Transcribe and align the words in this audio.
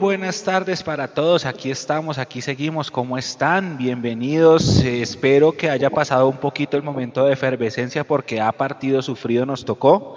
Buenas 0.00 0.42
tardes 0.42 0.82
para 0.82 1.08
todos, 1.08 1.44
aquí 1.46 1.70
estamos, 1.70 2.18
aquí 2.18 2.40
seguimos, 2.40 2.90
¿cómo 2.90 3.16
están? 3.16 3.76
Bienvenidos, 3.78 4.82
eh, 4.82 5.02
espero 5.02 5.52
que 5.52 5.70
haya 5.70 5.88
pasado 5.90 6.28
un 6.28 6.38
poquito 6.38 6.76
el 6.76 6.82
momento 6.82 7.24
de 7.24 7.34
efervescencia 7.34 8.02
porque 8.02 8.40
ha 8.40 8.50
partido 8.50 9.02
sufrido 9.02 9.46
nos 9.46 9.64
tocó. 9.64 10.16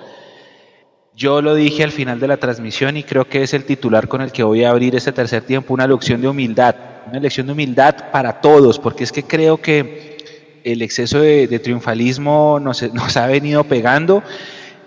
Yo 1.16 1.42
lo 1.42 1.54
dije 1.54 1.84
al 1.84 1.92
final 1.92 2.20
de 2.20 2.28
la 2.28 2.38
transmisión 2.38 2.98
y 2.98 3.04
creo 3.04 3.26
que 3.26 3.44
es 3.44 3.54
el 3.54 3.66
titular 3.66 4.08
con 4.08 4.22
el 4.22 4.32
que 4.32 4.42
voy 4.42 4.64
a 4.64 4.72
abrir 4.72 4.96
este 4.96 5.12
tercer 5.12 5.44
tiempo, 5.44 5.74
una 5.74 5.86
lección 5.86 6.22
de 6.22 6.28
humildad, 6.28 6.76
una 7.10 7.20
lección 7.20 7.46
de 7.46 7.54
humildad 7.54 8.12
para 8.12 8.42
todos, 8.42 8.80
porque 8.80 9.04
es 9.04 9.12
que 9.12 9.24
creo 9.24 9.58
que 9.58 10.62
el 10.64 10.82
exceso 10.82 11.20
de, 11.20 11.60
triunfalismo 11.60 12.60
nos, 12.62 13.18
ha 13.18 13.28
venido 13.28 13.64
pegando 13.64 14.24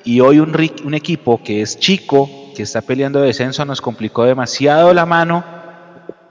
y 0.05 0.21
hoy 0.21 0.41
un 0.41 0.95
equipo 0.95 1.41
que 1.43 1.63
es 1.63 1.79
chico, 1.79 2.40
que 2.55 2.63
está 2.63 2.81
peleando 2.81 3.21
descenso, 3.21 3.65
nos 3.65 3.81
complicó 3.81 4.25
demasiado 4.25 4.93
la 4.93 5.07
mano 5.07 5.45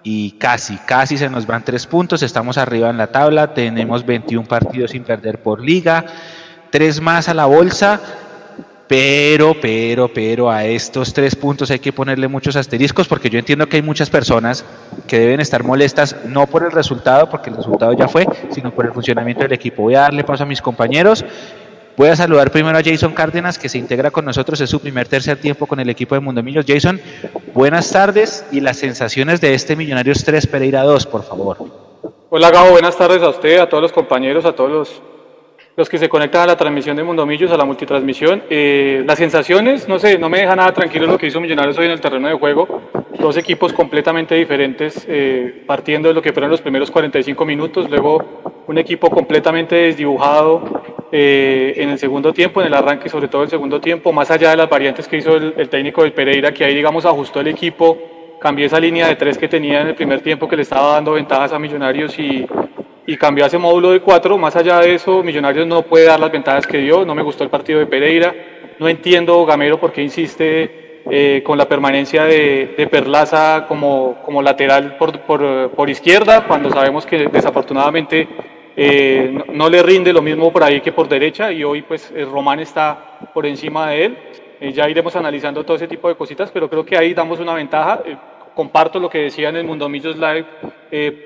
y 0.03 0.31
casi, 0.31 0.78
casi 0.78 1.17
se 1.17 1.30
nos 1.30 1.45
van 1.45 1.64
tres 1.64 1.86
puntos, 1.86 2.23
estamos 2.23 2.58
arriba 2.58 2.89
en 2.89 2.98
la 2.98 3.08
tabla, 3.08 3.53
tenemos 3.53 4.06
21 4.06 4.48
partidos 4.48 4.92
sin 4.92 5.03
perder 5.03 5.42
por 5.42 5.61
liga, 5.61 6.06
tres 6.70 7.02
más 7.02 7.28
a 7.30 7.34
la 7.34 7.45
bolsa, 7.45 8.00
pero, 8.88 9.56
pero, 9.61 10.11
pero 10.11 10.50
a 10.50 10.66
estos 10.66 11.14
tres 11.14 11.36
puntos 11.36 11.70
hay 11.70 11.78
que 11.78 11.94
ponerle 11.94 12.28
muchos 12.28 12.56
asteriscos 12.56 13.08
porque 13.08 13.30
yo 13.30 13.38
entiendo 13.38 13.67
que 13.67 13.76
hay 13.76 13.83
muchas 13.83 14.09
personas 14.09 14.66
que 15.08 15.20
deben 15.20 15.39
estar 15.39 15.64
molestas 15.64 16.16
no 16.26 16.48
por 16.48 16.64
el 16.64 16.72
resultado, 16.72 17.30
porque 17.30 17.52
el 17.52 17.58
resultado 17.58 17.94
ya 17.94 18.08
fue, 18.08 18.26
sino 18.50 18.73
por 18.73 18.88
el 18.88 18.94
funcionamiento 18.94 19.44
del 19.44 19.54
equipo. 19.54 19.83
Voy 19.83 19.94
a 19.95 20.02
darle 20.02 20.23
paso 20.23 20.44
a 20.44 20.48
mis 20.48 20.61
compañeros 20.61 21.23
Voy 22.00 22.08
a 22.08 22.16
saludar 22.16 22.50
primero 22.50 22.78
a 22.78 22.81
Jason 22.81 23.11
Cárdenas, 23.11 23.59
que 23.59 23.67
se 23.67 23.78
integra 23.78 24.09
con 24.09 24.23
nosotros, 24.23 24.61
es 24.61 24.69
su 24.69 24.80
primer 24.80 25.09
tercer 25.09 25.36
tiempo 25.36 25.67
con 25.67 25.81
el 25.81 25.89
equipo 25.89 26.16
de 26.16 26.22
Mundo 26.22 26.42
Millos. 26.42 26.64
Jason, 26.66 26.97
buenas 27.53 27.92
tardes 27.92 28.45
y 28.53 28.61
las 28.61 28.78
sensaciones 28.78 29.42
de 29.42 29.53
este 29.53 29.75
Millonarios 29.75 30.23
3 30.23 30.47
Pereira 30.47 30.83
2, 30.83 31.05
por 31.08 31.23
favor. 31.23 31.58
Hola 32.30 32.52
Gabo, 32.52 32.72
buenas 32.72 32.97
tardes 32.97 33.22
a 33.22 33.27
usted, 33.27 33.59
a 33.59 33.67
todos 33.67 33.83
los 33.83 33.92
compañeros, 33.92 34.45
a 34.45 34.53
todos 34.53 34.72
los, 34.72 35.02
los 35.75 35.89
que 35.89 35.97
se 35.97 36.08
conectan 36.08 36.44
a 36.44 36.45
la 36.45 36.55
transmisión 36.55 36.95
de 36.95 37.03
Mundo 37.03 37.25
Millos, 37.25 37.52
a 37.52 37.58
la 37.58 37.65
multitransmisión. 37.65 38.43
Eh, 38.49 39.04
las 39.05 39.17
sensaciones, 39.17 39.89
no 39.89 39.99
sé, 39.99 40.17
no 40.17 40.30
me 40.30 40.39
deja 40.39 40.55
nada 40.55 40.71
tranquilo 40.71 41.05
lo 41.05 41.17
que 41.17 41.27
hizo 41.27 41.42
Millonarios 41.42 41.77
hoy 41.80 41.88
en 41.88 41.92
el 41.92 41.99
terreno 41.99 42.30
de 42.30 42.36
juego. 42.36 42.82
Dos 43.20 43.36
equipos 43.36 43.74
completamente 43.74 44.34
diferentes, 44.36 45.06
eh, 45.10 45.64
partiendo 45.68 46.08
de 46.08 46.14
lo 46.14 46.22
que 46.22 46.32
fueron 46.32 46.50
los 46.50 46.62
primeros 46.62 46.90
45 46.90 47.44
minutos, 47.44 47.90
luego 47.90 48.64
un 48.66 48.78
equipo 48.78 49.10
completamente 49.10 49.76
desdibujado, 49.76 50.84
eh, 51.12 51.74
en 51.76 51.90
el 51.90 52.00
segundo 52.00 52.32
tiempo, 52.32 52.62
en 52.62 52.68
el 52.68 52.74
arranque, 52.74 53.10
sobre 53.10 53.28
todo 53.28 53.44
el 53.44 53.50
segundo 53.50 53.82
tiempo, 53.82 54.14
más 54.14 54.32
allá 54.32 54.52
de 54.52 54.56
las 54.56 54.70
variantes 54.70 55.06
que 55.06 55.18
hizo 55.18 55.36
el, 55.36 55.68
técnico 55.68 56.04
del 56.04 56.14
Pereira, 56.14 56.54
que 56.54 56.64
ahí, 56.64 56.74
digamos, 56.74 57.06
ajustó 57.06 57.42
el 57.42 57.48
equipo, 57.48 57.98
cambió 58.40 58.66
esa 58.66 58.80
línea 58.80 59.08
de 59.08 59.18
tres 59.18 59.38
que 59.38 59.50
tenía 59.50 59.82
en 59.82 59.90
el 59.90 59.96
primer 59.96 60.22
tiempo 60.22 60.48
que 60.48 60.56
le 60.56 60.62
estaba 60.62 60.94
dando 60.94 61.12
ventajas 61.12 61.52
a 61.52 61.60
Millonarios 61.60 62.18
y, 62.18 62.48
y 63.06 63.18
cambió 63.18 63.46
ese 63.46 63.58
módulo 63.58 63.92
de 63.92 64.00
cuatro. 64.00 64.38
Más 64.38 64.56
allá 64.56 64.80
de 64.80 64.96
eso, 64.96 65.24
Millonarios 65.24 65.68
no 65.68 65.82
puede 65.82 66.06
dar 66.06 66.22
las 66.22 66.32
ventajas 66.32 66.66
que 66.66 66.78
dio. 66.78 67.04
No 67.04 67.16
me 67.16 67.22
gustó 67.22 67.44
el 67.44 67.50
partido 67.50 67.80
de 67.80 67.86
Pereira. 67.86 68.34
No 68.80 68.88
entiendo, 68.88 69.46
Gamero, 69.46 69.78
por 69.78 69.92
qué 69.92 70.02
insiste 70.02 70.89
eh, 71.10 71.42
con 71.45 71.58
la 71.58 71.67
permanencia 71.67 72.26
de, 72.26 72.76
de 72.77 72.87
Perlaza 72.87 73.65
como, 73.67 74.17
como 74.23 74.42
lateral 74.42 74.98
por, 74.98 75.20
por, 75.21 75.71
por, 75.71 75.89
izquierda, 75.89 76.45
cuando 76.45 76.70
sabemos 76.70 77.05
que 77.05 77.27
desafortunadamente 77.27 78.27
eh, 78.82 79.43
no, 79.52 79.67
le 79.70 79.83
rinde 79.83 80.14
lo 80.14 80.21
mismo 80.21 80.54
por 80.54 80.64
ahí 80.64 80.80
que 80.80 80.93
por 80.93 81.09
derecha 81.09 81.52
y 81.52 81.65
hoy 81.65 81.82
pues 81.82 82.14
eh, 82.15 82.23
Román 82.23 82.61
está 82.61 83.30
por 83.33 83.45
encima 83.45 83.89
de 83.89 84.05
él. 84.05 84.17
Eh, 84.61 84.71
ya 84.71 84.89
iremos 84.89 85.14
analizando 85.17 85.65
todo 85.65 85.76
ese 85.76 85.88
tipo 85.89 86.08
de 86.08 86.15
cositas, 86.15 86.49
pero 86.49 86.70
creo 86.70 86.86
que 86.86 86.98
ahí 86.98 87.14
damos 87.14 87.42
una 87.42 87.54
ventaja. 87.55 88.02
comparto 88.55 88.98
lo 88.98 89.09
que 89.09 89.17
decía 89.20 89.49
en 89.49 89.58
el 89.58 89.65
Mundo 89.65 89.89
Millos 89.89 90.15
Live 90.15 90.45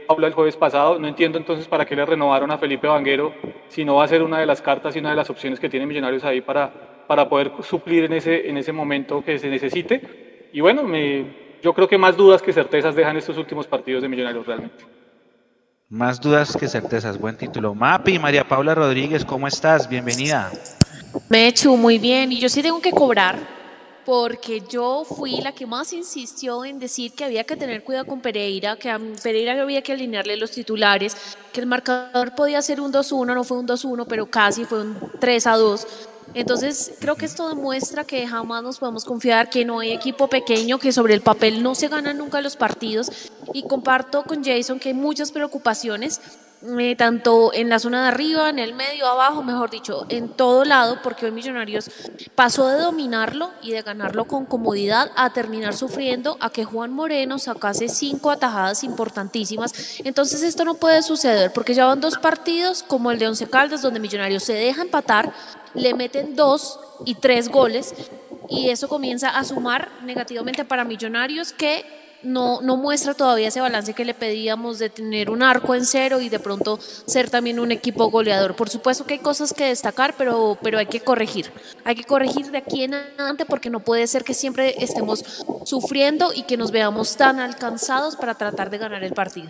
Pablo 0.08 0.26
el 0.26 0.34
jueves 0.34 0.58
pasado. 0.58 0.98
No 0.98 1.08
entiendo 1.08 1.38
entonces 1.38 1.68
para 1.68 1.86
qué 1.86 1.96
le 1.96 2.08
renovaron 2.08 2.50
a 2.50 2.58
Felipe 2.58 2.88
Vanguero 2.88 3.34
si 3.68 3.86
no 3.86 3.98
va 3.98 4.06
a 4.06 4.08
ser 4.08 4.24
una 4.24 4.40
de 4.40 4.48
las 4.48 4.60
cartas 4.60 4.96
y 4.96 5.00
una 5.00 5.12
de 5.12 5.16
las 5.16 5.30
opciones 5.30 5.60
que 5.60 5.70
tiene 5.70 5.86
Millonarios 5.86 6.24
ahí 6.24 6.42
para, 6.42 6.72
para 7.08 7.28
poder 7.30 7.52
suplir 7.62 8.06
en 8.06 8.14
ese, 8.14 8.50
en 8.50 8.58
ese 8.58 8.72
momento 8.72 9.24
que 9.24 9.40
se 9.40 9.50
necesite. 9.50 10.50
Y 10.54 10.62
bueno, 10.62 10.84
me, 10.84 11.26
yo 11.62 11.74
creo 11.74 11.88
que 11.88 11.98
más 11.98 12.18
dudas 12.18 12.42
que 12.42 12.54
certezas 12.54 12.96
dejan 12.96 13.18
estos 13.18 13.38
últimos 13.38 13.68
partidos 13.68 14.02
de 14.02 14.10
Millonarios 14.10 14.46
realmente. 14.46 14.86
Más 15.90 16.20
dudas 16.20 16.58
que 16.58 16.68
certezas, 16.68 17.20
buen 17.20 17.38
título. 17.38 17.76
Mapi, 17.76 18.18
María 18.20 18.48
Paula 18.48 18.74
Rodríguez, 18.74 19.24
¿cómo 19.24 19.48
estás? 19.48 19.88
Bienvenida. 19.88 20.52
Me 21.30 21.48
hecho 21.48 21.76
muy 21.78 22.00
bien 22.00 22.32
y 22.32 22.40
yo 22.40 22.50
sí 22.50 22.62
tengo 22.62 22.82
que 22.82 22.92
cobrar 22.92 23.38
porque 24.06 24.62
yo 24.70 25.06
fui 25.06 25.40
la 25.42 25.54
que 25.54 25.66
más 25.66 25.94
insistió 25.94 26.66
en 26.66 26.80
decir 26.80 27.14
que 27.14 27.24
había 27.24 27.44
que 27.44 27.56
tener 27.56 27.84
cuidado 27.84 28.06
con 28.06 28.20
Pereira, 28.20 28.76
que 28.76 28.90
a 28.90 29.00
Pereira 29.22 29.62
había 29.62 29.82
que 29.82 29.94
alinearle 29.94 30.36
los 30.36 30.52
titulares, 30.52 31.38
que 31.54 31.62
el 31.62 31.68
marcador 31.68 32.36
podía 32.36 32.62
ser 32.62 32.82
un 32.82 32.92
2-1, 32.92 33.34
no 33.34 33.44
fue 33.44 33.60
un 33.60 33.68
2-1, 33.68 34.06
pero 34.08 34.26
casi 34.26 34.66
fue 34.66 34.82
un 34.82 35.00
3-2 35.00 35.86
entonces, 36.34 36.94
creo 37.00 37.16
que 37.16 37.26
esto 37.26 37.48
demuestra 37.50 38.04
que 38.04 38.28
jamás 38.28 38.64
nos 38.64 38.80
podemos 38.80 39.06
confiar, 39.06 39.50
que 39.50 39.66
no 39.66 39.80
hay 39.80 39.92
equipo 39.92 40.28
pequeño, 40.28 40.80
que 40.80 40.92
sobre 40.92 41.14
el 41.14 41.22
papel 41.22 41.62
no 41.62 41.76
se 41.76 41.88
ganan 41.88 42.18
nunca 42.18 42.42
los 42.42 42.56
partidos. 42.56 43.12
Y 43.54 43.68
comparto 43.68 44.24
con 44.24 44.44
Jason 44.44 44.80
que 44.80 44.90
hay 44.90 44.96
muchas 44.96 45.32
preocupaciones, 45.32 46.22
eh, 46.80 46.96
tanto 46.96 47.54
en 47.54 47.68
la 47.68 47.78
zona 47.78 48.04
de 48.04 48.08
arriba, 48.08 48.50
en 48.50 48.58
el 48.58 48.74
medio, 48.74 49.06
abajo, 49.06 49.44
mejor 49.44 49.70
dicho, 49.70 50.06
en 50.08 50.30
todo 50.30 50.64
lado, 50.64 51.02
porque 51.04 51.26
hoy 51.26 51.32
Millonarios 51.32 51.92
pasó 52.36 52.70
de 52.70 52.80
dominarlo 52.80 53.52
y 53.62 53.72
de 53.72 53.82
ganarlo 53.82 54.26
con 54.26 54.46
comodidad 54.46 55.12
a 55.18 55.34
terminar 55.34 55.76
sufriendo 55.76 56.38
a 56.40 56.50
que 56.50 56.64
Juan 56.64 56.94
Moreno 56.94 57.38
sacase 57.38 57.90
cinco 57.90 58.32
atajadas 58.32 58.86
importantísimas. 58.86 60.00
Entonces 60.06 60.42
esto 60.42 60.64
no 60.64 60.76
puede 60.76 61.04
suceder, 61.04 61.52
porque 61.52 61.74
ya 61.74 61.86
van 61.86 62.00
dos 62.00 62.18
partidos 62.18 62.82
como 62.82 63.12
el 63.12 63.20
de 63.20 63.28
Once 63.28 63.50
Caldas, 63.50 63.82
donde 63.82 64.00
Millonarios 64.00 64.44
se 64.44 64.54
deja 64.54 64.84
empatar 64.84 65.34
le 65.74 65.94
meten 65.94 66.36
dos 66.36 66.80
y 67.06 67.16
tres 67.16 67.50
goles 67.50 67.94
y 68.50 68.70
eso 68.70 68.88
comienza 68.88 69.30
a 69.30 69.44
sumar 69.44 69.90
negativamente 70.04 70.66
para 70.66 70.84
Millonarios 70.84 71.54
que 71.54 71.86
no, 72.24 72.62
no 72.62 72.78
muestra 72.78 73.14
todavía 73.14 73.50
ese 73.50 73.62
balance 73.62 73.94
que 73.94 74.06
le 74.06 74.14
pedíamos 74.14 74.80
de 74.80 74.90
tener 74.90 75.30
un 75.30 75.44
arco 75.44 75.76
en 75.76 75.86
cero 75.86 76.22
y 76.22 76.30
de 76.30 76.40
pronto 76.40 76.80
ser 76.80 77.30
también 77.30 77.60
un 77.60 77.72
equipo 77.72 78.10
goleador. 78.10 78.56
Por 78.56 78.70
supuesto 78.70 79.06
que 79.06 79.16
hay 79.16 79.20
cosas 79.20 79.54
que 79.54 79.66
destacar, 79.66 80.16
pero, 80.18 80.58
pero 80.62 80.80
hay 80.80 80.86
que 80.86 81.02
corregir. 81.02 81.52
Hay 81.84 81.96
que 81.96 82.04
corregir 82.06 82.50
de 82.52 82.60
aquí 82.60 82.84
en 82.84 82.94
adelante 82.94 83.46
porque 83.46 83.70
no 83.70 83.82
puede 83.82 84.08
ser 84.08 84.24
que 84.24 84.34
siempre 84.34 84.76
estemos 84.82 85.46
sufriendo 85.66 86.32
y 86.34 86.44
que 86.44 86.58
nos 86.58 86.72
veamos 86.72 87.18
tan 87.18 87.40
alcanzados 87.40 88.16
para 88.16 88.36
tratar 88.36 88.70
de 88.70 88.78
ganar 88.78 89.04
el 89.04 89.14
partido. 89.14 89.50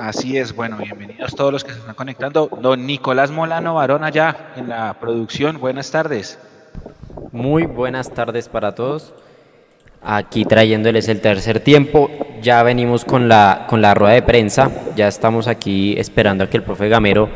Así 0.00 0.38
es, 0.38 0.56
bueno, 0.56 0.78
bienvenidos 0.78 1.34
todos 1.34 1.52
los 1.52 1.62
que 1.62 1.72
se 1.72 1.78
están 1.78 1.94
conectando. 1.94 2.48
Don 2.62 2.86
Nicolás 2.86 3.30
Molano 3.30 3.74
Varón 3.74 4.02
allá 4.02 4.52
en 4.56 4.70
la 4.70 4.94
producción, 4.98 5.60
buenas 5.60 5.90
tardes. 5.90 6.38
Muy 7.32 7.66
buenas 7.66 8.10
tardes 8.10 8.48
para 8.48 8.74
todos. 8.74 9.12
Aquí 10.00 10.46
trayéndoles 10.46 11.06
el 11.08 11.20
tercer 11.20 11.60
tiempo, 11.60 12.10
ya 12.40 12.62
venimos 12.62 13.04
con 13.04 13.28
la, 13.28 13.66
con 13.68 13.82
la 13.82 13.92
rueda 13.92 14.14
de 14.14 14.22
prensa, 14.22 14.70
ya 14.96 15.06
estamos 15.06 15.48
aquí 15.48 15.94
esperando 15.98 16.44
a 16.44 16.46
que 16.46 16.56
el 16.56 16.62
profe 16.62 16.88
Gamero 16.88 17.28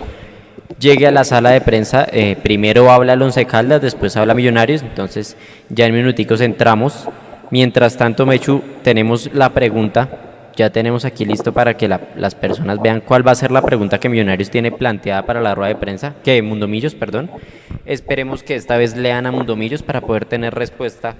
llegue 0.79 1.07
a 1.07 1.11
la 1.11 1.25
sala 1.25 1.51
de 1.51 1.61
prensa. 1.61 2.07
Eh, 2.11 2.35
primero 2.43 2.91
habla 2.91 3.13
el 3.13 3.21
Once 3.21 3.45
Caldas, 3.45 3.83
después 3.83 4.17
habla 4.17 4.33
Millonarios, 4.33 4.81
entonces 4.81 5.37
ya 5.69 5.85
en 5.85 5.93
minuticos 5.93 6.41
entramos. 6.41 7.09
Mientras 7.51 7.99
tanto, 7.99 8.25
Mechu, 8.25 8.63
tenemos 8.83 9.29
la 9.35 9.51
pregunta 9.51 10.24
ya 10.57 10.71
tenemos 10.71 11.05
aquí 11.05 11.25
listo 11.25 11.53
para 11.53 11.77
que 11.77 11.89
las 11.89 12.35
personas 12.35 12.81
vean 12.81 13.01
cuál 13.01 13.27
va 13.27 13.33
a 13.33 13.37
ser 13.37 13.51
la 13.51 13.63
pregunta 13.63 13.99
que 13.99 14.09
Millonarios 14.09 14.51
tiene 14.51 14.73
planteada 14.73 15.27
para 15.27 15.41
la 15.41 15.55
rueda 15.55 15.69
de 15.69 15.81
prensa, 15.81 16.15
que 16.23 16.41
Mundomillos, 16.43 16.95
perdón. 16.95 17.31
Esperemos 17.87 18.43
que 18.43 18.55
esta 18.55 18.77
vez 18.77 18.97
lean 18.97 19.27
a 19.27 19.33
Mundomillos 19.33 19.83
para 19.83 20.01
poder 20.01 20.25
tener 20.25 20.55
respuesta 20.55 21.17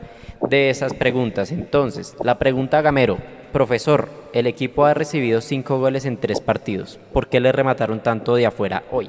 de 0.49 0.71
esas 0.71 0.95
preguntas. 0.95 1.53
Entonces, 1.53 2.17
la 2.23 2.39
pregunta 2.39 2.79
a 2.79 2.83
Gamero, 2.83 3.19
profesor, 3.53 4.09
el 4.33 4.47
equipo 4.47 4.85
ha 4.85 4.95
recibido 4.95 5.41
cinco 5.41 5.79
goles 5.79 6.05
en 6.05 6.17
tres 6.17 6.41
partidos. 6.41 6.99
¿Por 7.13 7.29
qué 7.29 7.41
le 7.41 7.53
remataron 7.53 8.01
tanto 8.01 8.35
de 8.35 8.47
afuera 8.47 8.85
hoy? 8.91 9.09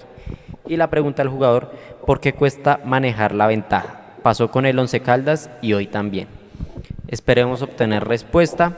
Y 0.67 0.77
la 0.77 0.89
pregunta 0.89 1.21
al 1.21 1.29
jugador, 1.29 1.71
¿por 2.05 2.19
qué 2.19 2.33
cuesta 2.33 2.79
manejar 2.83 3.33
la 3.33 3.47
ventaja? 3.47 4.01
Pasó 4.23 4.49
con 4.49 4.65
el 4.65 4.79
Once 4.79 4.99
Caldas 5.01 5.51
y 5.61 5.73
hoy 5.73 5.87
también. 5.87 6.27
Esperemos 7.07 7.61
obtener 7.61 8.03
respuesta. 8.03 8.73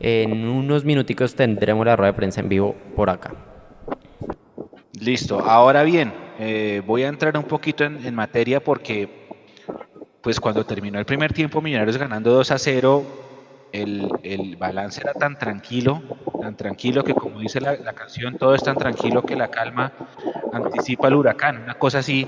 En 0.00 0.48
unos 0.48 0.86
minuticos 0.86 1.34
tendremos 1.34 1.84
la 1.84 1.94
rueda 1.94 2.12
de 2.12 2.16
prensa 2.16 2.40
en 2.40 2.48
vivo 2.48 2.74
por 2.96 3.10
acá. 3.10 3.34
Listo. 4.98 5.40
Ahora 5.40 5.82
bien, 5.82 6.12
eh, 6.38 6.82
voy 6.86 7.02
a 7.02 7.08
entrar 7.08 7.36
un 7.36 7.44
poquito 7.44 7.84
en, 7.84 8.14
materia 8.14 8.64
porque, 8.64 9.28
pues 10.22 10.40
cuando 10.40 10.64
terminó 10.64 10.98
el 10.98 11.04
primer 11.04 11.34
tiempo, 11.34 11.60
Millonarios 11.60 11.98
ganando 11.98 12.32
2 12.32 12.50
a 12.50 12.58
0, 12.58 13.04
el, 13.72 14.56
balance 14.58 15.02
era 15.02 15.12
tan 15.12 15.38
tranquilo, 15.38 16.02
tan 16.40 16.56
tranquilo 16.56 17.04
que 17.04 17.14
como 17.14 17.38
dice 17.38 17.60
la, 17.60 17.76
la, 17.76 17.92
canción, 17.92 18.36
todo 18.38 18.54
es 18.54 18.62
tan 18.62 18.76
tranquilo 18.76 19.22
que 19.22 19.36
la 19.36 19.48
calma 19.48 19.92
anticipa 20.52 21.08
el 21.08 21.14
huracán, 21.14 21.62
una 21.62 21.74
cosa 21.74 21.98
así. 21.98 22.26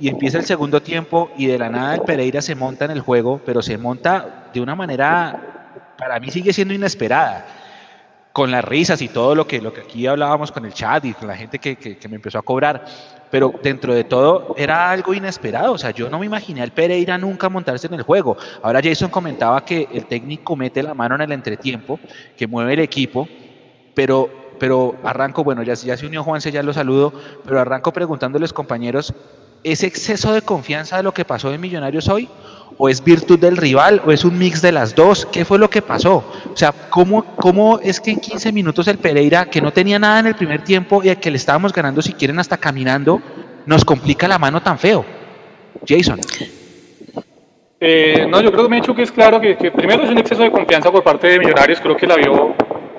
Y 0.00 0.08
empieza 0.08 0.38
el 0.38 0.44
segundo 0.44 0.82
tiempo 0.82 1.30
y 1.36 1.46
de 1.46 1.58
la 1.58 1.70
nada 1.70 1.94
el 1.94 2.00
Pereira 2.00 2.42
se 2.42 2.56
monta 2.56 2.84
en 2.84 2.90
el 2.90 3.00
juego, 3.00 3.40
pero 3.46 3.62
se 3.62 3.78
monta 3.78 4.50
de 4.52 4.60
una 4.60 4.74
manera 4.74 5.63
para 5.96 6.20
mí 6.20 6.30
sigue 6.30 6.52
siendo 6.52 6.74
inesperada. 6.74 7.46
Con 8.32 8.50
las 8.50 8.64
risas 8.64 9.00
y 9.00 9.08
todo 9.08 9.36
lo 9.36 9.46
que, 9.46 9.62
lo 9.62 9.72
que 9.72 9.82
aquí 9.82 10.08
hablábamos 10.08 10.50
con 10.50 10.64
el 10.64 10.74
chat 10.74 11.04
y 11.04 11.14
con 11.14 11.28
la 11.28 11.36
gente 11.36 11.60
que, 11.60 11.76
que, 11.76 12.08
me 12.08 12.16
empezó 12.16 12.38
a 12.38 12.42
cobrar. 12.42 12.84
Pero 13.30 13.54
dentro 13.62 13.94
de 13.94 14.02
todo 14.02 14.56
era 14.58 14.90
algo 14.90 15.14
inesperado. 15.14 15.72
O 15.72 15.78
sea, 15.78 15.92
yo 15.92 16.10
no 16.10 16.18
me 16.18 16.26
imaginé 16.26 16.60
al 16.60 16.72
Pereira 16.72 17.16
nunca 17.16 17.48
montarse 17.48 17.86
en 17.86 17.94
el 17.94 18.02
juego. 18.02 18.36
Ahora 18.60 18.80
Jason 18.82 19.08
comentaba 19.08 19.64
que 19.64 19.88
el 19.92 20.06
técnico 20.06 20.56
mete 20.56 20.82
la 20.82 20.94
mano 20.94 21.14
en 21.14 21.20
el 21.20 21.30
entretiempo, 21.30 22.00
que 22.36 22.48
mueve 22.48 22.72
el 22.72 22.80
equipo, 22.80 23.28
pero 23.94 24.28
pero 24.58 24.96
arranco, 25.02 25.44
bueno, 25.44 25.62
ya, 25.62 25.74
ya 25.74 25.96
se 25.96 26.06
unió 26.06 26.22
Juanse, 26.22 26.52
ya 26.52 26.62
lo 26.62 26.72
saludo, 26.72 27.12
pero 27.44 27.60
arranco 27.60 27.92
preguntándoles, 27.92 28.52
compañeros, 28.52 29.12
¿es 29.62 29.82
exceso 29.82 30.32
de 30.32 30.42
confianza 30.42 30.96
de 30.96 31.02
lo 31.02 31.12
que 31.12 31.24
pasó 31.24 31.52
en 31.52 31.60
Millonarios 31.60 32.08
hoy? 32.08 32.28
¿O 32.76 32.88
es 32.88 33.02
virtud 33.02 33.38
del 33.38 33.56
rival? 33.56 34.02
¿O 34.04 34.10
es 34.10 34.24
un 34.24 34.38
mix 34.38 34.60
de 34.60 34.72
las 34.72 34.94
dos? 34.94 35.26
¿Qué 35.26 35.44
fue 35.44 35.58
lo 35.58 35.70
que 35.70 35.82
pasó? 35.82 36.24
O 36.52 36.56
sea, 36.56 36.72
¿cómo, 36.90 37.24
cómo 37.36 37.78
es 37.80 38.00
que 38.00 38.10
en 38.10 38.20
15 38.20 38.52
minutos 38.52 38.88
el 38.88 38.98
Pereira, 38.98 39.46
que 39.46 39.60
no 39.60 39.72
tenía 39.72 39.98
nada 39.98 40.20
en 40.20 40.26
el 40.26 40.34
primer 40.34 40.64
tiempo 40.64 41.02
y 41.02 41.08
al 41.08 41.20
que 41.20 41.30
le 41.30 41.36
estábamos 41.36 41.72
ganando, 41.72 42.02
si 42.02 42.12
quieren, 42.12 42.38
hasta 42.38 42.56
caminando, 42.56 43.20
nos 43.66 43.84
complica 43.84 44.26
la 44.26 44.38
mano 44.38 44.60
tan 44.60 44.78
feo? 44.78 45.04
Jason. 45.86 46.20
Eh, 47.80 48.26
no, 48.28 48.40
yo 48.40 48.50
creo 48.50 48.64
que 48.64 48.70
me 48.70 48.78
he 48.78 48.80
dicho 48.80 48.94
que 48.94 49.02
es 49.02 49.12
claro 49.12 49.40
que, 49.40 49.54
primero 49.70 50.04
es 50.04 50.10
un 50.10 50.18
exceso 50.18 50.42
de 50.42 50.50
confianza 50.50 50.90
por 50.90 51.02
parte 51.02 51.28
de 51.28 51.38
Millonarios, 51.38 51.80
creo 51.80 51.96
que 51.96 52.06
la 52.06 52.16
vio 52.16 52.54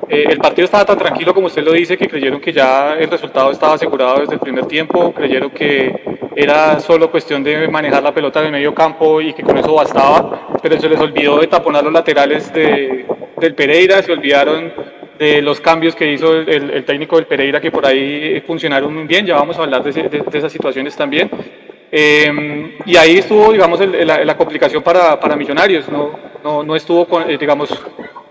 eh, 0.07 0.25
el 0.30 0.38
partido 0.38 0.66
estaba 0.66 0.86
tan 0.86 0.98
tranquilo 1.00 1.33
como 1.33 1.48
usted 1.48 1.63
lo 1.63 1.71
dice, 1.71 1.98
que 1.98 2.07
creyeron 2.07 2.39
que 2.39 2.54
ya 2.54 2.94
el 2.94 3.10
resultado 3.10 3.50
estaba 3.51 3.74
asegurado 3.74 4.19
desde 4.19 4.36
el 4.36 4.39
primer 4.39 4.66
tiempo, 4.66 5.12
creyeron 5.13 5.50
que 5.50 6.19
era 6.36 6.80
solo 6.80 7.10
cuestión 7.10 7.44
de 7.44 7.68
manejar 7.68 8.04
la 8.04 8.14
pelota 8.14 8.40
en 8.42 8.48
el 8.48 8.52
medio 8.52 8.74
campo 8.74 9.22
y 9.22 9.34
que 9.34 9.44
con 9.44 9.58
eso 9.58 9.74
bastaba, 9.74 10.50
pero 10.62 10.80
se 10.80 10.90
les 10.90 11.00
olvidó 11.00 11.40
de 11.40 11.48
taponar 11.48 11.84
los 11.84 11.94
laterales 11.94 12.52
de, 12.54 13.06
del 13.38 13.56
Pereira, 13.56 14.02
se 14.02 14.12
olvidaron 14.12 14.74
de 15.18 15.42
los 15.42 15.62
cambios 15.62 15.96
que 15.96 16.12
hizo 16.12 16.34
el, 16.34 16.72
el, 16.72 16.84
técnico 16.84 17.16
del 17.16 17.26
Pereira, 17.26 17.62
que 17.62 17.72
por 17.72 17.86
ahí 17.86 18.42
funcionaron 18.46 18.94
muy 18.94 19.06
bien, 19.06 19.26
ya 19.26 19.36
vamos 19.36 19.58
a 19.58 19.64
hablar 19.64 19.82
de, 19.84 19.92
de, 19.92 20.10
de 20.10 20.38
esas 20.38 20.52
situaciones 20.52 20.96
también. 20.96 21.30
Eh, 21.92 22.78
y 22.86 22.98
ahí 22.98 23.20
estuvo, 23.20 23.54
digamos, 23.54 23.80
el, 23.80 24.06
la, 24.06 24.26
la, 24.26 24.36
complicación 24.36 24.84
para, 24.84 25.18
para 25.18 25.38
Millonarios, 25.38 25.88
no, 25.88 26.20
no, 26.44 26.64
no 26.64 26.76
estuvo, 26.76 27.06
con, 27.06 27.30
eh, 27.30 27.38
digamos, 27.38 27.70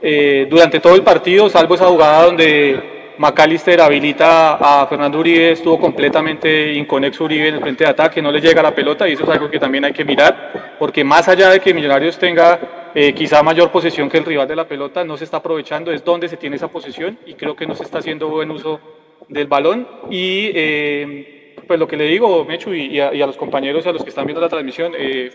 eh, 0.03 0.47
durante 0.51 0.81
todo 0.81 0.95
el 0.95 1.03
partido, 1.03 1.49
salvo 1.49 1.75
esa 1.75 1.87
jugada 1.87 2.27
donde 2.27 2.94
McAllister 3.19 3.81
habilita 3.81 4.55
a 4.55 4.87
Fernando 4.87 5.19
Uribe, 5.19 5.53
estuvo 5.53 5.79
completamente 5.79 6.73
inconexo 6.73 7.25
Uribe 7.25 7.49
en 7.49 7.55
el 7.55 7.61
frente 7.61 7.85
de 7.85 7.91
ataque, 7.91 8.21
no 8.21 8.33
le 8.33 8.41
llega 8.41 8.63
la 8.63 8.75
pelota 8.75 9.09
y 9.09 9.13
eso 9.13 9.25
es 9.25 9.29
algo 9.29 9.51
que 9.51 9.59
también 9.59 9.85
hay 9.85 9.93
que 9.93 10.05
mirar, 10.05 10.77
porque 10.79 11.05
más 11.05 11.29
allá 11.29 11.51
de 11.51 11.61
que 11.61 11.73
Millonarios 11.73 12.19
tenga 12.19 12.91
eh, 12.95 13.13
quizá 13.13 13.43
mayor 13.43 13.71
posesión 13.71 14.09
que 14.09 14.19
el 14.19 14.25
rival 14.25 14.49
de 14.49 14.57
la 14.57 14.67
pelota, 14.67 15.05
no 15.05 15.17
se 15.17 15.25
está 15.25 15.39
aprovechando, 15.39 15.93
es 15.93 16.05
donde 16.05 16.29
se 16.29 16.37
tiene 16.37 16.57
esa 16.57 16.69
posesión 16.69 17.19
y 17.27 17.35
creo 17.35 17.55
que 17.55 17.67
no 17.67 17.75
se 17.75 17.85
está 17.85 17.99
haciendo 17.99 18.29
buen 18.29 18.51
uso 18.51 18.81
del 19.29 19.47
balón. 19.47 19.87
Y 20.11 20.51
eh, 20.55 21.55
pues 21.67 21.79
lo 21.79 21.87
que 21.87 21.97
le 21.97 22.05
digo, 22.05 22.45
Mechu, 22.45 22.73
y, 22.75 22.87
y, 22.87 23.01
a, 23.01 23.15
y, 23.15 23.23
a, 23.23 23.27
los 23.27 23.37
compañeros, 23.37 23.87
a 23.87 23.93
los 23.93 24.03
que 24.03 24.11
están 24.11 24.27
viendo 24.27 24.41
la 24.41 24.49
transmisión, 24.49 24.93
eh, 24.97 25.31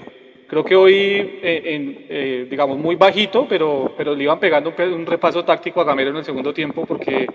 Creo 0.49 0.65
que 0.65 0.75
hoy, 0.75 0.95
eh, 1.43 1.61
en, 1.63 2.05
eh, 2.09 2.47
digamos, 2.49 2.75
muy 2.79 2.95
bajito, 2.95 3.45
pero, 3.47 3.93
pero 3.95 4.15
le 4.15 4.23
iban 4.23 4.39
pegando 4.39 4.73
un, 4.75 4.93
un, 4.93 5.05
repaso 5.05 5.45
táctico 5.45 5.79
a 5.79 5.83
Gamero 5.83 6.09
en 6.09 6.17
el 6.17 6.25
segundo 6.25 6.51
tiempo 6.51 6.87
porque 6.87 7.27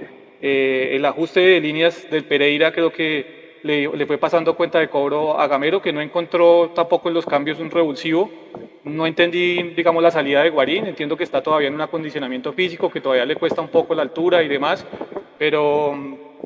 eh, 0.46 0.90
el 0.96 1.04
ajuste 1.06 1.40
de 1.40 1.60
líneas 1.60 2.10
del 2.10 2.24
Pereira 2.24 2.70
creo 2.70 2.92
que 2.92 3.54
le, 3.62 4.06
fue 4.06 4.18
pasando 4.18 4.54
cuenta 4.54 4.78
de 4.78 4.88
cobro 4.88 5.40
a 5.40 5.46
Gamero, 5.46 5.80
que 5.80 5.90
no 5.90 6.02
encontró 6.02 6.72
tampoco 6.74 7.08
en 7.08 7.14
los 7.14 7.24
cambios 7.24 7.58
un 7.60 7.70
revulsivo. 7.70 8.30
No 8.84 9.06
entendí, 9.06 9.62
digamos, 9.74 10.02
la 10.02 10.10
salida 10.10 10.42
de 10.42 10.50
Guarín. 10.50 10.86
Entiendo 10.86 11.16
que 11.16 11.24
está 11.24 11.42
todavía 11.42 11.68
en 11.68 11.74
un 11.74 11.80
acondicionamiento 11.80 12.52
físico, 12.52 12.90
que 12.90 13.00
todavía 13.00 13.24
le 13.24 13.36
cuesta 13.36 13.62
un 13.62 13.68
poco 13.68 13.94
la 13.94 14.02
altura 14.02 14.42
y 14.42 14.48
demás, 14.48 14.86
pero, 15.38 15.96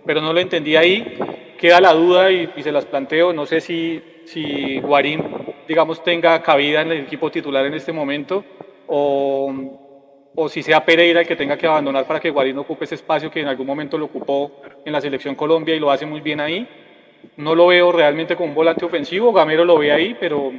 pero 0.06 0.20
no 0.20 0.32
lo 0.32 0.38
entendí 0.38 0.76
ahí. 0.76 1.18
Queda 1.58 1.80
la 1.80 1.92
duda 1.92 2.30
y, 2.30 2.50
y 2.56 2.62
se 2.62 2.70
las 2.70 2.86
planteo. 2.86 3.32
No 3.32 3.46
sé 3.46 3.60
si, 3.60 4.00
si 4.24 4.78
Guarín 4.78 5.24
digamos, 5.68 6.02
tenga 6.02 6.40
cabida 6.42 6.80
en 6.80 6.92
el 6.92 7.00
equipo 7.00 7.30
titular 7.30 7.66
en 7.66 7.74
este 7.74 7.92
momento 7.92 8.42
o, 8.86 9.52
o 10.40 10.48
si 10.48 10.62
sea 10.62 10.84
Pereira 10.84 11.20
el 11.20 11.26
que 11.26 11.34
tenga 11.34 11.56
que 11.56 11.66
abandonar 11.66 12.06
para 12.06 12.20
que 12.20 12.30
Guarín 12.30 12.56
ocupe 12.58 12.84
ese 12.84 12.94
espacio 12.94 13.28
que 13.28 13.40
en 13.40 13.48
algún 13.48 13.66
momento 13.66 13.98
lo 13.98 14.04
ocupó 14.04 14.62
en 14.84 14.92
la 14.92 15.00
selección 15.00 15.34
Colombia 15.34 15.74
y 15.74 15.80
lo 15.80 15.90
hace 15.90 16.06
muy 16.06 16.20
bien 16.20 16.38
ahí. 16.38 16.66
No 17.36 17.56
lo 17.56 17.66
veo 17.66 17.90
realmente 17.90 18.36
como 18.36 18.50
un 18.50 18.54
volante 18.54 18.84
ofensivo, 18.84 19.32
Gamero 19.32 19.64
lo 19.64 19.76
ve 19.78 19.90
ahí, 19.90 20.16
pero 20.20 20.52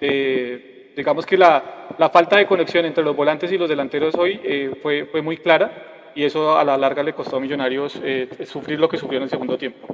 eh, 0.00 0.92
digamos 0.96 1.26
que 1.26 1.36
la, 1.36 1.88
la, 1.98 2.08
falta 2.08 2.38
de 2.38 2.46
conexión 2.46 2.86
entre 2.86 3.04
los 3.04 3.14
volantes 3.14 3.52
y 3.52 3.58
los 3.58 3.68
delanteros 3.68 4.14
hoy 4.14 4.40
eh, 4.42 4.70
fue, 4.82 5.04
fue 5.04 5.20
muy 5.20 5.36
clara 5.36 6.12
y 6.14 6.24
eso 6.24 6.56
a 6.56 6.64
la 6.64 6.78
larga 6.78 7.02
le 7.02 7.12
costó 7.12 7.36
a 7.36 7.40
Millonarios 7.40 8.00
eh, 8.02 8.30
sufrir 8.50 8.80
lo 8.80 8.88
que 8.88 8.96
sufrió 8.96 9.18
en 9.18 9.24
el 9.24 9.30
segundo 9.30 9.58
tiempo. 9.58 9.86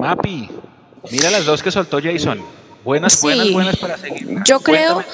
Mapi, 0.00 0.50
mira 1.12 1.30
las 1.30 1.46
dos 1.46 1.62
que 1.62 1.70
soltó 1.70 2.00
Jason. 2.02 2.42
Buenas, 2.84 3.12
sí. 3.12 3.26
buenas, 3.26 3.52
buenas 3.52 3.76
para 3.76 3.96
seguir. 3.98 4.26
Yo 4.44 4.60
creo, 4.60 5.04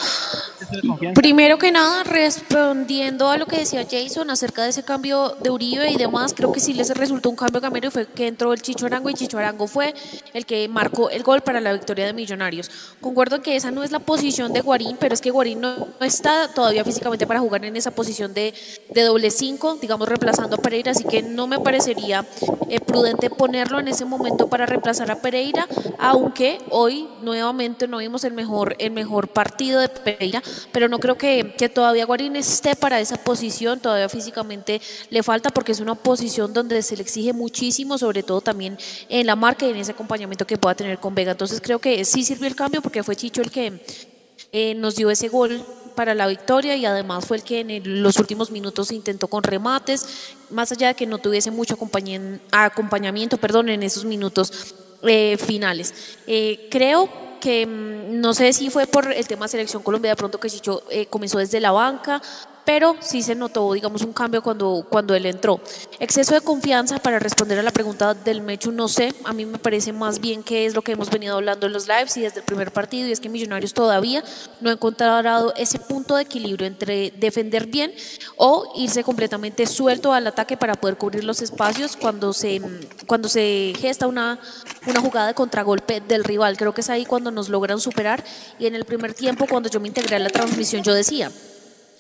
primero 1.15 1.59
que 1.59 1.73
nada, 1.73 2.05
respondiendo 2.05 3.31
a 3.31 3.37
lo 3.37 3.47
que 3.47 3.59
decía 3.59 3.87
Jason 3.89 4.31
acerca 4.31 4.65
de 4.65 4.71
ese 4.71 4.83
cambio 4.83 5.37
de 5.41 5.51
Uribe 5.51 5.91
y 5.91 5.97
demás, 5.97 6.35
creo 6.35 6.53
que 6.53 6.61
sí 6.61 6.75
les 6.75 6.91
resultó 6.91 7.31
un 7.31 7.37
cambio 7.37 7.61
Gamero 7.61 7.89
y 7.89 7.91
fue 7.91 8.07
que 8.07 8.27
entró 8.27 8.53
el 8.53 8.63
Chicho 8.63 8.87
Arango 8.87 9.11
y 9.11 9.15
Chicho 9.15 9.39
Arango 9.39 9.67
fue 9.67 9.95
el 10.33 10.47
que 10.47 10.69
marcó 10.69 11.11
el 11.11 11.23
gol 11.23 11.43
para 11.43 11.61
la 11.61 11.73
victoria 11.73 12.07
de 12.07 12.13
Millonarios. 12.13 12.71
Concuerdo 13.01 13.43
que 13.43 13.57
esa 13.57 13.71
no 13.71 13.83
es 13.83 13.91
la 13.91 14.01
posición 14.01 14.53
de 14.53 14.61
Guarín, 14.61 14.97
pero 14.99 15.15
es 15.15 15.21
que 15.21 15.31
Guarín 15.31 15.61
no, 15.61 15.89
está 16.01 16.49
todavía 16.49 16.85
físicamente 16.85 17.27
para 17.27 17.41
jugar 17.41 17.65
en 17.65 17.77
esa 17.77 17.91
posición 17.91 18.35
de, 18.35 18.55
de 18.91 19.03
doble 19.03 19.31
5, 19.31 19.79
digamos 19.81 20.09
reemplazando 20.09 20.57
a 20.57 20.59
Pereira, 20.59 20.93
así 20.93 21.05
que 21.05 21.23
no 21.23 21.47
me 21.47 21.59
parecería 21.59 22.27
eh, 22.69 22.81
prudente 22.81 23.31
ponerlo 23.31 23.79
en 23.81 23.89
ese 23.89 24.05
momento 24.05 24.49
para 24.49 24.67
reemplazar 24.67 25.11
a 25.11 25.21
Pereira, 25.21 25.67
aunque 25.99 26.59
hoy 26.71 27.09
nuevamente 27.23 27.89
no 27.89 27.99
vimos 27.99 28.25
el 28.25 28.33
mejor, 28.33 28.77
el 28.79 28.91
mejor 28.91 29.29
partido 29.29 29.81
de 29.81 29.89
Pereira, 29.89 30.43
pero 30.73 30.89
no 30.89 30.99
creo 30.99 31.17
que, 31.17 31.55
que 31.57 31.69
todavía 31.69 32.07
Guarín 32.07 32.37
esté 32.37 32.77
para 32.77 33.01
esa 33.01 33.17
posición, 33.17 33.81
todavía 33.81 34.09
físicamente 34.09 34.81
le 35.11 35.23
falta 35.23 35.51
porque 35.51 35.73
es 35.73 35.81
una 35.81 35.95
posición 35.95 36.53
donde 36.53 36.83
se 36.83 36.97
le 36.97 37.03
exige 37.03 37.33
muchísimo, 37.33 37.99
sobre 37.99 38.23
todo 38.23 38.41
también 38.41 38.79
en 39.09 39.27
la 39.27 39.37
marca 39.37 39.67
y 39.67 39.71
en 39.71 39.77
ese 39.77 39.93
acompañamiento 39.93 40.47
que 40.47 40.57
pueda 40.57 40.75
tener 40.75 40.99
con 40.99 41.15
Vega. 41.15 41.33
Entonces 41.33 41.61
creo 41.61 41.79
que 41.79 42.05
sí 42.05 42.25
sirvió 42.25 42.47
el 42.47 42.57
cambio 42.57 42.83
porque 42.83 43.03
fue 43.03 43.17
Chicho 43.17 43.43
el 43.43 43.51
que 43.51 43.81
eh, 44.53 44.75
nos 44.75 44.97
dio 44.97 45.11
ese 45.11 45.29
gol 45.29 45.65
para 45.95 46.15
la 46.15 46.27
victoria 46.27 46.77
y 46.77 46.87
además 46.87 47.25
fue 47.25 47.37
el 47.39 47.43
que 47.43 47.61
en 47.61 47.71
el, 47.71 48.03
los 48.03 48.19
últimos 48.19 48.51
minutos 48.51 48.91
intentó 48.93 49.29
con 49.29 49.43
remates, 49.43 50.07
más 50.51 50.73
allá 50.73 50.89
de 50.89 50.95
que 50.95 51.07
no 51.07 51.19
tuviese 51.19 51.51
mucho 51.51 51.75
acompañamiento 51.75 53.39
perdón, 53.39 53.69
en 53.69 53.83
esos 53.83 54.05
minutos 54.05 54.75
eh, 55.03 55.37
finales. 55.39 55.95
Eh, 56.27 56.69
creo 56.71 57.09
que 57.45 57.67
no 57.67 58.33
sé 58.33 58.55
si 58.55 58.71
fue 58.71 58.87
por 58.87 59.13
el 59.13 59.29
tema 59.29 59.49
selección 59.49 59.83
Colombia, 59.83 60.13
de 60.13 60.17
pronto 60.17 60.41
que 60.41 60.49
Chicho 60.49 60.83
eh, 60.89 61.05
comenzó 61.05 61.37
desde 61.37 61.61
la 61.61 61.73
banca, 61.73 62.23
pero 62.65 62.97
sí 63.01 63.23
se 63.23 63.35
notó, 63.35 63.73
digamos, 63.73 64.03
un 64.03 64.13
cambio 64.13 64.43
cuando, 64.43 64.87
cuando 64.89 65.15
él 65.15 65.27
entró. 65.27 65.61
Exceso 65.99 66.35
de 66.35 66.41
confianza 66.41 66.99
para 66.99 67.19
responder 67.19 67.59
a 67.59 67.63
la 67.63 67.71
pregunta 67.71 68.15
del 68.15 68.41
Mechu, 68.41 68.73
no 68.73 68.89
sé, 68.89 69.15
a 69.25 69.33
mí 69.33 69.47
me 69.47 69.59
parece 69.59 69.93
más 69.93 70.21
bien 70.21 70.43
que 70.43 70.67
es 70.67 70.75
lo 70.75 70.83
que 70.83 70.93
hemos 70.93 71.11
venido 71.11 71.37
hablando 71.37 71.67
en 71.67 71.73
los 71.73 71.89
lives 71.89 72.17
y 72.17 72.23
desde 72.23 72.41
el 72.41 72.45
primer 72.45 72.73
partido, 72.73 73.09
y 73.09 73.13
es 73.13 73.21
que 73.21 73.29
Millonarios 73.29 73.75
todavía 73.75 74.23
no 74.61 74.71
ha 74.71 74.73
encontrado 74.73 75.53
ese 75.57 75.79
punto 75.79 76.17
de 76.17 76.23
equilibrio 76.23 76.67
entre 76.67 77.11
defender 77.11 77.67
bien 77.67 77.93
o 78.37 78.73
irse 78.77 79.05
completamente 79.05 79.67
suelto 79.67 80.13
al 80.13 80.27
ataque 80.27 80.57
para 80.57 80.75
poder 80.75 80.97
cubrir 80.97 81.25
los 81.25 81.43
espacios 81.43 81.97
cuando 81.97 82.33
se, 82.33 82.61
cuando 83.07 83.29
se 83.29 83.73
gesta 83.79 84.07
una, 84.07 84.39
una 84.87 85.01
jugada 85.01 85.29
de 85.29 85.35
contragolpe 85.35 86.01
del 86.01 86.25
rival. 86.25 86.57
Creo 86.57 86.73
que 86.73 86.81
es 86.81 86.91
ahí 86.91 87.05
cuando 87.05 87.31
nos 87.31 87.49
logran 87.49 87.81
superar 87.81 88.25
y 88.59 88.67
en 88.67 88.75
el 88.75 88.85
primer 88.85 89.15
tiempo, 89.15 89.47
cuando 89.49 89.69
yo 89.69 89.81
me 89.81 89.89
integré 89.89 90.17
a 90.17 90.19
la 90.21 90.31
transmisión, 90.31 90.83
yo 90.83 90.95
decía, 90.95 91.31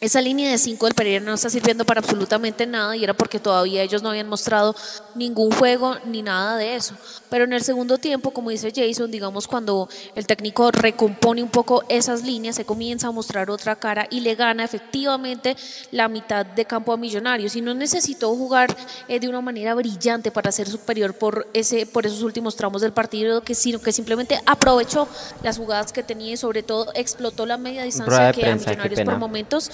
esa 0.04 0.20
línea 0.20 0.50
de 0.50 0.58
5 0.58 0.84
del 0.86 0.94
Pereira 0.94 1.24
no 1.24 1.32
está 1.32 1.48
sirviendo 1.48 1.86
para 1.86 2.00
absolutamente 2.00 2.66
nada 2.66 2.94
y 2.94 3.02
era 3.02 3.14
porque 3.14 3.40
todavía 3.40 3.82
ellos 3.82 4.02
no 4.02 4.10
habían 4.10 4.28
mostrado 4.28 4.76
ningún 5.14 5.50
juego 5.52 5.96
ni 6.04 6.20
nada 6.20 6.56
de 6.58 6.76
eso. 6.76 6.94
Pero 7.30 7.44
en 7.44 7.54
el 7.54 7.62
segundo 7.62 7.96
tiempo, 7.98 8.30
como 8.30 8.50
dice 8.50 8.70
Jason, 8.74 9.10
digamos 9.10 9.48
cuando 9.48 9.88
el 10.14 10.26
técnico 10.26 10.70
recompone 10.70 11.42
un 11.42 11.48
poco 11.48 11.84
esas 11.88 12.22
líneas, 12.22 12.56
se 12.56 12.64
comienza 12.64 13.08
a 13.08 13.12
mostrar 13.12 13.50
otra 13.50 13.76
cara 13.76 14.06
y 14.10 14.20
le 14.20 14.34
gana 14.34 14.62
efectivamente 14.62 15.56
la 15.90 16.08
mitad 16.08 16.44
de 16.44 16.64
campo 16.66 16.92
a 16.92 16.96
Millonarios. 16.96 17.56
Y 17.56 17.62
no 17.62 17.74
necesitó 17.74 18.34
jugar 18.36 18.76
eh, 19.08 19.18
de 19.18 19.28
una 19.28 19.40
manera 19.40 19.74
brillante 19.74 20.30
para 20.30 20.52
ser 20.52 20.68
superior 20.68 21.14
por, 21.14 21.48
ese, 21.54 21.86
por 21.86 22.04
esos 22.04 22.22
últimos 22.22 22.56
tramos 22.56 22.82
del 22.82 22.92
partido, 22.92 23.40
que, 23.40 23.54
sino 23.54 23.80
que 23.80 23.92
simplemente 23.92 24.38
aprovechó 24.44 25.08
las 25.42 25.56
jugadas 25.56 25.92
que 25.92 26.02
tenía 26.02 26.34
y 26.34 26.36
sobre 26.36 26.62
todo 26.62 26.92
explotó 26.94 27.46
la 27.46 27.56
media 27.56 27.84
distancia 27.84 28.32
que 28.32 28.46
a 28.46 28.54
Millonarios 28.54 29.00
por 29.00 29.18
momentos 29.18 29.70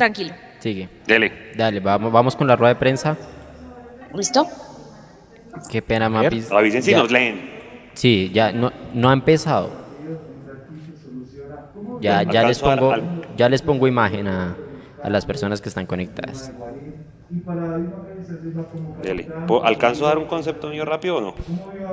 Tranquilo. 0.00 0.32
Sigue. 0.60 0.88
Dele. 1.06 1.52
Dale, 1.54 1.78
vamos, 1.78 2.10
vamos 2.10 2.34
con 2.34 2.46
la 2.46 2.56
rueda 2.56 2.72
de 2.72 2.80
prensa. 2.80 3.18
¿Listo? 4.14 4.46
Qué 5.70 5.82
pena, 5.82 6.08
Mapis. 6.08 6.50
Avisen 6.50 6.82
si 6.82 6.94
nos 6.94 7.10
leen. 7.10 7.38
Sí, 7.92 8.30
ya 8.32 8.50
no, 8.50 8.72
no 8.94 9.10
ha 9.10 9.12
empezado. 9.12 9.70
Ya, 12.00 12.22
ya 12.22 12.44
les 12.44 12.60
pongo, 12.60 12.94
ya 13.36 13.50
les 13.50 13.60
pongo 13.60 13.86
imagen 13.86 14.26
a, 14.26 14.56
a 15.02 15.10
las 15.10 15.26
personas 15.26 15.60
que 15.60 15.68
están 15.68 15.84
conectadas. 15.84 16.50
Dele. 19.02 19.28
¿Alcanzo 19.62 20.06
a 20.06 20.08
dar 20.08 20.18
un 20.18 20.24
concepto 20.28 20.68
mío 20.70 20.86
rápido 20.86 21.16
o 21.16 21.20
no? 21.20 21.34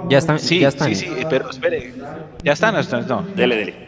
Ya 0.07 0.19
están, 0.19 0.39
Sí, 0.39 0.61
ya 0.61 0.69
están. 0.69 0.95
sí, 0.95 0.95
sí, 0.95 1.11
pero 1.29 1.49
espere. 1.49 1.91
¿Ya 2.41 2.53
están 2.53 2.73
o 2.77 2.79
están? 2.79 3.05
No. 3.05 3.23
Dele, 3.35 3.57
dele. 3.57 3.87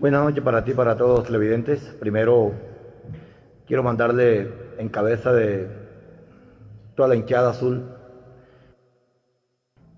Buenas 0.00 0.22
noches 0.22 0.44
para 0.44 0.62
ti, 0.62 0.74
para 0.74 0.96
todos 0.96 1.18
los 1.18 1.26
televidentes. 1.26 1.80
Primero, 1.98 2.52
quiero 3.66 3.82
mandarle 3.82 4.48
en 4.78 4.88
cabeza 4.90 5.32
de 5.32 5.66
toda 6.94 7.08
la 7.08 7.16
hinchada 7.16 7.50
azul, 7.50 7.82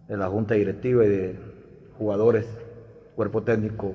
de 0.08 0.16
la 0.16 0.28
junta 0.28 0.54
directiva 0.54 1.04
y 1.04 1.08
de 1.08 1.38
jugadores, 1.98 2.46
cuerpo 3.14 3.42
técnico, 3.42 3.94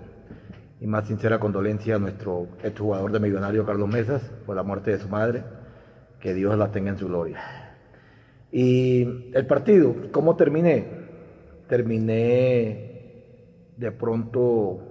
y 0.80 0.86
más 0.86 1.08
sincera 1.08 1.40
condolencia 1.40 1.96
a 1.96 2.00
nuestro 2.00 2.50
exjugador 2.62 3.12
de 3.12 3.20
Millonario, 3.20 3.66
Carlos 3.66 3.90
Mesas, 3.90 4.22
por 4.46 4.56
la 4.56 4.62
muerte 4.62 4.92
de 4.92 5.00
su 5.00 5.10
madre. 5.10 5.44
Que 6.20 6.36
Dios 6.36 6.56
la 6.56 6.72
tenga 6.72 6.92
en 6.92 7.00
su 7.00 7.08
gloria. 7.08 7.40
Y 8.52 9.32
el 9.34 9.48
partido, 9.48 9.96
¿cómo 10.12 10.36
terminé? 10.36 10.88
Terminé 11.68 13.16
de 13.76 13.92
pronto 13.92 14.85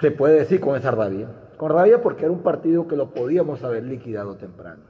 se 0.00 0.10
puede 0.10 0.38
decir 0.38 0.60
con 0.60 0.76
esa 0.76 0.90
rabia. 0.90 1.28
Con 1.56 1.70
rabia 1.70 2.00
porque 2.00 2.24
era 2.24 2.32
un 2.32 2.42
partido 2.42 2.88
que 2.88 2.96
lo 2.96 3.12
podíamos 3.12 3.62
haber 3.62 3.84
liquidado 3.84 4.36
temprano. 4.36 4.82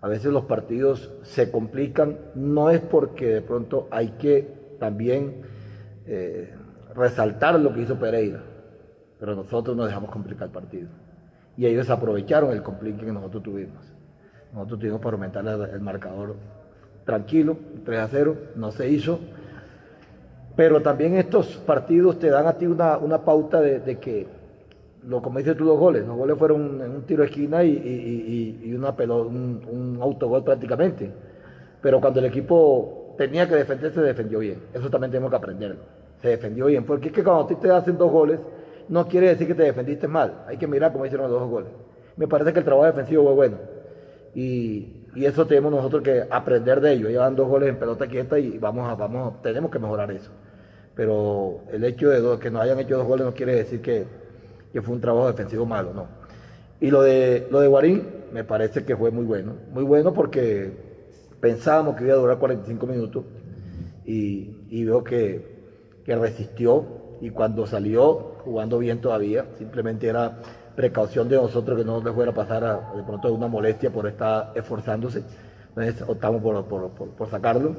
A 0.00 0.08
veces 0.08 0.32
los 0.32 0.44
partidos 0.44 1.12
se 1.22 1.50
complican, 1.50 2.18
no 2.34 2.70
es 2.70 2.80
porque 2.80 3.26
de 3.26 3.42
pronto 3.42 3.88
hay 3.90 4.10
que 4.18 4.76
también 4.78 5.42
eh, 6.06 6.54
resaltar 6.94 7.58
lo 7.58 7.72
que 7.72 7.82
hizo 7.82 7.98
Pereira, 7.98 8.42
pero 9.18 9.34
nosotros 9.34 9.76
nos 9.76 9.86
dejamos 9.86 10.10
complicar 10.10 10.48
el 10.48 10.52
partido. 10.52 10.88
Y 11.56 11.64
ellos 11.66 11.88
aprovecharon 11.88 12.50
el 12.50 12.62
complique 12.62 13.04
que 13.04 13.12
nosotros 13.12 13.42
tuvimos. 13.42 13.82
Nosotros 14.52 14.78
tuvimos 14.78 15.00
para 15.00 15.14
aumentar 15.14 15.44
el, 15.46 15.80
marcador 15.80 16.36
tranquilo, 17.04 17.58
3 17.84 17.98
a 17.98 18.08
0, 18.08 18.36
no 18.56 18.70
se 18.70 18.88
hizo. 18.90 19.18
Pero 20.56 20.80
también 20.80 21.16
estos 21.18 21.58
partidos 21.58 22.18
te 22.18 22.30
dan 22.30 22.46
a 22.46 22.54
ti 22.54 22.66
una, 22.66 22.96
una 22.96 23.22
pauta 23.22 23.60
de, 23.60 23.98
que, 23.98 24.26
lo 25.06 25.20
como 25.20 25.38
dices 25.38 25.54
tú, 25.54 25.64
los 25.64 25.78
goles. 25.78 26.06
Los 26.06 26.16
goles 26.16 26.38
fueron 26.38 26.80
en 26.80 26.90
un 26.92 27.02
tiro 27.02 27.22
de 27.22 27.28
esquina 27.28 27.62
y, 27.62 27.72
y, 27.72 28.60
y, 28.64 28.74
una 28.74 28.96
pelota, 28.96 29.28
un, 29.28 29.98
autogol 30.00 30.42
prácticamente. 30.42 31.10
Pero 31.82 32.00
cuando 32.00 32.20
el 32.20 32.26
equipo 32.26 33.14
tenía 33.18 33.46
que 33.46 33.54
defender, 33.54 33.92
se 33.92 34.00
defendió 34.00 34.38
bien. 34.38 34.62
Eso 34.72 34.88
también 34.88 35.10
tenemos 35.10 35.30
que 35.30 35.36
aprenderlo. 35.36 35.82
Se 36.22 36.28
defendió 36.28 36.66
bien. 36.66 36.84
Porque 36.84 37.08
es 37.08 37.12
que 37.12 37.22
cuando 37.22 37.44
a 37.44 37.46
ti 37.46 37.56
te 37.56 37.70
hacen 37.70 37.98
dos 37.98 38.10
goles, 38.10 38.40
no 38.88 39.06
quiere 39.06 39.28
decir 39.28 39.46
que 39.46 39.54
te 39.54 39.64
defendiste 39.64 40.08
mal. 40.08 40.44
Hay 40.46 40.56
que 40.56 40.66
mirar 40.66 40.90
cómo 40.90 41.04
hicieron 41.04 41.30
los 41.30 41.38
dos 41.38 41.50
goles. 41.50 41.68
Me 42.16 42.26
parece 42.26 42.54
que 42.54 42.60
el 42.60 42.64
trabajo 42.64 42.86
defensivo 42.86 43.24
fue 43.24 43.34
bueno. 43.34 43.58
Y, 44.34 45.04
y 45.14 45.26
eso 45.26 45.46
tenemos 45.46 45.70
nosotros 45.70 46.02
que 46.02 46.24
aprender 46.30 46.80
de 46.80 46.94
ellos. 46.94 47.10
Llevan 47.10 47.36
dos 47.36 47.46
goles 47.46 47.68
en 47.68 47.76
pelota 47.76 48.06
quieta 48.06 48.38
y 48.38 48.56
vamos 48.56 48.88
a, 48.88 48.94
vamos, 48.94 49.42
tenemos 49.42 49.70
que 49.70 49.78
mejorar 49.78 50.10
eso 50.10 50.30
pero 50.96 51.60
el 51.70 51.84
hecho 51.84 52.08
de 52.08 52.38
que 52.40 52.50
nos 52.50 52.62
hayan 52.62 52.80
hecho 52.80 52.96
dos 52.96 53.06
goles 53.06 53.26
no 53.26 53.34
quiere 53.34 53.54
decir 53.54 53.82
que, 53.82 54.06
que, 54.72 54.80
fue 54.80 54.94
un 54.94 55.00
trabajo 55.00 55.28
defensivo 55.28 55.66
malo, 55.66 55.92
no. 55.92 56.08
Y 56.80 56.90
lo 56.90 57.02
de, 57.02 57.46
lo 57.50 57.60
de 57.60 57.68
Guarín 57.68 58.02
me 58.32 58.42
parece 58.42 58.84
que 58.84 58.96
fue 58.96 59.10
muy 59.10 59.24
bueno, 59.24 59.54
muy 59.72 59.84
bueno 59.84 60.12
porque 60.12 60.72
pensábamos 61.38 61.96
que 61.96 62.04
iba 62.04 62.14
a 62.14 62.16
durar 62.16 62.38
45 62.38 62.86
minutos 62.86 63.24
y, 64.06 64.66
y 64.70 64.84
veo 64.84 65.04
que, 65.04 66.00
que 66.04 66.16
resistió 66.16 66.86
y 67.20 67.30
cuando 67.30 67.66
salió 67.66 68.36
jugando 68.44 68.78
bien 68.78 69.00
todavía, 69.00 69.46
simplemente 69.58 70.06
era 70.06 70.38
precaución 70.74 71.28
de 71.28 71.36
nosotros 71.36 71.78
que 71.78 71.84
no 71.84 72.02
le 72.02 72.12
fuera 72.12 72.30
a 72.30 72.34
pasar 72.34 72.62
de 72.94 73.02
pronto 73.02 73.32
una 73.32 73.48
molestia 73.48 73.90
por 73.90 74.06
estar 74.06 74.52
esforzándose, 74.54 75.22
entonces 75.68 76.02
optamos 76.06 76.42
por, 76.42 76.64
por, 76.66 76.90
por, 76.90 77.30
sacarlo. 77.30 77.74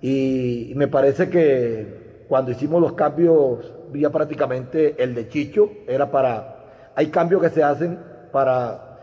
Y 0.00 0.72
me 0.74 0.88
parece 0.88 1.28
que 1.28 2.09
cuando 2.30 2.52
hicimos 2.52 2.80
los 2.80 2.92
cambios, 2.92 3.58
vía 3.90 4.08
prácticamente 4.08 5.02
el 5.02 5.16
de 5.16 5.28
Chicho, 5.28 5.68
era 5.88 6.12
para, 6.12 6.58
hay 6.94 7.08
cambios 7.08 7.42
que 7.42 7.50
se 7.50 7.60
hacen 7.60 7.98
para, 8.30 9.00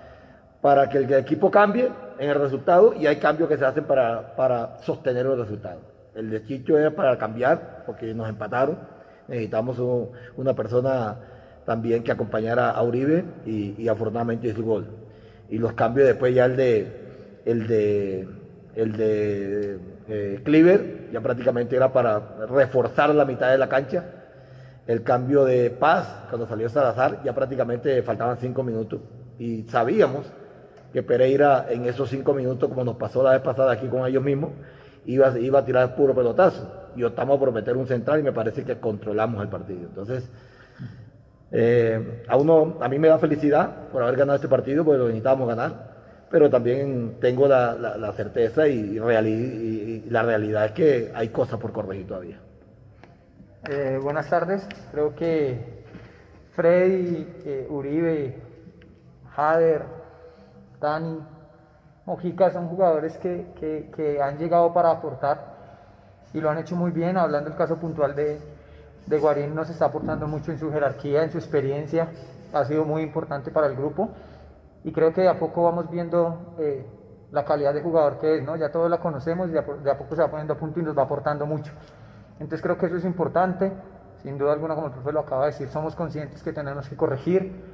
para 0.62 0.88
que 0.88 1.00
el 1.00 1.14
equipo 1.14 1.52
cambie 1.52 1.92
en 2.20 2.30
el 2.30 2.40
resultado 2.40 2.94
y 2.94 3.06
hay 3.06 3.18
cambios 3.18 3.50
que 3.50 3.58
se 3.58 3.66
hacen 3.66 3.84
para, 3.84 4.34
para 4.38 4.80
sostener 4.80 5.26
el 5.26 5.38
resultado. 5.38 5.82
El 6.16 6.30
de 6.30 6.46
Chicho 6.46 6.78
era 6.78 6.92
para 6.92 7.18
cambiar, 7.18 7.84
porque 7.86 8.14
nos 8.14 8.30
empataron, 8.30 8.80
necesitamos 9.28 9.78
un, 9.78 10.10
una 10.38 10.54
persona 10.54 11.18
también 11.66 12.04
que 12.04 12.14
acompañara 12.14 12.72
a 12.72 12.82
Uribe 12.82 13.26
y, 13.46 13.76
y 13.78 13.90
afortunadamente 13.90 14.48
hizo 14.48 14.60
el 14.60 14.64
gol. 14.64 14.88
Y 15.50 15.58
los 15.58 15.74
cambios 15.74 16.08
después 16.08 16.34
ya 16.34 16.46
el 16.46 16.56
de, 16.56 17.42
el 17.44 17.68
de, 17.68 18.30
el 18.74 18.96
de 18.96 19.80
eh, 20.10 20.42
Cleaver, 20.44 21.10
ya 21.12 21.22
prácticamente 21.22 21.76
era 21.76 21.92
para 21.92 22.20
reforzar 22.48 23.14
la 23.14 23.26
mitad 23.26 23.52
de 23.52 23.58
la 23.58 23.68
cancha. 23.68 24.06
El 24.86 25.04
cambio 25.04 25.44
de 25.44 25.70
Paz, 25.70 26.08
cuando 26.30 26.48
salió 26.48 26.70
Salazar, 26.70 27.22
ya 27.24 27.36
prácticamente 27.36 28.02
faltaban 28.04 28.38
cinco 28.38 28.64
minutos. 28.64 29.02
Y 29.38 29.64
sabíamos 29.64 30.26
que 30.94 31.04
Pereira 31.04 31.68
en 31.70 31.86
esos 31.86 32.10
cinco 32.10 32.34
minutos, 32.34 32.70
como 32.70 32.86
nos 32.86 32.96
pasó 32.96 33.22
la 33.22 33.32
vez 33.32 33.42
pasada 33.42 33.74
aquí 33.74 33.88
con 33.88 34.08
ellos 34.08 34.24
mismos, 34.24 34.52
iba, 35.06 35.38
iba 35.38 35.60
a 35.60 35.66
tirar 35.66 35.96
puro 35.96 36.16
pelotazo. 36.16 36.72
Y 36.96 37.04
optamos 37.04 37.38
por 37.38 37.52
meter 37.52 37.76
un 37.76 37.86
central 37.86 38.22
y 38.22 38.24
me 38.24 38.32
parece 38.32 38.64
que 38.64 38.80
controlamos 38.80 39.42
el 39.42 39.50
partido. 39.50 39.82
Entonces, 39.82 40.30
eh, 41.52 42.24
a, 42.28 42.38
uno, 42.38 42.78
a 42.80 42.88
mí 42.88 42.98
me 42.98 43.10
da 43.10 43.20
felicidad 43.20 43.90
por 43.92 44.04
haber 44.04 44.16
ganado 44.16 44.38
este 44.38 44.48
partido, 44.48 44.86
porque 44.86 45.00
lo 45.00 45.06
necesitábamos 45.06 45.50
ganar 45.50 45.97
pero 46.30 46.50
también 46.50 47.18
tengo 47.20 47.48
la, 47.48 47.74
la, 47.76 48.14
certeza 48.14 48.68
y, 48.68 49.00
reali 49.00 50.06
la 50.10 50.24
realidad 50.24 50.66
es 50.66 50.72
que 50.72 51.12
hay 51.14 51.30
cosas 51.30 51.60
por 51.60 51.72
corregir 51.72 52.08
todavía. 52.08 52.40
Eh, 53.70 54.00
buenas 54.02 54.30
tardes, 54.30 54.68
creo 54.92 55.16
que 55.16 55.84
Freddy, 56.54 57.28
eh, 57.46 57.68
Uribe, 57.70 58.36
Jader, 59.36 59.84
Dani, 60.80 61.20
Mojica 62.06 62.52
son 62.52 62.68
jugadores 62.70 63.18
que, 63.18 63.48
que, 63.60 63.92
que, 63.96 64.22
han 64.22 64.38
llegado 64.38 64.74
para 64.74 64.92
aportar 64.92 65.58
y 66.34 66.40
lo 66.40 66.50
han 66.50 66.58
hecho 66.58 66.76
muy 66.76 66.92
bien, 66.92 67.18
hablando 67.18 67.50
del 67.50 67.58
caso 67.58 67.78
puntual 67.78 68.16
de, 68.16 68.40
de 69.06 69.20
Guarín, 69.20 69.56
nos 69.56 69.70
está 69.70 69.86
aportando 69.86 70.28
mucho 70.28 70.52
en 70.52 70.60
su 70.60 70.72
jerarquía, 70.72 71.24
en 71.24 71.32
su 71.32 71.38
experiencia, 71.38 72.10
ha 72.54 72.64
sido 72.66 72.86
muy 72.86 73.02
importante 73.02 73.52
para 73.52 73.68
el 73.68 73.76
grupo 73.76 74.10
y 74.88 74.94
creo 74.94 75.14
que 75.14 75.20
de 75.20 75.28
a 75.28 75.38
poco 75.38 75.64
vamos 75.64 75.90
viendo 75.90 76.56
eh, 76.60 76.86
la 77.32 77.44
calidad 77.44 77.74
de 77.74 77.82
jugador 77.82 78.20
que 78.20 78.38
es, 78.38 78.44
¿no? 78.44 78.56
Ya 78.56 78.72
todos 78.72 78.90
la 78.90 79.02
conocemos 79.02 79.50
y 79.50 79.52
de 79.52 79.60
a, 79.60 79.64
de 79.64 79.92
a, 79.92 79.98
poco 79.98 80.16
se 80.16 80.22
va 80.22 80.30
poniendo 80.30 80.54
a 80.54 80.58
punto 80.58 80.80
y 80.80 80.84
nos 80.84 80.98
va 80.98 81.04
aportando 81.04 81.46
mucho. 81.46 81.74
Entonces 82.40 82.62
creo 82.62 82.78
que 82.78 82.86
eso 82.86 82.96
es 82.96 83.04
importante, 83.04 83.70
sin 84.24 84.38
duda 84.38 84.54
alguna, 84.54 84.76
como 84.76 84.88
el 84.88 84.94
profe 84.94 85.12
lo 85.12 85.20
acaba 85.20 85.42
de 85.42 85.52
decir, 85.52 85.68
somos 85.68 85.94
conscientes 85.94 86.42
que 86.42 86.54
tenemos 86.54 86.88
que 86.88 86.96
corregir, 86.96 87.66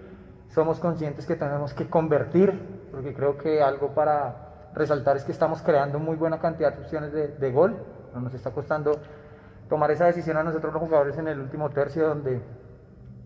somos 0.49 0.79
conscientes 0.79 1.27
que 1.27 1.35
tenemos 1.35 1.75
que 1.75 1.87
convertir, 1.87 2.89
porque 2.91 3.13
creo 3.13 3.37
que 3.37 3.61
algo 3.61 3.89
para 3.89 4.71
resaltar 4.73 5.15
es 5.15 5.23
que 5.23 5.33
estamos 5.33 5.61
creando 5.61 5.99
muy 5.99 6.15
buena 6.15 6.39
cantidad 6.39 6.73
de 6.73 6.81
opciones 6.81 7.13
de, 7.13 7.27
de 7.27 7.51
gol, 7.51 7.77
no 8.15 8.21
nos 8.21 8.33
está 8.33 8.49
costando 8.49 8.99
tomar 9.69 9.91
esa 9.91 10.05
decisión 10.05 10.37
a 10.37 10.43
nosotros 10.43 10.73
los 10.73 10.81
jugadores 10.81 11.15
en 11.19 11.27
el 11.27 11.39
último 11.39 11.69
tercio 11.69 12.07
donde 12.07 12.41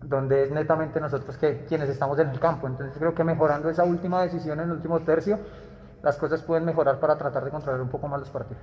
donde 0.02 0.44
es 0.44 0.50
netamente 0.50 1.00
nosotros 1.00 1.36
que, 1.36 1.64
quienes 1.66 1.88
estamos 1.88 2.18
en 2.18 2.28
el 2.28 2.40
campo. 2.40 2.66
Entonces 2.66 2.96
creo 2.98 3.14
que 3.14 3.24
mejorando 3.24 3.68
esa 3.68 3.84
última 3.84 4.22
decisión 4.22 4.58
en 4.60 4.66
el 4.66 4.72
último 4.72 5.00
tercio, 5.00 5.38
las 6.02 6.16
cosas 6.16 6.42
pueden 6.42 6.64
mejorar 6.64 7.00
para 7.00 7.16
tratar 7.16 7.44
de 7.44 7.50
controlar 7.50 7.80
un 7.80 7.88
poco 7.88 8.08
más 8.08 8.20
los 8.20 8.30
partidos. 8.30 8.62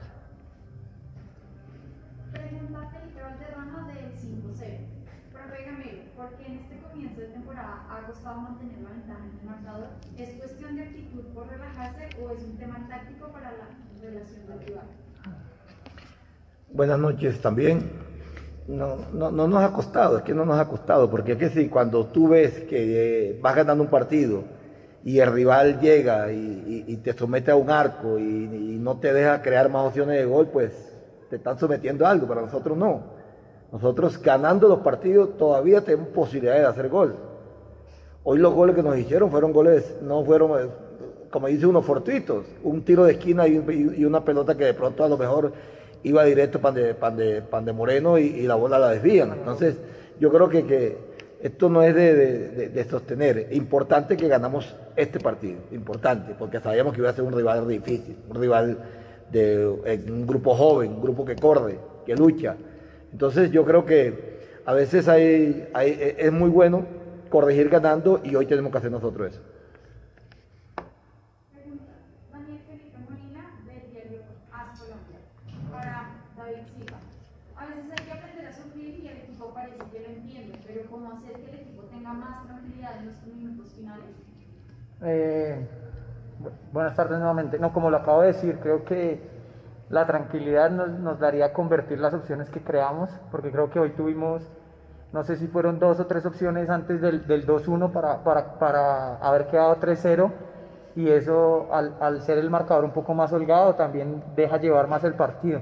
Pregunta 2.31 2.89
Felipe 2.89 3.21
Valderrama 3.21 3.87
del 3.87 4.13
5-0. 4.13 4.77
Profe 5.33 5.65
Gamero, 5.65 6.01
¿por 6.15 6.29
qué 6.37 6.45
en 6.47 6.53
este 6.59 6.79
comienzo 6.79 7.21
de 7.21 7.27
temporada 7.27 7.85
ha 7.89 8.07
costado 8.07 8.41
mantener 8.41 8.79
la 8.79 8.89
ventaja 8.89 9.19
en 9.25 9.39
el 9.39 9.45
marcador? 9.45 9.87
¿Es 10.17 10.29
cuestión 10.37 10.75
de 10.75 10.83
actitud 10.83 11.23
por 11.33 11.47
relajarse 11.47 12.09
o 12.21 12.29
es 12.31 12.43
un 12.43 12.57
tema 12.57 12.87
táctico 12.87 13.27
para 13.27 13.51
la 13.51 13.67
relación 14.01 14.47
del 14.47 14.59
rival? 14.65 14.87
Buenas 16.71 16.99
noches 16.99 17.41
también 17.41 18.04
no, 18.67 18.97
no, 19.13 19.31
no, 19.31 19.47
nos 19.47 19.63
ha 19.63 19.71
costado, 19.71 20.17
es 20.17 20.23
que 20.23 20.33
no 20.33 20.43
nos 20.43 20.59
ha 20.59 20.67
costado, 20.67 21.09
porque 21.09 21.33
es 21.33 21.37
que 21.37 21.49
si 21.49 21.69
cuando 21.69 22.07
tú 22.07 22.29
ves 22.29 22.61
que 22.61 23.29
eh, 23.29 23.39
vas 23.41 23.55
ganando 23.55 23.83
un 23.83 23.89
partido 23.89 24.43
y 25.03 25.19
el 25.19 25.31
rival 25.31 25.79
llega 25.79 26.31
y, 26.31 26.99
te 27.03 27.13
somete 27.13 27.51
a 27.51 27.55
un 27.55 27.69
arco 27.69 28.17
y, 28.17 28.79
no 28.79 28.97
te 28.97 29.13
deja 29.13 29.41
crear 29.41 29.69
más 29.69 29.87
opciones 29.87 30.17
de 30.17 30.25
gol, 30.25 30.47
pues 30.47 30.71
te 31.29 31.35
están 31.35 31.59
sometiendo 31.59 32.05
a 32.05 32.11
algo, 32.11 32.27
pero 32.27 32.41
nosotros 32.41 32.77
no. 32.77 33.15
Nosotros 33.71 34.19
ganando 34.21 34.67
los 34.67 34.79
partidos 34.79 35.37
todavía 35.37 35.81
tenemos 35.81 36.09
posibilidades 36.09 36.61
de 36.61 36.67
hacer 36.67 36.89
gol. 36.89 37.15
Hoy 38.23 38.39
los 38.39 38.53
goles 38.53 38.75
que 38.75 38.83
nos 38.83 38.97
hicieron 38.97 39.29
fueron 39.29 39.53
goles, 39.53 39.95
no 40.01 40.23
fueron, 40.23 40.59
eh, 40.59 40.69
como 41.29 41.47
dice 41.47 41.67
uno, 41.67 41.83
fortuitos, 41.83 42.45
un 42.63 42.83
tiro 42.83 43.05
de 43.05 43.13
esquina 43.13 43.47
y 43.47 44.05
una 44.05 44.23
pelota 44.23 44.55
que 44.55 44.65
de 44.65 44.73
pronto 44.73 45.03
a 45.03 45.09
lo 45.09 45.17
mejor 45.17 45.53
iba 46.03 46.23
directo 46.23 46.59
pan 46.59 46.75
de, 46.75 46.93
pan 46.93 47.17
de, 47.17 47.41
pan 47.41 47.65
de 47.65 47.73
Moreno 47.73 48.17
y, 48.17 48.43
la 48.43 48.55
bola 48.55 48.79
la 48.79 48.91
desvían. 48.91 49.31
Entonces, 49.33 49.77
yo 50.19 50.31
creo 50.31 50.49
que, 50.49 50.65
que, 50.65 50.97
Esto 51.41 51.69
no 51.69 51.83
es 51.83 51.95
de, 51.95 52.85
sostener. 52.89 53.49
Importante 53.51 54.17
que 54.17 54.27
ganamos 54.27 54.75
este 54.95 55.19
partido, 55.19 55.59
importante, 55.71 56.35
porque 56.37 56.59
sabíamos 56.59 56.93
que 56.93 57.01
iba 57.01 57.09
a 57.09 57.13
ser 57.13 57.23
un 57.23 57.33
rival 57.33 57.67
difícil, 57.67 58.17
un 58.29 58.39
rival 58.39 58.77
de 59.31 59.67
un 60.07 60.25
grupo 60.25 60.55
joven, 60.55 60.91
un 60.93 61.01
grupo 61.01 61.25
que 61.25 61.35
corre, 61.35 61.77
que 62.05 62.15
lucha. 62.15 62.55
Entonces 63.11 63.51
yo 63.51 63.65
creo 63.65 63.85
que 63.85 64.35
a 64.65 64.73
veces 64.73 65.07
hay, 65.07 65.67
es 65.75 66.31
muy 66.31 66.49
bueno 66.49 66.85
corregir 67.29 67.69
ganando 67.69 68.21
y 68.23 68.35
hoy 68.35 68.45
tenemos 68.45 68.71
que 68.71 68.77
hacer 68.77 68.91
nosotros 68.91 69.31
eso. 69.31 69.41
Eh, 85.05 85.55
buenas 86.73 86.95
tardes 86.95 87.19
nuevamente. 87.19 87.59
No, 87.59 87.71
como 87.71 87.89
lo 87.89 87.97
acabo 87.97 88.21
de 88.21 88.27
decir, 88.27 88.59
creo 88.59 88.83
que 88.83 89.21
la 89.89 90.07
tranquilidad 90.07 90.71
nos, 90.71 91.19
daría 91.19 91.53
convertir 91.53 91.99
las 91.99 92.13
opciones 92.13 92.49
que 92.49 92.61
creamos, 92.61 93.11
porque 93.31 93.51
creo 93.51 93.69
que 93.69 93.79
hoy 93.79 93.91
tuvimos, 93.91 94.41
no 95.13 95.23
sé 95.23 95.35
si 95.35 95.47
fueron 95.47 95.77
dos 95.77 95.99
o 95.99 96.07
tres 96.07 96.25
opciones 96.25 96.69
antes 96.71 97.01
del, 97.01 97.23
2-1 97.45 97.91
para, 97.91 98.23
para, 98.57 99.17
haber 99.17 99.47
quedado 99.47 99.75
3-0, 99.79 100.31
y 100.95 101.09
eso 101.09 101.67
al, 101.71 101.93
al 101.99 102.21
ser 102.23 102.39
el 102.39 102.49
marcador 102.49 102.83
un 102.85 102.91
poco 102.91 103.13
más 103.13 103.31
holgado 103.31 103.75
también 103.75 104.23
deja 104.35 104.57
llevar 104.57 104.87
más 104.87 105.03
el 105.03 105.13
partido. 105.13 105.59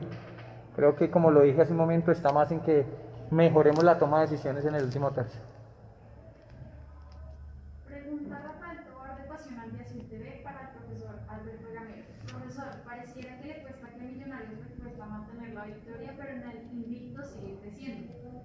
Creo 0.75 0.95
que 0.95 1.11
como 1.11 1.31
lo 1.31 1.41
dije 1.41 1.61
hace 1.61 1.71
un 1.71 1.79
momento, 1.79 2.11
está 2.11 2.31
más 2.31 2.51
en 2.51 2.61
que 2.61 2.85
mejoremos 3.29 3.83
la 3.83 3.97
toma 3.97 4.21
de 4.21 4.27
decisiones 4.27 4.63
en 4.65 4.75
el 4.75 4.83
último 4.83 5.11
tercio. 5.11 5.41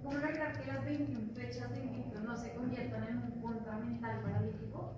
¿Cómo 0.09 0.21
lograr 0.25 0.59
que 0.59 0.65
las 0.65 0.85
21 0.85 1.33
fechas 1.35 1.69
de 1.69 1.81
invicto 1.81 2.19
no 2.21 2.35
se 2.35 2.53
conviertan 2.55 3.03
en 3.09 3.17
un 3.17 3.41
fundamental 3.41 4.21
para 4.21 4.39
el 4.39 4.49
equipo? 4.49 4.91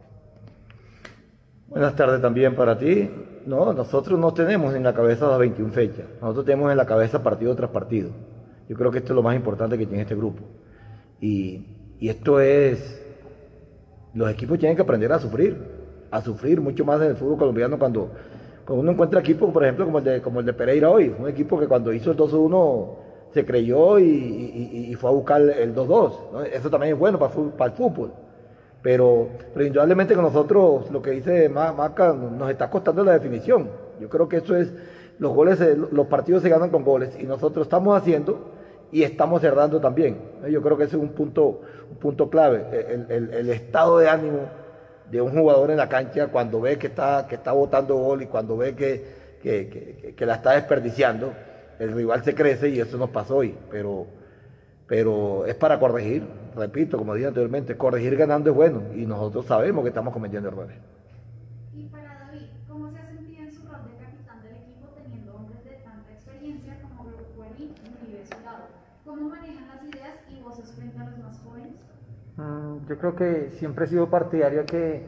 Buenas 1.72 1.96
tardes 1.96 2.22
también 2.22 2.54
para 2.54 2.78
ti. 2.78 3.10
No, 3.46 3.72
nosotros 3.72 4.20
no 4.20 4.34
tenemos 4.34 4.76
en 4.76 4.84
la 4.84 4.94
cabeza 4.94 5.30
las 5.30 5.40
21 5.40 5.72
fechas. 5.72 6.06
Nosotros 6.20 6.44
tenemos 6.44 6.70
en 6.70 6.76
la 6.76 6.86
cabeza 6.86 7.24
partido 7.24 7.56
tras 7.56 7.72
partido. 7.72 8.10
Yo 8.68 8.76
creo 8.76 8.92
que 8.92 8.98
esto 8.98 9.14
es 9.14 9.16
lo 9.16 9.24
más 9.24 9.38
importante 9.38 9.78
que 9.78 9.86
tiene 9.86 10.02
este 10.02 10.14
grupo. 10.14 10.44
Y, 11.22 11.96
y 11.98 12.10
esto 12.10 12.42
es, 12.42 13.02
los 14.14 14.30
equipos 14.30 14.60
tienen 14.60 14.76
que 14.76 14.82
aprender 14.82 15.14
a 15.14 15.20
sufrir, 15.20 15.56
a 16.12 16.22
sufrir 16.22 16.60
mucho 16.60 16.84
más 16.84 17.00
en 17.04 17.12
el 17.12 17.16
fútbol 17.16 17.38
colombiano 17.38 17.80
cuando, 17.80 18.12
cuando 18.66 18.82
uno 18.82 18.92
encuentra 18.92 19.22
equipos, 19.22 19.50
por 19.54 19.64
ejemplo, 19.64 19.86
como 19.86 20.00
el 20.00 20.04
de, 20.04 20.22
como 20.22 20.42
el 20.42 20.46
de 20.46 20.52
Pereira 20.52 20.90
hoy, 20.90 21.16
un 21.18 21.30
equipo 21.30 21.58
que 21.58 21.68
cuando 21.70 21.94
hizo 21.94 22.12
el 22.12 22.18
2-1 22.18 22.98
se 23.34 23.46
creyó 23.46 23.98
y, 23.98 24.94
fue 25.00 25.10
a 25.10 25.14
buscar 25.14 25.42
el 25.42 25.74
2-2. 25.74 26.48
Eso 26.52 26.70
también 26.70 26.96
es 26.96 27.00
bueno 27.00 27.18
para, 27.18 27.32
para 27.32 27.72
el 27.72 27.78
fútbol. 27.78 28.12
Pero, 28.82 29.30
pero, 29.54 29.66
indudablemente 29.66 30.16
que 30.16 30.22
nosotros, 30.22 30.90
lo 30.90 31.02
que 31.02 31.12
dice 31.12 31.50
Maca, 31.50 32.14
nos 32.14 32.50
está 32.50 32.70
costando 32.70 33.04
la 33.04 33.14
definición. 33.14 33.70
Yo 34.00 34.10
creo 34.10 34.28
que 34.28 34.38
eso 34.38 34.56
es, 34.56 34.74
los 35.20 35.34
goles, 35.34 35.60
los 35.92 36.08
partidos 36.08 36.42
se 36.42 36.50
ganan 36.50 36.72
con 36.72 36.84
goles 36.84 37.16
y 37.20 37.24
nosotros 37.24 37.68
estamos 37.68 37.96
haciendo 37.96 38.52
y 38.92 39.04
estamos 39.04 39.42
cerrando 39.42 39.80
también. 39.80 40.18
Yo 40.50 40.62
creo 40.62 40.78
que 40.78 40.86
ese 40.86 40.96
es 40.96 41.02
un 41.02 41.10
punto, 41.10 41.62
un 41.92 41.98
punto 41.98 42.30
clave. 42.30 42.66
El, 43.10 43.50
estado 43.50 44.00
de 44.00 44.10
ánimo 44.10 44.40
de 45.12 45.22
un 45.22 45.32
jugador 45.32 45.70
en 45.70 45.78
la 45.78 45.88
cancha 45.88 46.28
cuando 46.28 46.60
ve 46.60 46.78
que 46.80 46.88
está, 46.88 47.28
que 47.28 47.36
está 47.36 47.52
botando 47.52 47.96
gol 47.96 48.24
y 48.24 48.26
cuando 48.26 48.58
ve 48.58 48.76
que, 48.76 50.14
que 50.16 50.26
la 50.26 50.36
está 50.36 50.54
desperdiciando 50.54 51.34
el 51.82 51.94
rival 51.94 52.24
se 52.24 52.36
crece 52.36 52.70
y 52.70 52.80
eso 52.80 52.96
nos 52.98 53.10
pasó 53.10 53.38
hoy, 53.38 53.56
pero, 53.72 54.06
pero 54.92 55.46
es 55.46 55.56
para 55.56 55.80
corregir, 55.80 56.28
repito, 56.54 56.98
como 56.98 57.14
dije 57.14 57.28
anteriormente, 57.28 57.78
corregir 57.78 58.18
ganando 58.18 58.50
es 58.50 58.56
bueno 58.58 58.82
y 58.94 59.06
nosotros 59.06 59.46
sabemos 59.46 59.84
que 59.84 59.88
estamos 59.88 60.12
cometiendo 60.12 60.50
errores. 60.50 60.76
Y 61.74 61.86
para 61.86 62.26
David, 62.26 62.48
¿cómo 62.68 62.90
se 62.90 63.00
ha 63.00 63.06
sentido 63.06 63.42
en 63.42 63.54
su 63.54 63.62
rol 63.70 63.86
de 63.88 64.04
capitán 64.04 64.44
del 64.44 64.58
equipo 64.58 64.90
teniendo 65.02 65.34
hombres 65.34 65.64
de 65.64 65.78
tanta 65.86 66.12
experiencia 66.12 66.78
como 66.82 67.10
Guarín 67.38 67.74
y 68.06 68.44
lado? 68.44 68.64
¿Cómo 69.06 69.30
manejan 69.30 69.66
las 69.70 69.82
ideas 69.82 70.18
y 70.30 70.42
voces 70.42 70.70
frente 70.74 71.00
a 71.00 71.10
los 71.10 71.20
más 71.20 71.40
jóvenes? 71.40 71.76
Mm, 72.36 72.90
yo 72.90 72.98
creo 72.98 73.16
que 73.16 73.50
siempre 73.52 73.86
he 73.86 73.88
sido 73.88 74.10
partidario 74.10 74.66
que 74.66 75.06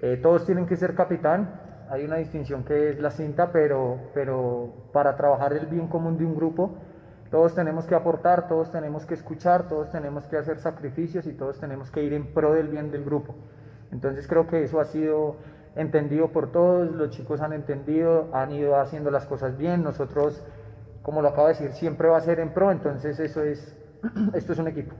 eh, 0.00 0.16
todos 0.22 0.46
tienen 0.46 0.64
que 0.64 0.76
ser 0.76 0.94
capitán, 0.94 1.60
hay 1.90 2.06
una 2.06 2.16
distinción 2.16 2.64
que 2.64 2.92
es 2.92 2.98
la 2.98 3.10
cinta, 3.10 3.52
pero, 3.52 3.98
pero 4.14 4.72
para 4.90 5.16
trabajar 5.16 5.52
el 5.52 5.66
bien 5.66 5.86
común 5.88 6.16
de 6.16 6.24
un 6.24 6.34
grupo, 6.34 6.78
todos 7.32 7.54
tenemos 7.54 7.86
que 7.86 7.94
aportar, 7.94 8.46
todos 8.46 8.70
tenemos 8.70 9.06
que 9.06 9.14
escuchar, 9.14 9.66
todos 9.66 9.90
tenemos 9.90 10.26
que 10.26 10.36
hacer 10.36 10.58
sacrificios 10.58 11.26
y 11.26 11.32
todos 11.32 11.58
tenemos 11.58 11.90
que 11.90 12.02
ir 12.02 12.12
en 12.12 12.26
pro 12.34 12.52
del 12.52 12.68
bien 12.68 12.90
del 12.90 13.04
grupo. 13.04 13.34
Entonces 13.90 14.28
creo 14.28 14.46
que 14.46 14.62
eso 14.62 14.78
ha 14.80 14.84
sido 14.84 15.36
entendido 15.74 16.28
por 16.28 16.52
todos, 16.52 16.92
los 16.92 17.08
chicos 17.08 17.40
han 17.40 17.54
entendido, 17.54 18.28
han 18.34 18.52
ido 18.52 18.78
haciendo 18.78 19.10
las 19.10 19.24
cosas 19.24 19.56
bien, 19.56 19.82
nosotros, 19.82 20.44
como 21.00 21.22
lo 21.22 21.28
acabo 21.28 21.46
de 21.46 21.54
decir, 21.54 21.72
siempre 21.72 22.08
va 22.08 22.18
a 22.18 22.20
ser 22.20 22.38
en 22.38 22.52
pro, 22.52 22.70
entonces 22.70 23.18
eso 23.18 23.42
es, 23.42 23.78
esto 24.34 24.52
es 24.52 24.58
un 24.58 24.68
equipo. 24.68 24.94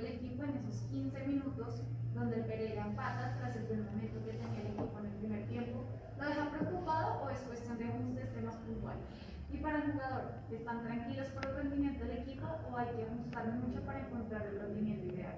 el 0.00 0.06
equipo 0.06 0.44
en 0.44 0.50
esos 0.56 0.82
15 0.90 1.26
minutos 1.26 1.82
donde 2.14 2.36
el 2.36 2.44
Pereira 2.44 2.86
empata 2.86 3.36
tras 3.38 3.56
el 3.56 3.64
buen 3.64 3.84
momento 3.84 4.24
que 4.24 4.32
tenía 4.32 4.60
el 4.60 4.66
equipo 4.68 4.98
en 4.98 5.06
el 5.06 5.12
primer 5.12 5.48
tiempo? 5.48 5.84
¿Lo 6.20 6.26
deja 6.26 6.50
preocupado 6.50 7.22
o 7.24 7.30
es 7.30 7.40
cuestión 7.40 7.78
de 7.78 7.84
ajustes 7.84 8.32
temas 8.34 8.56
puntuales? 8.56 9.02
Y 9.52 9.56
para 9.56 9.78
el 9.78 9.92
jugador, 9.92 10.22
¿están 10.52 10.82
tranquilos 10.82 11.26
por 11.28 11.46
el 11.46 11.56
rendimiento 11.56 12.04
del 12.04 12.18
equipo 12.18 12.46
o 12.70 12.76
hay 12.76 12.86
que 12.94 13.02
ajustar 13.02 13.46
mucho 13.54 13.80
para 13.86 14.00
encontrar 14.00 14.46
el 14.46 14.60
rendimiento 14.60 15.06
ideal? 15.14 15.34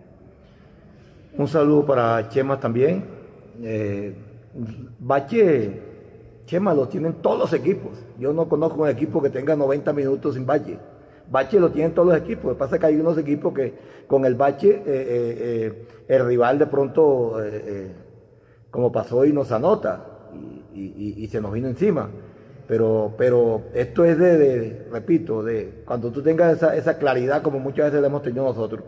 Un 1.38 1.48
saludo 1.48 1.86
para 1.86 2.28
Chema 2.28 2.58
también. 2.58 3.04
Eh, 3.62 4.14
Chema 6.46 6.74
lo 6.74 6.88
tienen 6.88 7.14
todos 7.14 7.38
los 7.38 7.52
equipos. 7.52 7.92
Yo 8.18 8.32
no 8.32 8.48
conozco 8.48 8.82
un 8.82 8.88
equipo 8.88 9.22
que 9.22 9.30
tenga 9.30 9.56
90 9.56 9.92
minutos 9.92 10.34
sin 10.34 10.44
Bache. 10.44 10.78
Bache 11.30 11.58
lo 11.58 11.70
tienen 11.70 11.94
todos 11.94 12.08
los 12.08 12.16
equipos. 12.18 12.44
Lo 12.44 12.52
que 12.52 12.58
pasa 12.58 12.76
es 12.76 12.80
que 12.80 12.86
hay 12.86 12.96
unos 12.96 13.16
equipos 13.16 13.54
que 13.54 13.74
con 14.06 14.26
el 14.26 14.34
bache 14.34 14.68
eh, 14.68 14.82
eh, 14.86 15.38
eh, 15.38 15.86
el 16.08 16.26
rival 16.26 16.58
de 16.58 16.66
pronto, 16.66 17.36
como 18.70 18.92
pasó, 18.92 19.24
y 19.24 19.32
nos 19.32 19.50
anota 19.52 20.28
y, 20.34 20.61
se 21.30 21.40
nos 21.40 21.52
vino 21.52 21.68
encima. 21.68 22.10
Pero, 22.68 23.14
pero 23.18 23.62
esto 23.74 24.04
es 24.04 24.18
de, 24.18 24.86
repito, 24.90 25.42
de 25.42 25.82
cuando 25.84 26.10
tú 26.10 26.22
tengas 26.22 26.62
esa, 26.62 26.98
claridad 26.98 27.42
como 27.42 27.58
muchas 27.58 27.86
veces 27.86 28.00
la 28.00 28.06
hemos 28.06 28.22
tenido 28.22 28.44
nosotros, 28.44 28.82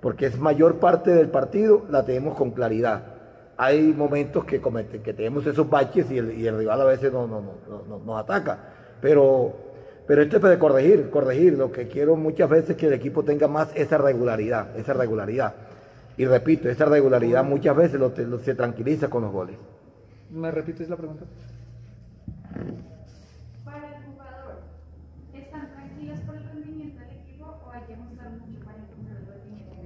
porque 0.00 0.26
es 0.26 0.38
mayor 0.38 0.76
parte 0.76 1.10
del 1.10 1.28
partido 1.28 1.84
la 1.90 2.04
tenemos 2.04 2.36
con 2.36 2.52
claridad. 2.52 3.04
Hay 3.56 3.92
momentos 3.92 4.44
que, 4.44 4.60
que 5.02 5.14
tenemos 5.14 5.46
esos 5.46 5.68
baches 5.68 6.10
y 6.10 6.18
el, 6.18 6.58
rival 6.58 6.80
a 6.80 6.84
veces 6.84 7.12
no, 7.12 7.26
no, 7.26 7.42
no, 7.88 7.98
nos 7.98 8.18
ataca, 8.18 8.58
pero 9.00 9.68
pero 10.08 10.22
esto 10.22 10.36
es 10.36 10.42
para 10.42 10.58
corregir, 10.58 11.10
corregir. 11.10 11.58
Lo 11.58 11.70
que 11.70 11.86
quiero 11.86 12.16
muchas 12.16 12.48
veces 12.48 12.70
es 12.70 12.76
que 12.76 12.86
el 12.86 12.94
equipo 12.94 13.24
tenga 13.24 13.46
más 13.46 13.68
esa 13.74 13.98
regularidad, 13.98 14.74
esa 14.74 14.94
regularidad. 14.94 15.54
Y 16.16 16.24
repito, 16.24 16.70
esa 16.70 16.86
regularidad 16.86 17.44
muchas 17.44 17.76
veces 17.76 18.00
lo, 18.00 18.10
se 18.40 18.54
tranquiliza 18.54 19.10
con 19.10 19.22
los 19.22 19.30
goles. 19.30 19.58
¿Me 20.30 20.50
repites 20.50 20.88
la 20.88 20.96
pregunta? 20.96 21.24
Para 23.64 23.96
el 23.96 24.04
jugador, 24.04 24.60
¿están 25.34 25.70
tranquilos 25.70 26.20
por 26.20 26.36
el 26.36 26.44
rendimiento 26.44 27.00
del 27.00 27.10
equipo 27.18 27.46
o 27.66 27.70
hay 27.70 27.82
que 27.82 27.96
mostrar 27.96 28.30
mucho 28.30 28.64
para 28.64 28.78
encontrar 28.78 29.16
el 29.18 29.26
rendimiento? 29.26 29.76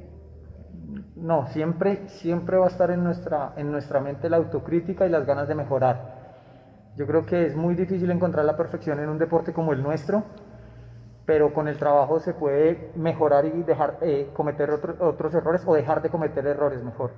No, 1.16 1.46
siempre, 1.48 2.08
siempre 2.08 2.56
va 2.56 2.66
a 2.66 2.68
estar 2.68 2.90
en 2.90 3.04
nuestra, 3.04 3.52
en 3.56 3.70
nuestra 3.70 4.00
mente 4.00 4.28
la 4.28 4.38
autocrítica 4.38 5.06
y 5.06 5.10
las 5.10 5.26
ganas 5.26 5.48
de 5.48 5.54
mejorar 5.54 6.22
yo 6.96 7.06
creo 7.06 7.24
que 7.24 7.46
es 7.46 7.56
muy 7.56 7.74
difícil 7.74 8.10
encontrar 8.10 8.44
la 8.44 8.56
perfección 8.56 9.00
en 9.00 9.08
un 9.08 9.18
deporte 9.18 9.52
como 9.52 9.72
el 9.72 9.82
nuestro, 9.82 10.24
pero 11.24 11.54
con 11.54 11.68
el 11.68 11.78
trabajo 11.78 12.20
se 12.20 12.34
puede 12.34 12.90
mejorar 12.96 13.46
y 13.46 13.62
dejar 13.62 13.96
eh, 14.02 14.28
cometer 14.34 14.70
otros 14.70 15.34
errores 15.34 15.62
o 15.66 15.74
dejar 15.74 16.02
de 16.02 16.10
cometer 16.10 16.46
errores 16.46 16.82
mejor. 16.82 17.12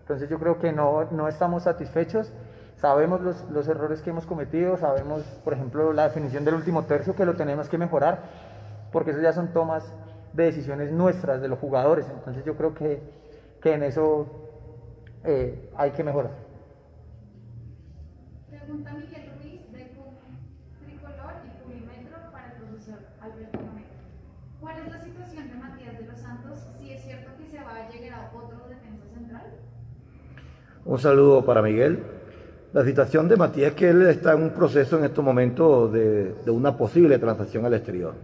Entonces 0.00 0.30
yo 0.30 0.38
creo 0.38 0.58
que 0.58 0.72
no, 0.72 1.04
no 1.10 1.28
estamos 1.28 1.64
satisfechos, 1.64 2.32
Sabemos 2.78 3.20
los, 3.20 3.44
los 3.50 3.66
errores 3.66 4.02
que 4.02 4.10
hemos 4.10 4.24
cometido, 4.24 4.76
sabemos, 4.76 5.22
por 5.42 5.52
ejemplo, 5.52 5.92
la 5.92 6.04
definición 6.04 6.44
del 6.44 6.54
último 6.54 6.84
tercio 6.84 7.16
que 7.16 7.24
lo 7.24 7.34
tenemos 7.34 7.68
que 7.68 7.76
mejorar, 7.76 8.22
porque 8.92 9.10
eso 9.10 9.20
ya 9.20 9.32
son 9.32 9.48
tomas 9.48 9.92
de 10.32 10.44
decisiones 10.44 10.92
nuestras, 10.92 11.40
de 11.40 11.48
los 11.48 11.58
jugadores. 11.58 12.06
Entonces 12.08 12.44
yo 12.44 12.56
creo 12.56 12.74
que, 12.74 13.02
que 13.60 13.74
en 13.74 13.82
eso 13.82 14.28
eh, 15.24 15.70
hay 15.76 15.90
que 15.90 16.04
mejorar. 16.04 16.30
Pregunta 18.48 18.92
Miguel 18.92 19.32
Ruiz 19.42 19.72
de 19.72 19.90
Tricolor 20.86 21.32
y 21.44 21.64
Cubimetro 21.64 22.30
para 22.30 22.52
el 22.52 22.62
profesor 22.62 22.98
Alberto 23.20 23.58
Romero. 23.58 23.88
¿Cuál 24.60 24.78
es 24.78 24.92
la 24.92 24.98
situación 25.00 25.48
de 25.48 25.54
Matías 25.56 25.98
de 25.98 26.06
los 26.06 26.18
Santos? 26.20 26.60
Si 26.78 26.92
es 26.92 27.02
cierto 27.02 27.30
que 27.36 27.44
se 27.44 27.56
va 27.56 27.74
a 27.74 27.90
llegar 27.90 28.20
a 28.20 28.36
otro 28.36 28.68
defensa 28.68 29.04
central. 29.12 29.46
Un 30.84 30.98
saludo 31.00 31.44
para 31.44 31.60
Miguel. 31.60 32.17
La 32.78 32.84
situación 32.84 33.26
de 33.26 33.36
Matías 33.36 33.70
es 33.70 33.74
que 33.74 33.90
él 33.90 34.02
está 34.02 34.34
en 34.34 34.42
un 34.44 34.50
proceso 34.50 34.96
en 34.96 35.04
estos 35.04 35.24
momentos 35.24 35.92
de, 35.92 36.32
una 36.46 36.76
posible 36.76 37.18
transacción 37.18 37.66
al 37.66 37.74
exterior. 37.74 38.14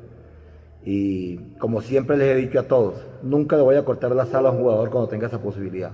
Y 0.84 1.38
como 1.58 1.80
siempre 1.80 2.16
les 2.16 2.28
he 2.28 2.34
dicho 2.36 2.60
a 2.60 2.62
todos, 2.62 3.04
nunca 3.24 3.56
le 3.56 3.62
voy 3.62 3.74
a 3.74 3.84
cortar 3.84 4.14
la 4.14 4.26
sala 4.26 4.50
a 4.50 4.52
un 4.52 4.58
jugador 4.60 4.90
cuando 4.90 5.08
tenga 5.08 5.26
esa 5.26 5.40
posibilidad. 5.40 5.90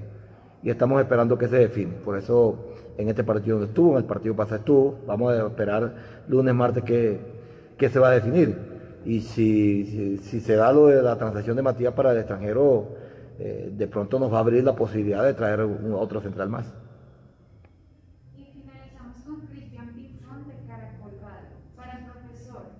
Y 0.62 0.68
estamos 0.68 1.01
esperando 1.01 1.38
que 1.38 1.49
se 1.49 1.57
define. 1.57 1.94
Por 2.05 2.18
eso 2.18 2.75
en 2.99 3.09
este 3.09 3.25
partido 3.25 3.59
no 3.61 3.64
estuvo, 3.64 3.92
en 3.92 4.01
el 4.01 4.05
partido 4.05 4.37
pasado 4.37 4.57
estuvo. 4.57 4.99
Vamos 5.07 5.33
a 5.33 5.46
esperar 5.46 5.94
lunes, 6.29 6.55
martes 6.55 6.85
que, 6.85 7.88
se 7.88 7.99
va 7.99 8.11
a 8.11 8.12
definir. 8.12 8.59
Y 9.07 9.20
si, 9.20 10.18
se 10.18 10.55
da 10.55 10.70
lo 10.70 10.88
de 10.88 11.01
la 11.01 11.16
transacción 11.16 11.57
de 11.57 11.62
Matías 11.62 11.94
para 11.94 12.12
el 12.12 12.18
extranjero, 12.18 12.88
eh, 13.38 13.73
de 13.75 13.87
pronto 13.87 14.18
nos 14.18 14.31
va 14.31 14.37
a 14.37 14.40
abrir 14.40 14.62
la 14.62 14.77
posibilidad 14.77 15.25
de 15.25 15.33
traer 15.33 15.61
otro 15.62 16.20
central 16.20 16.51
más. 16.51 16.66
Y 18.40 18.44
finalizamos 18.53 19.18
con 19.23 19.46
Cristian 19.49 19.92
Pinzón 19.92 20.49
de 20.49 20.55
Caracol 20.66 21.12
Radio. 21.20 21.49
Para 21.77 21.99
el 21.99 22.05
profesor, 22.07 22.70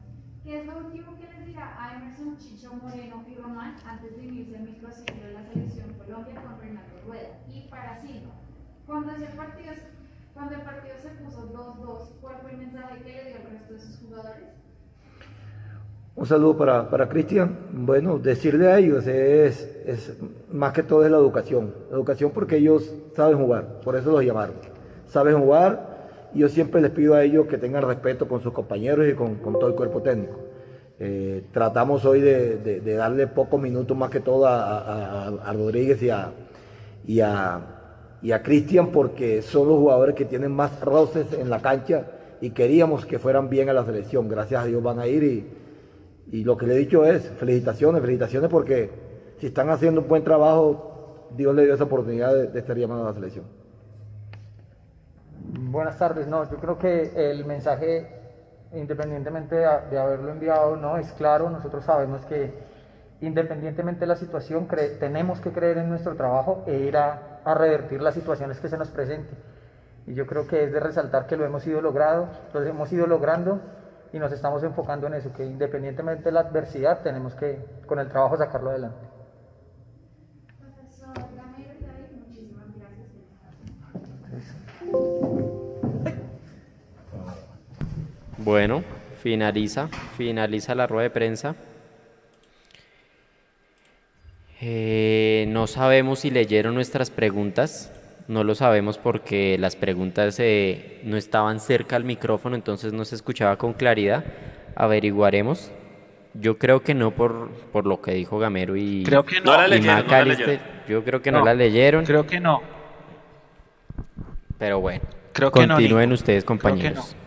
¿qué 0.43 0.61
es 0.61 0.67
lo 0.67 0.79
último 0.79 1.19
que 1.19 1.27
les 1.27 1.47
dirá 1.47 1.77
a 1.77 1.97
Emerson 1.97 2.39
Chicho 2.39 2.73
Moreno 2.75 3.25
y 3.29 3.35
Román 3.35 3.77
antes 3.85 4.17
de 4.17 4.29
unirse 4.29 4.57
al 4.57 4.65
microciclo 4.65 5.27
de 5.27 5.33
la 5.35 5.45
selección 5.45 5.93
Colombia 5.95 6.43
con 6.43 6.61
Renato 6.61 6.95
Rueda? 7.07 7.41
Y 7.49 7.69
para 7.69 8.01
Silva, 8.01 8.33
cuando, 8.91 9.13
el 9.13 10.63
partido 10.63 10.95
se 11.01 11.11
puso 11.23 11.49
2-2, 11.53 12.21
¿cuál 12.21 12.37
fue 12.43 12.51
el 12.51 12.57
mensaje 12.59 13.03
que 13.05 13.13
le 13.13 13.25
dio 13.29 13.37
al 13.37 13.53
resto 13.53 13.75
de 13.75 13.79
sus 13.79 13.99
jugadores? 14.01 14.49
Un 16.17 16.27
saludo 16.27 16.59
para, 16.59 16.91
para 16.91 17.09
Cristian. 17.09 17.57
Bueno, 17.73 18.19
decirle 18.19 18.67
a 18.69 18.79
ellos 18.79 19.07
es, 19.07 19.63
es 19.87 20.17
más 20.51 20.73
que 20.73 20.83
todo 20.83 21.05
es 21.05 21.11
la 21.11 21.19
educación. 21.19 21.73
La 21.89 21.97
educación 21.97 22.33
porque 22.33 22.57
ellos 22.57 22.93
saben 23.15 23.39
jugar, 23.39 23.81
por 23.85 23.95
eso 23.95 24.11
los 24.11 24.25
llamaron. 24.25 24.57
Saben 25.07 25.39
jugar 25.39 26.09
y 26.35 26.41
yo 26.41 26.49
siempre 26.49 26.81
les 26.81 26.91
pido 26.91 27.15
a 27.15 27.23
ellos 27.23 27.47
que 27.47 27.59
tengan 27.59 27.85
respeto 27.85 28.27
con 28.27 28.43
sus 28.43 28.53
compañeros 28.53 29.07
y 29.09 29.15
con, 29.15 29.37
con 29.37 29.53
todo 29.55 29.69
el 29.69 29.77
cuerpo 29.77 30.03
técnico. 30.03 30.41
Eh, 30.99 31.45
tratamos 31.53 32.05
hoy 32.05 32.21
de, 32.21 32.59
de, 32.59 32.81
de, 32.81 32.95
darle 32.95 33.27
pocos 33.27 33.59
minutos 33.61 33.97
más 33.97 34.11
que 34.11 34.21
todo 34.21 34.47
a, 34.47 34.79
a, 34.79 35.29
a 35.29 35.53
Rodríguez 35.55 36.03
y 36.03 36.11
a, 36.11 36.31
y 37.07 37.21
a, 37.21 37.80
y 38.23 38.33
a 38.33 38.43
Cristian 38.43 38.89
porque 38.89 39.43
son 39.43 39.69
los 39.69 39.79
jugadores 39.79 40.15
que 40.15 40.25
tienen 40.25 40.53
más 40.53 40.81
roces 40.81 41.33
en 41.33 41.49
la 41.51 41.61
cancha 41.61 42.07
y 42.41 42.51
queríamos 42.51 43.07
que 43.07 43.19
fueran 43.19 43.49
bien 43.49 43.69
a 43.69 43.73
la 43.73 43.85
selección. 43.85 44.29
Gracias 44.29 44.63
a 44.63 44.67
Dios 44.67 44.83
van 44.83 44.99
a 44.99 45.07
ir 45.07 45.23
y, 45.23 45.49
y 46.33 46.45
lo 46.45 46.57
que 46.57 46.67
le 46.67 46.75
he 46.75 46.79
dicho 46.79 47.05
es, 47.05 47.23
felicitaciones, 47.31 48.01
felicitaciones 48.01 48.51
porque 48.51 48.91
si 49.39 49.47
están 49.47 49.71
haciendo 49.71 50.03
un 50.03 50.09
buen 50.09 50.23
trabajo, 50.23 51.29
Dios 51.37 51.55
le 51.55 51.65
dio 51.65 51.75
esa 51.75 51.85
oportunidad 51.85 52.35
de, 52.35 52.49
de 52.49 52.59
estar 52.59 52.77
llamado 52.77 53.05
a 53.05 53.09
la 53.09 53.15
selección. 53.15 53.45
Buenas 55.43 55.99
tardes, 55.99 56.27
no, 56.27 56.49
yo 56.51 56.57
creo 56.59 56.79
que 56.79 57.31
el 57.31 57.45
mensaje, 57.45 58.07
independientemente 58.75 59.57
de, 59.57 59.67
de 59.91 59.99
haberlo 59.99 60.31
enviado, 60.31 60.77
no, 60.77 60.97
es 60.97 61.11
claro, 61.13 61.51
nosotros 61.51 61.85
sabemos 61.85 62.25
que 62.27 62.70
independientemente 63.21 64.01
de 64.01 64.07
la 64.07 64.17
situación, 64.17 64.67
tenemos 64.99 65.41
que 65.41 65.53
creer 65.53 65.79
en 65.79 65.89
nuestro 65.89 66.17
trabajo 66.17 66.65
e 66.67 66.79
ir 66.79 66.97
a, 66.97 67.41
a, 67.45 67.55
revertir 67.55 68.01
las 68.01 68.15
situaciones 68.15 68.59
que 68.61 68.69
se 68.69 68.79
nos 68.79 68.89
presenten. 68.89 69.37
Y 70.07 70.15
yo 70.15 70.27
creo 70.27 70.47
que 70.47 70.65
es 70.65 70.73
de 70.73 70.81
resaltar 70.81 71.27
que 71.27 71.37
lo 71.37 71.45
hemos 71.45 71.67
ido 71.67 71.83
logrado, 71.83 72.29
lo 72.55 72.63
hemos 72.63 72.93
ido 72.93 73.07
logrando 73.07 73.61
y 74.13 74.19
nos 74.19 74.33
estamos 74.33 74.63
enfocando 74.63 75.07
en 75.07 75.15
eso, 75.15 75.33
que 75.33 75.45
independientemente 75.45 76.25
de 76.25 76.33
la 76.33 76.41
adversidad 76.41 77.03
tenemos 77.03 77.35
que 77.35 77.65
con 77.87 77.99
el 77.99 78.09
trabajo 78.09 78.37
sacarlo 78.37 78.71
adelante. 78.71 79.07
Profesor 80.59 81.15
Gamero 81.37 81.75
y 81.79 81.85
David, 81.85 82.27
muchísimas 82.27 82.67
gracias. 82.77 83.11
Bueno, 88.39 88.83
finaliza, 89.21 89.89
finaliza 90.17 90.75
la 90.75 90.87
rueda 90.87 91.03
de 91.03 91.11
prensa. 91.11 91.55
Eh, 94.61 95.47
no 95.49 95.67
sabemos 95.67 96.21
si 96.21 96.31
leyeron 96.31 96.75
nuestras 96.75 97.11
preguntas, 97.11 97.93
no 98.29 98.45
lo 98.45 98.55
sabemos 98.55 98.99
porque 98.99 99.57
las 99.59 99.75
preguntas 99.75 100.37
eh, 100.39 101.01
no 101.05 101.17
estaban 101.17 101.61
cerca 101.61 101.97
al 101.97 102.05
micrófono, 102.05 102.57
entonces 102.57 102.93
no 102.93 103.05
se 103.05 103.15
escuchaba 103.15 103.57
con 103.57 103.73
claridad. 103.73 104.25
Averiguaremos. 104.77 105.73
Yo 106.35 106.59
creo 106.59 106.83
que 106.83 106.95
no 106.95 107.11
por, 107.11 107.49
por 107.73 107.87
lo 107.87 108.01
que 108.01 108.13
dijo 108.15 108.39
Gamero 108.39 108.77
y, 108.77 109.03
Creo 109.05 109.25
que 109.25 109.41
no. 109.41 109.53
No 109.53 109.57
la 109.59 109.67
y 109.67 109.71
leyeron, 109.71 109.87
no 109.87 109.97
la 109.97 110.03
Macalister. 110.03 110.47
leyeron. 110.47 110.67
Yo 110.89 111.05
creo 111.05 111.23
que 111.23 111.33
no, 111.33 111.39
No, 111.41 111.45
la 111.45 111.55
leyeron, 111.55 112.05
Creo 112.05 112.27
que 112.27 112.39
no. 112.39 112.63
pero 114.59 114.81
bueno. 114.81 115.03
Creo 115.33 115.51
que 115.51 115.67
Continúen 115.67 116.13
ustedes, 116.13 116.45
Creo 116.45 116.59
que 116.59 116.63
compañeros. 116.63 117.15
no. 117.15 117.21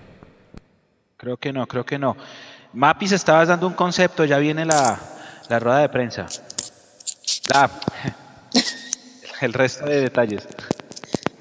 Creo 1.18 1.38
que 1.38 1.52
no, 1.54 1.66
creo 1.68 1.86
que 1.86 1.98
no. 1.98 2.16
Mapis, 2.74 3.12
estabas 3.12 3.48
dando 3.48 3.68
un 3.68 3.74
concepto, 3.74 4.24
ya 4.26 4.38
viene 4.38 4.66
la, 4.66 5.00
la 5.50 5.60
rueda 5.60 5.80
de 5.80 5.90
prensa. 5.90 6.26
El 9.42 9.54
resto 9.54 9.86
de 9.86 10.02
detalles. 10.02 10.48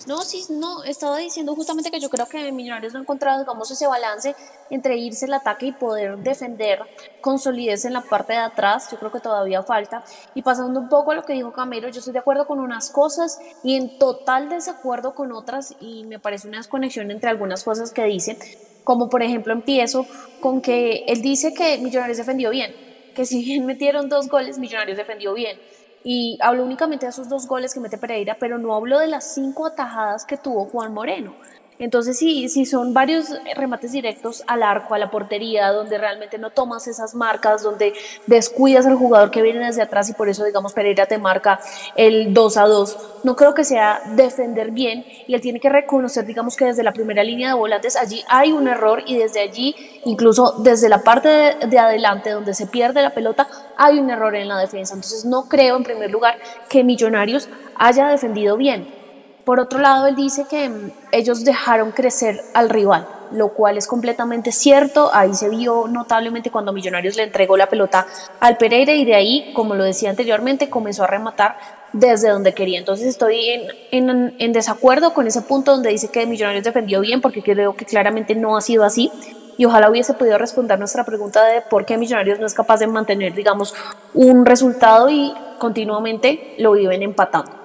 No, 0.08 0.22
sí, 0.22 0.44
no, 0.50 0.82
estaba 0.82 1.18
diciendo 1.18 1.54
justamente 1.54 1.90
que 1.92 2.00
yo 2.00 2.10
creo 2.10 2.26
que 2.26 2.50
Millonarios 2.50 2.92
no 2.92 2.98
ha 2.98 3.02
encontrado, 3.02 3.38
digamos, 3.38 3.70
ese 3.70 3.86
balance 3.86 4.34
entre 4.68 4.96
irse 4.96 5.26
al 5.26 5.34
ataque 5.34 5.66
y 5.66 5.72
poder 5.72 6.18
defender 6.18 6.80
con 7.20 7.38
solidez 7.38 7.84
en 7.84 7.92
la 7.92 8.00
parte 8.00 8.32
de 8.32 8.40
atrás. 8.40 8.90
Yo 8.90 8.98
creo 8.98 9.12
que 9.12 9.20
todavía 9.20 9.62
falta. 9.62 10.02
Y 10.34 10.42
pasando 10.42 10.80
un 10.80 10.88
poco 10.88 11.12
a 11.12 11.14
lo 11.14 11.22
que 11.22 11.34
dijo 11.34 11.52
Camero, 11.52 11.88
yo 11.88 12.00
estoy 12.00 12.12
de 12.12 12.18
acuerdo 12.18 12.48
con 12.48 12.58
unas 12.58 12.90
cosas 12.90 13.38
y 13.62 13.76
en 13.76 13.98
total 13.98 14.48
desacuerdo 14.48 15.14
con 15.14 15.30
otras 15.30 15.76
y 15.80 16.02
me 16.04 16.18
parece 16.18 16.48
una 16.48 16.58
desconexión 16.58 17.12
entre 17.12 17.30
algunas 17.30 17.62
cosas 17.62 17.92
que 17.92 18.04
dice. 18.04 18.36
Como 18.82 19.08
por 19.08 19.22
ejemplo 19.22 19.52
empiezo 19.52 20.04
con 20.40 20.60
que 20.60 21.04
él 21.06 21.22
dice 21.22 21.54
que 21.54 21.78
Millonarios 21.78 22.18
defendió 22.18 22.50
bien, 22.50 22.74
que 23.14 23.24
si 23.24 23.44
bien 23.44 23.66
metieron 23.66 24.08
dos 24.08 24.28
goles, 24.28 24.58
Millonarios 24.58 24.98
defendió 24.98 25.32
bien 25.34 25.60
y 26.04 26.38
hablo 26.40 26.64
únicamente 26.64 27.06
de 27.06 27.10
esos 27.10 27.28
dos 27.28 27.46
goles 27.46 27.74
que 27.74 27.80
mete 27.80 27.98
Pereira, 27.98 28.36
pero 28.38 28.58
no 28.58 28.74
hablo 28.74 28.98
de 28.98 29.06
las 29.06 29.34
cinco 29.34 29.66
atajadas 29.66 30.24
que 30.24 30.36
tuvo 30.36 30.66
Juan 30.66 30.92
Moreno. 30.92 31.34
Entonces, 31.78 32.18
sí, 32.18 32.48
sí 32.48 32.64
son 32.64 32.94
varios 32.94 33.26
remates 33.56 33.92
directos 33.92 34.44
al 34.46 34.62
arco, 34.62 34.94
a 34.94 34.98
la 34.98 35.10
portería, 35.10 35.72
donde 35.72 35.98
realmente 35.98 36.38
no 36.38 36.50
tomas 36.50 36.86
esas 36.86 37.14
marcas, 37.14 37.62
donde 37.62 37.92
descuidas 38.26 38.86
al 38.86 38.94
jugador 38.94 39.30
que 39.30 39.42
viene 39.42 39.66
desde 39.66 39.82
atrás 39.82 40.08
y 40.08 40.12
por 40.12 40.28
eso, 40.28 40.44
digamos, 40.44 40.72
Pereira 40.72 41.06
te 41.06 41.18
marca 41.18 41.60
el 41.96 42.32
2 42.32 42.56
a 42.56 42.66
2. 42.66 42.98
No 43.24 43.36
creo 43.36 43.54
que 43.54 43.64
sea 43.64 44.00
defender 44.14 44.70
bien 44.70 45.04
y 45.26 45.34
él 45.34 45.40
tiene 45.40 45.60
que 45.60 45.68
reconocer, 45.68 46.24
digamos, 46.24 46.56
que 46.56 46.66
desde 46.66 46.82
la 46.82 46.92
primera 46.92 47.24
línea 47.24 47.48
de 47.48 47.54
volantes 47.54 47.96
allí 47.96 48.22
hay 48.28 48.52
un 48.52 48.68
error 48.68 49.02
y 49.06 49.16
desde 49.16 49.40
allí, 49.40 49.74
incluso 50.04 50.56
desde 50.58 50.88
la 50.88 51.02
parte 51.02 51.28
de, 51.28 51.66
de 51.66 51.78
adelante 51.78 52.30
donde 52.30 52.54
se 52.54 52.66
pierde 52.66 53.02
la 53.02 53.10
pelota, 53.10 53.48
hay 53.76 53.98
un 53.98 54.10
error 54.10 54.34
en 54.36 54.48
la 54.48 54.58
defensa. 54.58 54.94
Entonces, 54.94 55.24
no 55.24 55.48
creo, 55.48 55.76
en 55.76 55.84
primer 55.84 56.10
lugar, 56.10 56.38
que 56.68 56.84
Millonarios 56.84 57.48
haya 57.76 58.08
defendido 58.08 58.56
bien. 58.56 59.01
Por 59.44 59.58
otro 59.58 59.80
lado, 59.80 60.06
él 60.06 60.14
dice 60.14 60.46
que 60.48 60.68
mm, 60.68 60.90
ellos 61.10 61.44
dejaron 61.44 61.90
crecer 61.90 62.40
al 62.54 62.70
rival, 62.70 63.08
lo 63.32 63.48
cual 63.48 63.76
es 63.76 63.88
completamente 63.88 64.52
cierto. 64.52 65.10
Ahí 65.12 65.34
se 65.34 65.48
vio 65.48 65.88
notablemente 65.88 66.50
cuando 66.50 66.72
Millonarios 66.72 67.16
le 67.16 67.24
entregó 67.24 67.56
la 67.56 67.68
pelota 67.68 68.06
al 68.38 68.56
Pereira 68.56 68.92
y 68.92 69.04
de 69.04 69.14
ahí, 69.16 69.52
como 69.54 69.74
lo 69.74 69.84
decía 69.84 70.10
anteriormente, 70.10 70.70
comenzó 70.70 71.04
a 71.04 71.08
rematar 71.08 71.56
desde 71.92 72.28
donde 72.28 72.54
quería. 72.54 72.78
Entonces 72.78 73.08
estoy 73.08 73.68
en, 73.90 74.52
desacuerdo 74.52 75.12
con 75.12 75.26
ese 75.26 75.42
punto 75.42 75.72
donde 75.72 75.90
dice 75.90 76.08
que 76.08 76.24
Millonarios 76.24 76.64
defendió 76.64 77.00
bien, 77.00 77.20
porque 77.20 77.42
creo 77.42 77.74
que 77.74 77.84
claramente 77.84 78.36
no 78.36 78.56
ha 78.56 78.60
sido 78.60 78.84
así. 78.84 79.10
Y 79.58 79.64
ojalá 79.64 79.90
hubiese 79.90 80.14
podido 80.14 80.38
responder 80.38 80.78
nuestra 80.78 81.04
pregunta 81.04 81.44
de 81.44 81.62
por 81.62 81.84
qué 81.84 81.98
Millonarios 81.98 82.38
no 82.38 82.46
es 82.46 82.54
capaz 82.54 82.78
de 82.78 82.86
mantener, 82.86 83.34
digamos, 83.34 83.74
un 84.14 84.46
resultado 84.46 85.10
y 85.10 85.34
continuamente 85.58 86.54
lo 86.58 86.72
viven 86.72 87.02
empatando. 87.02 87.61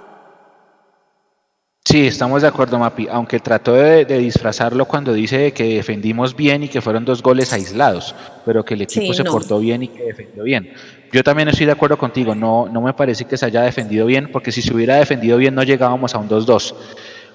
Sí, 1.89 2.05
estamos 2.05 2.41
de 2.41 2.49
acuerdo, 2.49 2.77
Mapi, 2.77 3.07
aunque 3.09 3.39
trató 3.39 3.71
de, 3.73 4.03
de 4.03 4.17
disfrazarlo 4.17 4.83
cuando 4.85 5.13
dice 5.13 5.53
que 5.53 5.75
defendimos 5.75 6.35
bien 6.35 6.63
y 6.63 6.67
que 6.67 6.81
fueron 6.81 7.05
dos 7.05 7.23
goles 7.23 7.53
aislados, 7.53 8.13
pero 8.45 8.65
que 8.65 8.73
el 8.73 8.81
equipo 8.81 9.05
Sí, 9.05 9.13
se 9.13 9.23
no. 9.23 9.31
portó 9.31 9.57
bien 9.59 9.83
y 9.83 9.87
que 9.87 10.03
defendió 10.03 10.43
bien. 10.43 10.69
Yo 11.13 11.23
también 11.23 11.47
estoy 11.47 11.65
de 11.65 11.71
acuerdo 11.71 11.97
contigo, 11.97 12.35
no, 12.35 12.67
no 12.67 12.81
me 12.81 12.91
parece 12.93 13.23
que 13.23 13.37
se 13.37 13.45
haya 13.45 13.61
defendido 13.61 14.05
bien, 14.05 14.29
porque 14.33 14.51
si 14.51 14.61
se 14.61 14.73
hubiera 14.73 14.97
defendido 14.97 15.37
bien 15.37 15.55
no 15.55 15.63
llegábamos 15.63 16.13
a 16.13 16.17
un 16.17 16.27
2-2. 16.27 16.73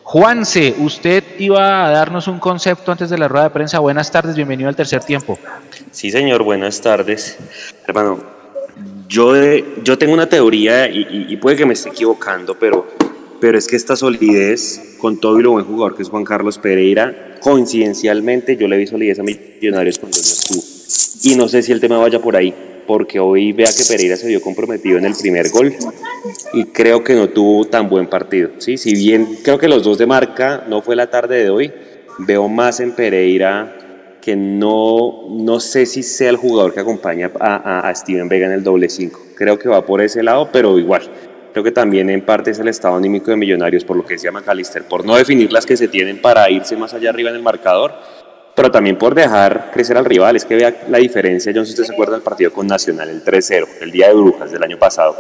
Juanse, 0.02 0.74
usted 0.80 1.24
iba 1.38 1.86
a 1.86 1.90
darnos 1.90 2.28
un 2.28 2.38
concepto 2.38 2.92
antes 2.92 3.08
de 3.08 3.16
la 3.16 3.28
rueda 3.28 3.44
de 3.44 3.50
prensa. 3.50 3.78
Buenas 3.78 4.10
tardes, 4.10 4.36
bienvenido 4.36 4.68
al 4.68 4.76
tercer 4.76 5.02
tiempo. 5.02 5.38
Sí, 5.92 6.10
señor, 6.10 6.42
buenas 6.42 6.78
tardes. 6.82 7.38
Hermano, 7.86 8.18
yo, 9.08 9.32
de- 9.32 9.64
yo 9.82 9.96
tengo 9.96 10.12
una 10.12 10.26
teoría 10.28 10.88
y, 10.88 10.98
y- 11.10 11.26
y 11.32 11.36
puede 11.38 11.56
que 11.56 11.64
me 11.64 11.72
esté 11.72 11.88
equivocando, 11.88 12.54
pero, 12.58 12.86
pero 13.42 13.58
es 13.58 13.66
que 13.66 13.74
esta 13.74 13.96
solidez, 13.96 14.80
con 14.98 15.18
todo 15.18 15.40
y 15.40 15.42
lo 15.42 15.50
buen 15.50 15.64
jugador 15.64 15.96
que 15.96 16.04
es 16.04 16.08
Juan 16.08 16.22
Carlos 16.22 16.58
Pereira, 16.58 17.34
coincidencialmente 17.40 18.56
yo 18.56 18.68
le 18.68 18.76
vi 18.76 18.86
solidez 18.86 19.18
a 19.18 19.24
Millonarios 19.24 19.98
cuando 19.98 20.16
no 20.16 20.22
estuvo. 20.22 20.62
Y 21.24 21.34
no 21.34 21.48
sé 21.48 21.60
si 21.64 21.72
el 21.72 21.80
tema 21.80 21.98
vaya 21.98 22.22
por 22.22 22.36
ahí. 22.36 22.54
porque 22.86 23.18
hoy 23.18 23.52
vea 23.52 23.66
que 23.66 23.82
Pereira 23.88 24.16
se 24.16 24.28
vio 24.28 24.40
comprometido 24.40 24.96
en 24.96 25.06
el 25.06 25.14
primer 25.16 25.50
gol 25.50 25.74
y 26.52 26.66
creo 26.66 27.02
que 27.02 27.14
no 27.14 27.30
tuvo 27.30 27.64
tan 27.64 27.88
buen 27.88 28.06
partido. 28.06 28.50
¿sí? 28.58 28.78
Si 28.78 28.94
bien 28.94 29.38
creo 29.42 29.58
que 29.58 29.66
los 29.66 29.82
dos 29.82 29.98
de 29.98 30.06
marca 30.06 30.64
no 30.68 30.80
fue 30.80 30.94
la 30.94 31.10
tarde 31.10 31.42
de 31.42 31.50
hoy, 31.50 31.72
veo 32.18 32.48
más 32.48 32.78
en 32.78 32.92
Pereira 32.92 34.18
que 34.20 34.36
no, 34.36 35.26
no 35.30 35.58
sé 35.58 35.86
si 35.86 36.04
sea 36.04 36.30
el 36.30 36.36
jugador 36.36 36.74
que 36.74 36.78
acompaña 36.78 37.32
a, 37.40 37.88
a, 37.88 37.94
Steven 37.94 38.28
Vega 38.28 38.46
en 38.46 38.52
el 38.52 38.62
doble 38.62 38.88
5. 38.88 39.20
Creo 39.34 39.58
que 39.58 39.68
va 39.68 39.84
por 39.84 40.00
ese 40.00 40.22
lado, 40.22 40.48
pero 40.52 40.78
igual. 40.78 41.02
Creo 41.52 41.62
que 41.62 41.72
también 41.72 42.08
en 42.10 42.22
parte 42.22 42.50
es 42.50 42.58
el 42.58 42.68
estado 42.68 42.96
anímico 42.96 43.30
de 43.30 43.36
Millonarios, 43.36 43.84
por 43.84 43.96
lo 43.96 44.04
que 44.04 44.14
decía 44.14 44.32
McAllister, 44.32 44.84
por 44.84 45.04
no 45.04 45.16
definir 45.16 45.52
las 45.52 45.66
que 45.66 45.76
se 45.76 45.88
tienen 45.88 46.20
para 46.20 46.48
irse 46.50 46.76
más 46.76 46.94
allá 46.94 47.10
arriba 47.10 47.30
en 47.30 47.36
el 47.36 47.42
marcador, 47.42 47.92
pero 48.54 48.70
también 48.70 48.96
por 48.96 49.14
dejar 49.14 49.70
crecer 49.72 49.96
al 49.96 50.04
rival. 50.04 50.36
Es 50.36 50.44
que 50.44 50.56
vea 50.56 50.74
la 50.88 50.98
diferencia, 50.98 51.52
yo 51.52 51.60
no 51.60 51.66
sé 51.66 51.72
si 51.72 51.80
usted 51.80 51.88
se 51.88 51.92
acuerda 51.92 52.14
del 52.14 52.22
partido 52.22 52.52
con 52.52 52.66
Nacional, 52.66 53.08
el 53.10 53.22
3-0, 53.22 53.66
el 53.82 53.90
día 53.90 54.08
de 54.08 54.14
Brujas 54.14 54.50
del 54.50 54.62
año 54.62 54.78
pasado 54.78 55.16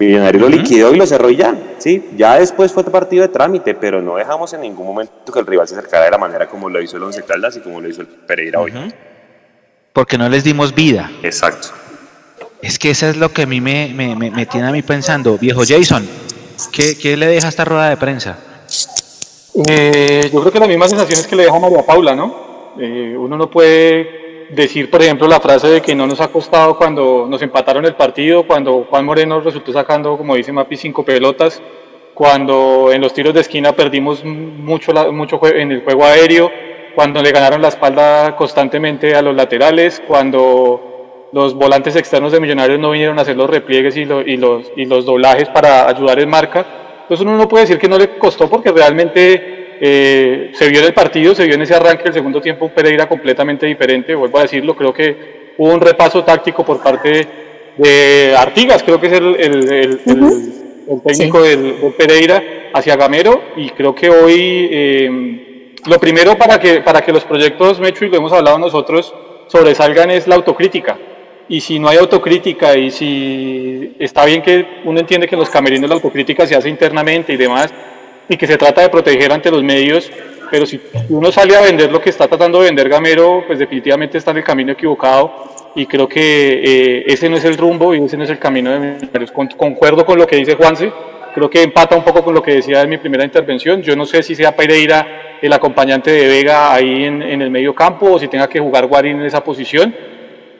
Millonario 0.00 0.40
lo 0.40 0.48
liquidó 0.48 0.94
y 0.94 0.96
lo 0.96 1.06
cerró 1.06 1.28
y 1.28 1.36
ya, 1.36 1.54
¿sí? 1.76 2.08
Ya 2.16 2.38
después 2.38 2.72
fue 2.72 2.82
partido 2.84 3.20
de 3.20 3.28
trámite, 3.28 3.74
pero 3.74 4.00
no 4.00 4.16
dejamos 4.16 4.50
en 4.54 4.62
ningún 4.62 4.86
momento 4.86 5.30
que 5.30 5.38
el 5.38 5.46
rival 5.46 5.68
se 5.68 5.74
acercara 5.74 6.06
de 6.06 6.10
la 6.10 6.16
manera 6.16 6.48
como 6.48 6.70
lo 6.70 6.80
hizo 6.80 6.96
el 6.96 7.02
Once 7.02 7.22
Caldas 7.22 7.58
y 7.58 7.60
como 7.60 7.82
lo 7.82 7.88
hizo 7.88 8.00
el 8.00 8.06
Pereira 8.06 8.60
hoy. 8.60 8.72
Porque 9.92 10.16
no 10.16 10.26
les 10.30 10.42
dimos 10.42 10.74
vida. 10.74 11.10
Exacto. 11.22 11.68
Es 12.62 12.78
que 12.78 12.90
eso 12.90 13.06
es 13.06 13.16
lo 13.16 13.32
que 13.32 13.42
a 13.42 13.46
mí 13.46 13.60
me, 13.60 13.88
tiene 14.50 14.68
a 14.68 14.72
mí 14.72 14.82
pensando. 14.82 15.38
Viejo 15.38 15.62
Jason, 15.66 16.06
¿qué, 16.72 16.96
¿qué, 16.98 17.16
le 17.16 17.26
deja 17.26 17.48
esta 17.48 17.64
rueda 17.64 17.88
de 17.88 17.96
prensa? 17.96 18.38
Eh, 19.68 20.30
yo 20.32 20.40
creo 20.40 20.52
que 20.52 20.60
la 20.60 20.68
misma 20.68 20.88
sensación 20.88 21.18
es 21.18 21.26
que 21.26 21.36
le 21.36 21.44
deja 21.44 21.58
María 21.58 21.84
Paula, 21.84 22.14
¿no? 22.14 22.74
Eh, 22.78 23.16
uno 23.18 23.36
no 23.36 23.50
puede 23.50 24.48
decir, 24.50 24.90
por 24.90 25.02
ejemplo, 25.02 25.26
la 25.26 25.40
frase 25.40 25.68
de 25.68 25.80
que 25.80 25.94
no 25.94 26.06
nos 26.06 26.20
ha 26.20 26.28
costado 26.28 26.76
cuando 26.76 27.26
nos 27.28 27.40
empataron 27.42 27.84
el 27.84 27.94
partido, 27.94 28.46
cuando 28.46 28.86
Juan 28.88 29.04
Moreno 29.04 29.40
resultó 29.40 29.72
sacando, 29.72 30.16
como 30.16 30.36
dice 30.36 30.52
Mapi, 30.52 30.76
cinco 30.76 31.04
pelotas, 31.04 31.62
cuando 32.14 32.90
en 32.92 33.00
los 33.00 33.14
tiros 33.14 33.32
de 33.32 33.40
esquina 33.40 33.72
perdimos 33.72 34.24
mucho, 34.24 34.92
mucho 35.12 35.40
en 35.46 35.72
el 35.72 35.82
juego 35.82 36.04
aéreo, 36.04 36.50
cuando 36.94 37.22
le 37.22 37.32
ganaron 37.32 37.62
la 37.62 37.68
espalda 37.68 38.36
constantemente 38.36 39.14
a 39.14 39.22
los 39.22 39.34
laterales, 39.34 40.02
cuando 40.06 40.89
los 41.32 41.54
volantes 41.54 41.96
externos 41.96 42.32
de 42.32 42.40
Millonarios 42.40 42.78
no 42.78 42.90
vinieron 42.90 43.18
a 43.18 43.22
hacer 43.22 43.36
los 43.36 43.48
repliegues 43.48 43.96
y, 43.96 44.00
y, 44.00 44.36
los, 44.36 44.72
y 44.76 44.84
los 44.84 45.04
doblajes 45.04 45.48
para 45.48 45.88
ayudar 45.88 46.18
en 46.20 46.28
marca. 46.28 46.66
Entonces 47.02 47.26
uno 47.26 47.36
no 47.36 47.48
puede 47.48 47.64
decir 47.64 47.78
que 47.78 47.88
no 47.88 47.98
le 47.98 48.18
costó 48.18 48.48
porque 48.48 48.70
realmente 48.70 49.60
eh, 49.82 50.50
se 50.52 50.68
vio 50.68 50.80
en 50.80 50.86
el 50.86 50.94
partido, 50.94 51.34
se 51.34 51.46
vio 51.46 51.54
en 51.54 51.62
ese 51.62 51.74
arranque 51.74 52.04
del 52.04 52.12
segundo 52.12 52.40
tiempo 52.40 52.66
un 52.66 52.72
Pereira 52.72 53.08
completamente 53.08 53.66
diferente, 53.66 54.14
vuelvo 54.14 54.38
a 54.38 54.42
decirlo, 54.42 54.76
creo 54.76 54.92
que 54.92 55.54
hubo 55.56 55.72
un 55.72 55.80
repaso 55.80 56.22
táctico 56.22 56.64
por 56.64 56.82
parte 56.82 57.26
de 57.78 58.34
Artigas, 58.36 58.82
creo 58.82 59.00
que 59.00 59.06
es 59.06 59.12
el, 59.14 60.00
técnico 61.04 61.42
del, 61.42 61.94
Pereira, 61.96 62.42
hacia 62.74 62.96
Gamero, 62.96 63.40
y 63.56 63.70
creo 63.70 63.94
que 63.94 64.10
hoy 64.10 64.68
eh, 64.70 65.74
lo 65.86 65.98
primero 65.98 66.36
para 66.36 66.60
que, 66.60 66.82
para 66.82 67.00
que 67.00 67.12
los 67.12 67.24
proyectos 67.24 67.80
Mecho, 67.80 68.04
y 68.04 68.10
lo 68.10 68.18
hemos 68.18 68.32
hablado 68.32 68.58
nosotros, 68.58 69.14
sobresalgan 69.46 70.10
es 70.10 70.28
la 70.28 70.34
autocrítica. 70.34 70.98
Y 71.50 71.60
si 71.60 71.80
no 71.80 71.88
hay 71.88 71.98
autocrítica 71.98 72.76
y 72.76 72.92
si 72.92 73.96
está 73.98 74.24
bien 74.24 74.40
que 74.40 74.64
uno 74.84 75.00
entiende 75.00 75.26
que 75.26 75.34
en 75.34 75.40
los 75.40 75.50
camerinos 75.50 75.90
la 75.90 75.96
autocrítica 75.96 76.46
se 76.46 76.54
hace 76.54 76.68
internamente 76.68 77.32
y 77.32 77.36
demás, 77.36 77.74
y 78.28 78.36
que 78.36 78.46
se 78.46 78.56
trata 78.56 78.82
de 78.82 78.88
proteger 78.88 79.32
ante 79.32 79.50
los 79.50 79.62
medios, 79.64 80.08
pero 80.48 80.64
si 80.64 80.80
uno 81.08 81.32
sale 81.32 81.56
a 81.56 81.60
vender 81.62 81.90
lo 81.90 82.00
que 82.00 82.10
está 82.10 82.28
tratando 82.28 82.60
de 82.60 82.66
vender 82.66 82.88
Gamero, 82.88 83.42
pues 83.48 83.58
definitivamente 83.58 84.16
está 84.16 84.30
en 84.30 84.36
el 84.38 84.44
camino 84.44 84.70
equivocado 84.70 85.72
y 85.74 85.86
creo 85.86 86.08
que 86.08 86.20
eh, 86.22 87.04
ese 87.08 87.28
no 87.28 87.36
es 87.36 87.44
el 87.44 87.58
rumbo 87.58 87.96
y 87.96 88.04
ese 88.04 88.16
no 88.16 88.22
es 88.22 88.30
el 88.30 88.38
camino 88.38 88.70
de 88.70 88.78
Millonarios. 88.78 89.32
concuerdo 89.56 90.06
con 90.06 90.18
lo 90.18 90.28
que 90.28 90.36
dice 90.36 90.54
Juanse, 90.54 90.92
creo 91.34 91.50
que 91.50 91.64
empata 91.64 91.96
un 91.96 92.04
poco 92.04 92.22
con 92.22 92.32
lo 92.32 92.42
que 92.44 92.54
decía 92.54 92.80
en 92.82 92.90
mi 92.90 92.98
primera 92.98 93.24
intervención. 93.24 93.82
Yo 93.82 93.96
no 93.96 94.06
sé 94.06 94.22
si 94.22 94.36
sea 94.36 94.54
Pereira 94.54 95.38
el 95.42 95.52
acompañante 95.52 96.12
de 96.12 96.28
Vega 96.28 96.72
ahí 96.72 97.04
en, 97.04 97.22
el 97.22 97.50
medio 97.50 97.74
campo 97.74 98.12
o 98.12 98.18
si 98.20 98.28
tenga 98.28 98.48
que 98.48 98.60
jugar 98.60 98.86
Guarín 98.86 99.18
en 99.18 99.26
esa 99.26 99.42
posición. 99.42 99.92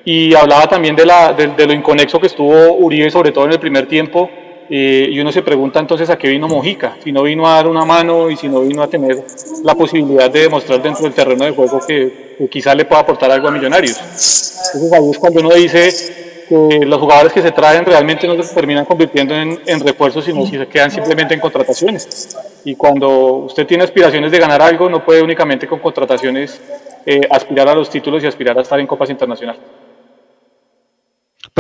Y 0.05 0.35
hablaba 0.35 0.67
también 0.67 0.97
de, 0.97 1.07
la, 1.07 1.33
de 1.33 1.67
lo 1.67 1.73
inconexo 1.73 2.19
que 2.19 2.27
estuvo 2.29 2.75
Uribe, 2.77 3.11
sobre 3.11 3.33
todo 3.33 3.45
en 3.45 3.53
el 3.53 3.61
primer 3.61 3.87
tiempo, 3.87 4.31
eh, 4.73 5.09
y 5.11 5.19
uno 5.19 5.33
se 5.33 5.43
pregunta 5.43 5.81
entonces 5.81 6.09
a 6.11 6.17
qué 6.17 6.29
vino 6.29 6.47
Mojica, 6.47 6.97
si 7.03 7.11
no 7.11 7.25
vino 7.25 7.45
a 7.49 7.57
dar 7.57 7.67
una 7.67 7.85
mano 7.85 8.31
y 8.31 8.37
si 8.37 8.49
no 8.49 8.61
vino 8.61 8.85
a 8.85 8.87
tener 8.87 9.17
la 9.65 9.75
posibilidad 9.75 10.31
de 10.31 10.43
demostrar 10.43 10.81
dentro 10.81 11.03
del 11.03 11.13
terreno 11.13 11.45
de 11.45 11.51
juego 11.51 11.81
que, 11.85 12.37
quizás 12.49 12.77
le 12.77 12.85
pueda 12.85 13.01
aportar 13.01 13.33
algo 13.33 13.49
a 13.49 13.51
Millonarios. 13.51 13.99
Entonces 13.99 14.93
ahí 14.93 15.11
es 15.11 15.19
cuando 15.19 15.41
uno 15.41 15.51
dice 15.55 16.47
que 16.49 16.87
los 16.87 17.01
jugadores 17.01 17.33
que 17.33 17.43
se 17.43 17.51
traen 17.51 17.85
realmente 17.85 18.29
no 18.29 18.41
se 18.41 18.55
terminan 18.55 18.85
convirtiendo 18.85 19.35
en, 19.35 19.81
refuerzos, 19.81 20.25
sino 20.25 20.49
que 20.49 20.59
se 20.59 20.69
quedan 20.69 20.93
simplemente 20.93 21.35
en 21.35 21.41
contrataciones. 21.41 22.37
Y 22.65 22.77
cuando 22.77 23.09
usted 23.47 23.67
tiene 23.67 23.83
aspiraciones 23.83 24.31
de 24.31 24.39
ganar 24.39 24.63
algo, 24.63 24.89
no 24.89 25.05
puede 25.05 25.21
únicamente 25.21 25.67
con 25.67 25.81
contrataciones 25.81 26.61
eh, 27.05 27.21
aspirar 27.29 27.69
a 27.69 27.75
los 27.75 27.91
títulos 27.91 28.23
y 28.23 28.29
aspirar 28.29 28.57
a 28.57 28.63
estar 28.63 28.79
en 28.79 28.87
copas 28.87 29.11
internacionales. 29.11 29.61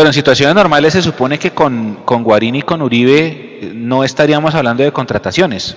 Pero 0.01 0.09
en 0.09 0.15
situaciones 0.15 0.55
normales 0.55 0.95
se 0.95 1.03
supone 1.03 1.39
que 1.39 1.51
con, 1.51 1.97
con 2.07 2.25
Guarín 2.25 2.55
y 2.55 2.63
con 2.63 2.81
Uribe 2.81 3.19
eh, 3.19 3.71
no 3.75 4.03
estaríamos 4.03 4.55
hablando 4.55 4.83
de 4.83 4.91
contrataciones. 4.93 5.77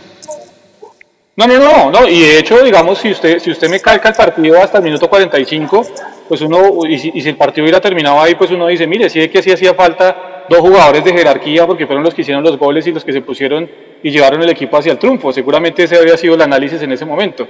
No, 1.36 1.46
no, 1.46 1.60
no, 1.60 1.92
no, 1.92 2.08
y 2.08 2.22
de 2.22 2.40
hecho, 2.40 2.64
digamos, 2.64 3.00
si 3.00 3.12
usted, 3.12 3.40
si 3.40 3.52
usted 3.52 3.70
me 3.70 3.82
calca 3.82 4.08
el 4.08 4.16
partido 4.16 4.64
hasta 4.64 4.78
el 4.78 4.86
minuto 4.86 5.10
45, 5.10 5.86
pues 6.30 6.40
uno, 6.40 6.86
y 6.88 7.00
si, 7.00 7.12
y 7.14 7.20
si 7.20 7.28
el 7.28 7.36
partido 7.36 7.66
hubiera 7.66 7.82
terminado 7.82 8.22
ahí, 8.22 8.36
pues 8.36 8.50
uno 8.52 8.68
dice, 8.68 8.88
mire, 8.88 9.10
sí 9.10 9.20
es 9.20 9.30
que 9.30 9.44
sí 9.44 9.52
hacía 9.52 9.74
falta 9.74 10.46
dos 10.48 10.62
jugadores 10.62 11.04
de 11.04 11.12
jerarquía, 11.12 11.68
porque 11.68 11.86
fueron 11.86 12.06
los 12.06 12.14
que 12.14 12.22
hicieron 12.22 12.46
los 12.46 12.58
goles 12.58 12.88
y 12.88 12.94
los 12.94 13.04
que 13.04 13.12
se 13.12 13.20
pusieron 13.20 13.70
y 14.02 14.10
llevaron 14.10 14.42
el 14.42 14.52
equipo 14.52 14.78
hacia 14.78 14.94
el 14.94 15.00
triunfo. 15.00 15.34
Seguramente 15.34 15.84
ese 15.84 15.98
habría 15.98 16.16
sido 16.16 16.36
el 16.36 16.42
análisis 16.44 16.82
en 16.82 16.94
ese 16.94 17.04
momento. 17.04 17.46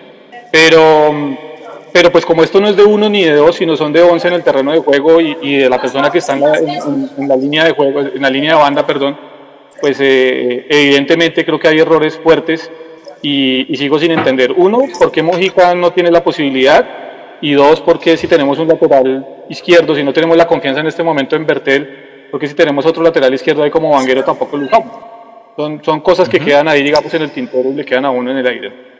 Pero 0.51 1.52
pero 1.93 2.11
pues 2.11 2.25
como 2.25 2.43
esto 2.43 2.59
no 2.59 2.67
es 2.67 2.75
de 2.75 2.83
uno 2.83 3.07
ni 3.07 3.23
de 3.23 3.35
dos, 3.35 3.55
sino 3.55 3.77
son 3.77 3.93
de 3.93 4.01
once 4.01 4.27
en 4.27 4.33
el 4.33 4.43
terreno 4.43 4.71
de 4.71 4.79
juego 4.79 5.21
y, 5.21 5.57
de 5.57 5.69
la 5.69 5.79
persona 5.79 6.09
que 6.09 6.17
está 6.17 6.33
en 6.33 6.41
la, 6.41 7.35
línea 7.35 7.63
de 7.65 7.71
juego, 7.71 7.99
en 7.99 8.21
la 8.21 8.31
línea 8.31 8.55
de 8.55 8.61
banda, 8.61 8.85
perdón, 8.85 9.15
pues 9.79 9.99
eh, 10.01 10.65
evidentemente 10.69 11.45
creo 11.45 11.59
que 11.59 11.67
hay 11.67 11.79
errores 11.79 12.17
fuertes 12.17 12.71
y, 13.21 13.75
sigo 13.75 13.99
sin 13.99 14.11
entender. 14.11 14.53
Uno, 14.57 14.81
¿por 14.97 15.11
qué 15.11 15.21
Mojica 15.21 15.75
no 15.75 15.93
tiene 15.93 16.09
la 16.09 16.23
posibilidad? 16.23 16.83
Y 17.41 17.53
dos, 17.53 17.79
¿por 17.81 17.99
qué 17.99 18.17
si 18.17 18.27
tenemos 18.27 18.57
un 18.57 18.69
lateral 18.69 19.45
izquierdo, 19.49 19.95
si 19.95 20.01
no 20.01 20.13
tenemos 20.13 20.35
la 20.35 20.47
confianza 20.47 20.81
en 20.81 20.87
este 20.87 21.03
momento 21.03 21.35
en 21.35 21.45
Bertel, 21.45 22.27
porque 22.31 22.47
si 22.47 22.55
tenemos 22.55 22.87
otro 22.87 23.03
lateral 23.03 23.31
izquierdo 23.31 23.61
ahí 23.61 23.69
como 23.69 23.91
Vanguero 23.91 24.23
tampoco 24.23 24.57
lo 24.57 24.65
usamos? 24.65 24.93
Son, 25.55 25.83
son 25.83 25.99
cosas 25.99 26.27
que 26.27 26.39
quedan 26.39 26.67
ahí, 26.67 26.81
digamos, 26.81 27.13
en 27.13 27.21
el 27.21 27.29
tintero 27.29 27.69
y 27.69 27.73
le 27.75 27.85
quedan 27.85 28.05
a 28.05 28.09
uno 28.09 28.31
en 28.31 28.37
el 28.37 28.47
aire. 28.47 28.92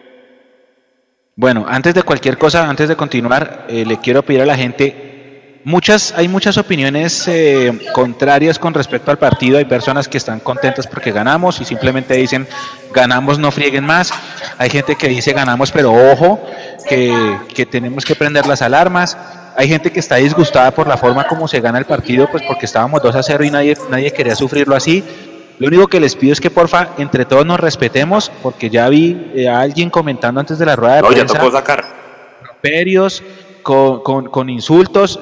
Bueno, 1.36 1.65
antes 1.67 1.96
de 1.96 2.04
cualquier 2.04 2.38
cosa, 2.38 2.69
antes 2.69 2.88
de 2.88 2.96
continuar, 2.96 3.65
eh, 3.67 3.86
le 3.88 3.98
quiero 3.98 4.22
pedir 4.22 4.41
a 4.41 4.46
la 4.46 4.56
gente, 4.56 5.62
muchas, 5.63 6.13
hay 6.15 6.28
muchas 6.28 6.60
opiniones 6.60 7.28
eh, 7.28 7.72
contrarias 7.91 8.60
con 8.60 8.72
respecto 8.72 9.10
al 9.10 9.17
partido, 9.17 9.58
hay 9.58 9.65
personas 9.65 10.08
que 10.08 10.19
están 10.19 10.39
contentas 10.39 10.86
porque 10.86 11.12
ganamos 11.12 11.60
y 11.60 11.65
simplemente 11.65 12.13
dicen, 12.13 12.48
ganamos, 12.93 13.39
no 13.39 13.50
frieguen 13.50 13.84
más, 13.84 14.13
hay 14.60 14.69
gente 14.69 14.96
que 14.96 15.08
dice, 15.08 15.34
ganamos, 15.34 15.72
pero 15.72 15.91
ojo, 15.91 16.39
que, 16.88 17.12
que 17.56 17.65
tenemos 17.65 18.06
que 18.06 18.13
prender 18.13 18.46
las 18.46 18.62
alarmas, 18.62 19.17
hay 19.58 19.67
gente 19.67 19.91
que 19.91 20.02
está 20.02 20.17
disgustada 20.17 20.69
por 20.69 20.88
la 20.88 20.98
forma 20.98 21.26
como 21.26 21.48
se 21.48 21.62
gana 21.62 21.80
el 21.80 21.86
partido, 21.86 22.30
pues 22.30 22.43
porque 22.46 22.67
estábamos 22.67 23.02
2 23.02 23.15
a 23.15 23.24
0 23.24 23.43
y 23.43 23.50
nadie, 23.50 23.76
nadie 23.89 24.12
quería 24.13 24.36
sufrirlo 24.36 24.76
así, 24.76 25.04
lo 25.63 25.69
único 25.69 25.88
que 25.88 26.02
les 26.02 26.13
pido 26.17 26.34
es 26.34 26.41
que 26.41 26.52
porfa, 26.52 26.89
entre 26.97 27.23
todos 27.23 27.45
nos 27.45 27.58
respetemos, 27.58 28.30
porque 28.41 28.69
ya 28.69 28.89
vi 28.89 29.32
eh, 29.34 29.47
a 29.47 29.62
alguien 29.62 29.89
comentando 29.89 30.41
antes 30.41 30.60
de 30.60 30.65
la 30.65 30.76
rueda 30.76 30.95
de 30.97 31.02
no, 31.04 31.12
Ya 31.13 31.26
tocó 31.26 31.49
sacar. 31.49 31.86
con, 33.62 34.02
con, 34.02 34.26
con, 34.26 34.49
insultos. 34.49 35.17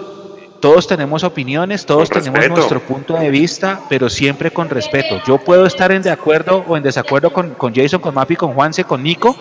Todos 0.60 0.88
tenemos 0.88 1.24
opiniones, 1.24 1.86
todos 1.86 2.10
tenemos 2.10 2.50
nuestro 2.50 2.80
punto 2.80 3.14
de 3.14 3.30
vista, 3.30 3.82
pero 3.88 4.10
siempre 4.10 4.50
con 4.50 4.68
respeto. 4.68 5.22
Yo 5.28 5.38
puedo 5.38 5.68
estar 5.68 5.92
en 5.92 6.02
de 6.02 6.10
acuerdo 6.10 6.66
o 6.68 6.76
en 6.76 6.82
desacuerdo 6.82 7.32
con, 7.32 7.52
con 7.52 7.76
Jason, 7.76 8.02
con 8.02 8.16
Mapi, 8.16 8.36
con 8.36 8.54
Juanse, 8.54 8.84
con 8.84 9.04
Nico, 9.04 9.36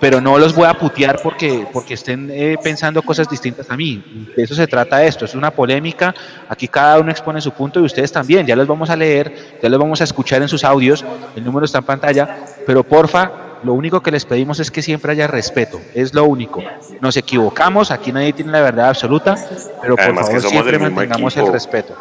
pero 0.00 0.20
no 0.20 0.38
los 0.38 0.54
voy 0.54 0.66
a 0.66 0.74
putear 0.74 1.20
porque, 1.22 1.66
porque 1.72 1.94
estén 1.94 2.30
eh, 2.32 2.56
pensando 2.62 3.02
cosas 3.02 3.28
distintas 3.28 3.70
a 3.70 3.76
mí. 3.76 4.26
De 4.34 4.42
eso 4.42 4.54
se 4.54 4.66
trata 4.66 5.04
esto, 5.04 5.26
es 5.26 5.34
una 5.34 5.50
polémica, 5.50 6.14
aquí 6.48 6.66
cada 6.66 6.98
uno 6.98 7.10
expone 7.10 7.40
su 7.40 7.52
punto 7.52 7.80
y 7.80 7.84
ustedes 7.84 8.10
también, 8.10 8.46
ya 8.46 8.56
los 8.56 8.66
vamos 8.66 8.88
a 8.90 8.96
leer, 8.96 9.58
ya 9.62 9.68
los 9.68 9.78
vamos 9.78 10.00
a 10.00 10.04
escuchar 10.04 10.40
en 10.42 10.48
sus 10.48 10.64
audios, 10.64 11.04
el 11.36 11.44
número 11.44 11.66
está 11.66 11.78
en 11.78 11.84
pantalla, 11.84 12.38
pero 12.66 12.82
porfa, 12.82 13.30
lo 13.62 13.74
único 13.74 14.00
que 14.00 14.10
les 14.10 14.24
pedimos 14.24 14.58
es 14.58 14.70
que 14.70 14.80
siempre 14.80 15.12
haya 15.12 15.26
respeto, 15.26 15.80
es 15.94 16.14
lo 16.14 16.24
único. 16.24 16.62
Nos 17.00 17.16
equivocamos, 17.18 17.90
aquí 17.90 18.10
nadie 18.10 18.32
tiene 18.32 18.52
la 18.52 18.62
verdad 18.62 18.88
absoluta, 18.88 19.36
pero 19.82 19.96
por 19.96 20.14
favor 20.14 20.42
siempre 20.42 20.78
mantengamos 20.78 21.36
el 21.36 21.52
respeto. 21.52 21.94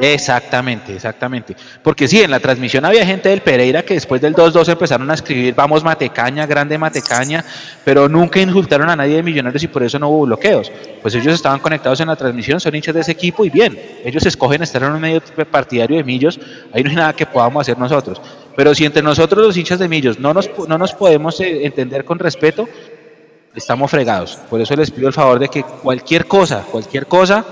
Exactamente, 0.00 0.94
exactamente. 0.94 1.54
Porque 1.82 2.08
sí, 2.08 2.22
en 2.22 2.30
la 2.30 2.40
transmisión 2.40 2.86
había 2.86 3.04
gente 3.04 3.28
del 3.28 3.42
Pereira 3.42 3.82
que 3.82 3.92
después 3.92 4.18
del 4.22 4.34
2-2 4.34 4.70
empezaron 4.70 5.10
a 5.10 5.14
escribir 5.14 5.54
vamos 5.54 5.84
Matecaña, 5.84 6.46
grande 6.46 6.78
Matecaña, 6.78 7.44
pero 7.84 8.08
nunca 8.08 8.40
insultaron 8.40 8.88
a 8.88 8.96
nadie 8.96 9.16
de 9.16 9.22
Millonarios 9.22 9.62
y 9.62 9.68
por 9.68 9.82
eso 9.82 9.98
no 9.98 10.08
hubo 10.08 10.24
bloqueos. 10.24 10.72
Pues 11.02 11.14
ellos 11.14 11.34
estaban 11.34 11.60
conectados 11.60 12.00
en 12.00 12.08
la 12.08 12.16
transmisión, 12.16 12.58
son 12.60 12.74
hinchas 12.74 12.94
de 12.94 13.02
ese 13.02 13.12
equipo 13.12 13.44
y 13.44 13.50
bien, 13.50 13.78
ellos 14.02 14.24
escogen 14.24 14.62
estar 14.62 14.82
en 14.82 14.92
un 14.92 15.00
medio 15.02 15.20
partidario 15.50 15.98
de 15.98 16.04
Millos, 16.04 16.40
ahí 16.72 16.82
no 16.82 16.88
hay 16.88 16.96
nada 16.96 17.12
que 17.12 17.26
podamos 17.26 17.60
hacer 17.60 17.76
nosotros. 17.76 18.22
Pero 18.56 18.74
si 18.74 18.86
entre 18.86 19.02
nosotros 19.02 19.44
los 19.46 19.56
hinchas 19.56 19.78
de 19.78 19.88
Millos 19.88 20.18
no 20.18 20.32
nos, 20.32 20.50
no 20.66 20.78
nos 20.78 20.94
podemos 20.94 21.38
eh, 21.40 21.66
entender 21.66 22.06
con 22.06 22.18
respeto, 22.18 22.66
estamos 23.54 23.90
fregados. 23.90 24.36
Por 24.48 24.62
eso 24.62 24.74
les 24.76 24.90
pido 24.90 25.08
el 25.08 25.14
favor 25.14 25.38
de 25.38 25.48
que 25.48 25.62
cualquier 25.62 26.26
cosa, 26.26 26.64
cualquier 26.70 27.06
cosa, 27.06 27.44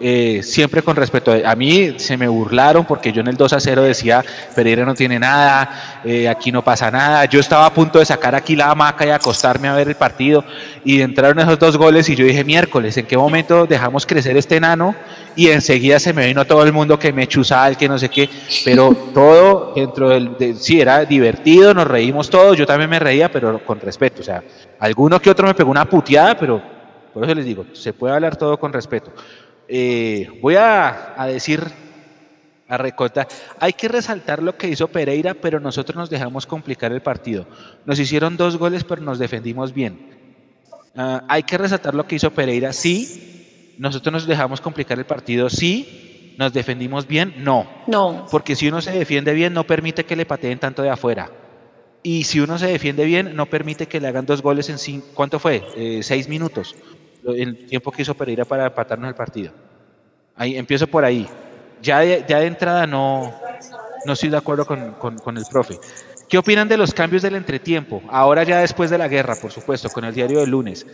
eh, 0.00 0.40
siempre 0.42 0.82
con 0.82 0.96
respeto. 0.96 1.32
A 1.44 1.54
mí 1.54 1.94
se 1.98 2.16
me 2.16 2.26
burlaron 2.26 2.84
porque 2.84 3.12
yo 3.12 3.20
en 3.20 3.28
el 3.28 3.36
2 3.36 3.52
a 3.52 3.60
0 3.60 3.82
decía, 3.82 4.24
Pereira 4.54 4.84
no 4.84 4.94
tiene 4.94 5.18
nada, 5.18 6.00
eh, 6.04 6.28
aquí 6.28 6.50
no 6.50 6.62
pasa 6.62 6.90
nada. 6.90 7.24
Yo 7.26 7.40
estaba 7.40 7.66
a 7.66 7.72
punto 7.72 7.98
de 7.98 8.04
sacar 8.04 8.34
aquí 8.34 8.56
la 8.56 8.70
hamaca 8.70 9.06
y 9.06 9.10
acostarme 9.10 9.68
a 9.68 9.74
ver 9.74 9.88
el 9.88 9.94
partido 9.94 10.44
y 10.84 11.00
entraron 11.00 11.38
esos 11.38 11.58
dos 11.58 11.76
goles 11.76 12.08
y 12.08 12.16
yo 12.16 12.24
dije, 12.24 12.44
miércoles, 12.44 12.96
¿en 12.96 13.06
qué 13.06 13.16
momento 13.16 13.66
dejamos 13.66 14.04
crecer 14.04 14.36
este 14.36 14.56
enano? 14.56 14.94
Y 15.36 15.48
enseguida 15.48 15.98
se 15.98 16.12
me 16.12 16.26
vino 16.26 16.44
todo 16.44 16.64
el 16.64 16.72
mundo 16.72 16.98
que 16.98 17.12
me 17.12 17.26
chuzal, 17.26 17.76
que 17.76 17.88
no 17.88 17.98
sé 17.98 18.08
qué, 18.08 18.28
pero 18.64 18.94
todo 19.14 19.72
dentro 19.74 20.10
del, 20.10 20.56
sí, 20.58 20.80
era 20.80 21.04
divertido, 21.04 21.72
nos 21.72 21.86
reímos 21.86 22.30
todos, 22.30 22.56
yo 22.56 22.66
también 22.66 22.90
me 22.90 22.98
reía, 22.98 23.30
pero 23.30 23.64
con 23.64 23.80
respeto. 23.80 24.22
O 24.22 24.24
sea, 24.24 24.42
alguno 24.78 25.20
que 25.20 25.30
otro 25.30 25.46
me 25.46 25.54
pegó 25.54 25.70
una 25.70 25.88
puteada, 25.88 26.36
pero 26.36 26.74
por 27.14 27.24
eso 27.24 27.34
les 27.34 27.44
digo, 27.44 27.64
se 27.72 27.92
puede 27.92 28.12
hablar 28.12 28.36
todo 28.36 28.58
con 28.58 28.72
respeto. 28.72 29.12
Eh, 29.68 30.38
voy 30.42 30.56
a, 30.56 31.14
decir, 31.28 31.62
a 32.68 32.76
recortar, 32.76 33.28
hay 33.60 33.72
que 33.72 33.88
resaltar 33.88 34.42
lo 34.42 34.56
que 34.56 34.68
hizo 34.68 34.88
Pereira, 34.88 35.34
pero 35.34 35.60
nosotros 35.60 35.96
nos 35.96 36.10
dejamos 36.10 36.46
complicar 36.46 36.92
el 36.92 37.02
partido. 37.02 37.46
Nos 37.84 37.98
hicieron 37.98 38.36
dos 38.36 38.56
goles, 38.56 38.84
pero 38.84 39.02
nos 39.02 39.18
defendimos 39.18 39.72
bien. 39.72 40.10
Ah, 40.96 41.24
hay 41.28 41.42
que 41.42 41.58
resaltar 41.58 41.94
lo 41.94 42.06
que 42.06 42.16
hizo 42.16 42.30
Pereira, 42.30 42.72
sí, 42.72 43.74
nosotros 43.78 44.12
nos 44.12 44.26
dejamos 44.26 44.60
complicar 44.60 44.98
el 44.98 45.06
partido, 45.06 45.50
sí, 45.50 46.34
nos 46.38 46.52
defendimos 46.52 47.06
bien, 47.06 47.34
no. 47.38 47.68
No. 47.86 48.26
Porque 48.30 48.54
si 48.54 48.68
uno 48.68 48.80
se 48.80 48.92
defiende 48.92 49.32
bien, 49.32 49.54
no 49.54 49.64
permite 49.64 50.04
que 50.04 50.16
le 50.16 50.26
pateen 50.26 50.58
tanto 50.58 50.82
de 50.82 50.90
afuera. 50.90 51.30
Y 52.02 52.24
si 52.24 52.38
uno 52.38 52.58
se 52.58 52.66
defiende 52.66 53.04
bien, 53.06 53.34
no 53.34 53.46
permite 53.46 53.86
que 53.86 53.98
le 53.98 54.08
hagan 54.08 54.26
dos 54.26 54.42
goles 54.42 54.68
en 54.68 54.78
cinco, 54.78 55.06
¿cuánto 55.14 55.38
fue? 55.38 55.64
Eh, 55.74 56.00
seis 56.02 56.28
minutos 56.28 56.76
el 57.32 57.66
tiempo 57.66 57.90
que 57.90 58.02
hizo 58.02 58.14
Pereira 58.14 58.44
para 58.44 58.66
empatarnos 58.66 59.08
el 59.08 59.14
partido. 59.14 59.52
Ahí 60.36 60.56
empiezo 60.56 60.86
por 60.86 61.04
ahí. 61.04 61.26
Ya 61.80 62.00
de, 62.00 62.24
ya 62.26 62.40
de 62.40 62.46
entrada 62.46 62.86
no, 62.86 63.32
no 64.04 64.12
estoy 64.12 64.30
de 64.30 64.36
acuerdo 64.36 64.66
con, 64.66 64.92
con, 64.92 65.36
el 65.36 65.44
profe. 65.50 65.78
¿Qué 66.28 66.38
opinan 66.38 66.68
de 66.68 66.76
los 66.76 66.94
cambios 66.94 67.22
del 67.22 67.34
entretiempo? 67.34 68.02
Ahora 68.08 68.42
ya 68.42 68.60
después 68.60 68.90
de 68.90 68.98
la 68.98 69.08
guerra, 69.08 69.36
por 69.36 69.52
supuesto, 69.52 69.88
con 69.90 70.04
el 70.04 70.14
diario 70.14 70.40
del 70.40 70.50
lunes. 70.50 70.86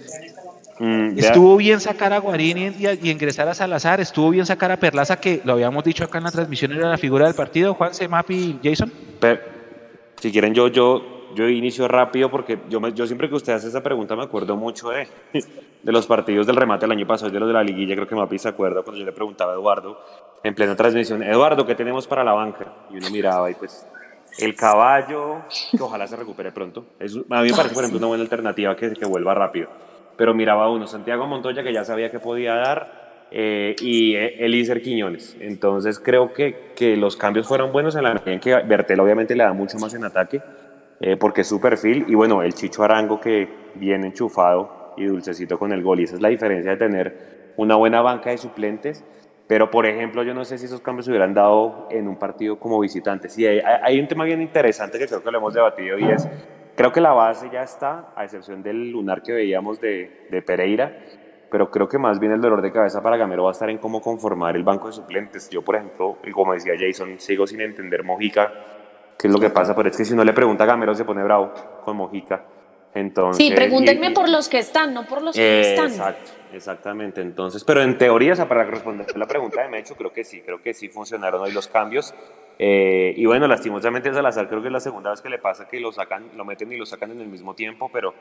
Mm, 0.78 1.18
¿Estuvo 1.18 1.56
bien 1.56 1.78
sacar 1.78 2.12
a 2.12 2.18
Guarín 2.18 2.74
y, 2.78 3.10
ingresar 3.10 3.48
a 3.48 3.54
Salazar? 3.54 4.00
¿Estuvo 4.00 4.30
bien 4.30 4.46
sacar 4.46 4.72
a 4.72 4.78
Perlaza, 4.78 5.20
que 5.20 5.40
lo 5.44 5.52
habíamos 5.52 5.84
dicho 5.84 6.04
acá 6.04 6.18
en 6.18 6.24
la 6.24 6.30
transmisión, 6.30 6.72
era 6.72 6.88
la 6.88 6.98
figura 6.98 7.26
del 7.26 7.34
partido? 7.34 7.74
Juan, 7.74 7.92
Mapi 8.08 8.34
y 8.34 8.68
Jason. 8.68 8.92
si 10.20 10.32
quieren, 10.32 10.54
yo, 10.54 10.68
yo 10.68 11.20
yo 11.34 11.48
inicio 11.48 11.88
rápido 11.88 12.30
porque 12.30 12.58
yo, 12.68 12.86
yo 12.88 13.06
siempre 13.06 13.28
que 13.28 13.34
usted 13.34 13.52
hace 13.52 13.68
esa 13.68 13.82
pregunta 13.82 14.16
me 14.16 14.22
acuerdo 14.22 14.56
mucho 14.56 14.90
de, 14.90 15.06
de 15.82 15.92
los 15.92 16.06
partidos 16.06 16.46
del 16.46 16.56
remate 16.56 16.86
del 16.86 16.92
año 16.92 17.06
pasado, 17.06 17.30
de 17.30 17.40
los 17.40 17.48
de 17.48 17.54
la 17.54 17.62
liguilla, 17.62 17.94
creo 17.94 18.06
que 18.06 18.14
Mapi 18.14 18.38
se 18.38 18.48
acuerda 18.48 18.82
cuando 18.82 18.98
yo 18.98 19.06
le 19.06 19.12
preguntaba 19.12 19.52
a 19.52 19.54
Eduardo 19.54 20.00
en 20.42 20.54
plena 20.54 20.76
transmisión, 20.76 21.22
Eduardo, 21.22 21.66
¿qué 21.66 21.74
tenemos 21.74 22.06
para 22.06 22.24
la 22.24 22.32
banca? 22.32 22.72
Y 22.90 22.96
uno 22.98 23.10
miraba 23.10 23.50
y 23.50 23.54
pues 23.54 23.86
el 24.38 24.54
caballo, 24.54 25.42
que 25.70 25.82
ojalá 25.82 26.06
se 26.06 26.16
recupere 26.16 26.52
pronto. 26.52 26.86
Es, 26.98 27.16
a 27.16 27.42
mí 27.42 27.50
me 27.50 27.56
parece, 27.56 27.74
por 27.74 27.84
ejemplo, 27.84 27.98
una 27.98 28.06
buena 28.06 28.22
alternativa 28.22 28.76
que, 28.76 28.92
que 28.92 29.04
vuelva 29.04 29.34
rápido. 29.34 29.68
Pero 30.16 30.34
miraba 30.34 30.70
uno, 30.70 30.86
Santiago 30.86 31.26
Montoya, 31.26 31.62
que 31.62 31.72
ya 31.72 31.84
sabía 31.84 32.10
que 32.10 32.20
podía 32.20 32.54
dar, 32.54 33.00
eh, 33.30 33.76
y 33.80 34.14
Elícer 34.16 34.82
Quiñones. 34.82 35.36
Entonces 35.40 36.00
creo 36.00 36.32
que, 36.32 36.72
que 36.74 36.96
los 36.96 37.16
cambios 37.16 37.46
fueron 37.46 37.72
buenos 37.72 37.94
en 37.96 38.04
la 38.04 38.14
medida 38.14 38.32
en 38.32 38.40
que 38.40 38.54
Bertel 38.56 39.00
obviamente 39.00 39.36
le 39.36 39.44
da 39.44 39.52
mucho 39.52 39.78
más 39.78 39.94
en 39.94 40.04
ataque 40.04 40.42
eh, 41.00 41.16
porque 41.16 41.42
es 41.42 41.48
su 41.48 41.60
perfil. 41.60 42.04
Y 42.08 42.14
bueno, 42.14 42.42
el 42.42 42.54
Chicho 42.54 42.82
Arango 42.82 43.20
que 43.20 43.48
viene 43.76 44.08
enchufado 44.08 44.79
y 45.02 45.06
dulcecito 45.06 45.58
con 45.58 45.72
el 45.72 45.82
gol. 45.82 46.00
Y 46.00 46.04
esa 46.04 46.16
es 46.16 46.20
la 46.20 46.28
diferencia 46.28 46.72
de 46.72 46.76
tener 46.76 47.52
una 47.56 47.76
buena 47.76 48.00
banca 48.00 48.30
de 48.30 48.38
suplentes. 48.38 49.04
Pero, 49.46 49.70
por 49.70 49.84
ejemplo, 49.86 50.22
yo 50.22 50.32
no 50.32 50.44
sé 50.44 50.58
si 50.58 50.66
esos 50.66 50.80
cambios 50.80 51.06
se 51.06 51.10
hubieran 51.10 51.34
dado 51.34 51.88
en 51.90 52.06
un 52.06 52.16
partido 52.16 52.58
como 52.60 52.78
visitante. 52.78 53.28
Sí, 53.28 53.44
hay, 53.46 53.98
un 53.98 54.06
tema 54.06 54.24
bien 54.24 54.40
interesante 54.40 54.96
que 54.96 55.08
creo 55.08 55.24
que 55.24 55.30
lo 55.32 55.38
hemos 55.38 55.54
debatido 55.54 55.98
y 55.98 56.08
es, 56.08 56.28
creo 56.76 56.92
que 56.92 57.00
la 57.00 57.10
base 57.10 57.50
ya 57.52 57.64
está, 57.64 58.12
a 58.14 58.22
excepción 58.22 58.62
del 58.62 58.92
lunar 58.92 59.22
que 59.22 59.32
veíamos 59.32 59.80
de, 59.80 60.28
de 60.30 60.40
Pereira, 60.40 60.96
pero 61.50 61.68
creo 61.68 61.88
que 61.88 61.98
más 61.98 62.20
bien 62.20 62.30
el 62.30 62.40
dolor 62.40 62.62
de 62.62 62.70
cabeza 62.70 63.02
para 63.02 63.16
Gamero 63.16 63.42
va 63.42 63.50
a 63.50 63.52
estar 63.52 63.68
en 63.68 63.78
cómo 63.78 64.00
conformar 64.00 64.54
el 64.54 64.62
banco 64.62 64.86
de 64.86 64.92
suplentes. 64.92 65.50
Yo, 65.50 65.62
por 65.62 65.74
ejemplo, 65.74 66.18
y 66.22 66.30
como 66.30 66.52
decía 66.52 66.74
Jason, 66.78 67.18
sigo 67.18 67.44
sin 67.44 67.60
entender 67.60 68.04
Mojica 68.04 68.52
qué 69.18 69.26
es 69.26 69.32
lo 69.32 69.40
que 69.40 69.50
pasa, 69.50 69.74
pero 69.74 69.88
es 69.88 69.96
que 69.96 70.04
si 70.04 70.14
no 70.14 70.24
le 70.24 70.32
pregunta 70.32 70.62
a 70.62 70.66
Gamero 70.68 70.94
se 70.94 71.04
pone 71.04 71.24
bravo 71.24 71.52
con 71.84 71.96
Mojica. 71.96 72.44
Entonces, 72.94 73.44
sí, 73.44 73.52
pregúntenme 73.54 74.10
por 74.10 74.28
los 74.28 74.48
que 74.48 74.58
están, 74.58 74.92
no 74.92 75.06
por 75.06 75.22
los 75.22 75.36
que 75.36 75.40
no 75.40 75.60
están. 75.60 75.86
Exacto, 75.86 76.30
exactamente. 76.52 77.20
Entonces, 77.20 77.62
pero 77.62 77.82
en 77.82 77.96
teoría, 77.96 78.32
o 78.32 78.36
sea, 78.36 78.48
para 78.48 78.64
responder 78.64 79.06
la 79.16 79.26
pregunta 79.26 79.62
de 79.62 79.68
Mecho, 79.68 79.94
creo 79.94 80.12
que 80.12 80.24
sí, 80.24 80.40
creo 80.40 80.60
que 80.60 80.74
sí 80.74 80.88
funcionaron 80.88 81.40
hoy 81.40 81.52
los 81.52 81.68
cambios. 81.68 82.12
Eh, 82.62 83.14
y 83.16 83.24
bueno, 83.24 83.46
lastimosamente 83.46 84.12
Salazar 84.12 84.46
creo 84.46 84.60
que 84.60 84.66
es 84.66 84.72
la 84.72 84.80
segunda 84.80 85.10
vez 85.10 85.22
que 85.22 85.30
le 85.30 85.38
pasa 85.38 85.66
que 85.66 85.80
lo 85.80 85.92
sacan, 85.92 86.26
lo 86.36 86.44
meten 86.44 86.70
y 86.70 86.76
lo 86.76 86.84
sacan 86.84 87.10
en 87.10 87.22
el 87.22 87.26
mismo 87.26 87.54
tiempo, 87.54 87.88
pero 87.90 88.12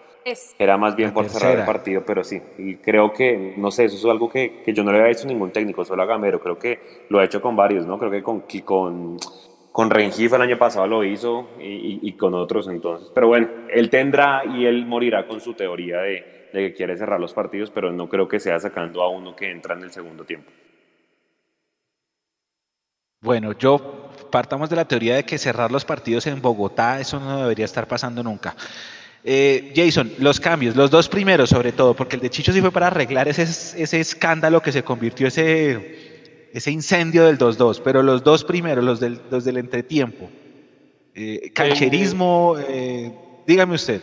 era 0.57 0.77
más 0.77 0.95
bien 0.95 1.11
por 1.11 1.27
cerrar 1.27 1.59
el 1.59 1.65
partido, 1.65 2.03
pero 2.05 2.23
sí. 2.23 2.41
Y 2.57 2.75
creo 2.75 3.11
que, 3.11 3.55
no 3.57 3.69
sé, 3.69 3.85
eso 3.85 3.97
es 3.97 4.05
algo 4.05 4.29
que, 4.29 4.61
que 4.63 4.71
yo 4.71 4.81
no 4.83 4.93
le 4.93 4.99
había 4.99 5.11
hecho 5.11 5.25
a 5.25 5.27
ningún 5.27 5.51
técnico, 5.51 5.83
solo 5.83 6.03
a 6.03 6.05
Gamero. 6.05 6.39
Creo 6.39 6.57
que 6.57 6.79
lo 7.09 7.19
ha 7.19 7.25
hecho 7.25 7.41
con 7.41 7.57
varios, 7.57 7.85
¿no? 7.85 7.99
Creo 7.99 8.11
que 8.11 8.23
con, 8.23 8.45
con 8.63 9.17
con 9.71 9.89
Rengifo 9.89 10.35
el 10.35 10.41
año 10.41 10.57
pasado 10.57 10.87
lo 10.87 11.03
hizo 11.03 11.49
y, 11.59 12.11
con 12.13 12.33
otros 12.33 12.67
entonces. 12.67 13.11
Pero 13.13 13.27
bueno, 13.27 13.47
él 13.69 13.89
tendrá 13.89 14.43
y 14.45 14.65
él 14.65 14.85
morirá 14.85 15.27
con 15.27 15.39
su 15.39 15.53
teoría 15.53 15.99
de, 15.99 16.49
que 16.51 16.73
quiere 16.73 16.97
cerrar 16.97 17.19
los 17.19 17.33
partidos, 17.33 17.69
pero 17.69 17.91
no 17.91 18.09
creo 18.09 18.27
que 18.27 18.39
sea 18.39 18.59
sacando 18.59 19.01
a 19.01 19.09
uno 19.09 19.35
que 19.35 19.51
entra 19.51 19.75
en 19.75 19.83
el 19.83 19.91
segundo 19.91 20.25
tiempo. 20.25 20.51
Bueno, 23.21 23.51
yo 23.53 24.09
partamos 24.31 24.69
de 24.69 24.77
la 24.77 24.85
teoría 24.85 25.15
de 25.15 25.23
que 25.23 25.37
cerrar 25.37 25.71
los 25.71 25.85
partidos 25.85 26.25
en 26.27 26.41
Bogotá, 26.41 26.99
eso 26.99 27.19
no 27.19 27.41
debería 27.41 27.65
estar 27.65 27.87
pasando 27.87 28.23
nunca. 28.23 28.55
Eh, 29.23 29.73
Jason, 29.75 30.13
los 30.19 30.39
cambios, 30.39 30.77
los 30.77 30.89
dos 30.89 31.09
primeros 31.09 31.49
sobre 31.49 31.73
todo, 31.73 31.93
porque 31.93 32.15
el 32.15 32.21
de 32.21 32.29
Chicho 32.29 32.53
sí 32.53 32.61
fue 32.61 32.71
para 32.71 32.87
arreglar 32.87 33.27
ese, 33.27 33.43
ese 33.43 33.99
escándalo 33.99 34.61
que 34.61 34.71
se 34.71 34.83
convirtió 34.83 35.27
ese 35.27 36.08
ese 36.53 36.71
incendio 36.71 37.25
del 37.25 37.37
2-2, 37.37 37.81
pero 37.83 38.03
los 38.03 38.23
dos 38.23 38.43
primeros, 38.43 38.83
los 38.83 38.99
del, 38.99 39.19
los 39.29 39.45
del 39.45 39.57
entretiempo, 39.57 40.29
eh, 41.15 41.51
cancherismo, 41.53 42.55
eh, 42.57 43.11
dígame 43.45 43.75
usted. 43.75 44.01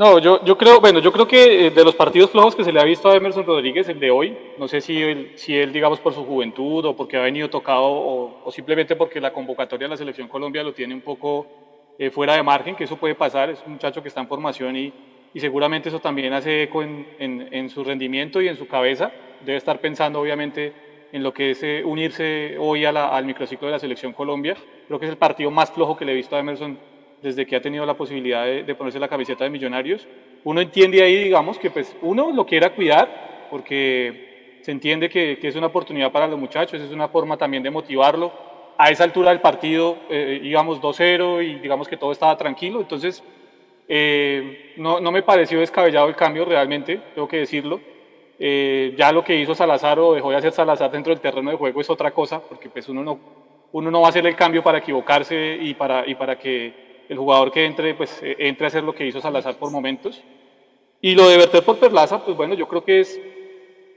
No, 0.00 0.18
yo, 0.18 0.42
yo 0.46 0.56
creo, 0.56 0.80
bueno, 0.80 0.98
yo 1.00 1.12
creo 1.12 1.28
que 1.28 1.66
eh, 1.66 1.70
de 1.70 1.84
los 1.84 1.94
partidos 1.94 2.30
flojos 2.30 2.56
que 2.56 2.64
se 2.64 2.72
le 2.72 2.80
ha 2.80 2.84
visto 2.84 3.10
a 3.10 3.16
Emerson 3.16 3.44
Rodríguez, 3.44 3.86
el 3.90 4.00
de 4.00 4.10
hoy, 4.10 4.34
no 4.58 4.66
sé 4.66 4.80
si 4.80 4.96
él, 5.02 5.32
si 5.34 5.54
él 5.54 5.74
digamos, 5.74 6.00
por 6.00 6.14
su 6.14 6.24
juventud 6.24 6.82
o 6.86 6.96
porque 6.96 7.18
ha 7.18 7.20
venido 7.20 7.50
tocado 7.50 7.84
o, 7.84 8.50
simplemente 8.50 8.96
porque 8.96 9.20
la 9.20 9.30
convocatoria 9.30 9.86
de 9.86 9.90
la 9.90 9.96
Selección 9.98 10.26
Colombia 10.26 10.62
lo 10.62 10.72
tiene 10.72 10.94
un 10.94 11.02
poco 11.02 11.46
eh, 11.98 12.08
fuera 12.10 12.34
de 12.34 12.42
margen, 12.42 12.76
que 12.76 12.84
eso 12.84 12.96
puede 12.96 13.14
pasar, 13.14 13.50
es 13.50 13.58
un 13.66 13.72
muchacho 13.72 14.00
que 14.00 14.08
está 14.08 14.22
en 14.22 14.28
formación 14.28 14.74
y, 14.74 14.90
y 15.34 15.40
seguramente 15.40 15.90
eso 15.90 16.00
también 16.00 16.32
hace 16.32 16.62
eco 16.62 16.82
en, 16.82 17.06
en, 17.18 17.48
en 17.52 17.68
su 17.68 17.84
rendimiento 17.84 18.40
y 18.40 18.48
en 18.48 18.56
su 18.56 18.66
cabeza. 18.66 19.12
Debe 19.44 19.58
estar 19.58 19.82
pensando, 19.82 20.18
obviamente, 20.18 20.72
en 21.12 21.22
lo 21.22 21.32
que 21.32 21.50
es 21.52 21.62
eh, 21.62 21.82
unirse 21.84 22.56
hoy 22.58 22.84
al 22.84 23.24
microciclo 23.24 23.66
de 23.66 23.72
la 23.72 23.78
Selección 23.78 24.12
Colombia. 24.12 24.56
Creo 24.86 24.98
que 24.98 25.06
es 25.06 25.10
el 25.10 25.18
partido 25.18 25.50
más 25.50 25.70
flojo 25.70 25.96
que 25.96 26.04
le 26.04 26.12
he 26.12 26.14
visto 26.14 26.36
a 26.36 26.40
Emerson 26.40 26.78
desde 27.22 27.46
que 27.46 27.56
ha 27.56 27.60
tenido 27.60 27.84
la 27.84 27.94
posibilidad 27.94 28.46
de, 28.46 28.74
ponerse 28.74 28.98
la 28.98 29.08
camiseta 29.08 29.44
de 29.44 29.50
Millonarios. 29.50 30.06
Uno 30.44 30.60
entiende 30.60 31.02
ahí, 31.02 31.24
digamos, 31.24 31.58
que 31.58 31.70
pues 31.70 31.94
uno 32.02 32.32
lo 32.32 32.46
quiera 32.46 32.70
cuidar 32.74 33.48
porque 33.50 34.58
se 34.62 34.72
entiende 34.72 35.08
que, 35.08 35.38
es 35.42 35.56
una 35.56 35.66
oportunidad 35.66 36.12
para 36.12 36.26
los 36.26 36.38
muchachos, 36.38 36.80
es 36.80 36.90
una 36.90 37.08
forma 37.08 37.36
también 37.36 37.62
de 37.62 37.70
motivarlo. 37.70 38.32
A 38.78 38.90
esa 38.90 39.04
altura 39.04 39.30
del 39.30 39.40
partido 39.40 39.98
eh, 40.08 40.40
íbamos 40.42 40.80
2-0 40.80 41.44
y 41.44 41.58
digamos 41.58 41.86
que 41.86 41.98
todo 41.98 42.12
estaba 42.12 42.38
tranquilo, 42.38 42.80
entonces 42.80 43.22
eh, 43.86 44.72
no, 44.78 45.00
no 45.00 45.12
me 45.12 45.22
pareció 45.22 45.60
descabellado 45.60 46.08
el 46.08 46.16
cambio 46.16 46.46
realmente, 46.46 46.98
tengo 47.14 47.28
que 47.28 47.38
decirlo. 47.38 47.80
Eh, 48.42 48.94
ya 48.96 49.12
lo 49.12 49.22
que 49.22 49.36
hizo 49.36 49.54
Salazar 49.54 49.98
o 49.98 50.14
dejó 50.14 50.30
de 50.30 50.36
hacer 50.36 50.52
Salazar 50.52 50.90
dentro 50.90 51.12
del 51.12 51.20
terreno 51.20 51.50
de 51.50 51.58
juego 51.58 51.78
es 51.82 51.90
otra 51.90 52.10
cosa, 52.10 52.40
porque 52.40 52.70
pues 52.70 52.88
uno 52.88 53.04
no, 53.04 53.20
uno 53.72 53.90
no 53.90 54.00
va 54.00 54.06
a 54.06 54.10
hacer 54.10 54.26
el 54.26 54.34
cambio 54.34 54.62
para 54.62 54.78
equivocarse 54.78 55.58
y 55.60 55.74
para, 55.74 56.08
y 56.08 56.14
para 56.14 56.38
que 56.38 57.04
el 57.06 57.18
jugador 57.18 57.52
que 57.52 57.66
entre, 57.66 57.94
pues 57.94 58.18
eh, 58.22 58.36
entre 58.38 58.64
a 58.64 58.68
hacer 58.68 58.82
lo 58.82 58.94
que 58.94 59.06
hizo 59.06 59.20
Salazar 59.20 59.56
por 59.56 59.70
momentos. 59.70 60.22
Y 61.02 61.14
lo 61.14 61.28
de 61.28 61.36
Bertel 61.36 61.62
por 61.62 61.78
Perlaza, 61.78 62.24
pues 62.24 62.34
bueno, 62.34 62.54
yo 62.54 62.66
creo 62.66 62.82
que 62.82 63.00
es, 63.00 63.20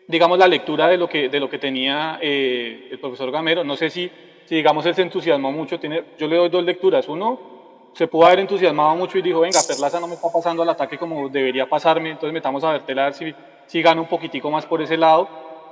digamos, 0.07 0.37
la 0.37 0.47
lectura 0.47 0.87
de 0.87 0.97
lo 0.97 1.07
que, 1.07 1.29
de 1.29 1.39
lo 1.39 1.49
que 1.49 1.59
tenía 1.59 2.19
eh, 2.21 2.89
el 2.91 2.99
profesor 2.99 3.31
Gamero. 3.31 3.63
No 3.63 3.77
sé 3.77 3.89
si, 3.89 4.11
si, 4.45 4.55
digamos, 4.55 4.85
él 4.85 4.95
se 4.95 5.03
entusiasmó 5.03 5.51
mucho. 5.53 5.79
Tiene, 5.79 6.03
yo 6.17 6.27
le 6.27 6.35
doy 6.35 6.49
dos 6.49 6.63
lecturas. 6.63 7.07
Uno, 7.07 7.91
se 7.93 8.07
pudo 8.07 8.25
haber 8.25 8.39
entusiasmado 8.39 8.95
mucho 8.95 9.17
y 9.17 9.21
dijo, 9.21 9.41
venga, 9.41 9.59
Perlaza 9.67 9.99
no 9.99 10.07
me 10.07 10.15
está 10.15 10.29
pasando 10.31 10.63
al 10.63 10.69
ataque 10.69 10.97
como 10.97 11.29
debería 11.29 11.67
pasarme, 11.67 12.09
entonces 12.11 12.33
metamos 12.33 12.63
a 12.63 12.71
Bertel 12.71 12.99
a 12.99 13.05
ver 13.05 13.13
si, 13.13 13.33
si 13.65 13.81
gana 13.81 14.01
un 14.01 14.07
poquitico 14.07 14.49
más 14.51 14.65
por 14.65 14.81
ese 14.81 14.97
lado. 14.97 15.27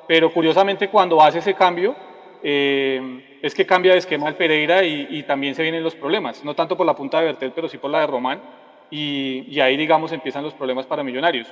Pero 0.08 0.32
curiosamente 0.32 0.89
cuando 0.89 1.22
hace 1.22 1.39
ese 1.39 1.54
cambio, 1.54 1.96
eh, 2.44 3.39
es 3.42 3.54
que 3.54 3.66
cambia 3.66 3.94
de 3.94 4.00
esquema 4.00 4.28
el 4.28 4.36
Pereira 4.36 4.84
y, 4.84 5.08
y, 5.10 5.24
también 5.24 5.56
se 5.56 5.64
vienen 5.64 5.84
los 5.84 5.96
problemas, 5.96 6.44
no 6.44 6.56
tanto 6.56 6.76
por 6.76 6.86
la 6.86 6.96
punta 6.96 7.20
de 7.20 7.26
Bertel, 7.26 7.52
pero 7.54 7.68
sí 7.70 7.78
por 7.78 7.92
la 7.92 8.00
de 8.02 8.08
Román, 8.08 8.42
y, 8.89 9.46
y 9.48 9.60
ahí, 9.60 9.78
digamos, 9.78 10.12
empiezan 10.12 10.44
los 10.44 10.54
problemas 10.54 10.86
para 10.86 11.04
Millonarios. 11.04 11.48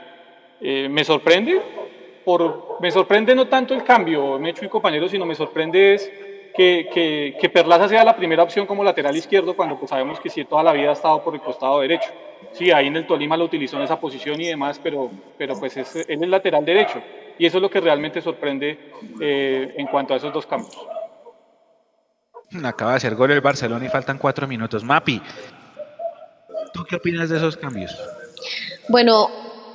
Eh, 0.61 0.87
me 0.89 1.03
sorprende, 1.03 1.61
por, 2.25 2.77
me 2.81 2.91
sorprende 2.91 3.33
no 3.33 3.47
tanto 3.47 3.73
el 3.73 3.83
cambio, 3.83 4.37
Mecho 4.39 4.65
y 4.65 4.67
compañeros, 4.67 5.11
sino 5.11 5.25
me 5.25 5.35
sorprende 5.35 5.93
es 5.93 6.11
que, 6.55 6.89
que, 6.93 7.37
que, 7.39 7.49
Perlaza 7.49 7.87
sea 7.87 8.03
la 8.03 8.15
primera 8.15 8.43
opción 8.43 8.65
como 8.65 8.83
lateral 8.83 9.15
izquierdo, 9.15 9.55
cuando 9.55 9.77
pues 9.77 9.89
sabemos 9.89 10.19
que 10.19 10.29
sí, 10.29 10.45
toda 10.45 10.63
la 10.63 10.73
vida 10.73 10.89
ha 10.89 10.93
estado 10.93 11.23
por 11.23 11.33
el 11.33 11.41
costado 11.41 11.79
derecho. 11.79 12.09
Sí, 12.53 12.71
ahí 12.71 12.87
en 12.87 12.95
el 12.95 13.07
Tolima 13.07 13.37
lo 13.37 13.45
utilizó 13.45 13.77
en 13.77 13.83
esa 13.83 13.99
posición 13.99 14.39
y 14.41 14.47
demás, 14.47 14.79
pero, 14.81 15.09
pero 15.37 15.57
pues 15.59 15.77
es, 15.77 15.95
él 15.95 16.23
es 16.23 16.29
lateral 16.29 16.65
derecho. 16.65 17.01
Y 17.37 17.45
eso 17.45 17.57
es 17.57 17.61
lo 17.61 17.69
que 17.69 17.79
realmente 17.79 18.21
sorprende 18.21 18.91
eh, 19.21 19.73
en 19.77 19.87
cuanto 19.87 20.13
a 20.13 20.17
esos 20.17 20.33
dos 20.33 20.45
cambios. 20.45 20.77
Acaba 22.63 22.91
de 22.91 22.97
hacer 22.97 23.15
gol 23.15 23.31
el 23.31 23.41
Barcelona 23.41 23.85
y 23.85 23.89
faltan 23.89 24.17
cuatro 24.17 24.47
minutos. 24.47 24.83
Mapi, 24.83 25.21
¿tú 26.73 26.83
qué 26.83 26.95
opinas 26.95 27.29
de 27.29 27.37
esos 27.37 27.55
cambios? 27.55 27.95
Bueno, 28.89 29.29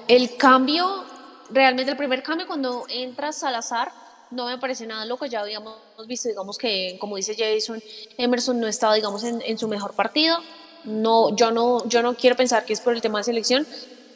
el 0.08 0.36
cambio, 0.36 1.04
realmente 1.50 1.92
el 1.92 1.96
primer 1.96 2.22
cambio 2.22 2.46
cuando 2.46 2.84
entra 2.88 3.32
Salazar, 3.32 3.92
no 4.34 4.46
me 4.46 4.58
parece 4.58 4.86
nada 4.86 5.04
loco, 5.04 5.26
ya 5.26 5.40
habíamos 5.40 5.76
visto, 6.06 6.28
digamos 6.28 6.58
que, 6.58 6.96
como 7.00 7.16
dice 7.16 7.34
Jason, 7.36 7.82
Emerson 8.18 8.60
no 8.60 8.66
estaba, 8.66 8.94
digamos, 8.94 9.24
en, 9.24 9.58
su 9.58 9.68
mejor 9.68 9.94
partido. 9.94 10.38
No, 10.84 11.34
yo 11.34 11.50
no, 11.50 11.88
yo 11.88 12.02
no 12.02 12.14
quiero 12.14 12.36
pensar 12.36 12.64
que 12.64 12.74
es 12.74 12.80
por 12.80 12.94
el 12.94 13.00
tema 13.00 13.18
de 13.18 13.24
selección, 13.24 13.66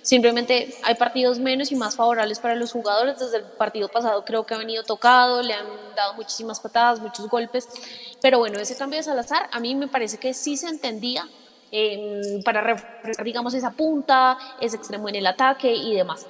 Simplemente 0.09 0.75
hay 0.85 0.95
partidos 0.95 1.39
menos 1.39 1.71
y 1.71 1.77
más 1.77 1.95
favorables 1.95 2.39
para 2.39 2.55
los 2.55 2.73
jugadores. 2.73 3.19
Desde 3.19 3.39
el 3.39 3.43
partido 3.45 3.89
pasado 3.89 4.25
creo 4.25 4.47
que 4.47 4.55
ha 4.55 4.57
venido 4.57 4.83
tocado, 4.83 5.43
le 5.43 5.53
han 5.53 5.67
dado 5.95 6.15
muchísimas 6.15 6.61
patadas, 6.61 6.99
muchos 6.99 7.29
golpes. 7.29 7.69
Pero 8.23 8.39
bueno, 8.39 8.59
ese 8.59 8.75
cambio 8.75 8.97
de 8.99 9.03
Salazar 9.03 9.51
a 9.53 9.61
mí 9.61 9.75
me 9.75 9.87
parece 9.87 10.17
que 10.17 10.33
sí 10.33 10.57
se 10.57 10.69
entendía 10.69 11.29
eh, 11.71 12.41
para 12.43 12.63
refrescar, 12.63 13.23
digamos, 13.23 13.53
esa 13.53 13.73
punta, 13.73 14.39
ese 14.63 14.77
extremo 14.77 15.11
en 15.11 15.17
el 15.17 15.27
ataque 15.27 15.75
y 15.75 15.95
demás. 15.95 16.27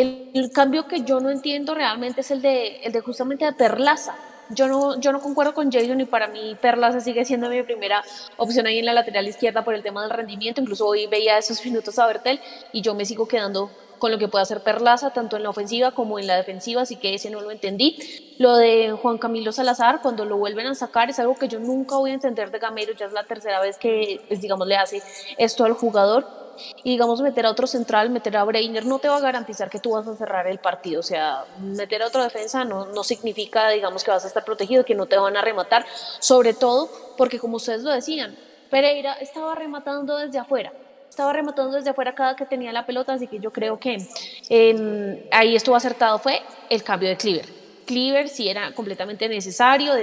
El, 0.00 0.50
cambio 0.52 0.86
que 0.86 1.02
yo 1.02 1.20
no 1.20 1.30
entiendo 1.30 1.74
realmente 1.74 2.22
es 2.22 2.30
el 2.30 2.40
de, 2.40 2.76
el 2.82 2.92
de 2.92 3.00
justamente 3.00 3.44
de 3.44 3.52
Perlaza 3.52 4.14
yo 4.50 4.66
no, 4.66 4.98
yo 4.98 5.12
no 5.12 5.20
concuerdo 5.20 5.54
con 5.54 5.70
Jason 5.70 6.00
y 6.00 6.04
para 6.04 6.26
mí 6.26 6.56
Perlaza 6.60 7.00
sigue 7.00 7.24
siendo 7.24 7.48
mi 7.48 7.62
primera 7.62 8.02
opción 8.36 8.66
ahí 8.66 8.78
en 8.78 8.86
la 8.86 8.92
lateral 8.92 9.26
izquierda 9.28 9.62
por 9.62 9.74
el 9.74 9.82
tema 9.82 10.02
del 10.02 10.10
rendimiento. 10.10 10.60
Incluso 10.60 10.86
hoy 10.86 11.06
veía 11.06 11.38
esos 11.38 11.64
minutos 11.64 11.98
a 11.98 12.06
Bertel 12.06 12.40
y 12.72 12.82
yo 12.82 12.94
me 12.94 13.04
sigo 13.04 13.28
quedando 13.28 13.70
con 13.98 14.10
lo 14.10 14.18
que 14.18 14.28
puede 14.28 14.42
hacer 14.42 14.62
Perlaza, 14.62 15.10
tanto 15.10 15.36
en 15.36 15.42
la 15.42 15.50
ofensiva 15.50 15.92
como 15.92 16.18
en 16.18 16.26
la 16.26 16.34
defensiva, 16.34 16.82
así 16.82 16.96
que 16.96 17.14
ese 17.14 17.30
no 17.30 17.40
lo 17.42 17.50
entendí. 17.50 17.98
Lo 18.38 18.56
de 18.56 18.92
Juan 18.92 19.18
Camilo 19.18 19.52
Salazar, 19.52 20.00
cuando 20.00 20.24
lo 20.24 20.38
vuelven 20.38 20.66
a 20.66 20.74
sacar, 20.74 21.10
es 21.10 21.18
algo 21.18 21.36
que 21.36 21.48
yo 21.48 21.60
nunca 21.60 21.96
voy 21.96 22.10
a 22.10 22.14
entender 22.14 22.50
de 22.50 22.58
Gamero, 22.58 22.94
ya 22.94 23.06
es 23.06 23.12
la 23.12 23.24
tercera 23.24 23.60
vez 23.60 23.76
que, 23.76 24.22
pues, 24.26 24.40
digamos, 24.40 24.66
le 24.66 24.76
hace 24.76 25.02
esto 25.36 25.66
al 25.66 25.74
jugador 25.74 26.39
y 26.82 26.90
digamos 26.90 27.20
meter 27.20 27.46
a 27.46 27.50
otro 27.50 27.66
central, 27.66 28.10
meter 28.10 28.36
a 28.36 28.44
Breiner, 28.44 28.86
no 28.86 28.98
te 28.98 29.08
va 29.08 29.16
a 29.16 29.20
garantizar 29.20 29.70
que 29.70 29.78
tú 29.78 29.92
vas 29.92 30.06
a 30.06 30.16
cerrar 30.16 30.46
el 30.46 30.58
partido. 30.58 31.00
O 31.00 31.02
sea, 31.02 31.44
meter 31.58 32.02
a 32.02 32.06
otro 32.06 32.22
defensa 32.22 32.64
no, 32.64 32.86
no 32.86 33.04
significa, 33.04 33.68
digamos, 33.70 34.04
que 34.04 34.10
vas 34.10 34.24
a 34.24 34.28
estar 34.28 34.44
protegido, 34.44 34.84
que 34.84 34.94
no 34.94 35.06
te 35.06 35.16
van 35.16 35.36
a 35.36 35.42
rematar, 35.42 35.84
sobre 36.18 36.54
todo 36.54 36.88
porque 37.16 37.38
como 37.38 37.56
ustedes 37.56 37.82
lo 37.82 37.90
decían, 37.90 38.36
Pereira 38.70 39.14
estaba 39.14 39.54
rematando 39.54 40.16
desde 40.16 40.38
afuera. 40.38 40.72
Estaba 41.08 41.32
rematando 41.32 41.76
desde 41.76 41.90
afuera 41.90 42.14
cada 42.14 42.36
que 42.36 42.46
tenía 42.46 42.72
la 42.72 42.86
pelota, 42.86 43.12
así 43.12 43.26
que 43.26 43.40
yo 43.40 43.52
creo 43.52 43.78
que 43.80 43.98
eh, 44.48 45.28
ahí 45.32 45.56
estuvo 45.56 45.74
acertado 45.74 46.18
fue 46.18 46.40
el 46.68 46.84
cambio 46.84 47.08
de 47.08 47.16
Cleaver 47.16 47.59
Cleaver 47.90 48.28
si 48.28 48.48
era 48.48 48.72
completamente 48.72 49.28
necesario, 49.28 49.94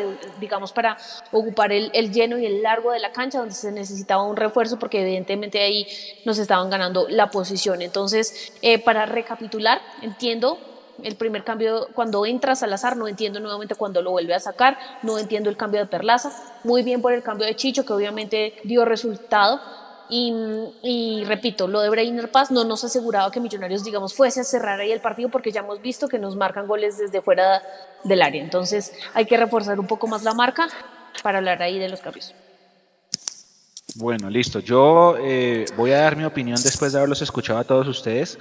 digamos, 0.41 0.73
para 0.73 0.97
ocupar 1.31 1.71
el, 1.71 1.89
el, 1.93 2.11
lleno 2.11 2.37
y 2.37 2.45
el 2.45 2.61
largo 2.61 2.91
de 2.91 2.99
la 2.99 3.13
cancha, 3.13 3.39
donde 3.39 3.53
se 3.53 3.71
necesitaba 3.71 4.23
un 4.23 4.35
refuerzo, 4.35 4.77
porque 4.77 5.01
evidentemente 5.01 5.61
ahí 5.61 5.87
nos 6.25 6.37
estaban 6.37 6.69
ganando 6.69 7.07
la 7.07 7.31
posición. 7.31 7.81
Entonces, 7.81 8.51
eh, 8.61 8.77
para 8.77 9.05
recapitular, 9.05 9.79
entiendo 10.01 10.59
el 11.01 11.15
primer 11.15 11.45
cambio 11.45 11.87
cuando 11.93 12.25
entra 12.25 12.55
Salazar, 12.55 12.97
no 12.97 13.07
entiendo 13.07 13.39
nuevamente 13.39 13.75
cuando 13.75 14.01
lo 14.01 14.11
vuelve 14.11 14.33
a 14.33 14.39
sacar, 14.41 14.77
no 15.01 15.17
entiendo 15.17 15.49
el 15.49 15.55
cambio 15.55 15.79
de 15.79 15.85
Perlaza, 15.85 16.33
muy 16.65 16.83
bien 16.83 17.01
por 17.01 17.13
el 17.13 17.23
cambio 17.23 17.47
de 17.47 17.55
Chicho, 17.55 17.85
que 17.85 17.93
obviamente 17.93 18.55
dio 18.65 18.83
resultado, 18.83 19.61
y, 20.09 21.23
repito, 21.25 21.67
lo 21.67 21.81
de 21.81 21.89
Brainer 21.89 22.31
Paz 22.31 22.51
no 22.51 22.63
nos 22.63 22.83
aseguraba 22.83 23.31
que 23.31 23.39
Millonarios, 23.39 23.83
digamos, 23.83 24.13
fuese 24.13 24.41
a 24.41 24.43
cerrar 24.43 24.79
ahí 24.79 24.91
el 24.91 25.01
partido 25.01 25.29
porque 25.29 25.51
ya 25.51 25.61
hemos 25.61 25.81
visto 25.81 26.07
que 26.07 26.19
nos 26.19 26.35
marcan 26.35 26.67
goles 26.67 26.97
desde 26.97 27.21
fuera 27.21 27.61
del 28.03 28.21
área. 28.21 28.41
Entonces 28.41 28.93
hay 29.13 29.25
que 29.25 29.37
reforzar 29.37 29.79
un 29.79 29.87
poco 29.87 30.07
más 30.07 30.23
la 30.23 30.33
marca 30.33 30.69
para 31.23 31.39
hablar 31.39 31.61
ahí 31.61 31.79
de 31.79 31.89
los 31.89 31.99
cambios. 31.99 32.33
Bueno, 33.95 34.29
listo. 34.29 34.59
Yo 34.59 35.15
eh, 35.19 35.65
voy 35.75 35.91
a 35.91 36.01
dar 36.01 36.15
mi 36.15 36.23
opinión 36.23 36.57
después 36.61 36.91
de 36.93 36.99
haberlos 36.99 37.21
escuchado 37.21 37.59
a 37.59 37.63
todos 37.63 37.87
ustedes 37.87 38.37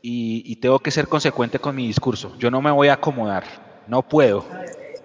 y, 0.00 0.42
y 0.46 0.56
tengo 0.56 0.78
que 0.78 0.90
ser 0.90 1.08
consecuente 1.08 1.58
con 1.58 1.74
mi 1.74 1.86
discurso. 1.86 2.34
Yo 2.38 2.50
no 2.50 2.62
me 2.62 2.70
voy 2.70 2.88
a 2.88 2.94
acomodar, 2.94 3.44
no 3.88 4.02
puedo 4.02 4.44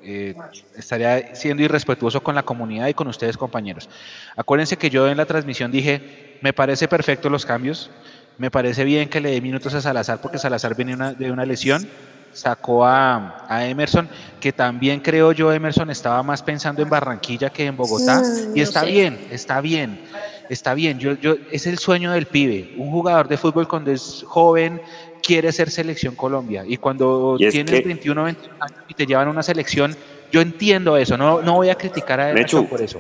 eh, 0.03 0.35
estaría 0.75 1.35
siendo 1.35 1.63
irrespetuoso 1.63 2.21
con 2.21 2.35
la 2.35 2.43
comunidad 2.43 2.87
y 2.87 2.93
con 2.93 3.07
ustedes 3.07 3.37
compañeros. 3.37 3.89
Acuérdense 4.35 4.77
que 4.77 4.89
yo 4.89 5.07
en 5.07 5.17
la 5.17 5.25
transmisión 5.25 5.71
dije, 5.71 6.37
me 6.41 6.53
parece 6.53 6.87
perfecto 6.87 7.29
los 7.29 7.45
cambios, 7.45 7.89
me 8.37 8.51
parece 8.51 8.83
bien 8.83 9.09
que 9.09 9.21
le 9.21 9.31
dé 9.31 9.41
minutos 9.41 9.73
a 9.73 9.81
Salazar 9.81 10.19
porque 10.21 10.37
Salazar 10.37 10.75
viene 10.75 10.93
una, 10.93 11.13
de 11.13 11.31
una 11.31 11.45
lesión, 11.45 11.87
sacó 12.33 12.85
a, 12.85 13.45
a, 13.47 13.65
Emerson, 13.65 14.09
que 14.39 14.51
también 14.51 14.99
creo 14.99 15.31
yo 15.31 15.53
Emerson 15.53 15.89
estaba 15.89 16.21
más 16.23 16.41
pensando 16.41 16.81
en 16.81 16.89
Barranquilla 16.89 17.49
que 17.49 17.65
en 17.65 17.77
Bogotá, 17.77 18.21
mm, 18.21 18.57
y 18.57 18.61
está 18.61 18.81
no 18.81 18.87
sé. 18.87 18.91
bien, 18.91 19.27
está 19.31 19.61
bien, 19.61 20.01
está 20.49 20.73
bien, 20.73 20.99
yo, 20.99 21.13
yo, 21.13 21.35
es 21.51 21.67
el 21.67 21.77
sueño 21.77 22.11
del 22.11 22.25
pibe, 22.25 22.73
un 22.77 22.91
jugador 22.91 23.27
de 23.27 23.37
fútbol 23.37 23.67
cuando 23.67 23.91
es 23.91 24.25
joven, 24.27 24.81
quiere 25.23 25.51
ser 25.51 25.71
selección 25.71 26.15
Colombia. 26.15 26.63
Y 26.67 26.77
cuando 26.77 27.35
y 27.39 27.49
tienes 27.49 27.71
que... 27.71 27.87
21, 27.87 28.23
21 28.23 28.53
años 28.59 28.79
y 28.87 28.93
te 28.93 29.05
llevan 29.05 29.27
a 29.27 29.31
una 29.31 29.43
selección, 29.43 29.95
yo 30.31 30.41
entiendo 30.41 30.97
eso, 30.97 31.17
no, 31.17 31.41
no 31.41 31.53
voy 31.53 31.69
a 31.69 31.75
criticar 31.75 32.19
a 32.19 32.29
Emerson 32.31 32.67
por 32.67 32.81
eso. 32.81 32.99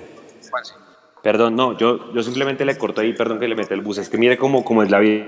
Perdón, 1.21 1.55
no, 1.55 1.77
yo, 1.77 2.13
yo 2.13 2.23
simplemente 2.23 2.65
le 2.65 2.77
corto 2.77 3.01
ahí, 3.01 3.13
perdón 3.13 3.39
que 3.39 3.47
le 3.47 3.55
mete 3.55 3.73
el 3.73 3.81
bus. 3.81 3.97
Es 3.97 4.09
que 4.09 4.17
mire 4.17 4.37
cómo, 4.37 4.63
cómo 4.63 4.83
es 4.83 4.89
la 4.89 4.99
vida 4.99 5.25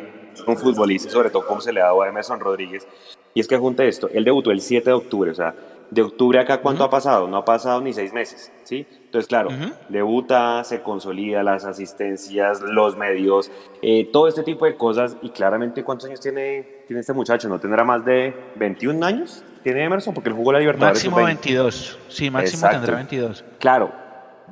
un 0.48 0.58
futbolista, 0.58 1.10
sobre 1.10 1.30
todo 1.30 1.46
cómo 1.46 1.62
se 1.62 1.72
le 1.72 1.82
ha 1.82 1.86
dado 1.86 2.02
a 2.02 2.10
Emerson 2.10 2.40
Rodríguez. 2.40 2.88
Y 3.34 3.40
es 3.40 3.48
que 3.48 3.58
junte 3.58 3.88
esto, 3.88 4.10
él 4.14 4.24
debutó 4.24 4.52
el 4.52 4.62
7 4.62 4.90
de 4.90 4.94
octubre, 4.94 5.32
o 5.32 5.36
sea, 5.36 5.54
de 5.92 6.02
octubre 6.02 6.40
acá, 6.40 6.62
¿cuánto 6.62 6.84
uh 6.84 6.86
-huh. 6.86 6.88
ha 6.88 6.92
pasado? 6.92 7.28
No 7.28 7.38
ha 7.38 7.46
pasado 7.46 7.80
ni 7.82 7.94
seis 7.94 8.12
meses, 8.12 8.52
¿sí? 8.64 8.88
Entonces, 9.06 9.28
claro, 9.28 9.50
uh 9.50 9.54
-huh. 9.54 9.74
debuta, 9.90 10.64
se 10.64 10.82
consolida 10.82 11.44
las 11.44 11.64
asistencias, 11.66 12.62
los 12.62 12.98
medios, 12.98 13.52
eh, 13.82 14.10
todo 14.12 14.28
este 14.28 14.44
tipo 14.44 14.66
de 14.66 14.76
cosas. 14.76 15.16
Y 15.22 15.30
claramente, 15.30 15.84
¿cuántos 15.84 16.08
años 16.08 16.22
tiene, 16.22 16.75
tiene 16.88 17.02
este 17.02 17.14
muchacho? 17.14 17.50
¿No 17.50 17.60
tendrá 17.60 17.84
más 17.84 18.06
de 18.06 18.34
21 18.56 19.06
años? 19.06 19.44
¿Tiene 19.64 19.84
Emerson? 19.84 20.14
Porque 20.14 20.30
él 20.30 20.36
jugó 20.36 20.54
la 20.54 20.60
Libertadores. 20.60 21.04
Máximo 21.04 21.26
22, 21.26 22.00
sí, 22.08 22.30
máximo 22.30 22.58
Exacto. 22.58 22.78
tendrá 22.78 22.96
22. 22.98 23.46
Claro, 23.60 23.92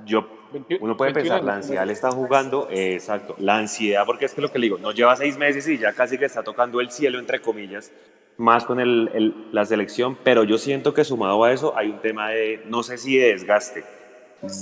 yo 0.05 0.27
uno 0.81 0.97
puede 0.97 1.13
pensar, 1.13 1.43
la 1.43 1.55
ansiedad 1.55 1.85
le 1.85 1.93
está 1.93 2.11
jugando, 2.11 2.67
eh, 2.69 2.93
exacto, 2.93 3.35
la 3.39 3.57
ansiedad, 3.57 4.03
porque 4.05 4.25
es 4.25 4.33
que 4.33 4.41
lo 4.41 4.51
que 4.51 4.59
le 4.59 4.65
digo, 4.65 4.77
nos 4.77 4.95
lleva 4.95 5.15
seis 5.15 5.37
meses 5.37 5.67
y 5.67 5.77
ya 5.77 5.93
casi 5.93 6.17
que 6.17 6.25
está 6.25 6.43
tocando 6.43 6.79
el 6.79 6.91
cielo, 6.91 7.19
entre 7.19 7.41
comillas, 7.41 7.91
más 8.37 8.65
con 8.65 8.79
el, 8.79 9.09
el, 9.13 9.33
la 9.51 9.65
selección, 9.65 10.17
pero 10.23 10.43
yo 10.43 10.57
siento 10.57 10.93
que 10.93 11.03
sumado 11.03 11.43
a 11.43 11.51
eso 11.51 11.77
hay 11.77 11.89
un 11.89 11.99
tema 11.99 12.29
de, 12.29 12.63
no 12.67 12.83
sé 12.83 12.97
si 12.97 13.17
de 13.17 13.27
desgaste, 13.29 13.83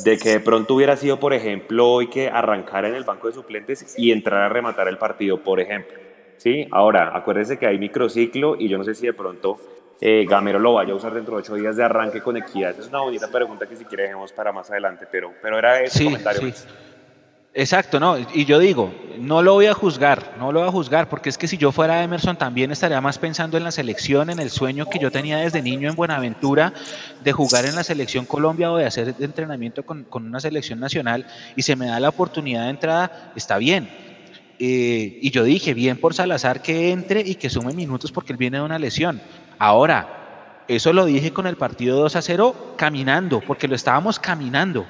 de 0.03 0.17
que 0.17 0.29
de 0.29 0.39
pronto 0.39 0.75
hubiera 0.75 0.95
sido, 0.95 1.19
por 1.19 1.33
ejemplo, 1.33 1.89
hoy 1.89 2.07
que 2.07 2.29
arrancara 2.29 2.87
en 2.87 2.95
el 2.95 3.03
banco 3.03 3.27
de 3.27 3.33
suplentes 3.33 3.95
y 3.97 4.11
entrar 4.11 4.43
a 4.43 4.49
rematar 4.49 4.87
el 4.87 4.97
partido, 4.97 5.41
por 5.43 5.59
ejemplo. 5.59 6.10
¿Sí? 6.41 6.67
Ahora, 6.71 7.15
acuérdense 7.15 7.59
que 7.59 7.67
hay 7.67 7.77
microciclo 7.77 8.55
y 8.57 8.67
yo 8.67 8.79
no 8.79 8.83
sé 8.83 8.95
si 8.95 9.05
de 9.05 9.13
pronto 9.13 9.59
eh, 10.01 10.25
Gamero 10.27 10.57
lo 10.57 10.73
vaya 10.73 10.91
a 10.91 10.95
usar 10.95 11.13
dentro 11.13 11.35
de 11.35 11.41
ocho 11.41 11.53
días 11.53 11.75
de 11.75 11.83
arranque 11.83 12.19
con 12.19 12.35
equidad. 12.35 12.73
Es 12.79 12.87
una 12.87 13.01
bonita 13.01 13.27
pregunta 13.27 13.67
que 13.67 13.75
si 13.75 13.85
quiere 13.85 14.05
dejemos 14.05 14.33
para 14.33 14.51
más 14.51 14.71
adelante, 14.71 15.05
pero, 15.11 15.31
pero 15.39 15.59
era 15.59 15.79
ese 15.81 15.99
sí, 15.99 16.05
comentario. 16.05 16.51
Sí. 16.51 16.67
Exacto, 17.53 17.99
no, 17.99 18.17
y 18.17 18.45
yo 18.45 18.57
digo, 18.57 18.91
no 19.19 19.43
lo 19.43 19.53
voy 19.53 19.67
a 19.67 19.75
juzgar, 19.75 20.35
no 20.39 20.51
lo 20.51 20.61
voy 20.61 20.69
a 20.69 20.71
juzgar, 20.71 21.09
porque 21.09 21.29
es 21.29 21.37
que 21.37 21.47
si 21.47 21.57
yo 21.57 21.71
fuera 21.71 22.01
Emerson 22.01 22.37
también 22.37 22.71
estaría 22.71 23.01
más 23.01 23.19
pensando 23.19 23.57
en 23.57 23.63
la 23.63 23.71
selección, 23.71 24.31
en 24.31 24.39
el 24.39 24.49
sueño 24.49 24.87
que 24.87 24.97
yo 24.97 25.11
tenía 25.11 25.37
desde 25.37 25.61
niño 25.61 25.89
en 25.89 25.95
Buenaventura 25.95 26.73
de 27.23 27.31
jugar 27.33 27.65
en 27.65 27.75
la 27.75 27.83
selección 27.83 28.25
Colombia 28.25 28.71
o 28.71 28.77
de 28.77 28.85
hacer 28.87 29.13
entrenamiento 29.19 29.83
con, 29.83 30.05
con 30.05 30.25
una 30.25 30.39
selección 30.39 30.79
nacional 30.79 31.27
y 31.55 31.61
se 31.61 31.75
me 31.75 31.85
da 31.85 31.99
la 31.99 32.09
oportunidad 32.09 32.63
de 32.63 32.69
entrada, 32.71 33.31
está 33.35 33.59
bien. 33.59 34.00
Eh, 34.63 35.17
y 35.23 35.31
yo 35.31 35.43
dije, 35.43 35.73
bien 35.73 35.97
por 35.97 36.13
Salazar 36.13 36.61
que 36.61 36.91
entre 36.91 37.21
y 37.21 37.33
que 37.33 37.49
sume 37.49 37.73
minutos 37.73 38.11
porque 38.11 38.31
él 38.31 38.37
viene 38.37 38.59
de 38.59 38.63
una 38.63 38.77
lesión. 38.77 39.19
Ahora, 39.57 40.65
eso 40.67 40.93
lo 40.93 41.05
dije 41.05 41.33
con 41.33 41.47
el 41.47 41.55
partido 41.55 41.97
2 41.99 42.15
a 42.15 42.21
0 42.21 42.75
caminando, 42.77 43.41
porque 43.41 43.67
lo 43.67 43.73
estábamos 43.73 44.19
caminando. 44.19 44.85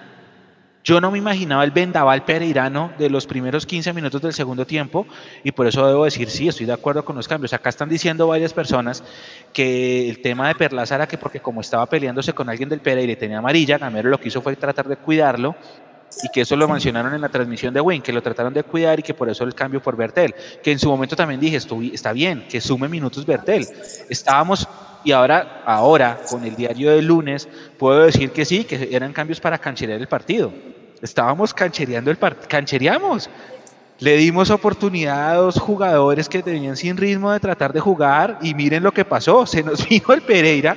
Yo 0.83 0.99
no 0.99 1.09
me 1.09 1.19
imaginaba 1.19 1.63
el 1.63 1.71
vendaval 1.71 2.25
pereirano 2.25 2.91
de 2.99 3.09
los 3.09 3.25
primeros 3.25 3.65
15 3.65 3.93
minutos 3.93 4.21
del 4.21 4.33
segundo 4.33 4.65
tiempo 4.65 5.07
y 5.41 5.53
por 5.53 5.65
eso 5.67 5.87
debo 5.87 6.03
decir, 6.03 6.29
sí, 6.29 6.49
estoy 6.49 6.65
de 6.65 6.73
acuerdo 6.73 7.05
con 7.05 7.15
los 7.15 7.29
cambios. 7.29 7.53
Acá 7.53 7.69
están 7.69 7.87
diciendo 7.87 8.27
varias 8.27 8.51
personas 8.51 9.05
que 9.53 10.09
el 10.09 10.21
tema 10.21 10.49
de 10.49 10.55
Perlaza 10.55 10.95
era 10.95 11.07
que 11.07 11.17
porque 11.17 11.39
como 11.39 11.61
estaba 11.61 11.85
peleándose 11.85 12.33
con 12.33 12.49
alguien 12.49 12.67
del 12.67 12.81
Pereira 12.81 13.13
y 13.13 13.15
tenía 13.15 13.37
amarilla, 13.37 13.77
Gamero 13.77 14.09
lo 14.09 14.19
que 14.19 14.27
hizo 14.27 14.41
fue 14.41 14.53
tratar 14.57 14.89
de 14.89 14.97
cuidarlo 14.97 15.55
y 16.23 16.29
que 16.29 16.41
eso 16.41 16.55
lo 16.55 16.67
mencionaron 16.67 17.13
en 17.13 17.21
la 17.21 17.29
transmisión 17.29 17.73
de 17.73 17.81
Win, 17.81 18.01
que 18.01 18.13
lo 18.13 18.21
trataron 18.21 18.53
de 18.53 18.63
cuidar 18.63 18.99
y 18.99 19.03
que 19.03 19.13
por 19.13 19.29
eso 19.29 19.43
el 19.43 19.55
cambio 19.55 19.81
por 19.81 19.95
Bertel, 19.95 20.33
que 20.61 20.71
en 20.71 20.79
su 20.79 20.89
momento 20.89 21.15
también 21.15 21.39
dije, 21.39 21.57
está 21.93 22.13
bien, 22.13 22.45
que 22.49 22.59
sume 22.61 22.87
minutos 22.87 23.25
Bertel. 23.25 23.67
Estábamos 24.09 24.67
y 25.03 25.11
ahora, 25.11 25.63
ahora, 25.65 26.19
con 26.29 26.45
el 26.45 26.55
diario 26.55 26.91
de 26.91 27.01
lunes, 27.01 27.47
puedo 27.77 28.03
decir 28.03 28.31
que 28.31 28.45
sí, 28.45 28.63
que 28.65 28.89
eran 28.91 29.13
cambios 29.13 29.39
para 29.39 29.57
cancherear 29.57 29.99
el 29.99 30.07
partido. 30.07 30.53
Estábamos 31.01 31.53
canchereando 31.53 32.11
el 32.11 32.17
partido, 32.17 32.47
canchereamos. 32.47 33.29
Le 33.99 34.17
dimos 34.17 34.49
oportunidad 34.49 35.31
a 35.31 35.35
dos 35.35 35.59
jugadores 35.59 36.27
que 36.27 36.41
tenían 36.41 36.75
sin 36.75 36.97
ritmo 36.97 37.31
de 37.31 37.39
tratar 37.39 37.71
de 37.71 37.79
jugar 37.79 38.39
y 38.41 38.53
miren 38.53 38.83
lo 38.83 38.91
que 38.91 39.05
pasó. 39.05 39.45
Se 39.45 39.63
nos 39.63 39.87
vino 39.89 40.13
el 40.13 40.21
Pereira 40.21 40.75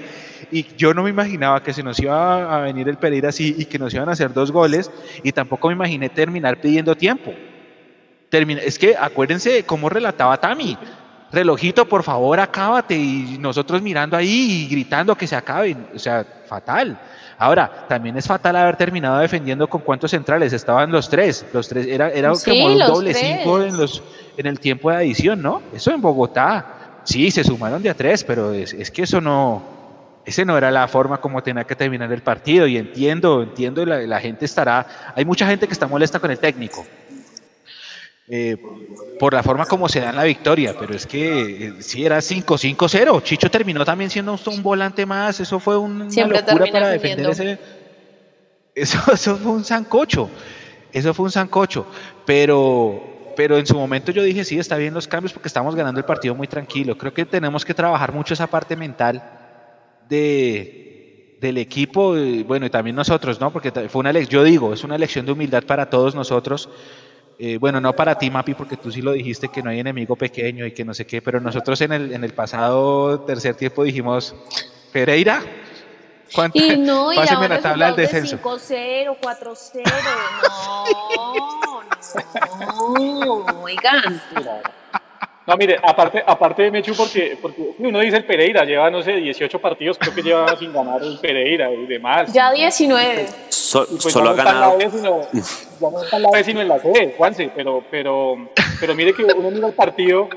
y 0.51 0.67
yo 0.77 0.95
no 0.95 1.03
me 1.03 1.11
imaginaba 1.11 1.63
que 1.63 1.73
se 1.73 1.83
nos 1.83 1.99
iba 1.99 2.57
a 2.57 2.61
venir 2.61 2.89
el 2.89 2.97
Pereira 2.97 3.29
así 3.29 3.55
y 3.59 3.65
que 3.65 3.79
nos 3.79 3.93
iban 3.95 4.09
a 4.09 4.13
hacer 4.13 4.33
dos 4.33 4.51
goles 4.51 4.91
y 5.23 5.33
tampoco 5.33 5.69
me 5.69 5.75
imaginé 5.75 6.09
terminar 6.09 6.61
pidiendo 6.61 6.97
tiempo. 6.97 7.33
Termina, 8.29 8.61
es 8.63 8.79
que 8.79 8.97
acuérdense 8.97 9.65
cómo 9.65 9.89
relataba 9.89 10.37
Tami 10.41 10.77
relojito, 11.35 11.87
por 11.87 12.03
favor, 12.03 12.41
acábate. 12.41 12.95
Y 12.95 13.37
nosotros 13.39 13.83
mirando 13.83 14.17
ahí 14.17 14.65
y 14.65 14.69
gritando 14.69 15.15
que 15.15 15.27
se 15.27 15.37
acaben. 15.37 15.89
O 15.95 15.99
sea, 15.99 16.25
fatal. 16.47 16.99
Ahora, 17.37 17.87
también 17.89 18.17
es 18.17 18.27
fatal 18.27 18.57
haber 18.57 18.77
terminado 18.77 19.19
defendiendo 19.19 19.69
con 19.69 19.83
cuántos 19.83 20.13
centrales. 20.13 20.53
Estaban 20.53 20.91
los 20.91 21.09
tres. 21.11 21.45
Los 21.53 21.69
tres 21.69 21.87
era, 21.87 22.11
era 22.11 22.33
como 22.33 22.67
un 22.67 22.79
doble 22.79 23.13
cinco 23.13 23.61
en, 23.61 23.77
los, 23.77 24.03
en 24.37 24.47
el 24.47 24.61
tiempo 24.61 24.91
de 24.91 24.97
adición, 24.97 25.43
¿no? 25.43 25.63
Eso 25.75 25.91
en 25.91 26.01
Bogotá. 26.01 27.01
Sí, 27.03 27.31
se 27.31 27.45
sumaron 27.45 27.83
de 27.83 27.91
a 27.91 27.95
tres, 27.95 28.25
pero 28.25 28.53
es, 28.53 28.91
que 28.91 29.03
eso 29.03 29.21
no, 29.21 29.63
ese 30.25 30.45
no 30.45 30.57
era 30.57 30.71
la 30.71 30.89
forma 30.89 31.19
como 31.19 31.43
tenía 31.43 31.65
que 31.65 31.77
terminar 31.77 32.11
el 32.13 32.23
partido 32.23 32.67
y 32.67 32.77
entiendo, 32.77 33.43
entiendo, 33.43 33.85
la, 33.85 34.01
la, 34.01 34.21
gente 34.21 34.45
estará, 34.45 35.13
hay 35.15 35.25
mucha 35.25 35.47
gente 35.47 35.67
que 35.67 35.73
está 35.73 35.87
molesta 35.87 36.19
con 36.19 36.31
el 36.31 36.39
técnico, 36.39 36.87
eh, 38.27 38.57
por 39.19 39.35
la 39.35 39.43
forma 39.43 39.67
como 39.67 39.87
se 39.87 40.01
da 40.01 40.09
en 40.09 40.17
la 40.17 40.25
victoria, 40.25 40.75
pero 40.79 40.95
es 40.95 41.07
que 41.07 41.67
eh, 41.67 41.73
si 41.81 42.07
era 42.07 42.19
5-5-0. 42.19 43.23
Chicho 43.23 43.51
terminó 43.51 43.85
también 43.85 44.09
siendo 44.09 44.39
un 44.47 44.63
volante 44.63 45.05
más, 45.05 45.41
eso 45.41 45.61
fue 45.61 45.77
una 45.77 46.07
locura 46.07 46.67
para 46.73 46.89
defender 46.89 47.31
ese. 47.31 47.59
Eso, 48.75 48.99
eso 49.13 49.37
fue 49.37 49.53
un 49.53 49.65
sancocho, 49.65 50.31
eso 50.91 51.13
fue 51.13 51.27
un 51.27 51.33
sancocho, 51.33 51.87
pero, 52.25 53.33
pero 53.37 53.59
en 53.59 53.67
su 53.67 53.75
momento 53.75 54.11
yo 54.11 54.23
dije, 54.23 54.43
sí, 54.43 54.59
está 54.59 54.79
bien 54.79 54.95
los 54.95 55.07
cambios 55.07 55.35
porque 55.35 55.49
estamos 55.49 55.75
ganando 55.75 56.01
el 56.01 56.07
partido 56.07 56.35
muy 56.35 56.49
tranquilo. 56.49 56.97
Creo 56.97 57.13
que 57.13 57.27
tenemos 57.27 57.63
que 57.63 57.75
trabajar 57.75 58.13
mucho 58.15 58.33
esa 58.33 58.47
parte 58.47 58.75
mental 58.75 59.44
de, 60.09 61.37
del 61.41 61.59
equipo, 61.59 62.15
bueno, 62.47 62.67
y 62.67 62.71
también 62.71 62.97
nosotros, 62.97 63.41
¿no? 63.41 63.53
Porque 63.53 63.71
fue 63.89 64.01
una 64.01 64.13
lección, 64.13 64.41
yo 64.41 64.45
digo, 64.45 64.73
es 64.73 64.85
una 64.85 64.99
lección 64.99 65.27
de 65.27 65.33
humildad 65.33 65.65
para 65.65 65.89
todos 65.91 66.15
nosotros 66.15 66.69
eh, 67.39 67.59
bueno, 67.59 67.81
no 67.81 67.93
para 67.95 68.17
ti, 68.17 68.31
Mapi, 68.31 68.55
porque 68.55 68.77
tú 68.77 68.93
sí 68.93 69.03
lo 69.03 69.13
dijiste 69.13 69.49
que 69.49 69.63
no 69.63 69.71
hay 69.71 69.81
enemigo 69.81 70.15
pequeño 70.15 70.67
y 70.67 70.73
que 70.73 70.85
no 70.85 70.95
sé 70.95 71.05
qué, 71.07 71.21
pero 71.21 71.41
nosotros 71.41 71.81
en 71.81 71.93
el, 71.93 72.13
en 72.13 72.23
el 72.23 72.33
pasado 72.33 73.21
tercer 73.21 73.57
tiempo 73.57 73.83
dijimos, 73.83 74.35
Pereira, 74.93 75.43
¿cuánto? 76.33 76.59
Y 76.59 76.77
no, 76.77 77.13
y 77.13 77.17
la 77.49 77.61
tabla 77.61 77.87
del 77.87 77.97
descenso. 77.97 78.39
5-0, 78.41 79.19
4-0, 79.21 79.83
no, 82.97 83.45
no, 83.45 83.63
oigan. 83.63 84.23
No, 85.47 85.57
mire, 85.59 85.77
aparte, 85.83 86.23
aparte 86.27 86.63
de 86.63 86.71
Mechu, 86.71 86.95
porque, 86.97 87.37
porque 87.41 87.75
uno 87.79 88.01
dice 88.01 88.17
el 88.17 88.25
Pereira, 88.25 88.65
lleva, 88.65 88.91
no 88.91 89.03
sé, 89.03 89.13
18 89.13 89.59
partidos, 89.59 89.99
creo 89.99 90.15
que 90.15 90.23
lleva 90.23 90.57
sin 90.59 90.73
ganar 90.73 91.03
el 91.03 91.19
Pereira 91.19 91.71
y 91.71 91.87
demás. 91.87 92.33
Ya 92.33 92.51
19. 92.51 93.27
Pues 93.47 94.13
solo 94.13 94.31
ha 94.31 94.35
ganado. 94.35 94.79
ya 94.79 94.89
no 95.91 96.03
está 96.03 96.19
la 96.19 96.31
vez 96.31 96.47
sino 96.47 96.63
en 96.63 96.69
la 96.69 96.79
sede, 96.79 97.15
Juanse, 97.17 97.51
pero, 97.55 97.85
pero, 97.91 98.49
pero 98.81 98.95
mire 98.95 99.13
que 99.13 99.25
uno 99.25 99.51
mira 99.51 99.69
el 99.69 99.75
partido 99.75 100.29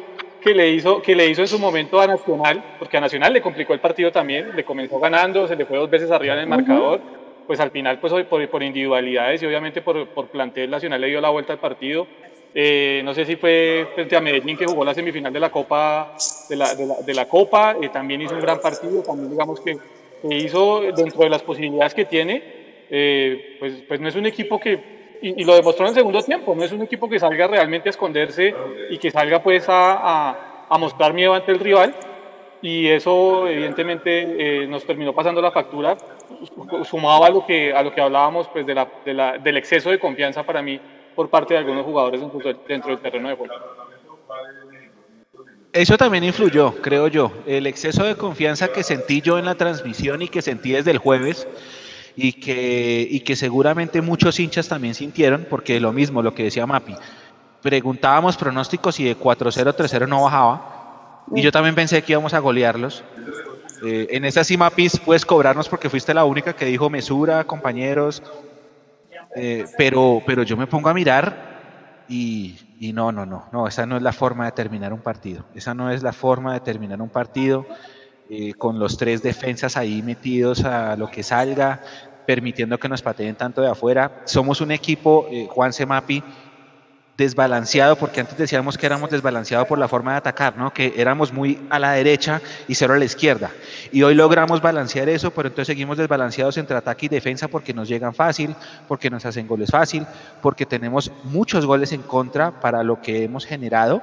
que 0.41 0.53
le, 0.53 0.71
hizo, 0.71 1.01
que 1.01 1.15
le 1.15 1.29
hizo 1.29 1.41
en 1.41 1.47
su 1.47 1.59
momento 1.59 2.01
a 2.01 2.07
Nacional, 2.07 2.75
porque 2.77 2.97
a 2.97 3.01
Nacional 3.01 3.31
le 3.31 3.41
complicó 3.41 3.73
el 3.73 3.79
partido 3.79 4.11
también, 4.11 4.55
le 4.55 4.65
comenzó 4.65 4.99
ganando, 4.99 5.47
se 5.47 5.55
le 5.55 5.65
fue 5.65 5.77
dos 5.77 5.89
veces 5.89 6.11
arriba 6.11 6.33
en 6.33 6.41
el 6.41 6.47
marcador, 6.47 6.99
pues 7.45 7.59
al 7.61 7.71
final, 7.71 7.99
pues 7.99 8.11
por, 8.25 8.49
por 8.49 8.63
individualidades 8.63 9.41
y 9.41 9.45
obviamente 9.45 9.81
por, 9.81 10.07
por 10.09 10.27
plantel 10.27 10.69
Nacional 10.69 10.99
le 10.99 11.07
dio 11.07 11.21
la 11.21 11.29
vuelta 11.29 11.53
al 11.53 11.59
partido 11.59 12.07
eh, 12.59 13.01
no 13.03 13.13
sé 13.13 13.23
si 13.23 13.35
fue 13.35 13.87
frente 13.93 14.15
a 14.15 14.19
Medellín 14.19 14.57
que 14.57 14.65
jugó 14.65 14.83
la 14.83 14.95
semifinal 14.95 15.31
de 15.31 15.39
la 15.39 15.51
Copa, 15.51 16.15
de 16.49 16.55
la, 16.55 16.73
de 16.73 17.13
la, 17.13 17.25
Copa, 17.29 17.75
eh, 17.79 17.89
también 17.89 18.19
hizo 18.19 18.33
un 18.33 18.41
gran 18.41 18.59
partido, 18.59 19.03
también 19.03 19.29
digamos 19.29 19.61
que, 19.61 19.77
hizo 20.31 20.81
dentro 20.81 21.21
de 21.21 21.29
las 21.29 21.43
posibilidades 21.43 21.93
que 21.93 22.05
tiene, 22.05 22.41
eh, 22.89 23.57
pues, 23.59 23.83
pues 23.87 23.99
no 23.99 24.07
es 24.07 24.15
un 24.15 24.25
equipo 24.25 24.59
que, 24.59 25.19
y, 25.21 25.43
lo 25.43 25.53
demostró 25.53 25.85
en 25.85 25.89
el 25.89 25.93
segundo 25.93 26.23
tiempo, 26.23 26.55
no 26.55 26.63
es 26.63 26.71
un 26.71 26.81
equipo 26.81 27.07
que 27.07 27.19
salga 27.19 27.45
realmente 27.45 27.89
a 27.89 27.91
esconderse 27.91 28.55
y 28.89 28.97
que 28.97 29.11
salga 29.11 29.43
pues 29.43 29.69
a, 29.69 30.65
a, 30.67 30.77
mostrar 30.79 31.13
miedo 31.13 31.35
ante 31.35 31.51
el 31.51 31.59
rival, 31.59 31.93
y 32.63 32.87
eso 32.87 33.47
evidentemente 33.47 34.65
nos 34.65 34.83
terminó 34.83 35.13
pasando 35.13 35.43
la 35.43 35.51
factura, 35.51 35.95
sumado 36.85 37.23
a 37.23 37.29
lo 37.29 37.45
que, 37.45 37.71
a 37.71 37.83
lo 37.83 37.93
que 37.93 38.01
hablábamos 38.01 38.47
pues 38.47 38.65
de 38.65 38.73
la, 38.73 38.87
de 39.05 39.13
la, 39.13 39.37
del 39.37 39.57
exceso 39.57 39.91
de 39.91 39.99
confianza 39.99 40.41
para 40.41 40.63
mí 40.63 40.79
por 41.17 41.31
parte 41.31 41.55
de 41.55 41.61
algunos 41.61 41.83
jugadores 41.83 42.21
dentro 42.67 42.91
del 42.91 42.99
terreno 42.99 43.29
de 43.29 43.35
juego. 43.35 43.53
Eso 45.73 45.97
también 45.97 46.23
influyó, 46.23 46.75
creo 46.75 47.07
yo. 47.07 47.31
El 47.47 47.65
exceso 47.65 48.03
de 48.03 48.15
confianza 48.15 48.67
que 48.67 48.83
sentí 48.83 49.21
yo 49.21 49.39
en 49.39 49.45
la 49.45 49.55
transmisión 49.55 50.21
y 50.21 50.27
que 50.27 50.43
sentí 50.43 50.73
desde 50.73 50.91
el 50.91 50.99
jueves 50.99 51.47
y 52.15 52.33
que, 52.33 53.07
y 53.09 53.21
que 53.21 53.35
seguramente 53.35 54.03
muchos 54.03 54.39
hinchas 54.39 54.67
también 54.67 54.93
sintieron, 54.93 55.47
porque 55.49 55.79
lo 55.79 55.91
mismo, 55.91 56.21
lo 56.21 56.35
que 56.35 56.43
decía 56.43 56.67
Mapi, 56.67 56.93
preguntábamos 57.63 58.37
pronósticos 58.37 58.99
y 58.99 59.05
de 59.05 59.17
4-0, 59.17 59.75
3-0 59.75 60.07
no 60.07 60.21
bajaba. 60.21 61.23
Y 61.35 61.41
yo 61.41 61.51
también 61.51 61.73
pensé 61.73 62.03
que 62.03 62.13
íbamos 62.13 62.35
a 62.35 62.39
golearlos. 62.39 63.03
Eh, 63.83 64.07
en 64.11 64.23
esa 64.25 64.43
sí, 64.43 64.55
Mapis, 64.55 64.99
puedes 64.99 65.25
cobrarnos 65.25 65.67
porque 65.67 65.89
fuiste 65.89 66.13
la 66.13 66.25
única 66.25 66.53
que 66.53 66.65
dijo 66.65 66.91
mesura, 66.91 67.43
compañeros, 67.43 68.21
eh, 69.37 69.65
pero, 69.77 70.21
pero 70.25 70.43
yo 70.43 70.57
me 70.57 70.67
pongo 70.67 70.89
a 70.89 70.93
mirar 70.93 72.05
y, 72.09 72.55
no, 72.93 73.11
no, 73.11 73.25
no, 73.25 73.45
no, 73.51 73.67
esa 73.67 73.85
no 73.85 73.97
es 73.97 74.03
la 74.03 74.13
forma 74.13 74.45
de 74.45 74.51
terminar 74.51 74.93
un 74.93 75.01
partido. 75.01 75.45
Esa 75.53 75.73
no 75.73 75.91
es 75.91 76.03
la 76.03 76.13
forma 76.13 76.53
de 76.53 76.59
terminar 76.61 77.01
un 77.01 77.09
partido 77.09 77.65
eh, 78.29 78.53
con 78.53 78.79
los 78.79 78.97
tres 78.97 79.21
defensas 79.21 79.77
ahí 79.77 80.01
metidos 80.01 80.63
a 80.63 80.95
lo 80.95 81.09
que 81.09 81.23
salga, 81.23 81.81
permitiendo 82.25 82.77
que 82.77 82.89
nos 82.89 83.01
pateen 83.01 83.35
tanto 83.35 83.61
de 83.61 83.69
afuera. 83.69 84.21
Somos 84.25 84.61
un 84.61 84.71
equipo, 84.71 85.27
eh, 85.31 85.47
Juan 85.49 85.73
Semapi, 85.73 86.23
desbalanceado, 87.17 87.95
porque 87.95 88.21
antes 88.21 88.37
decíamos 88.37 88.77
que 88.77 88.85
éramos 88.85 89.09
desbalanceados 89.09 89.67
por 89.67 89.79
la 89.79 89.87
forma 89.87 90.11
de 90.11 90.17
atacar, 90.17 90.55
¿no? 90.55 90.71
que 90.71 90.93
éramos 90.97 91.33
muy 91.33 91.59
a 91.71 91.79
la 91.79 91.93
derecha 91.93 92.41
y 92.67 92.75
cero 92.75 92.93
a 92.93 92.97
la 92.97 93.05
izquierda. 93.05 93.49
Y 93.91 94.03
hoy 94.03 94.13
logramos 94.13 94.61
balancear 94.61 95.09
eso, 95.09 95.31
pero 95.31 95.47
entonces 95.47 95.67
seguimos 95.67 95.97
desbalanceados 95.97 96.57
entre 96.57 96.77
ataque 96.77 97.07
y 97.07 97.09
defensa 97.09 97.47
porque 97.47 97.73
nos 97.73 97.89
llegan 97.89 98.13
fácil, 98.13 98.55
porque 98.87 99.09
nos 99.09 99.25
hacen 99.25 99.47
goles 99.47 99.71
fácil, 99.71 100.05
porque 100.43 100.67
tenemos 100.67 101.11
muchos 101.23 101.65
goles 101.65 101.91
en 101.91 102.03
contra 102.03 102.59
para 102.59 102.83
lo 102.83 103.01
que 103.01 103.23
hemos 103.23 103.45
generado 103.45 104.01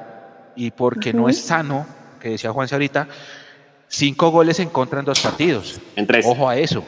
y 0.57 0.73
porque 0.73 1.13
no 1.13 1.29
es 1.29 1.41
sano, 1.41 1.87
que 2.21 2.31
decía 2.31 2.51
Juanse 2.51 2.75
ahorita, 2.75 3.07
cinco 3.87 4.31
goles 4.31 4.59
en 4.59 4.71
contra 4.71 4.99
en 4.99 5.05
dos 5.05 5.21
partidos. 5.21 5.81
En 5.95 6.07
tres. 6.07 6.27
Ojo 6.27 6.49
a 6.49 6.57
eso. 6.57 6.83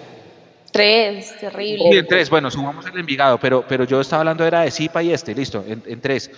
Tres, 0.77 1.39
terrible. 1.39 1.91
Sí, 1.91 1.97
en 1.97 2.07
tres, 2.07 2.29
bueno, 2.29 2.51
sumamos 2.51 2.85
el 2.85 2.99
Envigado, 2.99 3.39
pero, 3.41 3.65
pero 3.67 3.85
yo 3.85 3.99
estaba 3.99 4.21
hablando 4.21 4.45
era 4.45 4.61
de 4.61 4.71
Zipa 4.71 5.03
y 5.03 5.11
este, 5.11 5.35
listo, 5.35 5.65
en, 5.67 6.01
tres. 6.03 6.31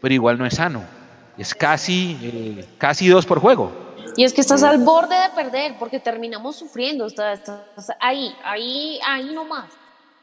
Pero 0.00 0.12
igual 0.12 0.36
no 0.36 0.44
es 0.44 0.54
sano. 0.54 0.82
Es 1.38 1.54
casi, 1.54 2.18
eh, 2.20 2.64
casi 2.76 3.06
dos 3.06 3.24
por 3.24 3.38
juego. 3.38 3.72
Y 4.16 4.24
es 4.24 4.32
que 4.32 4.40
estás 4.40 4.64
al 4.64 4.78
borde 4.78 5.14
de 5.14 5.28
perder, 5.36 5.76
porque 5.78 6.00
terminamos 6.00 6.56
sufriendo, 6.56 7.06
estás, 7.06 7.40
ahí, 8.00 8.34
ahí, 8.42 8.98
ahí 9.06 9.32
nomás. 9.32 9.70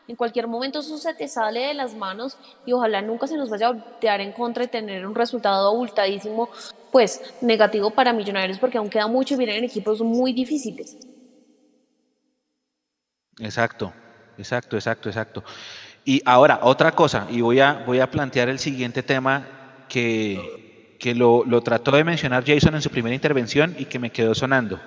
En 0.06 0.18
cualquier 0.18 0.48
momento 0.48 0.80
eso 0.80 0.98
se 0.98 1.14
te 1.14 1.30
sale 1.30 1.68
de 1.68 1.74
las 1.74 1.96
manos 1.96 2.38
y 2.66 2.74
ojalá 2.74 3.02
nunca 3.02 3.28
se 3.28 3.38
nos 3.38 3.50
vaya 3.50 3.68
a 3.68 3.72
voltear 3.72 4.20
en 4.20 4.34
contra 4.34 4.66
y 4.66 4.68
tener 4.68 5.06
un 5.08 5.16
resultado 5.16 5.70
abultadísimo, 5.70 6.50
pues 6.92 7.22
negativo 7.40 7.92
para 7.92 8.12
Millonarios, 8.12 8.60
porque 8.60 8.78
aún 8.78 8.90
queda 8.90 9.08
mucho 9.08 9.36
y 9.36 9.38
vienen 9.38 9.64
equipos 9.64 10.02
muy 10.02 10.34
difíciles. 10.34 10.98
Exacto, 13.42 13.92
exacto, 14.38 14.76
exacto, 14.78 15.10
exacto. 15.10 15.44
Y 16.06 16.22
ahora, 16.26 16.60
otra 16.64 16.94
cosa, 16.94 17.28
y 17.30 17.42
voy 17.42 17.60
a, 17.60 17.84
voy 17.86 18.00
a 18.00 18.10
plantear 18.10 18.50
el 18.50 18.60
siguiente 18.60 19.04
tema 19.04 19.46
que, 19.90 20.96
que 21.00 21.14
lo, 21.16 21.44
lo 21.46 21.62
trató 21.62 21.92
de 21.92 22.04
mencionar 22.04 22.44
Jason 22.46 22.76
en 22.76 22.82
su 22.82 22.90
primera 22.90 23.16
intervención 23.16 23.76
y 23.78 23.86
que 23.86 24.00
me 24.00 24.12
quedó 24.12 24.34
sonando. 24.34 24.80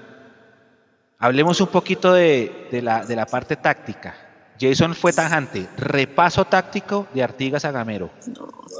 Hablemos 1.18 1.60
un 1.60 1.68
poquito 1.68 2.12
de, 2.12 2.68
de 2.70 2.82
la, 2.82 3.04
de 3.04 3.16
la 3.16 3.26
parte 3.26 3.56
táctica. 3.56 4.14
Jason 4.60 4.94
fue 4.94 5.12
tajante. 5.12 5.66
Repaso 5.76 6.44
táctico 6.44 7.08
de 7.12 7.22
Artigas 7.22 7.64
a 7.64 7.72
Gamero. 7.72 8.10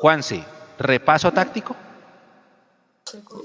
Juanse, 0.01 0.45
repaso 0.79 1.33
táctico. 1.33 1.77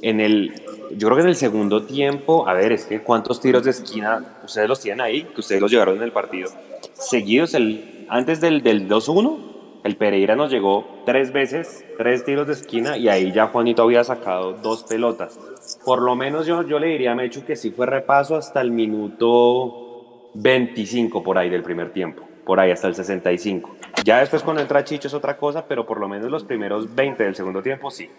En 0.02 0.22
el, 0.22 0.54
yo 0.92 1.08
creo 1.08 1.18
que 1.18 1.24
en 1.24 1.30
el 1.30 1.36
segundo 1.36 1.84
tiempo, 1.84 2.48
a 2.48 2.54
ver, 2.54 2.72
es 2.72 2.86
que 2.86 3.02
cuántos 3.02 3.42
tiros 3.42 3.64
de 3.64 3.72
esquina 3.72 4.40
ustedes 4.44 4.70
los 4.70 4.80
tienen 4.80 5.02
ahí, 5.02 5.24
que 5.24 5.42
ustedes 5.42 5.62
los 5.62 5.70
llevaron 5.70 5.98
en 5.98 6.04
el 6.04 6.12
partido. 6.12 6.50
Seguidos, 6.94 7.54
el, 7.54 8.06
antes 8.10 8.40
del, 8.40 8.64
del 8.64 8.88
2-1, 8.88 9.38
el 9.84 9.98
Pereira 9.98 10.36
nos 10.36 10.52
llegó 10.52 11.04
tres 11.06 11.34
veces, 11.34 11.86
tres 11.98 12.24
tiros 12.24 12.48
de 12.48 12.54
esquina, 12.54 12.98
y 12.98 13.10
ahí 13.10 13.32
ya 13.32 13.48
Juanito 13.48 13.84
había 13.84 14.04
sacado 14.04 14.54
dos 14.54 14.84
pelotas. 14.84 15.38
Por 15.86 16.02
lo 16.02 16.16
menos 16.16 16.46
yo, 16.46 16.64
yo 16.64 16.80
le 16.80 16.88
diría 16.88 17.12
a 17.12 17.16
Mechu 17.16 17.44
que 17.44 17.56
sí 17.56 17.72
fue 17.72 17.86
repaso 17.86 18.36
hasta 18.36 18.62
el 18.62 18.72
minuto 18.72 20.32
25 20.36 21.22
por 21.22 21.38
ahí 21.38 21.50
del 21.50 21.64
primer 21.64 21.92
tiempo, 21.92 22.24
por 22.46 22.60
ahí 22.60 22.72
hasta 22.72 22.88
el 22.88 22.96
65. 22.96 23.76
Ya 24.06 24.20
después 24.20 24.42
con 24.42 24.58
el 24.58 24.68
trachicho 24.68 25.08
es 25.08 25.14
otra 25.14 25.38
cosa, 25.38 25.66
pero 25.68 25.86
por 25.86 26.00
lo 26.00 26.08
menos 26.08 26.32
los 26.32 26.44
primeros 26.46 26.96
20 26.96 27.24
del 27.24 27.36
segundo 27.36 27.62
tiempo 27.62 27.92
sí. 27.92 28.10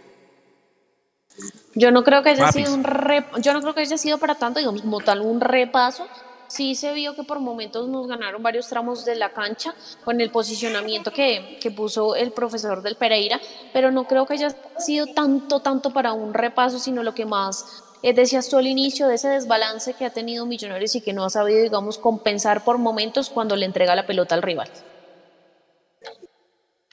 Yo 1.74 1.90
no 1.90 2.02
creo 2.02 2.22
que 2.22 2.30
haya 2.30 2.44
Mapis. 2.46 2.66
sido 2.66 2.74
un 2.74 2.84
rep- 2.84 3.40
yo 3.40 3.52
no 3.52 3.60
creo 3.60 3.74
que 3.74 3.80
haya 3.82 3.96
sido 3.96 4.18
para 4.18 4.34
tanto, 4.34 4.58
digamos, 4.58 4.82
como 4.82 5.00
tal 5.00 5.20
un 5.20 5.40
repaso. 5.40 6.06
Sí 6.48 6.74
se 6.74 6.92
vio 6.92 7.14
que 7.14 7.22
por 7.22 7.38
momentos 7.38 7.88
nos 7.88 8.08
ganaron 8.08 8.42
varios 8.42 8.66
tramos 8.68 9.04
de 9.04 9.14
la 9.14 9.30
cancha 9.32 9.72
con 10.04 10.20
el 10.20 10.32
posicionamiento 10.32 11.12
que, 11.12 11.58
que 11.60 11.70
puso 11.70 12.16
el 12.16 12.32
profesor 12.32 12.82
del 12.82 12.96
Pereira, 12.96 13.40
pero 13.72 13.92
no 13.92 14.08
creo 14.08 14.26
que 14.26 14.34
haya 14.34 14.50
sido 14.78 15.06
tanto, 15.06 15.60
tanto 15.60 15.90
para 15.92 16.12
un 16.12 16.34
repaso, 16.34 16.80
sino 16.80 17.04
lo 17.04 17.14
que 17.14 17.24
más 17.24 17.84
eh, 18.02 18.12
decías 18.14 18.48
tú 18.48 18.56
al 18.58 18.66
inicio 18.66 19.06
de 19.06 19.14
ese 19.14 19.28
desbalance 19.28 19.94
que 19.94 20.04
ha 20.06 20.10
tenido 20.10 20.44
Millonarios 20.44 20.96
y 20.96 21.00
que 21.02 21.12
no 21.12 21.24
ha 21.24 21.30
sabido, 21.30 21.62
digamos, 21.62 21.98
compensar 21.98 22.64
por 22.64 22.78
momentos 22.78 23.30
cuando 23.30 23.54
le 23.54 23.66
entrega 23.66 23.94
la 23.94 24.06
pelota 24.06 24.34
al 24.34 24.42
rival. 24.42 24.68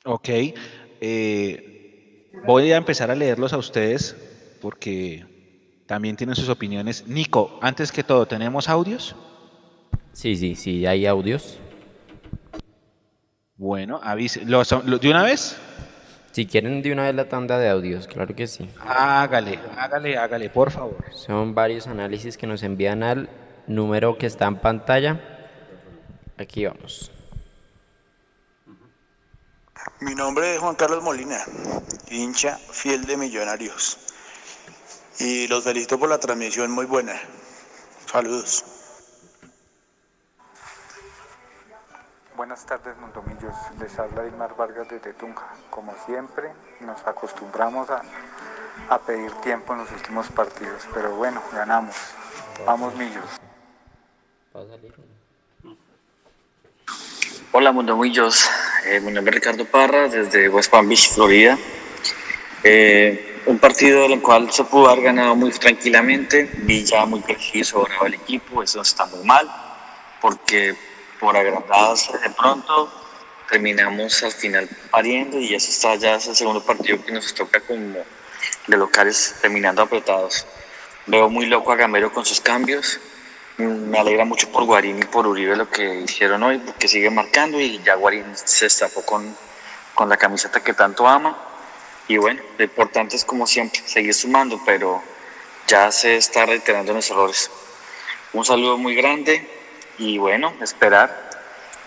Ok. 0.05 0.29
eh, 1.01 1.63
voy 2.45 2.71
a 2.71 2.77
empezar 2.77 3.09
a 3.09 3.15
leerlos 3.15 3.53
a 3.53 3.57
ustedes 3.57 4.15
porque 4.59 5.25
también 5.85 6.15
tienen 6.15 6.35
sus 6.35 6.49
opiniones. 6.49 7.07
Nico, 7.07 7.57
antes 7.61 7.91
que 7.91 8.03
todo, 8.03 8.25
¿tenemos 8.27 8.69
audios? 8.69 9.15
Sí, 10.13 10.35
sí, 10.35 10.55
sí, 10.55 10.85
hay 10.85 11.05
audios. 11.05 11.57
Bueno, 13.55 13.99
avise. 14.03 14.45
¿Los, 14.45 14.71
los- 14.85 15.01
¿De 15.01 15.09
una 15.09 15.23
vez? 15.23 15.57
Si 16.31 16.45
quieren 16.45 16.81
de 16.83 16.91
una 16.91 17.03
vez 17.03 17.15
la 17.15 17.27
tanda 17.27 17.57
de 17.57 17.69
audios, 17.69 18.05
claro 18.07 18.35
que 18.35 18.45
sí. 18.45 18.69
Hágale, 18.79 19.59
hágale, 19.75 20.17
hágale, 20.17 20.49
por 20.51 20.69
favor. 20.71 21.03
Son 21.11 21.55
varios 21.55 21.87
análisis 21.87 22.37
que 22.37 22.45
nos 22.45 22.61
envían 22.61 23.01
al 23.01 23.29
número 23.65 24.17
que 24.19 24.27
está 24.27 24.45
en 24.45 24.57
pantalla. 24.57 25.19
Aquí 26.37 26.65
vamos. 26.65 27.11
Mi 30.01 30.13
nombre 30.13 30.53
es 30.53 30.59
Juan 30.59 30.75
Carlos 30.75 31.01
Molina, 31.03 31.39
hincha 32.11 32.57
fiel 32.57 33.05
de 33.05 33.17
Millonarios. 33.17 33.97
Y 35.19 35.47
los 35.47 35.63
felicito 35.63 35.97
por 35.97 36.09
la 36.09 36.19
transmisión 36.19 36.71
muy 36.71 36.85
buena. 36.85 37.13
Saludos. 38.05 38.63
Buenas 42.35 42.65
tardes, 42.65 42.95
Mondomillos. 42.97 43.55
Les 43.79 43.97
habla 43.97 44.23
Dilmar 44.23 44.55
Vargas 44.55 44.87
desde 44.89 45.13
Tunja. 45.13 45.47
Como 45.71 45.95
siempre, 46.05 46.51
nos 46.81 47.01
acostumbramos 47.07 47.89
a, 47.89 48.03
a 48.89 48.99
pedir 48.99 49.31
tiempo 49.41 49.73
en 49.73 49.79
los 49.79 49.91
últimos 49.91 50.27
partidos, 50.29 50.83
pero 50.93 51.15
bueno, 51.15 51.41
ganamos. 51.51 51.95
Vamos, 52.65 52.93
Millos. 52.95 53.25
Hola 57.51 57.71
Mundomillos, 57.71 58.49
eh, 58.85 58.99
mi 58.99 59.11
nombre 59.11 59.31
es 59.31 59.35
Ricardo 59.35 59.65
Parra 59.65 60.07
desde 60.09 60.49
West 60.49 60.69
Palm 60.69 60.87
Beach, 60.87 61.11
Florida. 61.11 61.57
Eh, 62.63 63.36
un 63.47 63.59
partido 63.59 64.03
en 64.03 64.11
el 64.11 64.21
cual 64.21 64.51
se 64.51 64.65
pudo 64.65 64.89
haber 64.89 65.05
ganado 65.05 65.35
muy 65.35 65.51
tranquilamente, 65.51 66.49
Villa 66.63 67.05
muy 67.05 67.21
preciso, 67.21 67.79
sobraba 67.79 68.07
el 68.07 68.15
equipo, 68.15 68.61
eso 68.61 68.81
está 68.81 69.05
muy 69.05 69.23
mal, 69.23 69.49
porque 70.21 70.75
por 71.19 71.35
agrandados 71.35 72.09
de 72.21 72.29
pronto 72.31 72.91
terminamos 73.49 74.21
al 74.23 74.33
final 74.33 74.67
pariendo 74.91 75.39
y 75.39 75.55
eso 75.55 75.69
está 75.71 75.95
ya 75.95 76.15
es 76.15 76.27
el 76.27 76.35
segundo 76.35 76.61
partido 76.61 77.03
que 77.03 77.13
nos 77.13 77.33
toca 77.33 77.61
como 77.61 77.99
de 78.67 78.77
locales 78.77 79.35
terminando 79.41 79.81
apretados. 79.81 80.45
Veo 81.05 81.29
muy 81.29 81.45
loco 81.45 81.71
a 81.71 81.77
Gamero 81.77 82.11
con 82.11 82.25
sus 82.25 82.41
cambios. 82.41 82.99
Mm, 83.57 83.89
Me 83.89 83.97
alegra 83.97 84.25
mucho 84.25 84.51
por 84.51 84.65
Guarín 84.65 84.99
y 84.99 85.05
por 85.05 85.25
Uribe 85.25 85.55
lo 85.55 85.69
que 85.69 86.01
hicieron 86.01 86.43
hoy, 86.43 86.57
porque 86.57 86.89
sigue 86.89 87.09
marcando 87.09 87.61
y 87.61 87.81
ya 87.81 87.95
Guarín 87.95 88.25
se 88.35 88.65
destapó 88.65 89.03
con, 89.03 89.35
con 89.95 90.09
la 90.09 90.17
camiseta 90.17 90.61
que 90.61 90.73
tanto 90.73 91.07
ama. 91.07 91.37
Y 92.07 92.17
bueno, 92.17 92.41
lo 92.57 92.63
importante 92.63 93.15
es 93.15 93.25
como 93.25 93.47
siempre, 93.47 93.81
seguir 93.85 94.13
sumando, 94.13 94.61
pero 94.65 95.03
ya 95.67 95.91
se 95.91 96.15
está 96.15 96.45
reiterando 96.45 96.93
los 96.93 97.09
errores. 97.11 97.51
Un 98.33 98.45
saludo 98.45 98.77
muy 98.77 98.95
grande 98.95 99.45
y 99.97 100.17
bueno, 100.17 100.53
esperar 100.61 101.29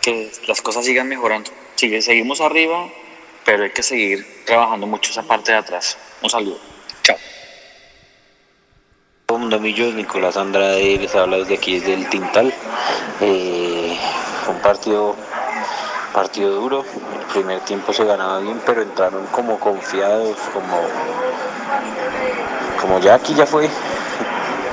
que 0.02 0.30
las 0.46 0.60
cosas 0.60 0.84
sigan 0.84 1.08
mejorando. 1.08 1.50
Sigue, 1.74 2.02
seguimos 2.02 2.40
arriba, 2.40 2.88
pero 3.44 3.64
hay 3.64 3.70
que 3.70 3.82
seguir 3.82 4.44
trabajando 4.44 4.86
mucho 4.86 5.10
esa 5.10 5.22
parte 5.22 5.52
de 5.52 5.58
atrás. 5.58 5.96
Un 6.22 6.28
saludo. 6.28 6.58
Chao. 7.02 7.16
Domillos, 9.48 9.94
Nicolás 9.94 10.36
Andrade 10.36 10.98
les 10.98 11.14
habla 11.14 11.38
desde 11.38 11.54
aquí, 11.54 11.78
desde 11.78 11.94
el 11.94 12.08
Tintal. 12.10 12.52
Eh, 13.20 13.98
fue 14.44 14.54
un 14.54 14.60
partido, 14.60 15.16
partido 16.12 16.54
duro. 16.54 16.84
El 17.18 17.26
primer 17.32 17.60
tiempo 17.60 17.92
se 17.92 18.04
ganaba 18.04 18.40
bien, 18.40 18.60
pero 18.64 18.82
entraron 18.82 19.26
como 19.32 19.58
confiados, 19.58 20.36
como, 20.52 20.80
como 22.80 22.98
ya 23.00 23.14
aquí 23.14 23.34
ya 23.34 23.46
fue. 23.46 23.68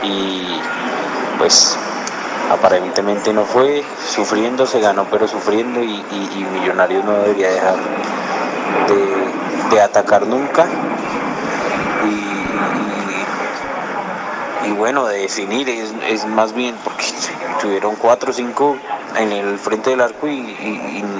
Y 0.04 0.60
pues 1.38 1.78
aparentemente 2.52 3.34
no 3.34 3.44
fue, 3.44 3.84
sufriendo 4.08 4.66
se 4.66 4.80
ganó, 4.80 5.06
pero 5.12 5.28
sufriendo 5.28 5.82
y, 5.84 6.04
Millonarios 6.54 7.04
no 7.06 7.14
debería 7.14 7.50
dejar 7.50 7.76
de, 8.88 9.76
de 9.76 9.82
atacar 9.82 10.26
nunca. 10.26 10.66
y 14.68 14.72
bueno, 14.72 15.06
de 15.06 15.20
definir 15.20 15.70
es, 15.70 15.94
es 16.10 16.26
más 16.26 16.54
bien 16.54 16.76
porque 16.84 17.06
tuvieron 17.62 17.96
cuatro 17.96 18.32
o 18.32 18.34
cinco 18.34 18.78
en 19.16 19.32
el 19.32 19.58
frente 19.58 19.92
del 19.92 20.02
arco 20.02 20.28
y, 20.28 20.42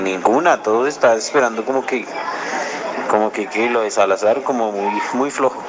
ninguna, 0.04 0.62
todos 0.62 0.88
estaban 0.88 1.18
esperando 1.18 1.64
como 1.66 1.86
que 1.86 2.06
como 3.10 3.32
que, 3.32 3.48
que 3.48 3.70
lo 3.70 3.82
de 3.82 3.92
Salazar 3.92 4.44
como 4.44 4.72
muy 4.72 5.00
muy 5.14 5.32
flojo. 5.32 5.64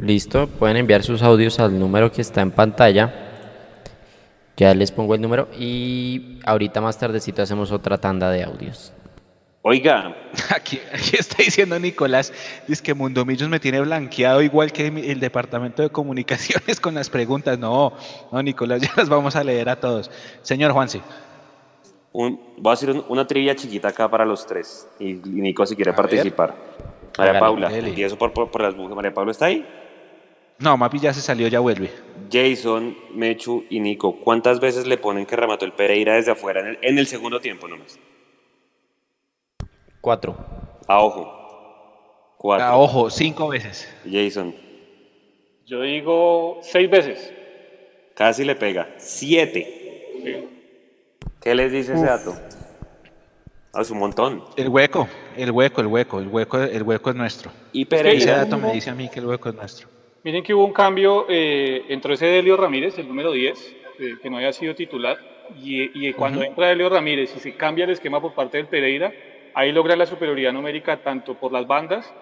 Listo, 0.00 0.46
pueden 0.46 0.76
enviar 0.76 1.02
sus 1.02 1.22
audios 1.22 1.58
al 1.60 1.78
número 1.78 2.12
que 2.12 2.22
está 2.22 2.40
en 2.40 2.50
pantalla. 2.50 3.14
Ya 4.56 4.74
les 4.74 4.90
pongo 4.90 5.14
el 5.14 5.20
número 5.20 5.48
y 5.56 6.40
ahorita 6.44 6.80
más 6.80 6.98
tardecito 6.98 7.42
hacemos 7.42 7.70
otra 7.70 7.98
tanda 7.98 8.30
de 8.30 8.42
audios. 8.42 8.92
Oiga, 9.70 10.16
Aquí, 10.56 10.80
aquí 10.90 11.16
está 11.18 11.42
diciendo 11.42 11.78
Nicolás, 11.78 12.32
dice 12.66 12.82
que 12.82 12.94
Mundomillos 12.94 13.50
me 13.50 13.60
tiene 13.60 13.80
blanqueado 13.82 14.40
igual 14.40 14.72
que 14.72 14.86
el 14.86 15.20
departamento 15.20 15.82
de 15.82 15.90
comunicaciones 15.90 16.80
con 16.80 16.94
las 16.94 17.10
preguntas. 17.10 17.58
No, 17.58 17.92
no, 18.32 18.42
Nicolás, 18.42 18.80
ya 18.82 18.90
las 18.96 19.10
vamos 19.10 19.36
a 19.36 19.44
leer 19.44 19.68
a 19.68 19.78
todos. 19.78 20.10
Señor 20.40 20.72
Juanse. 20.72 21.02
un- 22.12 22.40
voy 22.56 22.70
a 22.70 22.72
hacer 22.72 22.90
un- 22.92 23.04
una 23.10 23.26
trivia 23.26 23.54
chiquita 23.54 23.88
acá 23.88 24.08
para 24.10 24.24
los 24.24 24.46
tres. 24.46 24.88
Y, 24.98 25.10
y 25.10 25.18
Nico, 25.24 25.66
si 25.66 25.76
quiere 25.76 25.90
A 25.90 25.92
ver. 25.92 26.00
participar. 26.00 26.54
María 27.18 27.32
Hágale, 27.32 27.38
Paula, 27.40 27.68
dele. 27.68 27.88
empiezo 27.90 28.16
por, 28.16 28.32
por, 28.32 28.50
por 28.50 28.62
las 28.62 28.74
mujeres. 28.74 28.96
María 28.96 29.12
Paula 29.12 29.32
está 29.32 29.46
ahí. 29.46 29.66
No, 30.60 30.78
Mapi 30.78 30.98
ya 30.98 31.12
se 31.12 31.20
salió, 31.20 31.46
ya 31.46 31.60
vuelve. 31.60 31.90
Jason, 32.32 32.96
Mechu 33.14 33.64
y 33.68 33.80
Nico, 33.80 34.16
¿cuántas 34.18 34.60
veces 34.60 34.86
le 34.86 34.96
ponen 34.96 35.26
que 35.26 35.36
remató 35.36 35.66
el 35.66 35.72
Pereira 35.72 36.14
desde 36.14 36.30
afuera 36.30 36.60
en 36.60 36.66
el, 36.68 36.78
en 36.80 36.98
el 36.98 37.06
segundo 37.06 37.38
tiempo 37.40 37.68
nomás? 37.68 37.98
Cuatro. 40.08 40.34
A 40.86 41.02
ojo. 41.02 42.32
Cuatro. 42.38 42.64
A 42.66 42.78
ojo, 42.78 43.10
cinco 43.10 43.48
veces. 43.48 43.86
Jason, 44.10 44.54
Yo 45.66 45.82
digo 45.82 46.60
seis 46.62 46.88
veces. 46.88 47.30
casi 48.14 48.42
le 48.42 48.54
pega. 48.56 48.88
Siete. 48.96 50.48
¿Qué 51.42 51.54
les 51.54 51.70
dice 51.70 51.92
ese 51.92 52.00
Uf. 52.00 52.08
dato? 52.08 52.34
A 53.74 53.84
su 53.84 53.94
montón. 53.94 54.42
El 54.56 54.70
hueco, 54.70 55.06
el 55.36 55.50
hueco, 55.50 55.82
el 55.82 55.86
hueco, 55.88 56.20
el 56.20 56.28
hueco, 56.28 56.56
el 56.62 56.82
hueco 56.84 57.10
es 57.10 57.16
nuestro. 57.16 57.50
Y 57.74 57.82
Ese 57.82 57.90
Pereira. 57.90 58.36
dato 58.38 58.56
me 58.56 58.72
dice 58.72 58.88
a 58.88 58.94
mí 58.94 59.10
que 59.10 59.20
el 59.20 59.26
hueco 59.26 59.50
es 59.50 59.56
nuestro. 59.56 59.88
Miren 60.24 60.42
que 60.42 60.54
hubo 60.54 60.64
un 60.64 60.72
cambio, 60.72 61.26
eh, 61.28 61.84
entró 61.90 62.14
ese 62.14 62.24
Delio 62.24 62.56
Ramírez, 62.56 62.98
el 62.98 63.06
número 63.08 63.30
10, 63.30 63.76
eh, 63.98 64.14
que 64.22 64.30
no 64.30 64.38
había 64.38 64.54
sido 64.54 64.74
titular, 64.74 65.18
y, 65.62 66.08
y 66.08 66.14
cuando 66.14 66.42
entra 66.42 66.68
Delio 66.68 66.88
Ramírez 66.88 67.36
y 67.36 67.40
se 67.40 67.54
cambia 67.56 67.84
el 67.84 67.90
esquema 67.90 68.22
por 68.22 68.32
parte 68.32 68.56
del 68.56 68.68
Pereira, 68.68 69.12
ahí 69.58 69.72
logra 69.72 69.96
la 69.96 70.06
superioridad 70.06 70.52
numérica 70.52 70.98
tanto 71.02 71.34
por 71.34 71.50
las 71.50 71.66
bandas 71.66 72.14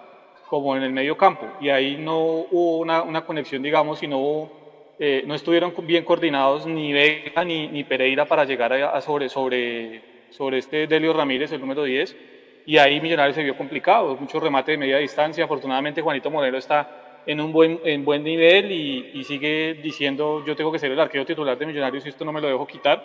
como 0.49 0.75
en 0.75 0.81
el 0.81 0.91
medio 0.91 1.15
campo, 1.15 1.45
y 1.61 1.69
ahí 1.69 1.95
no 1.95 2.19
hubo 2.19 2.79
una, 2.79 3.03
una 3.03 3.25
conexión, 3.25 3.61
digamos, 3.61 4.01
y 4.01 4.07
no 4.07 4.17
hubo 4.17 4.95
eh, 4.97 5.21
no 5.27 5.35
estuvieron 5.35 5.71
bien 5.83 6.03
coordinados 6.03 6.65
ni 6.65 6.91
Vega 6.91 7.43
ni, 7.43 7.67
ni 7.67 7.83
Pereira 7.83 8.25
para 8.25 8.45
llegar 8.45 8.73
a, 8.73 8.99
sobre, 9.01 9.29
sobre, 9.29 10.01
sobre 10.31 10.57
este 10.57 10.87
Delio 10.87 11.13
Ramírez, 11.13 11.51
el 11.51 11.61
número 11.61 11.83
10, 11.83 12.17
y 12.65 12.79
ahí 12.79 12.99
Millonarios 12.99 13.35
se 13.35 13.43
vio 13.43 13.55
complicado, 13.55 14.15
mucho 14.15 14.39
remate 14.39 14.71
de 14.71 14.79
media 14.79 14.97
distancia, 14.97 15.43
afortunadamente 15.43 16.01
Juanito 16.01 16.31
Moreno 16.31 16.57
está 16.57 17.21
en 17.27 17.39
un 17.39 17.51
buen, 17.51 17.79
en 17.83 18.03
buen 18.03 18.23
nivel 18.23 18.71
y, 18.71 19.11
y, 19.13 19.23
sigue 19.25 19.75
diciendo 19.75 20.43
yo 20.43 20.55
tengo 20.55 20.71
que 20.71 20.79
ser 20.79 20.91
el 20.91 20.99
arquero 20.99 21.25
titular 21.25 21.55
de 21.55 21.67
Millonarios 21.67 22.03
y 22.03 22.09
esto 22.09 22.25
no 22.25 22.31
me 22.31 22.41
lo 22.41 22.47
dejo 22.47 22.65
quitar, 22.65 23.03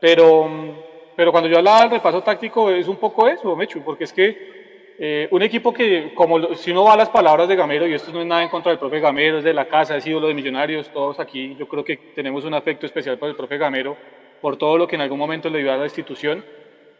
pero, 0.00 0.91
pero 1.16 1.32
cuando 1.32 1.48
yo 1.48 1.58
hablaba 1.58 1.82
del 1.82 1.90
repaso 1.90 2.22
táctico 2.22 2.70
es 2.70 2.88
un 2.88 2.96
poco 2.96 3.28
eso, 3.28 3.54
Mechu, 3.56 3.82
porque 3.82 4.04
es 4.04 4.12
que 4.12 4.62
eh, 4.98 5.28
un 5.30 5.42
equipo 5.42 5.72
que, 5.72 6.12
como 6.14 6.54
si 6.54 6.70
uno 6.70 6.84
va 6.84 6.94
a 6.94 6.96
las 6.96 7.10
palabras 7.10 7.48
de 7.48 7.56
Gamero, 7.56 7.86
y 7.86 7.94
esto 7.94 8.12
no 8.12 8.20
es 8.20 8.26
nada 8.26 8.42
en 8.42 8.48
contra 8.48 8.70
del 8.70 8.78
profe 8.78 9.00
Gamero, 9.00 9.38
es 9.38 9.44
de 9.44 9.54
la 9.54 9.66
casa, 9.66 9.96
es 9.96 10.06
ídolo 10.06 10.28
de 10.28 10.34
Millonarios, 10.34 10.90
todos 10.92 11.18
aquí, 11.18 11.56
yo 11.58 11.66
creo 11.66 11.84
que 11.84 11.96
tenemos 12.14 12.44
un 12.44 12.54
afecto 12.54 12.86
especial 12.86 13.18
por 13.18 13.28
el 13.28 13.36
profe 13.36 13.58
Gamero, 13.58 13.96
por 14.40 14.56
todo 14.56 14.76
lo 14.78 14.86
que 14.86 14.96
en 14.96 15.02
algún 15.02 15.18
momento 15.18 15.48
le 15.48 15.58
dio 15.60 15.72
a 15.72 15.76
la 15.76 15.84
institución, 15.84 16.44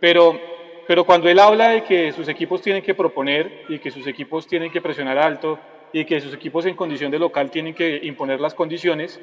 pero, 0.01 0.39
pero 0.87 1.05
cuando 1.05 1.29
él 1.29 1.39
habla 1.39 1.69
de 1.69 1.85
que 1.85 2.13
sus 2.13 2.29
equipos 2.29 2.61
tienen 2.63 2.83
que 2.83 2.95
proponer 2.95 3.65
y 3.69 3.79
que 3.79 3.91
sus 3.91 4.07
equipos 4.07 4.47
tienen 4.47 4.71
que 4.71 4.81
presionar 4.81 5.19
alto 5.19 5.59
y 5.93 6.05
que 6.05 6.21
sus 6.21 6.35
equipos 6.35 6.67
en 6.67 6.75
condición 6.75 7.11
de 7.11 7.19
local 7.19 7.51
tienen 7.51 7.75
que 7.75 8.01
imponer 8.03 8.41
las 8.41 8.55
condiciones, 8.55 9.21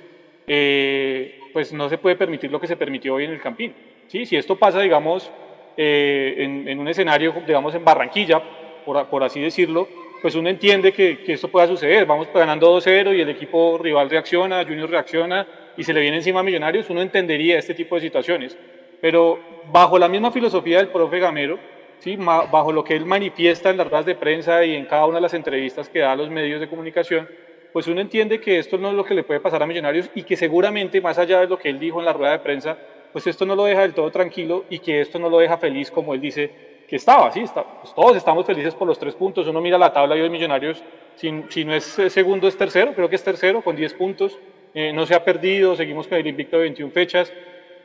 eh, 0.48 1.40
pues 1.52 1.74
no 1.74 1.90
se 1.90 1.98
puede 1.98 2.16
permitir 2.16 2.52
lo 2.52 2.60
que 2.60 2.68
se 2.68 2.78
permitió 2.78 3.16
hoy 3.16 3.26
en 3.26 3.32
el 3.32 3.42
Campín. 3.42 3.74
¿Sí? 4.10 4.26
Si 4.26 4.36
esto 4.36 4.58
pasa, 4.58 4.82
digamos, 4.82 5.32
eh, 5.78 6.36
en, 6.38 6.78
un 6.78 6.88
escenario, 6.88 7.34
digamos, 7.48 7.74
en 7.76 7.86
Barranquilla, 7.86 8.42
por, 8.86 9.24
así 9.24 9.40
decirlo, 9.40 9.88
pues 10.22 10.36
uno 10.36 10.50
entiende 10.50 10.92
que, 10.92 11.20
esto 11.28 11.48
pueda 11.48 11.68
suceder. 11.68 12.06
Vamos 12.06 12.28
ganando 12.34 12.76
2-0 12.78 13.16
y 13.16 13.22
el 13.22 13.30
equipo 13.30 13.78
rival 13.78 14.10
reacciona, 14.10 14.64
Junior 14.64 14.90
reacciona 14.90 15.48
y 15.78 15.84
se 15.84 15.94
le 15.94 16.02
viene 16.02 16.18
encima 16.18 16.42
a 16.42 16.44
Millonarios, 16.44 16.90
uno 16.90 17.02
entendería 17.02 17.58
este 17.58 17.74
tipo 17.74 17.96
de 17.96 18.02
situaciones. 18.02 18.58
Pero 19.00 19.40
bajo 19.72 19.98
la 19.98 20.10
misma 20.10 20.32
filosofía 20.32 20.80
del 20.80 20.90
profe 20.90 21.20
Gamero, 21.20 21.60
¿sí? 22.00 22.18
bajo 22.18 22.74
lo 22.74 22.84
que 22.84 22.96
él 22.96 23.06
manifiesta 23.06 23.70
en 23.70 23.78
las 23.78 23.88
ruedas 23.88 24.06
de 24.06 24.16
prensa 24.16 24.66
y 24.66 24.76
en 24.76 24.86
cada 24.86 25.06
una 25.06 25.20
de 25.20 25.22
las 25.22 25.34
entrevistas 25.34 25.88
que 25.88 26.00
da 26.00 26.12
a 26.12 26.16
los 26.18 26.30
medios 26.30 26.60
de 26.60 26.68
comunicación, 26.68 27.30
pues 27.72 27.88
uno 27.88 28.02
entiende 28.02 28.42
que 28.42 28.58
esto 28.58 28.78
no 28.78 28.90
es 28.90 28.96
lo 28.96 29.06
que 29.06 29.14
le 29.14 29.24
puede 29.24 29.40
pasar 29.40 29.64
a 29.64 29.68
Millonarios 29.68 30.10
y 30.16 30.24
que 30.24 30.36
seguramente, 30.36 31.00
más 31.00 31.20
allá 31.20 31.40
de 31.40 31.48
lo 31.48 31.60
que 31.60 31.70
él 31.70 31.80
dijo 31.80 32.00
en 32.00 32.06
la 32.06 32.14
rueda 32.14 32.32
de 32.32 32.40
prensa, 32.40 32.78
pues 33.12 33.28
esto 33.28 33.46
no 33.46 33.56
lo 33.56 33.66
deja 33.66 33.82
del 33.82 33.94
todo 33.94 34.12
tranquilo 34.12 34.66
y 34.70 34.80
que 34.80 35.02
esto 35.02 35.20
no 35.20 35.30
lo 35.30 35.40
deja 35.40 35.58
feliz 35.58 35.92
como 35.92 36.14
él 36.14 36.22
dice 36.22 36.70
que 36.90 36.96
estaba, 36.96 37.32
sí, 37.32 37.42
está, 37.42 37.64
pues 37.64 37.94
todos 37.94 38.18
estamos 38.18 38.48
felices 38.48 38.74
por 38.74 38.88
los 38.88 38.98
tres 38.98 39.14
puntos, 39.14 39.48
uno 39.48 39.62
mira 39.62 39.78
la 39.78 39.94
tabla 39.94 40.18
y 40.18 40.22
hoy 40.22 40.30
Millonarios, 40.30 40.84
si, 41.16 41.44
si, 41.50 41.64
no 41.64 41.76
es 41.76 41.84
segundo 41.84 42.48
es 42.48 42.58
tercero, 42.58 42.94
creo 42.96 43.08
que 43.08 43.16
es 43.16 43.24
tercero 43.24 43.62
con 43.62 43.76
10 43.76 43.94
puntos, 43.94 44.40
eh, 44.74 44.92
no 44.92 45.06
se 45.06 45.14
ha 45.14 45.24
perdido, 45.24 45.76
seguimos 45.76 46.08
con 46.08 46.18
el 46.18 46.26
invicto 46.26 46.58
de 46.58 46.64
21 46.64 46.92
fechas, 46.92 47.32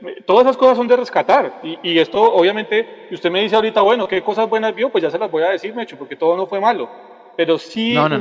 eh, 0.06 0.22
todas 0.24 0.46
esas 0.46 0.56
cosas 0.56 0.78
son 0.78 0.88
de 0.88 0.96
rescatar 0.96 1.60
y, 1.62 1.78
y, 1.82 1.98
esto 1.98 2.18
obviamente, 2.18 3.06
y 3.10 3.14
usted 3.14 3.30
me 3.30 3.42
dice 3.42 3.56
ahorita, 3.56 3.82
bueno, 3.82 4.08
¿qué 4.08 4.22
cosas 4.22 4.48
buenas 4.48 4.74
vio? 4.74 4.88
Pues 4.88 5.02
ya 5.02 5.10
se 5.10 5.18
las 5.18 5.30
voy 5.30 5.42
a 5.42 5.50
decir, 5.50 5.74
Mecho, 5.74 5.98
porque 5.98 6.16
todo 6.16 6.34
no 6.34 6.46
fue 6.46 6.58
malo, 6.58 6.88
pero 7.36 7.58
sí 7.58 7.92
no, 7.92 8.08
no, 8.08 8.16
uno, 8.16 8.20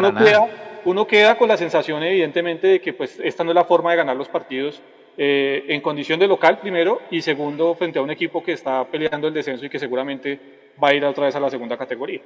no, 0.00 0.08
uno 0.08 0.14
queda, 0.24 0.48
uno 0.86 1.06
queda 1.06 1.36
con 1.36 1.48
la 1.48 1.58
sensación 1.58 2.02
evidentemente 2.02 2.68
de 2.68 2.80
que 2.80 2.94
pues 2.94 3.20
esta 3.22 3.44
no 3.44 3.50
es 3.50 3.54
la 3.54 3.64
forma 3.64 3.90
de 3.90 3.98
ganar 3.98 4.16
los 4.16 4.28
partidos 4.28 4.80
eh, 5.16 5.64
en 5.68 5.80
condición 5.80 6.18
de 6.18 6.28
local 6.28 6.58
primero 6.58 7.00
y 7.10 7.20
segundo 7.22 7.74
frente 7.74 7.98
a 7.98 8.02
un 8.02 8.10
equipo 8.10 8.42
que 8.42 8.52
está 8.52 8.84
peleando 8.84 9.28
el 9.28 9.34
descenso 9.34 9.66
y 9.66 9.70
que 9.70 9.78
seguramente 9.78 10.40
va 10.82 10.88
a 10.88 10.94
ir 10.94 11.04
otra 11.04 11.26
vez 11.26 11.36
a 11.36 11.40
la 11.40 11.50
segunda 11.50 11.76
categoría. 11.76 12.20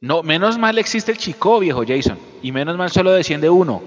No, 0.00 0.22
menos 0.24 0.58
mal 0.58 0.78
existe 0.78 1.12
el 1.12 1.18
Chico, 1.18 1.60
viejo 1.60 1.84
Jason, 1.86 2.18
y 2.42 2.50
menos 2.50 2.76
mal 2.76 2.90
solo 2.90 3.12
desciende 3.12 3.48
uno. 3.48 3.82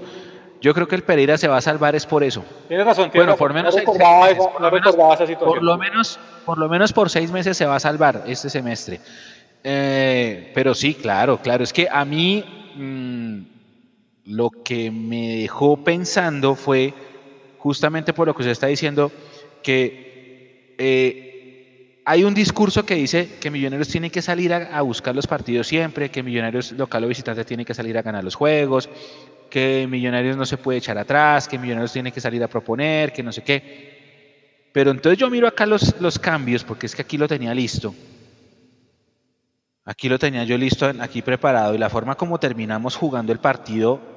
Yo 0.62 0.72
creo 0.72 0.88
que 0.88 0.94
el 0.94 1.02
Pereira 1.02 1.36
se 1.36 1.46
va 1.46 1.58
a 1.58 1.60
salvar 1.60 1.94
es 1.94 2.06
por 2.06 2.24
eso. 2.24 2.42
Tienes 2.68 2.86
razón, 2.86 3.10
tiene 3.10 3.26
bueno, 3.26 3.32
razón. 3.32 3.38
por 3.38 3.54
menos 3.54 3.74
no 3.74 3.80
recordaba, 3.80 4.30
esa, 4.30 4.50
no 4.58 4.70
recordaba 4.70 5.14
esa 5.14 5.26
situación. 5.26 5.48
Por 5.48 5.62
lo 5.62 5.76
menos, 5.76 6.18
por 6.46 6.56
lo 6.56 6.68
menos 6.70 6.92
por 6.94 7.10
seis 7.10 7.30
meses 7.30 7.56
se 7.58 7.66
va 7.66 7.76
a 7.76 7.80
salvar 7.80 8.24
este 8.26 8.48
semestre. 8.48 9.00
Eh, 9.62 10.52
pero 10.54 10.74
sí, 10.74 10.94
claro, 10.94 11.38
claro. 11.42 11.62
Es 11.62 11.72
que 11.72 11.86
a 11.90 12.04
mí 12.06 12.42
mmm, 12.76 13.40
lo 14.24 14.50
que 14.50 14.90
me 14.90 15.36
dejó 15.40 15.76
pensando 15.76 16.54
fue 16.54 16.94
justamente 17.66 18.12
por 18.12 18.28
lo 18.28 18.32
que 18.32 18.42
usted 18.42 18.52
está 18.52 18.68
diciendo, 18.68 19.10
que 19.60 20.76
eh, 20.78 22.00
hay 22.04 22.22
un 22.22 22.32
discurso 22.32 22.86
que 22.86 22.94
dice 22.94 23.28
que 23.40 23.50
Millonarios 23.50 23.88
tienen 23.88 24.12
que 24.12 24.22
salir 24.22 24.54
a, 24.54 24.80
buscar 24.82 25.16
los 25.16 25.26
partidos 25.26 25.66
siempre, 25.66 26.08
que 26.08 26.22
Millonarios 26.22 26.70
local 26.70 27.02
o 27.02 27.08
visitante 27.08 27.44
tienen 27.44 27.66
que 27.66 27.74
salir 27.74 27.98
a 27.98 28.02
ganar 28.02 28.22
los 28.22 28.36
juegos, 28.36 28.88
que 29.50 29.88
Millonarios 29.90 30.36
no 30.36 30.46
se 30.46 30.58
puede 30.58 30.78
echar 30.78 30.96
atrás, 30.96 31.48
que 31.48 31.58
Millonarios 31.58 31.92
tiene 31.92 32.12
que 32.12 32.20
salir 32.20 32.40
a 32.44 32.46
proponer, 32.46 33.12
que 33.12 33.24
no 33.24 33.32
sé 33.32 33.42
qué. 33.42 34.70
Pero 34.72 34.92
entonces 34.92 35.18
yo 35.18 35.28
miro 35.28 35.48
acá 35.48 35.66
los, 35.66 36.00
los 36.00 36.20
cambios, 36.20 36.62
porque 36.62 36.86
es 36.86 36.94
que 36.94 37.02
aquí 37.02 37.18
lo 37.18 37.26
tenía 37.26 37.52
listo. 37.52 37.92
Aquí 39.84 40.08
lo 40.08 40.20
tenía 40.20 40.44
yo 40.44 40.56
listo, 40.56 40.92
aquí 41.00 41.20
preparado, 41.20 41.74
y 41.74 41.78
la 41.78 41.90
forma 41.90 42.14
como 42.14 42.38
terminamos 42.38 42.94
jugando 42.94 43.32
el 43.32 43.40
partido 43.40 44.15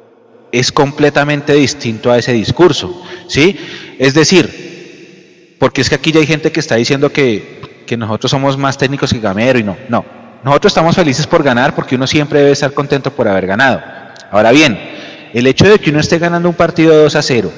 es 0.52 0.72
completamente 0.72 1.54
distinto 1.54 2.12
a 2.12 2.18
ese 2.18 2.34
discurso, 2.34 3.04
¿sí? 3.28 3.58
Es 3.98 4.14
decir, 4.14 5.56
porque 5.60 5.82
es 5.82 5.90
que 5.90 5.96
aquí 5.96 6.12
ya 6.12 6.20
hay 6.20 6.28
gente 6.28 6.52
que 6.52 6.60
está 6.60 6.76
diciendo 6.76 7.12
que, 7.12 7.84
que 7.86 7.98
nosotros 7.98 8.32
somos 8.32 8.58
más 8.58 8.78
técnicos 8.78 9.12
que 9.12 9.20
Gamero 9.20 9.60
y 9.60 9.64
no, 9.64 9.78
no. 9.90 10.06
Nosotros 10.44 10.72
estamos 10.72 10.96
felices 10.96 11.28
por 11.28 11.44
ganar 11.44 11.76
porque 11.76 11.96
uno 11.96 12.08
siempre 12.08 12.40
debe 12.40 12.52
estar 12.52 12.74
contento 12.74 13.12
por 13.12 13.28
haber 13.28 13.46
ganado. 13.46 13.82
Ahora 14.32 14.52
bien, 14.52 14.80
el 15.34 15.46
hecho 15.48 15.68
de 15.68 15.80
que 15.80 15.90
uno 15.90 16.00
esté 16.00 16.18
ganando 16.18 16.48
un 16.48 16.56
partido 16.56 16.96
2 17.04 17.16
a 17.16 17.22
0 17.22 17.52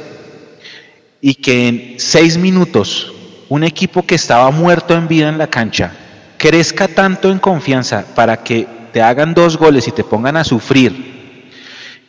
y 1.22 1.36
que 1.36 1.68
en 1.68 1.96
seis 2.00 2.38
minutos 2.38 3.14
un 3.50 3.64
equipo 3.64 4.04
que 4.04 4.16
estaba 4.16 4.50
muerto 4.50 4.96
en 4.96 5.08
vida 5.08 5.30
en 5.30 5.38
la 5.38 5.48
cancha 5.48 5.92
crezca 6.38 6.88
tanto 6.88 7.30
en 7.30 7.38
confianza 7.38 8.06
para 8.16 8.38
que 8.38 8.68
te 8.92 9.02
hagan 9.02 9.36
dos 9.36 9.58
goles 9.58 9.88
y 9.88 9.92
te 9.92 10.04
pongan 10.04 10.38
a 10.38 10.44
sufrir 10.44 11.20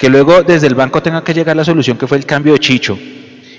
que 0.02 0.10
luego 0.10 0.42
desde 0.42 0.66
el 0.66 0.74
banco 0.74 1.00
tenga 1.00 1.22
que 1.22 1.32
llegar 1.32 1.54
la 1.54 1.64
solución 1.64 1.96
que 1.96 2.08
fue 2.08 2.18
el 2.18 2.26
cambio 2.26 2.54
de 2.54 2.58
Chicho 2.58 2.98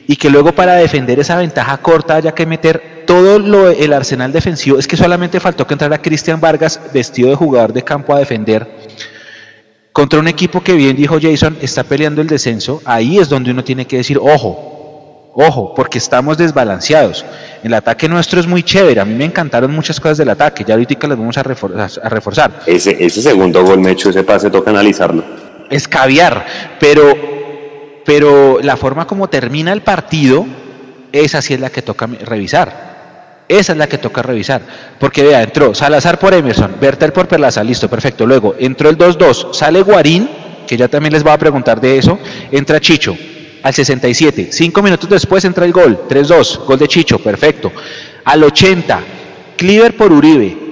y 0.06 0.18
que 0.18 0.30
luego 0.30 0.52
para 0.52 0.76
defender 0.76 1.18
esa 1.18 1.38
ventaja 1.38 1.78
corta 1.78 2.16
haya 2.16 2.34
que 2.34 2.46
meter 2.46 3.06
todo 3.08 3.40
lo, 3.40 3.70
el 3.70 3.94
arsenal 3.94 4.34
defensivo. 4.34 4.78
Es 4.78 4.86
que 4.86 4.98
solamente 4.98 5.40
faltó 5.40 5.66
que 5.66 5.76
entrara 5.76 6.02
Cristian 6.02 6.42
Vargas 6.42 6.82
vestido 6.94 7.30
de 7.30 7.36
jugador 7.36 7.72
de 7.72 7.82
campo 7.84 8.14
a 8.14 8.20
defender 8.20 8.68
contra 9.94 10.20
un 10.20 10.28
equipo 10.28 10.62
que 10.62 10.74
bien 10.74 10.98
dijo 10.98 11.18
Jason 11.18 11.56
está 11.62 11.86
peleando 11.86 12.22
el 12.22 12.28
descenso. 12.28 12.82
Ahí 12.84 13.20
es 13.20 13.30
donde 13.30 13.52
uno 13.52 13.64
tiene 13.64 13.88
que 13.88 13.96
decir, 13.96 14.18
ojo, 14.22 15.32
ojo, 15.36 15.74
porque 15.74 15.98
estamos 15.98 16.38
desbalanceados. 16.38 17.24
El 17.64 17.74
ataque 17.74 18.10
nuestro 18.10 18.42
es 18.42 18.48
muy 18.48 18.64
chévere. 18.64 19.00
A 19.00 19.06
mí 19.06 19.14
me 19.14 19.24
encantaron 19.24 19.74
muchas 19.74 19.98
cosas 19.98 20.18
del 20.18 20.30
ataque. 20.30 20.66
Ya 20.68 20.74
ahorita 20.74 21.08
las 21.08 21.18
vamos 21.18 21.38
a 21.38 21.44
reforzar. 21.44 22.64
Ese, 22.66 23.02
ese 23.02 23.22
segundo 23.22 23.64
gol, 23.64 23.80
Mecho, 23.80 24.10
ese 24.10 24.26
pase 24.26 24.50
toca 24.50 24.72
analizarlo 24.72 25.53
es 25.70 25.88
caviar, 25.88 26.46
pero, 26.80 27.14
pero 28.06 28.60
la 28.62 28.78
forma 28.78 29.06
como 29.08 29.30
termina 29.30 29.74
el 29.74 29.82
partido, 29.82 30.46
esa 31.12 31.42
sí 31.42 31.54
es 31.54 31.60
la 31.60 31.70
que 31.70 31.82
toca 31.82 32.08
revisar. 32.08 32.94
Esa 33.48 33.74
es 33.74 33.78
la 33.78 33.88
que 33.88 33.98
toca 33.98 34.22
revisar. 34.22 34.62
Porque 35.00 35.24
vea, 35.24 35.44
entró 35.44 35.76
Salazar 35.76 36.18
por 36.18 36.34
Emerson, 36.34 36.76
Bertel 36.80 37.12
por 37.12 37.28
Perlaza, 37.28 37.64
listo, 37.64 37.90
perfecto. 37.90 38.26
Luego 38.26 38.56
entró 38.58 38.90
el 38.90 38.98
2-2, 38.98 39.54
sale 39.54 39.82
Guarín, 39.82 40.30
que 40.68 40.78
ya 40.78 40.88
también 40.88 41.14
les 41.14 41.24
voy 41.24 41.34
a 41.34 41.38
preguntar 41.38 41.80
de 41.80 41.98
eso, 41.98 42.18
entra 42.52 42.80
Chicho 42.80 43.16
al 43.62 43.74
67. 43.74 44.50
Cinco 44.52 44.82
minutos 44.82 45.10
después 45.10 45.44
entra 45.46 45.66
el 45.66 45.72
gol, 45.72 46.06
3-2, 46.10 46.66
gol 46.66 46.80
de 46.80 46.88
Chicho, 46.88 47.20
perfecto. 47.20 47.72
Al 48.26 48.44
80, 48.44 49.02
Cliver 49.58 49.96
por 49.96 50.12
Uribe, 50.12 50.63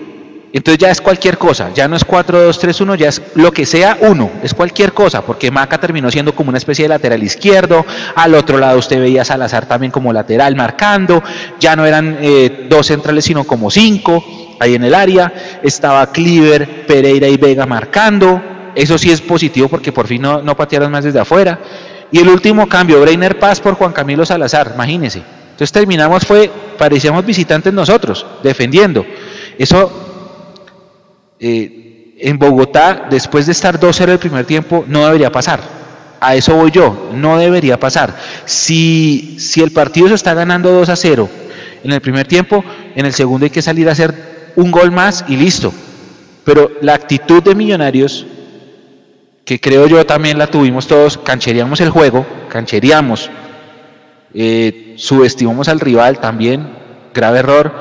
entonces 0.54 0.80
ya 0.80 0.92
es 0.92 1.00
cualquier 1.00 1.38
cosa, 1.38 1.72
ya 1.74 1.88
no 1.88 1.96
es 1.96 2.06
4-2-3-1, 2.06 2.98
ya 2.98 3.10
es 3.10 3.22
lo 3.36 3.52
que 3.52 3.66
sea 3.66 3.98
uno, 4.02 4.30
es 4.44 4.54
cualquier 4.54 4.92
cosa, 4.92 5.22
porque 5.22 5.50
Maca 5.50 5.80
terminó 5.80 6.12
siendo 6.12 6.36
como 6.36 6.50
una 6.50 6.58
especie 6.58 6.86
de 6.86 6.90
lateral 6.90 7.24
izquierdo, 7.24 7.86
al 8.16 8.36
otro 8.36 8.58
lado 8.58 8.78
usted 8.78 9.00
veía 9.00 9.22
a 9.22 9.26
Salazar 9.26 9.66
también 9.66 9.92
como 9.92 10.12
lateral 10.12 10.56
marcando, 10.56 11.24
ya 11.60 11.76
no 11.76 11.86
eran 11.86 12.18
eh, 12.22 12.68
dos 12.70 12.88
centrales 12.88 13.24
sino 13.24 13.46
como 13.46 13.72
cinco 13.72 14.24
ahí 14.60 14.76
en 14.76 14.84
el 14.84 14.94
área, 14.94 15.34
estaba 15.64 16.12
Cliver, 16.12 16.86
Pereira 16.86 17.28
y 17.28 17.38
Vega 17.38 17.66
marcando, 17.66 18.42
eso 18.76 18.98
sí 18.98 19.12
es 19.12 19.22
positivo 19.22 19.70
porque 19.70 19.92
por 19.92 20.08
fin 20.08 20.22
no, 20.22 20.42
no 20.42 20.56
patearon 20.56 20.92
más 20.92 21.04
desde 21.04 21.20
afuera. 21.20 21.60
Y 22.12 22.20
el 22.20 22.28
último 22.28 22.68
cambio, 22.68 23.00
Breiner 23.02 23.40
Paz 23.40 23.62
por 23.62 23.76
Juan 23.76 23.94
Camilo 23.94 24.26
Salazar, 24.26 24.72
imagínense. 24.76 25.24
Entonces 25.52 25.72
terminamos, 25.72 26.26
fue, 26.26 26.52
parecíamos 26.78 27.26
visitantes 27.26 27.74
nosotros, 27.74 28.26
defendiendo. 28.44 29.06
Eso 29.58 30.01
eh, 31.42 32.16
en 32.20 32.38
Bogotá, 32.38 33.08
después 33.10 33.48
de 33.48 33.52
estar 33.52 33.80
2-0 33.80 34.10
el 34.10 34.20
primer 34.20 34.46
tiempo, 34.46 34.86
no 34.88 35.06
debería 35.06 35.32
pasar. 35.32 35.60
A 36.20 36.36
eso 36.36 36.56
voy 36.56 36.72
yo, 36.72 37.10
no 37.14 37.38
debería 37.40 37.80
pasar. 37.80 38.16
Si, 38.46 39.38
si 39.40 39.62
el 39.62 39.72
partido 39.72 40.08
se 40.08 40.14
está 40.14 40.34
ganando 40.34 40.72
2 40.72 40.90
a 40.90 40.96
0 40.96 41.30
en 41.84 41.92
el 41.92 42.00
primer 42.00 42.28
tiempo, 42.28 42.64
en 42.96 43.06
el 43.06 43.14
segundo 43.14 43.46
hay 43.46 43.50
que 43.50 43.62
salir 43.62 43.90
a 43.90 43.94
hacer 43.94 44.52
un 44.56 44.70
gol 44.70 44.92
más 44.92 45.26
y 45.28 45.36
listo. 45.36 45.74
Pero 46.46 46.72
la 46.82 46.94
actitud 46.94 47.42
de 47.42 47.56
Millonarios 47.56 48.26
que 49.46 49.60
creo 49.60 49.88
yo 49.88 50.06
también 50.06 50.38
la 50.38 50.48
tuvimos 50.48 50.88
todos, 50.88 51.18
cancheríamos 51.18 51.82
el 51.82 51.90
juego, 51.90 52.26
cancheríamos, 52.50 53.30
eh, 54.34 54.94
subestimamos 54.98 55.68
al 55.68 55.80
rival 55.80 56.20
también, 56.20 56.70
grave 57.14 57.40
error, 57.40 57.74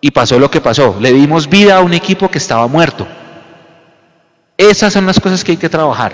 y 0.00 0.10
pasó 0.10 0.38
lo 0.38 0.50
que 0.50 0.60
pasó, 0.60 0.96
le 1.00 1.12
dimos 1.12 1.48
vida 1.48 1.76
a 1.76 1.82
un 1.82 1.94
equipo 1.94 2.30
que 2.30 2.38
estaba 2.38 2.66
muerto. 2.66 3.06
Esas 4.56 4.92
son 4.92 5.06
las 5.06 5.20
cosas 5.20 5.44
que 5.44 5.52
hay 5.52 5.56
que 5.56 5.68
trabajar, 5.68 6.12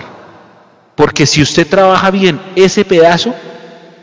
porque 0.95 1.25
si 1.25 1.41
usted 1.41 1.67
trabaja 1.67 2.11
bien 2.11 2.39
ese 2.55 2.85
pedazo, 2.85 3.33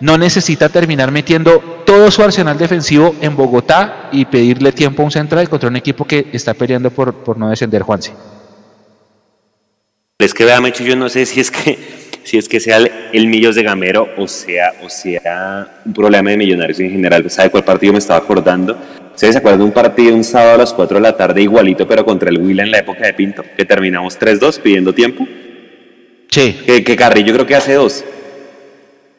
no 0.01 0.19
necesita 0.19 0.69
terminar 0.69 1.13
metiendo 1.13 1.61
todo 1.87 2.11
su 2.11 2.23
arsenal 2.23 2.59
defensivo 2.59 3.15
en 3.21 3.37
Bogotá 3.37 4.09
y 4.11 4.25
pedirle 4.25 4.73
tiempo 4.73 5.03
a 5.03 5.05
un 5.05 5.11
central 5.13 5.49
contra 5.49 5.69
un 5.69 5.77
equipo 5.77 6.05
que 6.05 6.29
está 6.33 6.55
peleando 6.55 6.91
por, 6.91 7.15
por 7.15 7.39
no 7.39 7.49
descender, 7.51 7.83
Juanse. 7.83 8.13
Es 10.19 10.35
que 10.35 10.45
vea, 10.45 10.61
Mecho, 10.61 10.85
yo 10.85 10.97
no 10.97 11.09
sé 11.09 11.27
si 11.27 11.41
es 11.41 11.51
que 11.51 12.03
si 12.25 12.39
es 12.39 12.49
que 12.49 12.61
sea 12.61 12.79
el, 13.13 13.27
Millos 13.27 13.55
de 13.55 13.63
Gamero 13.63 14.09
o 14.17 14.29
sea, 14.29 14.73
o 14.83 14.89
sea 14.89 15.81
un 15.85 15.93
problema 15.93 16.31
de 16.31 16.37
millonarios 16.37 16.81
en 16.81 16.91
general. 16.91 17.29
¿Sabe 17.31 17.51
cuál 17.51 17.65
partido 17.65 17.93
me 17.93 17.99
estaba 17.99 18.19
acordando? 18.19 18.77
¿Ustedes 19.15 19.35
se 19.35 19.39
acuerdan 19.39 19.61
de 19.61 19.65
un 19.67 19.73
partido 19.73 20.15
un 20.15 20.25
sábado 20.25 20.55
a 20.55 20.59
las 20.59 20.73
4 20.73 20.97
de 20.97 21.03
la 21.03 21.17
tarde 21.17 21.43
igualito, 21.43 21.87
pero 21.87 22.05
contra 22.05 22.31
el 22.31 22.39
Huila 22.39 22.63
en 22.63 22.71
la 22.71 22.79
época 22.79 23.05
de 23.05 23.13
Pinto? 23.13 23.45
Que 23.57 23.65
terminamos 23.65 24.19
3-2 24.19 24.61
pidiendo 24.61 24.95
tiempo. 24.95 25.27
Sí. 26.31 26.57
Que, 26.65 26.83
que 26.83 26.97
Carrillo 26.97 27.35
creo 27.35 27.47
que 27.47 27.55
hace 27.55 27.75
dos. 27.75 28.05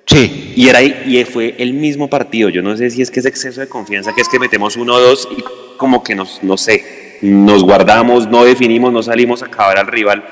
Sí. 0.05 0.53
Y, 0.55 0.67
era, 0.67 0.81
y 0.81 1.23
fue 1.25 1.55
el 1.57 1.73
mismo 1.73 2.09
partido. 2.09 2.49
Yo 2.49 2.61
no 2.61 2.75
sé 2.75 2.89
si 2.89 3.01
es 3.01 3.11
que 3.11 3.19
es 3.19 3.25
exceso 3.25 3.61
de 3.61 3.67
confianza, 3.67 4.13
que 4.13 4.21
es 4.21 4.29
que 4.29 4.39
metemos 4.39 4.75
uno 4.75 4.95
o 4.95 4.99
dos 4.99 5.29
y 5.31 5.43
como 5.77 6.03
que 6.03 6.15
nos, 6.15 6.43
no 6.43 6.57
sé, 6.57 7.19
nos 7.21 7.63
guardamos, 7.63 8.27
no 8.27 8.43
definimos, 8.43 8.91
no 8.91 9.01
salimos 9.01 9.41
a 9.43 9.45
acabar 9.45 9.77
al 9.77 9.87
rival. 9.87 10.23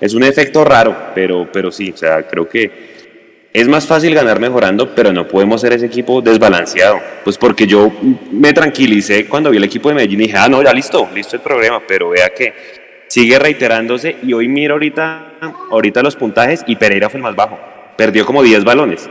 Es 0.00 0.14
un 0.14 0.22
efecto 0.22 0.64
raro, 0.64 0.96
pero, 1.14 1.48
pero 1.52 1.70
sí, 1.70 1.90
o 1.92 1.96
sea, 1.96 2.22
creo 2.26 2.48
que 2.48 2.98
es 3.52 3.66
más 3.66 3.86
fácil 3.86 4.14
ganar 4.14 4.38
mejorando, 4.40 4.94
pero 4.94 5.12
no 5.12 5.26
podemos 5.26 5.60
ser 5.60 5.72
ese 5.72 5.86
equipo 5.86 6.20
desbalanceado. 6.20 7.00
Pues 7.24 7.38
porque 7.38 7.66
yo 7.66 7.90
me 8.30 8.52
tranquilicé 8.52 9.26
cuando 9.26 9.50
vi 9.50 9.56
el 9.56 9.64
equipo 9.64 9.88
de 9.88 9.96
Medellín 9.96 10.20
y 10.20 10.24
dije, 10.24 10.36
ah, 10.38 10.48
no, 10.48 10.62
ya 10.62 10.72
listo, 10.72 11.08
listo 11.14 11.36
el 11.36 11.42
problema, 11.42 11.82
pero 11.86 12.10
vea 12.10 12.30
que 12.30 12.52
sigue 13.08 13.38
reiterándose 13.38 14.16
y 14.22 14.32
hoy 14.32 14.48
miro 14.48 14.74
ahorita, 14.74 15.32
ahorita 15.70 16.02
los 16.02 16.16
puntajes 16.16 16.62
y 16.66 16.76
Pereira 16.76 17.08
fue 17.08 17.18
el 17.18 17.24
más 17.24 17.34
bajo 17.34 17.58
perdió 17.98 18.24
como 18.24 18.42
10 18.44 18.64
balones. 18.64 19.10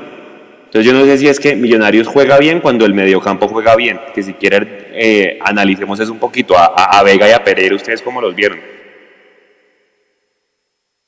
Entonces 0.65 0.85
yo 0.85 0.97
no 0.97 1.05
sé 1.05 1.17
si 1.17 1.27
es 1.27 1.39
que 1.39 1.55
Millonarios 1.55 2.07
juega 2.07 2.37
bien 2.39 2.61
cuando 2.61 2.85
el 2.85 2.93
mediocampo 2.93 3.47
juega 3.47 3.75
bien, 3.75 3.99
que 4.15 4.23
si 4.23 4.33
quieren 4.33 4.87
eh, 4.93 5.37
analicemos 5.43 5.99
eso 5.99 6.11
un 6.11 6.19
poquito, 6.19 6.55
a, 6.57 7.03
Vega 7.03 7.27
y 7.27 7.33
a 7.33 7.43
Pereira, 7.43 7.75
¿ustedes 7.75 8.01
cómo 8.01 8.21
los 8.21 8.33
vieron? 8.33 8.59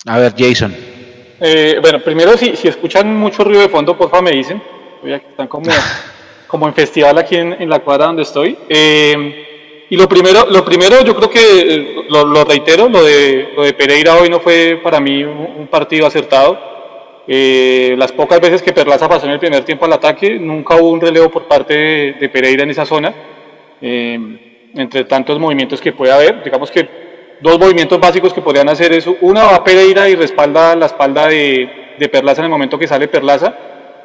A 0.05 0.19
ver, 0.19 0.33
Jason. 0.37 0.75
Eh, 1.41 1.77
bueno, 1.81 1.99
primero 1.99 2.37
si, 2.37 2.55
si 2.55 2.67
escuchan 2.67 3.15
mucho 3.15 3.43
ruido 3.43 3.61
de 3.61 3.69
fondo, 3.69 3.97
porfa 3.97 4.21
me 4.21 4.31
dicen, 4.31 4.61
están 5.03 5.47
como, 5.47 5.69
como 6.47 6.67
en 6.67 6.73
festival 6.73 7.17
aquí 7.17 7.35
en, 7.35 7.69
la 7.69 7.79
cuadra 7.79 8.05
donde 8.05 8.23
estoy. 8.23 8.57
Eh, 8.67 9.87
y 9.89 9.97
lo 9.97 10.07
primero, 10.07 10.45
lo 10.49 10.63
primero 10.63 11.03
yo 11.03 11.15
creo 11.15 11.29
que, 11.29 12.05
lo, 12.09 12.43
reitero, 12.43 12.89
lo 12.89 13.03
de, 13.03 13.49
lo 13.55 13.63
de 13.63 13.73
Pereira 13.73 14.15
hoy 14.15 14.29
no 14.29 14.39
fue 14.39 14.79
para 14.83 14.99
mí 14.99 15.23
un 15.23 15.67
partido 15.67 16.05
acertado 16.05 16.69
eh, 17.31 17.93
las 17.95 18.11
pocas 18.11 18.41
veces 18.41 18.63
que 18.63 18.73
Perlaza 18.73 19.07
pasó 19.07 19.27
en 19.27 19.33
el 19.33 19.39
primer 19.39 19.63
tiempo 19.63 19.85
al 19.85 19.93
ataque, 19.93 20.39
nunca 20.39 20.75
hubo 20.77 20.89
un 20.89 20.99
relevo 20.99 21.29
por 21.29 21.47
parte 21.47 22.15
de, 22.19 22.29
Pereira 22.29 22.63
en 22.63 22.71
esa 22.71 22.87
zona. 22.87 23.13
Eh, 23.79 24.71
entre 24.73 25.03
tantos 25.03 25.37
movimientos 25.37 25.79
que 25.79 25.91
puede 25.93 26.11
haber, 26.11 26.43
digamos 26.43 26.71
que 26.71 27.08
dos 27.39 27.59
movimientos 27.59 27.99
básicos 27.99 28.33
que 28.33 28.41
podrían 28.41 28.69
hacer 28.69 28.93
eso. 28.93 29.15
Una 29.21 29.43
va 29.43 29.63
Pereira 29.63 30.09
y 30.09 30.15
respalda 30.15 30.75
la 30.75 30.87
espalda 30.87 31.27
de, 31.27 31.87
Perlaza 32.11 32.41
en 32.41 32.45
el 32.45 32.51
momento 32.51 32.79
que 32.79 32.87
sale 32.87 33.07
Perlaza, 33.07 33.53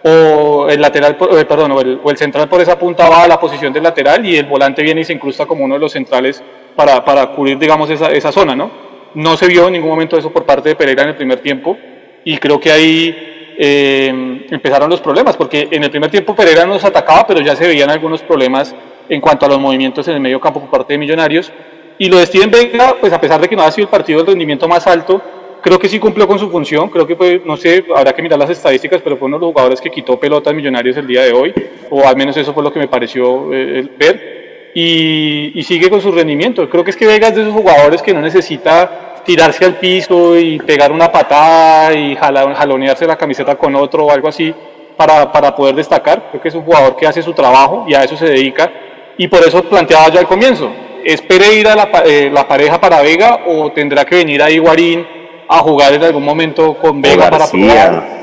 o 0.03 0.66
el 0.68 0.80
lateral, 0.80 1.16
eh, 1.30 1.45
perdón, 1.45 1.72
o 1.72 2.11
el, 2.11 2.16
central 2.16 2.49
por 2.49 2.61
esa 2.61 2.78
punta 2.78 3.09
va 3.09 3.22
a 3.22 3.28
la 3.28 3.41
posición 3.41 3.72
del 3.72 3.85
lateral 3.85 4.26
y 4.26 4.37
el 4.37 4.47
volante 4.47 4.82
viene 4.82 5.03
y 5.03 5.05
se 5.05 5.12
incrusta 5.12 5.47
como 5.47 5.64
uno 5.64 5.74
de 5.74 5.80
los 5.80 5.93
centrales 5.93 6.43
para, 6.74 7.05
para 7.05 7.26
cubrir, 7.28 7.59
digamos, 7.59 7.89
esa, 7.91 8.11
esa 8.11 8.32
zona, 8.32 8.57
¿no? 8.57 8.70
No 9.14 9.37
se 9.37 9.47
vio 9.47 9.68
en 9.68 9.74
ningún 9.74 9.91
momento 9.91 10.18
eso 10.18 10.32
por 10.32 10.45
parte 10.45 10.70
de 10.70 10.74
Pereira 10.74 11.05
en 11.05 11.11
el 11.11 11.14
primer 11.14 11.39
tiempo 11.39 11.78
y 12.24 12.37
creo 12.39 12.59
que 12.59 12.72
ahí 12.72 13.55
eh, 13.57 14.09
empezaron 14.51 14.91
los 14.91 15.01
problemas, 15.01 15.37
porque 15.37 15.68
en 15.70 15.85
el 15.85 15.91
primer 15.91 16.11
tiempo 16.11 16.35
Pereira 16.35 16.66
nos 16.66 16.85
atacaba, 16.85 17.26
pero 17.26 17.41
ya 17.41 17.55
se 17.55 17.66
veían 17.66 17.91
algunos 17.91 18.22
problemas 18.22 18.74
en 19.09 19.20
cuanto 19.20 19.47
a 19.47 19.49
los 19.49 19.61
movimientos 19.61 20.09
en 20.09 20.14
el 20.14 20.20
medio 20.20 20.41
campo 20.41 20.61
por 20.61 20.70
parte 20.70 20.95
de 20.95 20.99
Millonarios. 20.99 21.53
Y 21.99 22.09
lo 22.09 22.19
de 22.19 22.27
Steven 22.27 22.51
Vega, 22.51 22.97
pues 23.01 23.13
a 23.13 23.21
pesar 23.21 23.41
de 23.41 23.49
que 23.49 23.57
no 23.57 23.63
ha 23.63 23.71
sido 23.71 23.87
el 23.87 23.91
partido 23.91 24.19
del 24.19 24.29
rendimiento 24.29 24.67
más 24.67 24.87
alto, 24.87 25.21
creo 25.63 25.79
que 25.79 25.89
sí 25.89 25.99
cumplió 25.99 26.27
con 26.27 26.39
su 26.39 26.51
función, 26.51 26.89
creo 26.91 27.07
que 27.07 27.43
no 27.45 27.57
sé, 27.57 27.85
habrá 27.95 28.13
que 28.13 28.23
mirar 28.23 28.39
las 28.39 28.51
estadísticas, 28.51 29.01
pero 29.03 29.17
fue 29.17 29.27
uno 29.27 29.39
de 29.39 29.47
los 29.47 29.53
jugadores 29.53 29.81
que 29.81 29.91
quitó 29.91 30.19
pelotas 30.19 30.53
Millonarios 30.55 30.97
el 30.97 31.07
día 31.07 31.23
de 31.23 31.33
hoy, 31.33 31.55
o 31.91 32.07
al 32.07 32.17
menos 32.17 32.37
eso 32.37 32.53
fue 32.53 32.63
lo 32.63 32.73
que 32.73 32.81
me 32.81 32.89
pareció 32.89 33.53
eh, 33.53 33.89
ver, 33.97 34.73
y, 34.75 35.59
y, 35.59 35.63
sigue 35.63 35.89
con 35.89 36.01
su 36.01 36.11
rendimiento. 36.11 36.69
Creo 36.69 36.83
que 36.83 36.91
es 36.91 36.97
que 36.97 37.07
Vega 37.07 37.29
es 37.29 37.37
de 37.37 37.43
esos 37.43 37.55
jugadores 37.55 38.03
que 38.03 38.13
no 38.13 38.21
necesita 38.21 39.23
tirarse 39.25 39.65
al 39.65 39.77
piso 39.77 40.39
y 40.39 40.59
pegar 40.59 40.93
una 40.93 41.11
patada 41.11 41.95
y 41.95 42.15
jalonearse 42.17 43.07
la 43.07 43.17
camiseta 43.17 43.57
con 43.57 43.75
otro 43.75 44.07
o 44.07 44.11
algo 44.11 44.29
así 44.29 44.55
para, 44.97 45.33
para, 45.33 45.55
poder 45.55 45.75
destacar. 45.75 46.29
Creo 46.31 46.43
que 46.43 46.49
es 46.49 46.55
un 46.55 46.63
jugador 46.63 46.97
que 46.97 47.07
hace 47.07 47.23
su 47.23 47.33
trabajo 47.33 47.85
y 47.89 47.95
a 47.95 48.05
eso 48.05 48.17
se 48.17 48.27
dedica. 48.27 48.71
Y 49.17 49.29
por 49.29 49.41
eso 49.41 49.63
planteaba 49.63 50.09
ya 50.09 50.21
al 50.21 50.27
comienzo, 50.27 50.71
¿es 51.05 51.23
Pereira 51.23 51.77
la, 51.77 51.91
eh, 52.05 52.31
la 52.33 52.47
pareja 52.49 52.81
para 52.81 53.03
Vega 53.03 53.41
o 53.47 53.73
tendrá 53.73 54.05
que 54.05 54.17
venir 54.17 54.43
ahí 54.43 54.59
Guarín 54.59 55.07
a 55.49 55.59
jugar 55.59 55.93
en 55.95 56.03
algún 56.03 56.25
momento 56.25 56.77
con 56.79 57.01
Vega 57.01 57.31
para 57.31 57.47
probar? 57.47 58.15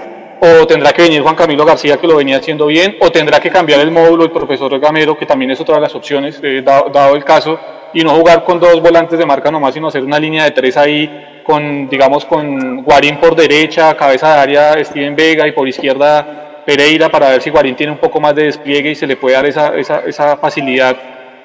o 0.44 0.66
tendrá 0.66 0.92
que 0.92 1.04
venir 1.04 1.22
Juan 1.22 1.36
Camilo 1.36 1.64
García 1.64 1.98
que 1.98 2.08
lo 2.08 2.16
venía 2.16 2.38
haciendo 2.38 2.66
bien, 2.66 2.98
o 3.00 3.12
tendrá 3.12 3.40
que 3.40 3.52
cambiar 3.52 3.80
el 3.80 3.92
módulo 3.92 4.24
el 4.24 4.32
profesor 4.32 4.80
Gamero, 4.80 5.16
que 5.16 5.28
también 5.28 5.52
es 5.52 5.62
otra 5.62 5.76
de 5.76 5.82
las 5.82 5.94
opciones, 5.94 6.40
eh, 6.42 6.64
dado, 6.64 7.16
el 7.16 7.24
caso, 7.24 7.60
y 7.94 8.04
no 8.04 8.10
jugar 8.16 8.44
con 8.44 8.60
dos 8.60 8.82
volantes 8.82 9.20
de 9.20 9.26
marca 9.26 9.52
nomás, 9.52 9.76
sino 9.76 9.88
hacer 9.90 10.04
una 10.04 10.18
línea 10.18 10.46
de 10.46 10.52
tres 10.52 10.78
ahí 10.78 11.44
con, 11.44 11.88
digamos, 11.88 12.26
con 12.26 12.82
Guarín 12.84 13.18
por 13.18 13.36
derecha, 13.36 13.96
cabeza 13.96 14.34
de 14.34 14.40
área 14.42 14.84
Steven 14.84 15.16
Vega 15.16 15.48
y 15.48 15.52
por 15.52 15.68
izquierda 15.68 16.64
Pereira 16.66 17.10
para 17.10 17.30
ver 17.30 17.42
si 17.42 17.52
Guarín 17.52 17.76
tiene 17.76 17.92
un 17.92 18.00
poco 18.00 18.20
más 18.20 18.34
de 18.34 18.46
despliegue 18.46 18.92
y 18.92 18.96
se 18.96 19.06
le 19.06 19.18
puede 19.18 19.36
dar 19.36 19.46
esa, 19.46 19.76
esa, 19.76 20.00
esa 20.08 20.38
facilidad 20.38 20.96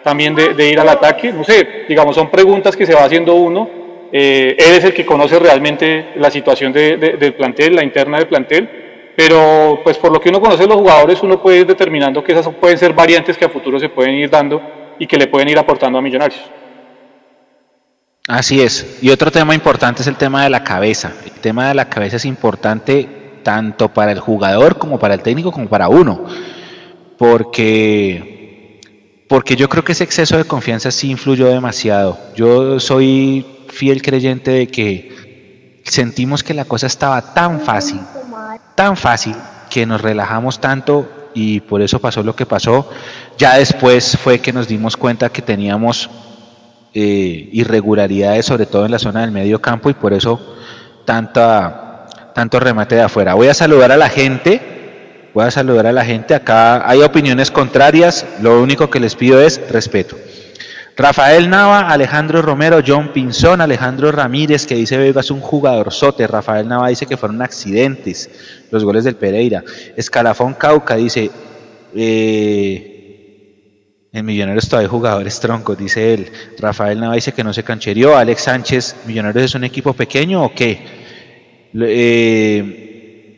también 0.07 0.36
de, 0.36 0.70
ir 0.70 0.78
al 0.78 0.88
ataque. 0.88 1.32
No 1.32 1.42
sé, 1.42 1.84
digamos, 1.88 2.14
son 2.14 2.30
preguntas 2.30 2.76
que 2.76 2.86
se 2.86 2.94
va 2.94 3.02
haciendo 3.02 3.34
uno. 3.34 3.68
Eh, 4.12 4.54
él 4.57 4.76
es 4.76 4.84
el 4.84 4.94
que 4.94 5.04
conoce 5.04 5.36
realmente 5.36 6.12
la 6.14 6.30
situación 6.30 6.72
del 6.72 7.34
plantel, 7.34 7.74
la 7.74 7.82
interna 7.82 8.18
del 8.18 8.28
plantel, 8.28 9.12
pero 9.16 9.80
pues 9.82 9.98
por 9.98 10.12
lo 10.12 10.20
que 10.20 10.28
uno 10.28 10.40
conoce 10.40 10.64
los 10.64 10.76
jugadores, 10.76 11.20
uno 11.24 11.42
puede 11.42 11.59
ir 11.59 11.66
determinando 11.66 12.22
que 12.22 12.30
esas 12.30 12.48
pueden 12.54 12.78
ser 12.78 12.92
variantes 12.92 13.36
que 13.36 13.46
a 13.46 13.48
futuro 13.48 13.80
se 13.80 13.88
pueden 13.88 14.14
ir 14.14 14.30
dando 14.30 14.62
y 14.96 15.09
que 15.09 15.16
le 15.16 15.26
pueden 15.26 15.48
ir 15.48 15.59
aportando 15.59 15.98
a 15.98 16.02
Millonarios. 16.02 16.40
Así 18.28 18.62
es. 18.62 18.98
Y 19.02 19.11
otro 19.11 19.32
tema 19.32 19.57
importante 19.57 20.02
es 20.02 20.07
el 20.07 20.14
tema 20.14 20.44
de 20.44 20.50
la 20.50 20.62
cabeza. 20.62 21.14
El 21.24 21.40
tema 21.40 21.66
de 21.66 21.74
la 21.74 21.88
cabeza 21.88 22.14
es 22.14 22.24
importante 22.24 23.09
tanto 23.42 23.88
para 23.88 24.12
el 24.12 24.20
jugador 24.20 24.78
como 24.78 25.00
para 25.00 25.14
el 25.14 25.22
técnico 25.22 25.50
como 25.50 25.68
para 25.68 25.88
uno. 25.88 26.26
Porque, 27.18 28.36
porque 29.29 29.57
yo 29.57 29.68
creo 29.68 29.85
que 29.85 29.93
ese 29.93 30.05
exceso 30.05 30.37
de 30.37 30.45
confianza 30.45 30.91
sí 30.91 31.11
influyó 31.11 31.49
demasiado. 31.49 32.18
Yo 32.35 32.79
soy 32.79 33.45
fiel 33.68 34.03
creyente 34.03 34.51
de 34.51 34.68
que 34.68 35.83
sentimos 35.85 36.43
que 36.43 36.55
la 36.55 36.64
cosa 36.64 36.87
estaba 36.87 37.35
tan 37.35 37.61
fácil, 37.61 38.01
tan 38.74 38.97
fácil, 38.97 39.35
que 39.70 39.87
nos 39.87 40.01
relajamos 40.01 40.61
tanto 40.61 41.09
y 41.35 41.61
por 41.61 41.83
eso 41.83 41.99
pasó 41.99 42.22
lo 42.22 42.35
que 42.35 42.47
pasó. 42.47 42.89
Ya 43.37 43.59
después 43.59 44.16
fue 44.16 44.39
que 44.39 44.53
nos 44.53 44.68
dimos 44.68 44.97
cuenta 44.97 45.29
que 45.29 45.43
teníamos 45.43 46.09
eh, 46.95 47.51
irregularidades, 47.53 48.47
sobre 48.47 48.66
todo 48.66 48.87
en 48.87 48.93
la 48.93 48.99
zona 48.99 49.20
del 49.20 49.31
medio 49.31 49.61
campo, 49.61 49.91
y 49.91 49.95
por 49.95 50.14
eso 50.14 50.41
tanta, 51.05 52.07
tanto 52.35 52.59
remate 52.59 52.95
de 52.95 53.03
afuera. 53.03 53.35
Voy 53.35 53.49
a 53.49 53.55
saludar 53.55 53.93
a 53.93 53.97
la 53.97 54.09
gente, 54.09 54.86
voy 55.37 55.45
a 55.45 55.51
saludar 55.51 55.87
a 55.87 55.93
la 55.93 56.03
gente. 56.03 56.34
Acá 56.34 56.89
hay 56.89 57.03
opiniones 57.03 57.51
contrarias, 57.51 58.24
lo 58.41 58.62
único 58.62 58.89
que 58.89 58.99
les 58.99 59.14
pido 59.14 59.39
es 59.39 59.61
respeto. 59.70 60.16
Rafael 60.97 61.51
Nava, 61.51 61.91
Alejandro 61.91 62.41
Romero, 62.41 62.80
John 62.84 63.12
Pinzón, 63.12 63.61
Alejandro 63.61 64.11
Ramírez, 64.11 64.66
que 64.66 64.76
dice 64.76 64.97
Vega 64.97 65.20
es 65.20 65.30
un 65.30 65.43
jugador 65.43 65.93
sote. 65.93 66.26
Rafael 66.26 66.66
Nava 66.66 66.89
dice 66.89 67.05
que 67.05 67.18
fueron 67.18 67.43
accidentes 67.43 68.30
los 68.70 68.82
goles 68.82 69.05
del 69.05 69.16
Pereira. 69.16 69.62
Escalafón 69.95 70.55
Cauca 70.55 70.97
dice, 70.97 71.30
eh, 71.95 74.09
en 74.14 74.24
Millonarios 74.24 74.70
todavía 74.70 74.89
jugadores 74.89 75.39
troncos, 75.39 75.76
dice 75.76 76.14
él. 76.14 76.32
Rafael 76.59 76.99
Nava 76.99 77.14
dice 77.14 77.32
que 77.32 77.45
no 77.45 77.53
se 77.53 77.62
cancherió. 77.62 78.16
Alex 78.16 78.41
Sánchez, 78.41 78.97
¿Millonarios 79.07 79.45
es 79.45 79.55
un 79.55 79.64
equipo 79.64 79.93
pequeño 79.93 80.45
o 80.45 80.55
qué? 80.55 80.80
Eh, 81.78 82.86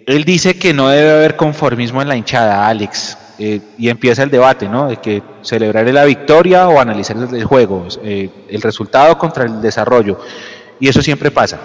él 0.08 0.24
dice 0.24 0.58
que 0.58 0.72
no 0.72 0.88
debe 0.88 1.10
haber 1.10 1.36
conformismo 1.36 2.00
en 2.00 2.08
la 2.08 2.16
hinchada, 2.16 2.66
Alex. 2.66 3.18
Eh, 3.38 3.60
y 3.76 3.90
empieza 3.90 4.22
el 4.22 4.30
debate, 4.30 4.66
¿no? 4.66 4.88
De 4.88 4.96
que 4.96 5.22
celebrar 5.42 5.86
la 5.92 6.04
victoria 6.04 6.66
o 6.66 6.80
analizar 6.80 7.16
el 7.16 7.44
juego, 7.44 7.86
eh, 8.02 8.30
el 8.48 8.62
resultado 8.62 9.18
contra 9.18 9.44
el 9.44 9.60
desarrollo. 9.60 10.18
Y 10.80 10.88
eso 10.88 11.02
siempre 11.02 11.30
pasa. 11.30 11.58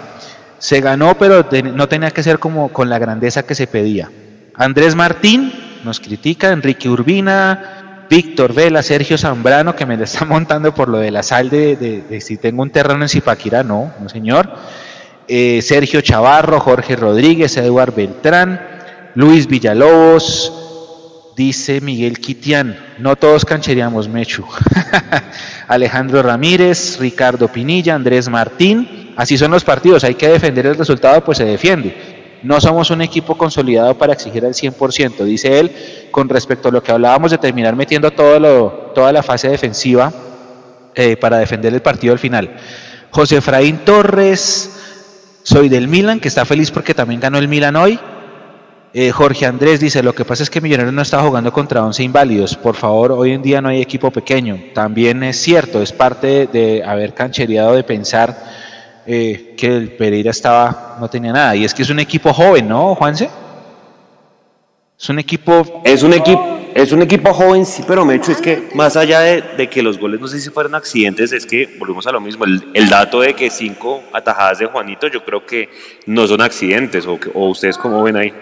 Se 0.58 0.80
ganó, 0.82 1.16
pero 1.18 1.46
no 1.74 1.88
tenía 1.88 2.10
que 2.10 2.22
ser 2.22 2.38
como 2.38 2.68
con 2.68 2.90
la 2.90 2.98
grandeza 2.98 3.44
que 3.44 3.54
se 3.54 3.66
pedía. 3.66 4.10
Andrés 4.54 4.94
Martín 4.94 5.52
nos 5.82 5.98
critica, 5.98 6.52
Enrique 6.52 6.88
Urbina, 6.88 8.06
Víctor 8.10 8.52
Vela, 8.52 8.82
Sergio 8.82 9.16
Zambrano, 9.16 9.74
que 9.74 9.86
me 9.86 9.96
lo 9.96 10.04
está 10.04 10.24
montando 10.26 10.74
por 10.74 10.90
lo 10.90 10.98
de 10.98 11.10
la 11.10 11.22
sal 11.22 11.48
de, 11.48 12.20
si 12.20 12.36
tengo 12.36 12.62
un 12.62 12.70
terreno 12.70 13.02
en 13.02 13.08
Zipaquirá, 13.08 13.62
no, 13.62 13.90
no 14.00 14.08
señor. 14.10 14.48
Eh, 15.26 15.60
Sergio 15.62 16.00
Chavarro, 16.00 16.60
Jorge 16.60 16.96
Rodríguez, 16.96 17.56
Eduard 17.56 17.94
Beltrán, 17.94 18.60
Luis 19.14 19.46
Villalobos, 19.46 20.52
Dice 21.36 21.80
Miguel 21.80 22.20
Quitián, 22.20 22.78
no 22.98 23.16
todos 23.16 23.44
cancheríamos 23.44 24.08
Mechu. 24.08 24.44
Alejandro 25.68 26.22
Ramírez, 26.22 26.98
Ricardo 27.00 27.48
Pinilla, 27.48 27.96
Andrés 27.96 28.28
Martín. 28.28 29.12
Así 29.16 29.36
son 29.36 29.50
los 29.50 29.64
partidos, 29.64 30.04
hay 30.04 30.14
que 30.14 30.28
defender 30.28 30.66
el 30.66 30.76
resultado, 30.76 31.24
pues 31.24 31.38
se 31.38 31.44
defiende. 31.44 32.38
No 32.44 32.60
somos 32.60 32.90
un 32.90 33.02
equipo 33.02 33.36
consolidado 33.36 33.98
para 33.98 34.12
exigir 34.12 34.44
al 34.44 34.54
100%, 34.54 35.24
dice 35.24 35.58
él, 35.58 35.72
con 36.12 36.28
respecto 36.28 36.68
a 36.68 36.72
lo 36.72 36.82
que 36.82 36.92
hablábamos 36.92 37.32
de 37.32 37.38
terminar 37.38 37.74
metiendo 37.74 38.12
toda 38.12 39.12
la 39.12 39.22
fase 39.24 39.48
defensiva 39.48 40.12
eh, 40.94 41.16
para 41.16 41.38
defender 41.38 41.74
el 41.74 41.82
partido 41.82 42.12
al 42.12 42.20
final. 42.20 42.54
José 43.10 43.38
Efraín 43.38 43.78
Torres, 43.78 44.93
soy 45.44 45.68
del 45.68 45.88
Milan, 45.88 46.20
que 46.20 46.28
está 46.28 46.44
feliz 46.46 46.70
porque 46.70 46.94
también 46.94 47.20
ganó 47.20 47.38
el 47.38 47.48
Milan 47.48 47.76
hoy. 47.76 48.00
Eh, 48.94 49.10
Jorge 49.10 49.44
Andrés 49.44 49.78
dice, 49.78 50.02
lo 50.02 50.14
que 50.14 50.24
pasa 50.24 50.42
es 50.42 50.48
que 50.48 50.60
Millonarios 50.60 50.94
no 50.94 51.02
está 51.02 51.20
jugando 51.20 51.52
contra 51.52 51.84
11 51.84 52.02
inválidos. 52.02 52.56
Por 52.56 52.76
favor, 52.76 53.12
hoy 53.12 53.32
en 53.32 53.42
día 53.42 53.60
no 53.60 53.68
hay 53.68 53.82
equipo 53.82 54.10
pequeño. 54.10 54.58
También 54.72 55.22
es 55.22 55.36
cierto, 55.36 55.82
es 55.82 55.92
parte 55.92 56.46
de 56.46 56.82
haber 56.82 57.12
canchereado 57.12 57.74
de 57.74 57.84
pensar 57.84 58.34
eh, 59.04 59.54
que 59.58 59.66
el 59.66 59.90
Pereira 59.92 60.30
estaba, 60.30 60.96
no 60.98 61.10
tenía 61.10 61.32
nada. 61.32 61.54
Y 61.56 61.64
es 61.64 61.74
que 61.74 61.82
es 61.82 61.90
un 61.90 62.00
equipo 62.00 62.32
joven, 62.32 62.66
¿no, 62.66 62.94
Juanse? 62.94 63.28
Es 65.04 65.10
un 65.10 65.18
equipo... 65.18 65.82
Es 65.84 66.02
un 66.02 66.14
equipo... 66.14 66.60
Es 66.74 66.90
un 66.90 67.02
equipo 67.02 67.34
joven, 67.34 67.66
sí, 67.66 67.84
pero 67.86 68.06
Mecho, 68.06 68.32
es 68.32 68.40
que 68.40 68.70
más 68.74 68.96
allá 68.96 69.20
de, 69.20 69.68
que 69.68 69.82
los 69.82 69.98
goles 69.98 70.18
no 70.18 70.26
sé 70.26 70.40
si 70.40 70.48
fueron 70.48 70.74
accidentes, 70.74 71.30
es 71.30 71.44
que 71.44 71.76
volvemos 71.78 72.06
a 72.06 72.10
lo 72.10 72.22
mismo. 72.22 72.46
El, 72.46 72.88
dato 72.88 73.20
de 73.20 73.34
que 73.34 73.50
cinco 73.50 74.02
atajadas 74.12 74.60
de 74.60 74.66
Juanito, 74.66 75.06
yo 75.06 75.22
creo 75.24 75.44
que 75.44 75.68
no 76.06 76.26
son 76.26 76.40
accidentes, 76.40 77.06
o, 77.06 77.20
o 77.34 77.50
ustedes 77.50 77.76
cómo 77.76 78.02
ven 78.02 78.16
ahí. 78.16 78.32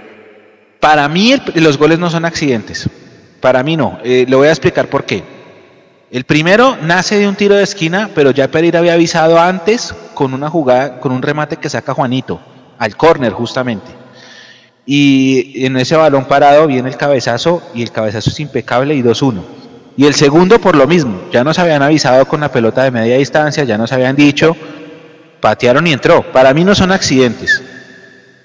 Para 0.79 1.09
mí 1.09 1.35
los 1.57 1.77
goles 1.77 1.99
no 1.99 2.09
son 2.09 2.25
accidentes. 2.25 2.89
Para 3.41 3.65
mí 3.65 3.77
no. 3.77 3.99
Eh, 4.05 4.25
le 4.27 4.37
voy 4.37 4.47
a 4.47 4.53
explicar 4.53 4.89
por 4.89 5.05
qué. 5.05 5.25
El 6.13 6.25
primero 6.25 6.77
nace 6.81 7.19
de 7.19 7.29
un 7.29 7.35
tiro 7.35 7.57
de 7.57 7.65
esquina, 7.65 8.09
pero 8.15 8.31
ya 8.31 8.49
Pereira 8.49 8.79
había 8.79 8.95
avisado 8.95 9.39
antes 9.39 9.95
con 10.15 10.33
una 10.33 10.49
jugada, 10.49 11.01
con 11.01 11.11
un 11.11 11.23
remate 11.23 11.57
que 11.57 11.69
saca 11.69 11.93
Juanito, 11.93 12.41
al 12.79 12.97
córner 12.97 13.33
justamente. 13.33 14.02
Y 14.85 15.65
en 15.65 15.77
ese 15.77 15.97
balón 15.97 16.25
parado 16.25 16.67
viene 16.67 16.89
el 16.89 16.97
cabezazo 16.97 17.63
y 17.75 17.83
el 17.83 17.93
cabezazo 17.93 18.31
es 18.31 18.41
impecable 18.41 18.95
y 18.95 19.03
2-1. 19.03 19.43
Y 19.97 20.07
el 20.07 20.15
segundo 20.15 20.59
por 20.59 20.75
lo 20.75 20.87
mismo, 20.87 21.23
ya 21.31 21.45
nos 21.45 21.59
habían 21.59 21.83
avisado 21.83 22.27
con 22.27 22.41
la 22.41 22.51
pelota 22.51 22.83
de 22.83 22.91
media 22.91 23.19
distancia, 23.19 23.65
ya 23.65 23.77
nos 23.77 23.93
habían 23.93 24.17
dicho, 24.17 24.57
patearon 25.41 25.87
y 25.87 25.93
entró. 25.93 26.23
Para 26.23 26.55
mí 26.55 26.65
no 26.65 26.75
son 26.75 26.93
accidentes. 26.93 27.63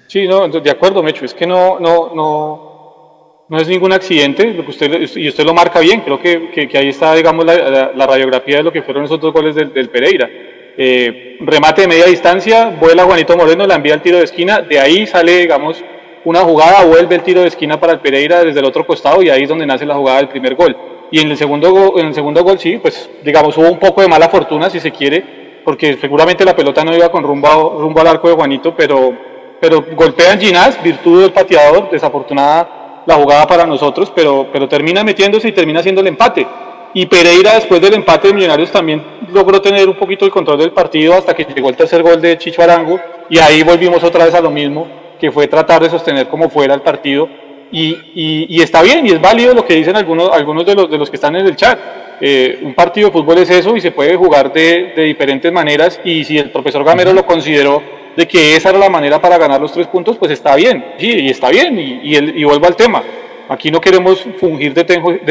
Sí, 0.07 0.27
no, 0.27 0.47
de 0.47 0.71
acuerdo, 0.71 1.01
Mecho, 1.03 1.25
es 1.25 1.33
que 1.33 1.47
no, 1.47 1.79
no, 1.79 2.13
no, 2.13 3.45
no 3.49 3.57
es 3.57 3.67
ningún 3.67 3.93
accidente, 3.93 4.53
lo 4.53 4.63
que 4.63 4.71
usted, 4.71 5.01
y 5.15 5.29
usted 5.29 5.43
lo 5.43 5.53
marca 5.53 5.79
bien, 5.79 6.01
creo 6.01 6.19
que, 6.19 6.49
que, 6.49 6.77
ahí 6.77 6.89
está, 6.89 7.13
digamos, 7.13 7.45
la, 7.45 8.05
radiografía 8.05 8.57
de 8.57 8.63
lo 8.63 8.71
que 8.71 8.83
fueron 8.83 9.05
esos 9.05 9.19
dos 9.19 9.33
goles 9.33 9.55
del, 9.55 9.89
Pereira. 9.89 10.29
Eh, 10.79 11.37
remate 11.41 11.81
de 11.81 11.87
media 11.87 12.05
distancia, 12.05 12.75
vuela 12.79 13.03
Juanito 13.03 13.35
Moreno, 13.35 13.65
la 13.65 13.75
envía 13.75 13.95
al 13.95 14.01
tiro 14.01 14.17
de 14.17 14.25
esquina, 14.25 14.61
de 14.61 14.79
ahí 14.79 15.07
sale, 15.07 15.39
digamos, 15.39 15.83
una 16.27 16.41
jugada, 16.41 16.83
vuelve 16.83 17.15
el 17.15 17.23
tiro 17.23 17.39
de 17.39 17.47
esquina 17.47 17.79
para 17.79 17.93
el 17.93 17.99
Pereira 18.01 18.43
desde 18.43 18.59
el 18.59 18.65
otro 18.65 18.85
costado 18.85 19.21
y 19.21 19.29
ahí 19.29 19.43
es 19.43 19.49
donde 19.49 19.65
nace 19.65 19.85
la 19.85 19.95
jugada 19.95 20.17
del 20.17 20.27
primer 20.27 20.55
gol. 20.55 20.75
Y 21.09 21.21
en 21.21 21.31
el 21.31 21.37
segundo, 21.37 21.93
en 21.97 22.07
el 22.07 22.13
segundo 22.13 22.43
gol 22.43 22.59
sí, 22.59 22.79
pues 22.79 23.09
digamos 23.23 23.57
hubo 23.57 23.71
un 23.71 23.79
poco 23.79 24.01
de 24.01 24.09
mala 24.09 24.27
fortuna 24.27 24.69
si 24.69 24.81
se 24.81 24.91
quiere, 24.91 25.61
porque 25.63 25.95
seguramente 25.95 26.43
la 26.43 26.53
pelota 26.53 26.83
no 26.83 26.93
iba 26.93 27.09
con 27.09 27.23
rumbo, 27.23 27.77
rumbo 27.79 28.01
al 28.01 28.07
arco 28.07 28.27
de 28.27 28.35
Juanito, 28.35 28.75
pero, 28.75 29.13
pero 29.61 29.85
golpean 29.95 30.37
Ginás, 30.37 30.83
virtud 30.83 31.21
del 31.21 31.31
pateador, 31.31 31.89
desafortunada 31.89 33.03
la 33.05 33.15
jugada 33.15 33.47
para 33.47 33.65
nosotros, 33.65 34.11
pero, 34.13 34.47
pero 34.51 34.67
termina 34.67 35.05
metiéndose 35.05 35.47
y 35.47 35.53
termina 35.53 35.79
haciendo 35.79 36.01
el 36.01 36.07
empate. 36.07 36.45
Y 36.93 37.05
Pereira 37.05 37.53
después 37.53 37.79
del 37.79 37.93
empate 37.93 38.27
de 38.27 38.33
Millonarios 38.33 38.69
también 38.69 39.01
logró 39.31 39.61
tener 39.61 39.87
un 39.87 39.95
poquito 39.95 40.25
el 40.25 40.31
control 40.31 40.59
del 40.59 40.71
partido 40.71 41.13
hasta 41.13 41.33
que 41.33 41.45
llegó 41.45 41.69
el 41.69 41.77
tercer 41.77 42.03
gol 42.03 42.19
de 42.19 42.37
Chicho 42.37 42.61
Arango 42.61 42.99
y 43.29 43.39
ahí 43.39 43.63
volvimos 43.63 44.03
otra 44.03 44.25
vez 44.25 44.33
a 44.33 44.41
lo 44.41 44.51
mismo, 44.51 45.06
que 45.19 45.31
fue 45.31 45.47
tratar 45.47 45.81
de 45.81 45.89
sostener 45.89 46.27
como 46.27 46.49
fuera 46.49 46.73
el 46.73 46.81
partido. 46.81 47.29
Y, 47.71 48.61
está 48.61 48.81
bien 48.81 49.05
y 49.05 49.09
es 49.09 49.21
válido 49.21 49.53
lo 49.53 49.65
que 49.65 49.75
dicen 49.75 49.95
algunos, 49.95 50.31
algunos 50.31 50.65
de, 50.65 50.75
los, 50.75 51.09
que 51.09 51.15
están 51.17 51.35
en 51.35 51.45
el 51.45 51.55
chat. 51.55 51.77
Eh, 52.19 52.59
un 52.63 52.73
partido 52.73 53.09
de 53.09 53.13
fútbol 53.13 53.37
es 53.39 53.49
eso 53.49 53.75
y 53.75 53.81
se 53.81 53.91
puede 53.91 54.15
jugar 54.15 54.51
de, 54.51 54.93
diferentes 54.95 55.51
maneras 55.51 55.99
y 56.03 56.23
si 56.23 56.37
el 56.37 56.49
profesor 56.49 56.83
Gamero 56.83 57.13
lo 57.13 57.25
consideró 57.25 57.83
de 58.15 58.27
que 58.27 58.55
esa 58.55 58.69
era 58.69 58.79
la 58.79 58.89
manera 58.89 59.21
para 59.21 59.37
ganar 59.37 59.61
los 59.61 59.71
tres 59.71 59.85
puntos, 59.87 60.17
pues 60.17 60.31
está 60.31 60.55
bien, 60.55 60.83
sí, 60.97 61.07
y 61.07 61.29
está 61.29 61.49
bien, 61.49 61.77
y, 61.77 62.17
y, 62.17 62.43
vuelvo 62.43 62.65
al 62.65 62.75
tema. 62.75 63.03
Aquí 63.47 63.69
no 63.69 63.79
queremos 63.79 64.25
fungir 64.39 64.73
de, 64.73 64.83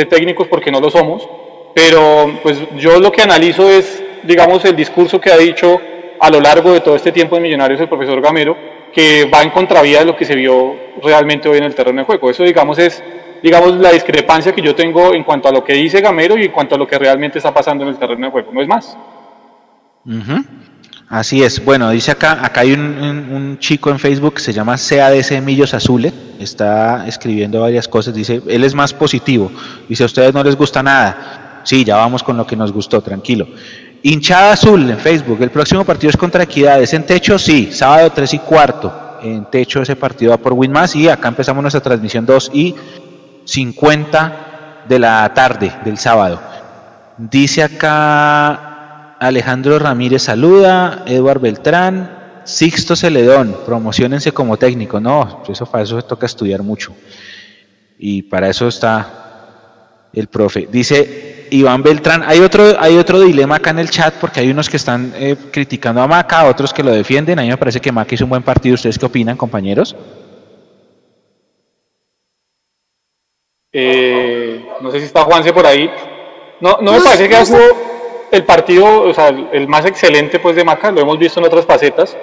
técnicos 0.05 0.47
porque 0.47 0.71
no 0.71 0.81
lo 0.81 0.89
somos, 0.89 1.29
pero 1.75 2.33
pues 2.45 2.59
yo 2.77 3.01
lo 3.01 3.11
que 3.11 3.23
analizo 3.23 3.69
es, 3.69 4.03
digamos, 4.23 4.65
el 4.65 4.77
discurso 4.77 5.21
que 5.21 5.33
ha 5.33 5.37
dicho 5.37 5.81
a 6.21 6.31
lo 6.31 6.41
largo 6.41 6.73
de 6.73 6.81
todo 6.81 6.95
este 6.95 7.11
tiempo 7.11 7.35
de 7.35 7.43
Millonarios 7.43 7.81
el 7.81 7.89
profesor 7.89 8.21
Gamero, 8.21 8.57
que 8.93 9.29
va 9.33 9.43
en 9.43 9.51
contravía 9.51 10.01
de 10.01 10.07
lo 10.07 10.17
que 10.17 10.25
se 10.25 10.35
vio 10.35 10.75
realmente 11.03 11.49
hoy 11.49 11.59
en 11.59 11.65
el 11.65 11.75
terreno 11.75 12.01
de 12.01 12.07
juego. 12.07 12.31
Eso, 12.31 12.43
digamos, 12.43 12.79
es 12.79 13.03
digamos, 13.43 13.75
la 13.77 13.93
discrepancia 13.93 14.53
que 14.53 14.63
yo 14.63 14.75
tengo 14.75 15.15
en 15.15 15.25
cuanto 15.25 15.49
a 15.49 15.53
lo 15.53 15.65
que 15.65 15.75
dice 15.75 16.01
Gamero 16.01 16.37
y 16.37 16.45
en 16.45 16.53
cuanto 16.53 16.75
a 16.75 16.79
lo 16.79 16.87
que 16.87 16.99
realmente 16.99 17.39
está 17.39 17.53
pasando 17.53 17.85
en 17.85 17.91
el 17.91 17.99
terreno 17.99 18.27
de 18.27 18.33
juego, 18.33 18.53
no 18.53 18.63
es 18.63 18.69
más. 18.69 18.97
Así 21.09 21.43
es. 21.43 21.65
Bueno, 21.65 21.91
dice 21.91 22.11
acá, 22.11 22.45
acá 22.45 22.63
hay 22.63 22.73
un, 22.73 23.57
chico 23.61 23.91
en 23.91 23.99
Facebook 23.99 24.35
que 24.35 24.41
se 24.41 24.53
llama 24.53 24.77
CADC 24.77 25.41
Millos 25.43 25.75
Azules, 25.75 26.13
está 26.41 27.07
escribiendo 27.07 27.61
varias 27.61 27.87
cosas, 27.89 28.15
dice, 28.15 28.43
él 28.49 28.65
es 28.65 28.75
más 28.75 28.93
positivo, 28.93 29.51
dice, 29.89 30.03
a 30.03 30.07
ustedes 30.07 30.35
no 30.35 30.43
les 30.43 30.57
gusta 30.57 30.83
nada. 30.83 31.63
Sí, 31.65 31.85
ya 31.85 31.97
vamos 31.97 32.23
con 32.23 32.37
lo 32.37 32.47
que 32.47 32.55
nos 32.55 32.73
gustó, 32.73 33.01
tranquilo. 33.01 33.49
Hinchada 34.09 34.53
Azul 34.53 34.89
en 34.89 34.99
Facebook, 34.99 35.43
el 35.43 35.51
próximo 35.51 35.85
partido 35.85 36.11
es 36.11 36.17
contra 36.17 36.45
Equidad, 36.45 36.81
¿es 36.81 36.95
en 36.95 37.05
techo? 37.05 37.41
Sí, 37.41 37.71
sábado 37.73 38.13
3 38.15 38.35
y 38.35 38.39
cuarto, 38.39 39.19
en 39.21 39.47
techo 39.51 39.83
ese 39.83 39.97
partido 39.97 40.31
va 40.31 40.37
por 40.37 40.53
Winmas 40.53 40.95
y 40.95 41.09
acá 41.09 41.27
empezamos 41.27 41.61
nuestra 41.61 41.81
transmisión 41.81 42.25
2 42.25 42.53
y 42.55 42.77
50 43.45 44.85
de 44.89 44.99
la 45.01 45.35
tarde 45.35 45.73
del 45.85 45.99
sábado. 45.99 46.41
Dice 47.19 47.65
acá 47.65 49.17
Alejandro 49.19 49.77
Ramírez 49.81 50.23
saluda, 50.23 51.03
Eduard 51.07 51.41
Beltrán, 51.41 52.43
Sixto 52.45 52.95
Celedón, 52.95 53.57
promocionense 53.67 54.31
como 54.31 54.57
técnico. 54.57 55.01
No, 55.01 55.43
eso 55.49 55.67
para 55.67 55.83
eso 55.83 56.01
se 56.01 56.07
toca 56.07 56.27
estudiar 56.27 56.63
mucho. 56.63 56.95
Y 57.99 58.23
para 58.23 58.49
eso 58.49 58.69
está 58.69 60.07
el 60.13 60.29
profe. 60.29 60.69
Dice 60.71 61.26
Iván 61.51 61.83
Beltrán, 61.83 62.23
hay 62.27 62.41
otro, 62.41 62.75
hay 62.79 62.97
otro 62.97 63.21
dilema 63.21 63.57
acá 63.57 63.71
en 63.71 63.79
el 63.79 63.91
chat 63.91 64.15
porque 64.15 64.41
hay 64.41 64.51
unos 64.51 64.69
que 64.69 64.77
están 64.77 65.13
eh, 65.17 65.37
criticando 65.51 66.01
a 66.01 66.07
Maca, 66.07 66.47
otros 66.47 66.73
que 66.73 66.83
lo 66.83 66.91
defienden. 66.91 67.39
A 67.39 67.43
mí 67.43 67.49
me 67.49 67.57
parece 67.57 67.81
que 67.81 67.93
Maca 67.93 68.15
hizo 68.15 68.25
un 68.25 68.31
buen 68.31 68.43
partido. 68.43 68.75
¿Ustedes 68.75 68.99
qué 68.99 69.07
opinan, 69.07 69.37
compañeros? 69.37 69.95
Eh, 73.73 74.65
no 74.81 74.91
sé 74.91 75.01
si 75.01 75.07
está 75.07 75.23
Juanse 75.23 75.53
por 75.53 75.67
ahí. 75.67 75.91
No, 76.61 76.79
no 76.81 76.93
me 76.93 77.01
parece 77.01 77.29
que 77.29 77.45
sido 77.45 77.61
el 78.31 78.45
partido, 78.45 79.03
o 79.03 79.15
sea, 79.15 79.29
el 79.29 79.69
más 79.69 79.85
excelente 79.85 80.39
pues 80.39 80.57
de 80.57 80.65
Maca, 80.65 80.91
lo 80.91 81.01
hemos 81.01 81.19
visto 81.19 81.41
en 81.41 81.47
otras 81.47 81.67
facetas. 81.67 82.17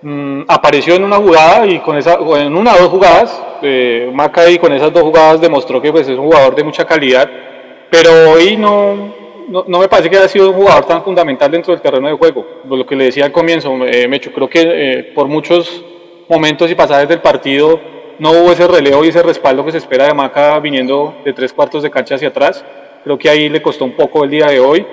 Mm, 0.00 0.42
apareció 0.46 0.94
en 0.94 1.04
una 1.04 1.16
jugada 1.16 1.66
y 1.66 1.80
con 1.80 1.96
esa, 1.96 2.14
en 2.14 2.56
una 2.56 2.74
o 2.74 2.78
dos 2.78 2.88
jugadas, 2.88 3.42
eh, 3.62 4.10
Maca 4.14 4.48
y 4.48 4.58
con 4.58 4.72
esas 4.72 4.92
dos 4.92 5.02
jugadas 5.02 5.40
demostró 5.40 5.82
que 5.82 5.90
pues, 5.90 6.08
es 6.08 6.16
un 6.16 6.26
jugador 6.26 6.54
de 6.54 6.62
mucha 6.64 6.84
calidad, 6.84 7.28
pero 7.90 8.32
hoy 8.32 8.56
no, 8.56 9.14
no, 9.48 9.78
me 9.78 9.88
parece 9.88 10.10
que 10.10 10.16
haya 10.16 10.28
sido 10.28 10.50
un 10.50 10.56
jugador 10.56 10.84
tan 10.86 11.02
fundamental 11.02 11.50
dentro 11.50 11.72
del 11.72 11.82
terreno 11.82 12.08
de 12.08 12.14
juego. 12.14 12.46
Lo 12.68 12.86
que 12.86 12.96
le 12.96 13.04
decía 13.04 13.24
al 13.24 13.32
comienzo, 13.32 13.74
eh, 13.86 14.06
Mecho, 14.08 14.32
creo 14.32 14.48
que 14.48 14.62
eh, 14.62 15.02
por 15.14 15.26
muchos 15.26 15.84
momentos 16.28 16.70
y 16.70 16.74
pasajes 16.74 17.08
del 17.08 17.20
partido 17.20 17.80
no 18.18 18.32
hubo 18.32 18.52
ese 18.52 18.66
relevo 18.66 19.04
y 19.04 19.08
ese 19.08 19.22
respaldo 19.22 19.64
que 19.64 19.72
se 19.72 19.78
espera 19.78 20.06
de 20.06 20.14
Maca 20.14 20.58
viniendo 20.58 21.14
de 21.24 21.32
tres 21.32 21.52
cuartos 21.52 21.82
de 21.82 21.90
cancha 21.90 22.16
hacia 22.16 22.28
atrás. 22.28 22.64
Creo 23.04 23.18
que 23.18 23.30
ahí 23.30 23.48
le 23.48 23.62
costó 23.62 23.84
un 23.84 23.92
poco 23.92 24.24
el 24.24 24.30
día 24.30 24.46
de 24.46 24.60
hoy. 24.60 24.84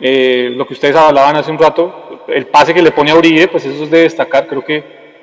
Eh, 0.00 0.50
lo 0.54 0.66
que 0.66 0.74
ustedes 0.74 0.96
hablaban 0.96 1.36
hace 1.36 1.50
un 1.50 1.58
rato, 1.58 2.20
el 2.28 2.46
pase 2.46 2.74
que 2.74 2.82
le 2.82 2.90
pone 2.90 3.10
a 3.10 3.16
Uribe, 3.16 3.48
pues 3.48 3.64
eso 3.64 3.84
es 3.84 3.90
de 3.90 4.00
destacar, 4.00 4.46
creo 4.46 4.64
que 4.64 4.82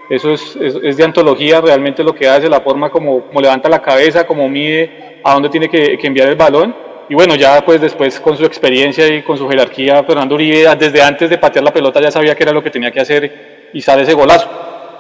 eso 0.10 0.32
es, 0.32 0.58
es, 0.58 0.98
de 0.98 1.04
antología, 1.04 1.62
realmente 1.62 2.04
lo 2.04 2.14
que 2.14 2.28
hace, 2.28 2.50
la 2.50 2.62
forma 2.62 2.90
como, 2.90 3.22
como, 3.28 3.40
levanta 3.40 3.70
la 3.70 3.82
cabeza, 3.82 4.28
como 4.28 4.50
mide 4.50 5.20
a 5.24 5.34
dónde 5.34 5.50
tiene 5.50 5.70
que, 5.70 5.98
enviar 6.04 6.28
el 6.28 6.36
balón. 6.36 6.76
Y 7.12 7.14
bueno, 7.14 7.36
ya 7.36 7.66
pues 7.66 7.82
después 7.82 8.22
con 8.22 8.38
su 8.38 8.46
experiencia 8.46 9.06
y 9.06 9.22
con 9.22 9.38
su 9.38 9.46
jerarquía, 9.50 10.02
Fernando 10.06 10.34
Uribe 10.34 10.74
desde 10.80 11.02
antes 11.02 11.30
de 11.30 11.38
patear 11.38 11.66
la 11.66 11.74
pelota 11.74 12.00
ya 12.00 12.10
sabía 12.10 12.34
que 12.36 12.44
era 12.44 12.54
lo 12.54 12.64
que 12.64 12.70
tenía 12.70 12.90
que 12.90 13.02
hacer 13.02 13.70
y 13.74 13.82
sale 13.82 14.04
ese 14.04 14.14
golazo. 14.14 14.48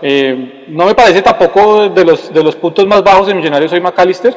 Eh, 0.01 0.65
no 0.67 0.87
me 0.87 0.93
parece 0.93 1.21
tampoco 1.21 1.87
de 1.87 2.03
los, 2.03 2.33
de 2.33 2.43
los 2.43 2.57
puntos 2.57 2.85
más 2.85 3.01
bajos 3.01 3.27
de 3.27 3.33
Millonarios 3.33 3.71
hoy 3.71 3.79
McAllister, 3.79 4.35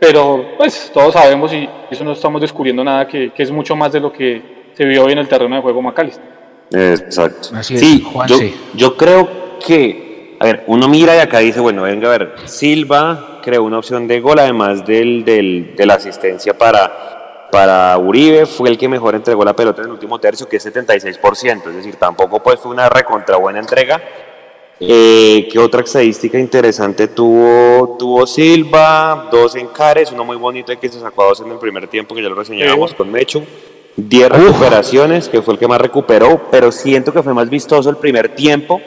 pero 0.00 0.54
pues 0.56 0.90
todos 0.90 1.12
sabemos 1.12 1.52
y 1.52 1.68
eso 1.90 2.02
no 2.02 2.12
estamos 2.12 2.40
descubriendo 2.40 2.82
nada 2.82 3.06
que, 3.06 3.30
que 3.30 3.42
es 3.42 3.50
mucho 3.50 3.76
más 3.76 3.92
de 3.92 4.00
lo 4.00 4.10
que 4.10 4.70
se 4.72 4.86
vio 4.86 5.04
hoy 5.04 5.12
en 5.12 5.18
el 5.18 5.28
terreno 5.28 5.56
de 5.56 5.60
juego 5.60 5.82
McAllister. 5.82 6.24
Exacto. 6.72 7.50
Así 7.54 7.74
es, 7.74 7.80
sí, 7.80 8.06
Juan, 8.10 8.26
yo, 8.26 8.38
sí. 8.38 8.54
yo 8.72 8.96
creo 8.96 9.58
que, 9.58 10.01
a 10.42 10.44
ver, 10.44 10.64
uno 10.66 10.88
mira 10.88 11.14
y 11.14 11.20
acá 11.20 11.38
dice, 11.38 11.60
bueno, 11.60 11.82
venga, 11.82 12.08
a 12.08 12.18
ver, 12.18 12.34
Silva 12.46 13.38
creó 13.44 13.62
una 13.62 13.78
opción 13.78 14.08
de 14.08 14.18
gol, 14.18 14.40
además 14.40 14.84
del, 14.84 15.24
del, 15.24 15.76
de 15.76 15.86
la 15.86 15.94
asistencia 15.94 16.58
para, 16.58 17.46
para 17.52 17.96
Uribe, 17.96 18.44
fue 18.46 18.68
el 18.68 18.76
que 18.76 18.88
mejor 18.88 19.14
entregó 19.14 19.44
la 19.44 19.54
pelota 19.54 19.82
en 19.82 19.86
el 19.86 19.92
último 19.92 20.18
tercio, 20.18 20.48
que 20.48 20.56
es 20.56 20.66
76%, 20.66 21.68
es 21.68 21.76
decir, 21.76 21.94
tampoco 21.94 22.42
pues 22.42 22.58
fue 22.58 22.72
una 22.72 22.88
recontra 22.88 23.36
buena 23.36 23.60
entrega. 23.60 24.02
Eh, 24.80 25.48
¿Qué 25.48 25.60
otra 25.60 25.82
estadística 25.82 26.36
interesante 26.36 27.06
tuvo, 27.06 27.96
tuvo 27.96 28.26
Silva? 28.26 29.28
Dos 29.30 29.54
encares, 29.54 30.10
uno 30.10 30.24
muy 30.24 30.38
bonito 30.38 30.76
que 30.76 30.88
se 30.88 30.98
sacó 30.98 31.22
a 31.22 31.26
dos 31.26 31.40
en 31.42 31.52
el 31.52 31.58
primer 31.58 31.86
tiempo, 31.86 32.16
que 32.16 32.22
ya 32.22 32.28
lo 32.28 32.34
reseñábamos 32.34 32.94
con 32.94 33.12
Mecho. 33.12 33.44
10 33.94 34.28
recuperaciones, 34.28 35.28
que 35.28 35.40
fue 35.40 35.54
el 35.54 35.60
que 35.60 35.68
más 35.68 35.80
recuperó, 35.80 36.48
pero 36.50 36.72
siento 36.72 37.12
que 37.12 37.22
fue 37.22 37.32
más 37.32 37.48
vistoso 37.48 37.90
el 37.90 37.96
primer 37.96 38.34
tiempo 38.34 38.80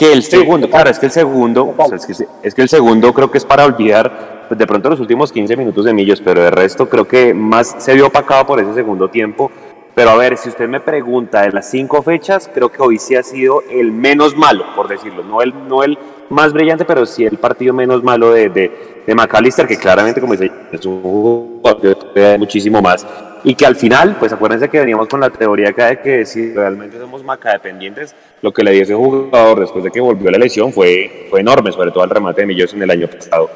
que 0.00 0.10
el 0.14 0.22
segundo. 0.22 0.70
Claro, 0.70 0.88
es 0.88 0.98
que 0.98 1.04
el 1.04 1.12
segundo, 1.12 1.74
o 1.76 1.86
sea, 1.86 1.96
es, 1.96 2.06
que, 2.06 2.26
es 2.42 2.54
que 2.54 2.62
el 2.62 2.70
segundo 2.70 3.12
creo 3.12 3.30
que 3.30 3.36
es 3.36 3.44
para 3.44 3.66
olvidar 3.66 4.46
pues, 4.48 4.58
de 4.58 4.66
pronto 4.66 4.88
los 4.88 4.98
últimos 4.98 5.30
15 5.30 5.54
minutos 5.58 5.84
de 5.84 5.92
Millos, 5.92 6.22
pero 6.22 6.40
de 6.40 6.50
resto 6.50 6.88
creo 6.88 7.06
que 7.06 7.34
más 7.34 7.76
se 7.78 7.92
vio 7.92 8.06
opacado 8.06 8.46
por 8.46 8.58
ese 8.58 8.72
segundo 8.72 9.08
tiempo. 9.10 9.50
Pero 9.94 10.08
a 10.08 10.16
ver, 10.16 10.38
si 10.38 10.48
usted 10.48 10.68
me 10.68 10.80
pregunta 10.80 11.42
de 11.42 11.52
las 11.52 11.68
cinco 11.68 12.00
fechas, 12.00 12.50
creo 12.54 12.72
que 12.72 12.80
hoy 12.80 12.98
sí 12.98 13.14
ha 13.14 13.22
sido 13.22 13.62
el 13.68 13.92
menos 13.92 14.34
malo, 14.34 14.64
por 14.74 14.88
decirlo. 14.88 15.22
No 15.22 15.42
el, 15.42 15.52
no 15.68 15.82
el 15.82 15.98
más 16.30 16.54
brillante, 16.54 16.86
pero 16.86 17.04
sí 17.04 17.26
el 17.26 17.36
partido 17.36 17.74
menos 17.74 18.02
malo 18.02 18.32
de, 18.32 18.48
de, 18.48 19.02
de 19.06 19.14
McAllister, 19.14 19.66
que 19.66 19.76
claramente, 19.76 20.18
como 20.18 20.32
dice, 20.32 20.50
es 20.72 20.86
un 20.86 21.02
jugador 21.02 22.14
que 22.14 22.38
muchísimo 22.38 22.80
más. 22.80 23.06
Y 23.42 23.54
que 23.54 23.64
al 23.64 23.76
final, 23.76 24.16
pues 24.18 24.32
acuérdense 24.32 24.68
que 24.68 24.80
veníamos 24.80 25.08
con 25.08 25.20
la 25.20 25.30
teoría 25.30 25.70
acá 25.70 25.86
de 25.86 26.00
que 26.00 26.26
si 26.26 26.52
realmente 26.52 26.98
somos 26.98 27.24
Maca 27.24 27.52
dependientes, 27.52 28.14
lo 28.42 28.52
que 28.52 28.62
le 28.62 28.72
dio 28.72 28.82
ese 28.82 28.94
jugador 28.94 29.60
después 29.60 29.82
de 29.82 29.90
que 29.90 30.00
volvió 30.00 30.30
la 30.30 30.38
lesión 30.38 30.72
fue, 30.72 31.26
fue 31.30 31.40
enorme, 31.40 31.72
sobre 31.72 31.90
todo 31.90 32.04
el 32.04 32.10
remate 32.10 32.42
de 32.42 32.46
Millos 32.46 32.74
en 32.74 32.82
el 32.82 32.90
año 32.90 33.08
pasado. 33.08 33.50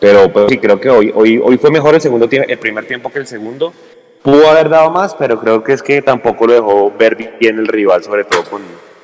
Pero 0.00 0.32
pues, 0.32 0.46
sí, 0.48 0.58
creo 0.58 0.80
que 0.80 0.90
hoy, 0.90 1.12
hoy, 1.14 1.40
hoy 1.42 1.56
fue 1.56 1.70
mejor 1.70 1.94
el, 1.94 2.00
segundo 2.00 2.28
el 2.30 2.58
primer 2.58 2.86
tiempo 2.86 3.10
que 3.10 3.18
el 3.20 3.26
segundo. 3.26 3.72
Pudo 4.22 4.48
haber 4.50 4.68
dado 4.68 4.90
más, 4.90 5.14
pero 5.14 5.38
creo 5.38 5.62
que 5.62 5.72
es 5.72 5.82
que 5.82 6.02
tampoco 6.02 6.46
lo 6.46 6.52
dejó 6.54 6.92
ver 6.98 7.16
bien 7.38 7.58
el 7.58 7.68
rival, 7.68 8.02
sobre 8.02 8.24
todo 8.24 8.42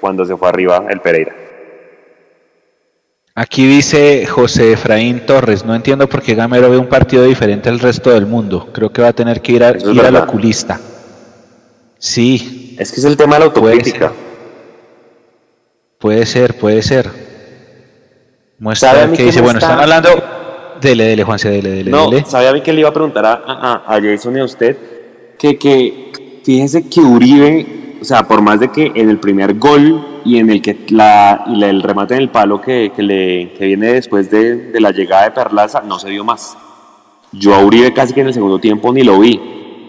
cuando 0.01 0.25
se 0.25 0.37
fue 0.37 0.49
arriba 0.49 0.85
el 0.91 1.01
Pereira. 1.01 1.44
Aquí 3.37 3.67
dice 3.67 4.27
José 4.27 4.73
Efraín 4.73 5.27
Torres, 5.27 5.65
no 5.65 5.75
entiendo 5.75 6.09
por 6.09 6.23
qué 6.23 6.35
Gamero 6.37 6.71
ve 6.71 6.79
un 6.79 6.87
partido 6.87 7.25
diferente 7.25 7.69
al 7.69 7.81
resto 7.81 8.11
del 8.11 8.27
mundo. 8.27 8.69
Creo 8.73 8.93
que 8.93 9.03
va 9.03 9.09
a 9.09 9.13
tener 9.13 9.41
que 9.43 9.53
ir, 9.53 9.65
a, 9.65 9.71
ir 9.77 10.01
al 10.01 10.17
oculista. 10.17 10.81
Sí, 11.99 12.77
Es 12.79 12.93
que 12.93 13.01
es 13.01 13.05
el 13.05 13.17
tema 13.17 13.35
de 13.35 13.41
la 13.41 13.47
autocrítica. 13.47 14.13
puede 15.99 16.25
ser, 16.27 16.55
puede 16.59 16.81
ser. 16.83 17.07
¿Sabe 17.07 17.17
a 19.03 19.07
Muestra 19.07 19.13
que 19.13 19.25
dice, 19.25 19.41
bueno, 19.41 19.59
está- 19.59 19.71
están 19.73 19.81
hablando... 19.83 20.09
Dele, 20.81 21.05
dele, 21.05 21.25
Juanse, 21.25 21.49
dele, 21.51 21.71
dele, 21.71 21.91
No, 21.91 22.11
dele. 22.11 22.25
sabía 22.27 22.51
a 22.51 22.53
mí 22.53 22.61
que 22.61 22.73
le 22.73 22.81
iba 22.81 22.89
a 22.91 22.93
preguntar 22.93 23.25
a, 23.25 23.33
a, 23.47 23.95
a 23.97 24.01
Jason 24.03 24.37
y 24.37 24.41
a 24.41 24.45
usted 24.45 24.77
que, 25.39 25.57
que 25.59 26.13
fíjese 26.45 26.89
que 26.89 27.01
Uribe, 27.01 27.67
o 28.05 28.07
sea, 28.07 28.23
por 28.29 28.43
más 28.43 28.61
de 28.61 28.69
que 28.71 28.93
en 28.95 29.09
el 29.09 29.19
primer 29.19 29.55
gol 29.59 30.21
y 30.25 30.39
en 30.39 30.51
el 30.51 30.61
que 30.61 30.85
la, 30.91 31.45
la- 31.49 31.69
el 31.71 31.83
remate 31.83 32.15
en 32.15 32.21
el 32.21 32.29
palo 32.29 32.61
que, 32.61 32.93
que 32.95 33.03
le, 33.03 33.53
que 33.55 33.65
viene 33.67 33.93
después 33.95 34.31
de, 34.31 34.57
de 34.71 34.81
la 34.81 34.91
llegada 34.91 35.25
de 35.25 35.31
Perlaza, 35.31 35.81
no 35.81 35.99
se 35.99 36.11
vio 36.11 36.23
más. 36.25 36.57
Yo 37.33 37.55
a 37.55 37.61
Uribe 37.65 37.93
casi 37.93 38.13
que 38.15 38.21
en 38.21 38.29
el 38.29 38.35
segundo 38.35 38.59
tiempo 38.59 38.93
ni 38.93 39.03
lo 39.03 39.19
vi. 39.19 39.41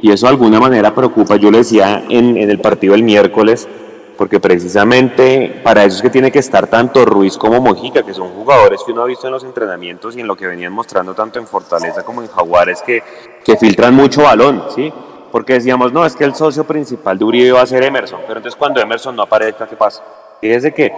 Y 0.01 0.11
eso 0.11 0.25
de 0.27 0.31
alguna 0.31 0.59
manera 0.59 0.93
preocupa. 0.95 1.35
Yo 1.35 1.51
le 1.51 1.59
decía 1.59 2.03
en, 2.09 2.37
en 2.37 2.49
el 2.49 2.59
partido 2.59 2.93
del 2.93 3.03
miércoles, 3.03 3.67
porque 4.17 4.39
precisamente 4.39 5.61
para 5.63 5.83
eso 5.83 5.97
es 5.97 6.01
que 6.01 6.09
tiene 6.09 6.31
que 6.31 6.39
estar 6.39 6.67
tanto 6.67 7.05
Ruiz 7.05 7.37
como 7.37 7.59
Mojica, 7.59 8.03
que 8.03 8.13
son 8.13 8.29
jugadores 8.29 8.81
que 8.85 8.91
uno 8.93 9.01
ha 9.01 9.05
visto 9.05 9.27
en 9.27 9.33
los 9.33 9.43
entrenamientos 9.43 10.15
y 10.15 10.21
en 10.21 10.27
lo 10.27 10.35
que 10.35 10.47
venían 10.47 10.71
mostrando 10.73 11.13
tanto 11.13 11.37
en 11.39 11.47
Fortaleza 11.47 12.03
como 12.03 12.21
en 12.21 12.27
Jaguares, 12.29 12.81
que, 12.81 13.03
que 13.43 13.57
filtran 13.57 13.93
mucho 13.93 14.23
balón, 14.23 14.63
¿sí? 14.73 14.91
Porque 15.35 15.51
decíamos, 15.51 15.91
no, 15.91 16.05
es 16.05 16.15
que 16.15 16.23
el 16.23 16.33
socio 16.33 16.63
principal 16.63 17.17
de 17.19 17.25
Uribe 17.25 17.51
va 17.51 17.61
a 17.61 17.65
ser 17.65 17.83
Emerson, 17.83 18.21
pero 18.25 18.39
entonces 18.39 18.57
cuando 18.57 18.79
Emerson 18.79 19.13
no 19.17 19.23
aparezca, 19.23 19.67
¿qué 19.67 19.75
pasa? 19.75 20.01
Fíjese 20.39 20.73
que 20.73 20.93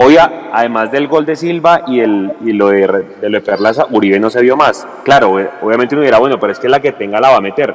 hoy, 0.00 0.16
además 0.18 0.90
del 0.90 1.06
gol 1.06 1.24
de 1.24 1.36
Silva 1.36 1.82
y, 1.86 2.00
el, 2.00 2.32
y 2.44 2.52
lo 2.52 2.66
de, 2.70 2.80
de 3.20 3.30
lo 3.30 3.38
de 3.38 3.40
Perlaza, 3.42 3.86
Uribe 3.92 4.18
no 4.18 4.28
se 4.28 4.42
vio 4.42 4.56
más. 4.56 4.84
Claro, 5.04 5.34
obvi- 5.34 5.48
obviamente 5.62 5.94
uno 5.94 6.02
dirá, 6.02 6.18
bueno, 6.18 6.36
pero 6.40 6.52
es 6.52 6.58
que 6.58 6.68
la 6.68 6.80
que 6.80 6.90
tenga 6.90 7.20
la 7.20 7.30
va 7.30 7.36
a 7.36 7.40
meter. 7.40 7.72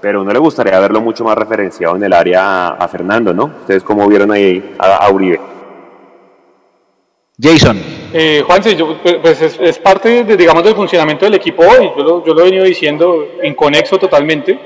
Pero 0.00 0.18
a 0.18 0.22
uno 0.22 0.32
le 0.32 0.40
gustaría 0.40 0.76
verlo 0.80 1.00
mucho 1.00 1.22
más 1.22 1.38
referenciado 1.38 1.94
en 1.94 2.02
el 2.02 2.12
área 2.12 2.42
a, 2.42 2.68
a 2.70 2.88
Fernando, 2.88 3.32
¿no? 3.32 3.44
Ustedes 3.60 3.84
cómo 3.84 4.08
vieron 4.08 4.32
ahí 4.32 4.74
a, 4.76 5.06
a 5.06 5.10
Uribe. 5.12 5.38
Jason, 7.40 7.80
Eh, 8.12 8.42
Juanse, 8.44 8.74
yo, 8.74 8.96
pues 9.00 9.18
pues, 9.22 9.40
es, 9.40 9.60
es 9.60 9.78
parte, 9.78 10.24
de, 10.24 10.36
digamos, 10.36 10.64
del 10.64 10.74
funcionamiento 10.74 11.24
del 11.26 11.34
equipo 11.34 11.62
hoy. 11.62 11.92
Yo 11.96 12.02
lo, 12.02 12.24
yo 12.24 12.34
lo 12.34 12.40
he 12.40 12.44
venido 12.44 12.64
diciendo 12.64 13.24
en 13.40 13.54
conexo 13.54 13.98
totalmente, 13.98 14.58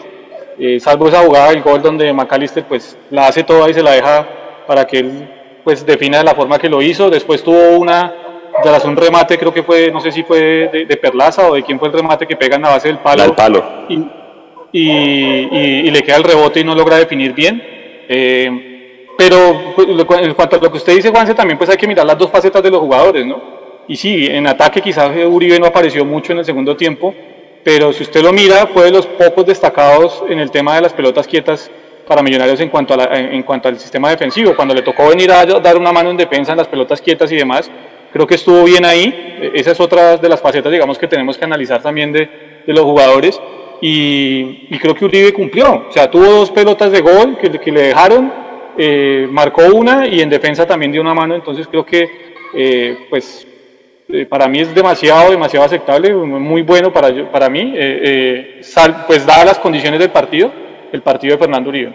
eh, 0.59 0.81
salvo 0.81 1.09
esa 1.09 1.21
jugada 1.23 1.51
del 1.51 1.63
gol 1.63 1.81
donde 1.83 2.13
McAllister 2.13 2.65
pues 2.65 2.97
la 3.11 3.29
hace 3.29 3.45
toda 3.45 3.69
y 3.71 3.75
se 3.75 3.83
la 3.83 3.93
deja 3.93 4.27
para 4.67 4.87
que 4.87 4.99
él 4.99 5.29
pues 5.65 5.85
defina 5.85 6.19
de 6.19 6.25
la 6.25 6.35
forma 6.35 6.59
que 6.59 6.69
lo 6.69 6.81
hizo. 6.83 7.11
Después 7.11 7.43
tuvo 7.43 7.79
una, 7.79 8.15
tras 8.63 8.85
un 8.85 8.97
remate, 8.97 9.39
creo 9.39 9.53
que 9.53 9.63
fue, 9.63 9.91
no 9.93 10.01
sé 10.01 10.11
si 10.13 10.23
fue 10.23 10.41
de, 10.73 10.87
de 10.87 10.97
Perlaza 10.97 11.49
o 11.49 11.55
de 11.55 11.63
quién 11.63 11.79
fue 11.79 11.89
el 11.89 11.95
remate 11.95 12.27
que 12.27 12.37
pega 12.37 12.57
en 12.57 12.63
la 12.63 12.71
base 12.71 12.89
del 12.89 12.99
palo. 12.99 13.23
Al 13.23 13.35
palo. 13.35 13.65
Y, 13.89 13.95
y, 14.73 14.91
y- 14.91 15.81
y 15.87 15.91
le 15.91 16.03
queda 16.03 16.17
el 16.17 16.25
rebote 16.25 16.61
y 16.61 16.65
no 16.65 16.75
logra 16.75 16.97
definir 16.97 17.33
bien. 17.33 17.63
Eh, 18.09 19.05
pero 19.17 19.73
pues, 19.75 19.89
en 19.89 20.35
cuanto 20.35 20.57
a 20.57 20.61
lo 20.61 20.71
que 20.71 20.79
usted 20.79 20.95
dice, 20.95 21.11
Juanse, 21.11 21.35
también 21.35 21.59
pues 21.59 21.69
hay 21.71 21.77
que 21.77 21.87
mirar 21.89 22.07
las 22.07 22.17
dos 22.19 22.31
facetas 22.31 22.63
de 22.63 22.71
los 22.71 22.81
jugadores, 22.81 23.27
¿no? 23.27 23.59
Y 23.89 23.97
sí, 23.97 24.27
en 24.27 24.47
ataque 24.47 24.81
quizás 24.81 25.11
Uribe 25.27 25.59
no 25.59 25.67
apareció 25.67 26.05
mucho 26.05 26.33
en 26.33 26.39
el 26.39 26.45
segundo 26.45 26.77
tiempo, 26.77 27.15
pero 27.65 27.93
si 27.93 28.03
usted 28.03 28.23
lo 28.23 28.33
mira, 28.33 28.67
fue 28.69 28.85
de 28.85 28.91
los 28.93 29.07
pocos 29.07 29.45
destacados 29.47 30.23
en 30.29 30.39
el 30.39 30.51
tema 30.51 30.75
de 30.77 30.83
las 30.83 30.93
pelotas 30.93 31.27
quietas 31.27 31.71
para 32.07 32.23
Millonarios 32.23 32.61
en 32.61 32.71
cuanto, 32.71 32.95
a 32.95 32.97
la- 32.97 33.19
en 33.19 33.43
cuanto 33.43 33.69
al 33.69 33.79
sistema 33.79 34.09
defensivo. 34.11 34.57
Cuando 34.57 34.75
le 34.75 34.83
tocó 34.83 35.09
venir 35.09 35.31
a 35.31 35.45
dar 35.45 35.77
una 35.77 35.93
mano 35.93 36.11
en 36.11 36.17
defensa 36.17 36.53
en 36.53 36.59
las 36.59 36.69
pelotas 36.69 37.03
quietas 37.03 37.31
y 37.33 37.37
demás, 37.37 37.71
creo 38.13 38.27
que 38.27 38.37
estuvo 38.37 38.65
bien 38.65 38.85
ahí. 38.87 39.37
Eh, 39.43 39.51
Esa 39.55 39.73
es 39.73 39.81
otra 39.81 40.17
de 40.17 40.29
las 40.29 40.41
facetas, 40.41 40.73
digamos, 40.73 40.99
que 40.99 41.07
tenemos 41.07 41.37
que 41.37 41.45
analizar 41.45 41.83
también 41.83 42.11
de, 42.13 42.21
de 42.67 42.73
los 42.73 42.85
jugadores. 42.85 43.39
Y, 43.81 44.67
y 44.71 44.79
creo 44.79 44.95
que 44.95 45.05
Uribe 45.05 45.33
cumplió. 45.35 45.87
O 45.89 45.93
sea, 45.93 46.11
tuvo 46.11 46.25
dos 46.25 46.51
pelotas 46.51 46.91
de 46.91 47.01
gol 47.01 47.37
que, 47.41 47.51
que 47.51 47.71
le 47.71 47.83
dejaron, 47.83 48.33
eh, 48.79 49.29
marcó 49.31 49.63
una 49.67 50.07
y 50.07 50.21
en 50.21 50.31
defensa 50.31 50.67
también 50.67 50.91
dio 50.93 51.01
una 51.03 51.15
mano. 51.15 51.35
Entonces 51.35 51.67
creo 51.69 51.85
que, 51.85 52.09
eh, 52.55 53.07
pues, 53.11 53.47
eh, 54.09 54.27
para 54.27 54.49
mí 54.49 54.61
es 54.61 54.75
demasiado, 54.75 55.31
demasiado 55.31 55.67
aceptable, 55.67 56.13
muy 56.15 56.63
bueno 56.63 56.93
para, 56.93 57.11
yo- 57.11 57.31
para 57.31 57.49
mí, 57.51 57.73
eh, 57.77 58.01
eh, 58.57 58.59
sal- 58.63 59.05
pues 59.07 59.27
dadas 59.27 59.45
las 59.45 59.59
condiciones 59.59 60.01
del 60.01 60.11
partido, 60.11 60.51
el 60.93 61.03
partido 61.03 61.35
de 61.35 61.39
Fernando 61.39 61.69
Uribe. 61.69 61.93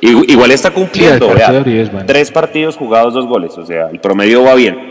Igu- 0.00 0.24
Igual 0.28 0.50
está 0.52 0.68
Sí, 0.68 0.74
cumpliendo, 0.74 1.26
partido 1.28 1.64
vea. 1.64 1.82
es 1.82 1.92
bueno. 1.92 2.06
Tres 2.06 2.30
partidos 2.30 2.76
jugados, 2.76 3.12
dos 3.12 3.26
goles, 3.26 3.56
o 3.58 3.66
sea, 3.66 3.88
el 3.90 4.00
promedio 4.00 4.42
va 4.42 4.54
bien. 4.54 4.88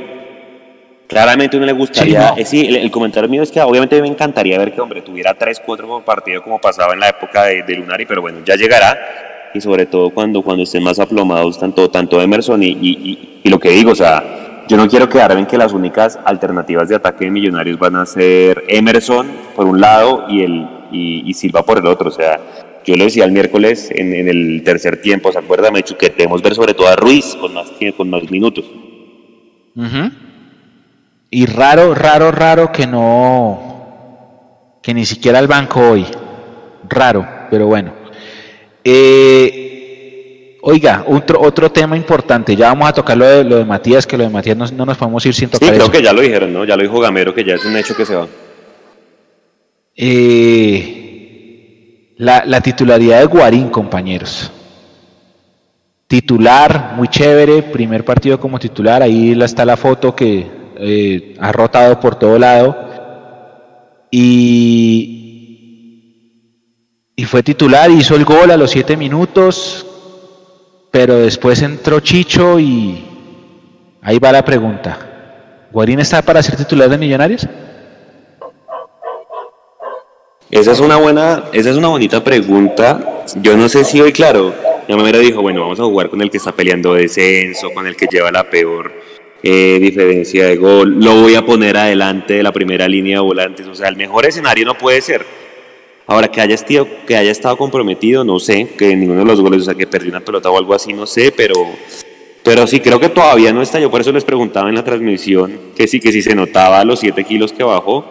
Claramente 1.07 1.55
a 1.55 1.57
uno 1.57 1.65
le 1.65 1.71
gustaría, 1.73 2.21
Sí, 2.21 2.27
no. 2.35 2.37
eh, 2.41 2.45
sí, 2.45 2.65
el, 2.67 2.75
el 2.75 2.91
comentario 2.91 3.27
mío 3.27 3.41
es 3.41 3.51
que 3.51 3.59
obviamente 3.61 3.99
me 3.99 4.07
encantaría 4.07 4.59
ver 4.59 4.71
que, 4.73 4.79
hombre, 4.81 5.01
tuviera 5.01 5.33
tres, 5.33 5.59
cuatro 5.65 5.87
por 5.87 6.03
partido 6.03 6.43
como 6.43 6.59
pasaba 6.61 6.93
en 6.93 6.99
la 6.99 7.09
época 7.09 7.45
de, 7.45 7.63
de 7.63 7.73
Lunari, 7.75 8.05
pero 8.05 8.21
bueno, 8.21 8.39
ya 8.45 8.55
llegará, 8.55 9.49
y 9.55 9.59
sobre 9.59 9.87
todo 9.87 10.11
cuando, 10.11 10.43
cuando 10.43 10.61
estén 10.61 10.83
más 10.83 10.99
aplomados 10.99 11.57
tanto, 11.59 11.89
tanto 11.89 12.21
Emerson 12.21 12.61
y, 12.61 12.67
y, 12.67 12.77
y- 12.79 13.39
y 13.43 13.49
lo 13.49 13.57
que 13.57 13.69
digo, 13.71 13.93
o 13.93 13.95
sea, 13.95 14.38
yo 14.69 14.77
no 14.77 14.87
quiero 14.87 15.09
quedarme 15.09 15.41
en 15.41 15.47
que 15.47 15.57
las 15.57 15.73
únicas 15.73 16.19
alternativas 16.23 16.87
de 16.87 16.95
ataque 16.95 17.25
de 17.25 17.31
Millonarios 17.31 17.79
van 17.79 17.95
a 17.95 18.05
ser 18.05 18.63
Emerson 18.67 19.27
por 19.55 19.65
un 19.65 19.81
lado 19.81 20.25
y, 20.29 20.43
el, 20.43 20.67
y, 20.91 21.33
Silva 21.33 21.65
por 21.65 21.79
el 21.79 21.87
otro, 21.87 22.09
o 22.09 22.11
sea, 22.11 22.39
yo 22.85 22.95
lo 22.95 23.03
decía 23.03 23.25
el 23.25 23.31
miércoles 23.31 23.89
en, 23.89 24.13
en 24.13 24.27
el 24.29 24.61
tercer 24.63 25.01
tiempo, 25.01 25.31
¿se 25.31 25.39
acuerda, 25.39 25.71
Mechu? 25.71 25.97
Que 25.97 26.09
debemos 26.09 26.43
ver 26.43 26.53
sobre 26.53 26.75
todo 26.75 26.87
a 26.87 26.95
Ruiz 26.95 27.35
con 27.41 27.51
más, 27.51 27.71
con 27.97 28.11
más 28.11 28.29
minutos. 28.29 28.65
Y 31.31 31.45
raro, 31.47 31.95
raro, 31.95 32.31
raro 32.31 32.71
que 32.71 32.85
no, 32.85 34.77
que 34.83 34.93
ni 34.93 35.05
siquiera 35.05 35.39
el 35.39 35.47
banco 35.47 35.79
hoy. 35.79 36.05
Raro, 36.87 37.27
pero 37.49 37.65
bueno. 37.65 37.93
Eh, 38.83 39.68
oiga, 40.61 41.03
otro, 41.07 41.39
otro 41.41 41.71
tema 41.71 41.95
importante. 41.97 42.55
Ya 42.55 42.67
vamos 42.67 42.89
a 42.89 42.93
tocar 42.93 43.17
lo 43.17 43.25
de, 43.25 43.43
lo 43.43 43.57
de 43.57 43.65
Matías, 43.65 44.05
que 44.07 44.17
lo 44.17 44.23
de 44.23 44.29
Matías 44.29 44.57
no, 44.57 44.65
no 44.67 44.85
nos 44.85 44.97
podemos 44.97 45.25
ir 45.25 45.33
sin 45.33 45.47
Sí, 45.49 45.53
tocar 45.53 45.69
creo 45.69 45.83
eso. 45.83 45.91
que 45.91 46.01
ya 46.01 46.13
lo 46.13 46.21
dijeron, 46.21 46.53
¿no? 46.53 46.65
Ya 46.65 46.75
lo 46.75 46.83
dijo 46.83 46.99
Gamero, 46.99 47.33
que 47.33 47.43
ya 47.43 47.55
es 47.55 47.65
un 47.65 47.75
hecho 47.77 47.95
que 47.95 48.05
se 48.05 48.15
va. 48.15 48.27
Eh, 50.41 52.13
la, 52.17 52.43
la 52.45 52.61
titularidad 52.61 53.19
de 53.19 53.25
Guarín, 53.25 53.69
compañeros. 53.69 54.51
titular, 56.07 56.93
muy 56.95 57.07
chévere, 57.07 57.61
primer 57.63 58.03
partido 58.03 58.39
como 58.39 58.57
titular, 58.59 59.01
ahí 59.03 59.39
está 59.43 59.63
la 59.65 59.77
foto 59.77 60.15
que 60.15 60.47
eh, 60.77 61.35
ha 61.39 61.51
rotado 61.51 61.99
por 61.99 62.15
todo 62.15 62.39
lado. 62.39 62.75
Y, 64.11 65.25
y 67.15 67.25
fue 67.25 67.43
titular, 67.43 67.91
hizo 67.91 68.15
el 68.15 68.25
gol 68.25 68.49
a 68.51 68.57
los 68.57 68.71
siete 68.71 68.97
minutos, 68.97 69.85
pero 70.91 71.15
después 71.17 71.61
entró 71.61 71.99
Chicho 71.99 72.59
y 72.59 73.05
ahí 74.01 74.19
va 74.19 74.31
la 74.31 74.43
pregunta. 74.43 75.67
¿Guarín 75.71 75.99
está 75.99 76.21
para 76.21 76.41
ser 76.41 76.55
titular 76.55 76.89
de 76.89 76.97
Millonarios? 76.97 77.47
Esa 80.49 80.71
es 80.71 80.79
una 80.79 80.97
buena, 80.97 81.43
esa 81.53 81.69
es 81.69 81.75
una 81.75 81.89
bonita 81.89 82.23
pregunta. 82.23 83.23
Yo 83.41 83.55
no 83.55 83.69
sé 83.69 83.83
si 83.83 84.01
hoy, 84.01 84.11
claro, 84.11 84.53
Gamero 84.87 85.19
dijo, 85.19 85.43
bueno, 85.43 85.61
vamos 85.61 85.79
a 85.79 85.83
jugar 85.83 86.09
con 86.09 86.21
el 86.21 86.31
que 86.31 86.37
está 86.37 86.51
peleando 86.51 86.95
descenso, 86.95 87.69
con 87.71 87.85
el 87.85 87.95
que 87.95 88.07
lleva 88.07 88.31
la 88.31 88.49
peor 88.49 88.91
eh, 89.41 89.77
diferencia 89.79 90.47
de 90.47 90.57
gol, 90.57 90.99
lo 90.99 91.21
voy 91.21 91.35
a 91.35 91.45
poner 91.45 91.77
adelante 91.77 92.33
de 92.33 92.43
la 92.43 92.51
primera 92.51 92.89
línea 92.89 93.17
de 93.17 93.23
volantes, 93.23 93.67
o 93.67 93.73
sea, 93.73 93.87
el 93.87 93.95
mejor 93.95 94.25
escenario 94.25 94.65
no 94.65 94.77
puede 94.77 95.01
ser. 95.01 95.25
Ahora, 96.09 96.27
que 96.27 96.41
haya, 96.41 96.55
estado, 96.55 96.87
que 97.05 97.15
haya 97.15 97.29
estado 97.29 97.55
comprometido, 97.55 98.23
no 98.23 98.39
sé, 98.39 98.69
que 98.75 98.95
ninguno 98.95 99.19
de 99.19 99.25
los 99.27 99.39
goles, 99.41 99.61
o 99.61 99.65
sea, 99.65 99.75
que 99.75 99.85
perdió 99.85 100.09
una 100.09 100.21
pelota 100.21 100.49
o 100.49 100.57
algo 100.57 100.73
así, 100.73 100.91
no 100.91 101.05
sé, 101.05 101.31
pero, 101.31 101.53
pero 102.43 102.65
sí, 102.65 102.79
creo 102.79 102.99
que 102.99 103.09
todavía 103.09 103.53
no 103.53 103.61
está. 103.61 103.79
Yo 103.79 103.91
por 103.91 104.01
eso 104.01 104.11
les 104.11 104.23
preguntaba 104.23 104.69
en 104.69 104.75
la 104.75 104.83
transmisión 104.83 105.59
que 105.75 105.87
sí, 105.87 105.99
que 105.99 106.11
sí 106.11 106.23
se 106.23 106.33
notaba 106.33 106.83
los 106.83 106.99
7 107.01 107.23
kilos 107.25 107.53
que 107.53 107.63
bajó, 107.63 108.05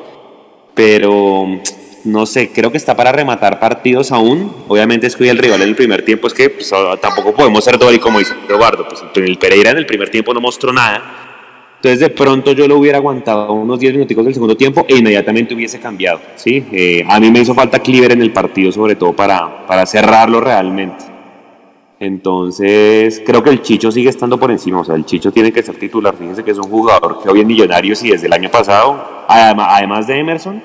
pero 0.76 1.60
no 2.04 2.24
sé, 2.24 2.52
creo 2.52 2.70
que 2.70 2.78
está 2.78 2.96
para 2.96 3.10
rematar 3.10 3.58
partidos 3.58 4.12
aún. 4.12 4.54
Obviamente 4.68 5.08
es 5.08 5.16
que 5.16 5.28
el 5.28 5.38
rival 5.38 5.62
en 5.62 5.68
el 5.70 5.74
primer 5.74 6.04
tiempo 6.04 6.28
es 6.28 6.34
que 6.34 6.50
pues, 6.50 6.72
tampoco 7.02 7.34
podemos 7.34 7.64
ser 7.64 7.80
y 7.92 7.98
como 7.98 8.20
dice 8.20 8.34
Eduardo, 8.48 8.86
pues 8.88 9.02
el 9.16 9.38
Pereira 9.38 9.72
en 9.72 9.76
el 9.76 9.86
primer 9.86 10.08
tiempo 10.08 10.32
no 10.32 10.40
mostró 10.40 10.72
nada. 10.72 11.27
Entonces 11.78 12.00
de 12.00 12.10
pronto 12.10 12.50
yo 12.52 12.66
lo 12.66 12.76
hubiera 12.76 12.98
aguantado 12.98 13.52
unos 13.52 13.78
10 13.78 13.92
minutos 13.94 14.24
del 14.24 14.34
segundo 14.34 14.56
tiempo 14.56 14.84
e 14.88 14.96
inmediatamente 14.96 15.54
hubiese 15.54 15.78
cambiado. 15.78 16.20
¿sí? 16.34 16.64
Eh, 16.72 17.04
a 17.08 17.20
mí 17.20 17.30
me 17.30 17.38
hizo 17.38 17.54
falta 17.54 17.78
Cleaver 17.78 18.12
en 18.12 18.22
el 18.22 18.32
partido 18.32 18.72
sobre 18.72 18.96
todo 18.96 19.14
para, 19.14 19.64
para 19.64 19.86
cerrarlo 19.86 20.40
realmente. 20.40 21.04
Entonces 22.00 23.22
creo 23.24 23.44
que 23.44 23.50
el 23.50 23.62
Chicho 23.62 23.92
sigue 23.92 24.08
estando 24.08 24.38
por 24.38 24.50
encima, 24.50 24.80
o 24.80 24.84
sea, 24.84 24.96
el 24.96 25.04
Chicho 25.04 25.30
tiene 25.30 25.52
que 25.52 25.62
ser 25.62 25.76
titular. 25.76 26.16
Fíjense 26.16 26.42
que 26.42 26.50
es 26.50 26.58
un 26.58 26.68
jugador 26.68 27.20
que 27.22 27.28
hoy 27.28 27.40
en 27.40 27.46
Millonarios 27.46 28.02
y 28.02 28.10
desde 28.10 28.26
el 28.26 28.32
año 28.32 28.50
pasado, 28.50 29.24
además 29.28 30.08
de 30.08 30.18
Emerson, 30.18 30.62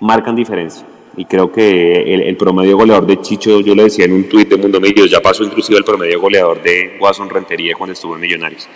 marcan 0.00 0.34
diferencia. 0.34 0.86
Y 1.16 1.26
creo 1.26 1.52
que 1.52 2.14
el, 2.14 2.36
promedio 2.36 2.76
goleador 2.76 3.06
de 3.06 3.20
Chicho, 3.20 3.60
yo 3.60 3.74
le 3.74 3.84
decía 3.84 4.06
en 4.06 4.14
un 4.14 4.28
tuit 4.28 4.48
de 4.48 4.56
Mundo 4.56 4.80
Medios, 4.80 5.10
ya 5.10 5.20
pasó 5.20 5.44
inclusive 5.44 5.78
el 5.78 5.84
promedio 5.84 6.20
goleador 6.20 6.62
de 6.62 6.96
Watson 7.00 7.28
Rentería 7.30 7.74
cuando 7.76 7.92
estuvo 7.92 8.14
en 8.14 8.20
Millonarios. 8.22 8.68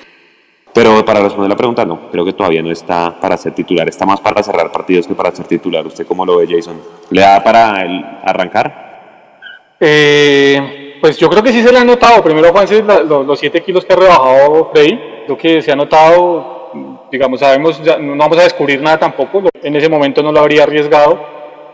Pero 0.79 1.05
para 1.05 1.19
responder 1.19 1.51
la 1.51 1.57
pregunta, 1.57 1.85
no, 1.85 2.09
creo 2.09 2.25
que 2.25 2.35
todavía 2.35 2.63
no 2.63 2.71
está 2.71 3.19
para 3.21 3.37
ser 3.37 3.53
titular, 3.53 3.89
está 3.89 4.07
más 4.07 4.21
para 4.21 4.41
cerrar 4.45 4.71
partidos 4.71 5.09
que 5.09 5.15
para 5.17 5.33
ser 5.33 5.45
titular. 5.45 5.85
¿Usted 5.85 6.07
cómo 6.07 6.25
lo 6.25 6.37
ve, 6.37 6.47
Jason? 6.49 6.81
¿Le 7.11 7.21
da 7.21 7.43
para 7.43 7.83
el 7.83 8.01
arrancar? 8.23 9.75
Eh, 9.81 10.97
pues 11.01 11.17
yo 11.19 11.29
creo 11.29 11.43
que 11.43 11.51
sí 11.51 11.65
se 11.65 11.73
le 11.73 11.81
ha 11.81 11.85
notado. 11.85 12.23
Primero, 12.23 12.53
Juan, 12.53 12.69
los, 13.09 13.41
7 13.41 13.61
kilos 13.65 13.85
que 13.85 13.93
ha 13.93 13.97
rebajado 13.97 14.71
Frey, 14.73 15.25
lo 15.27 15.37
que 15.37 15.61
se 15.63 15.73
ha 15.73 15.75
notado 15.75 16.71
digamos, 17.11 17.41
sabemos, 17.41 17.81
no 17.81 18.17
vamos 18.17 18.39
a 18.39 18.43
descubrir 18.43 18.81
nada 18.81 18.99
tampoco, 18.99 19.49
en 19.61 19.75
ese 19.75 19.89
momento 19.89 20.23
no 20.23 20.31
lo 20.31 20.39
habría 20.39 20.63
arriesgado. 20.63 21.19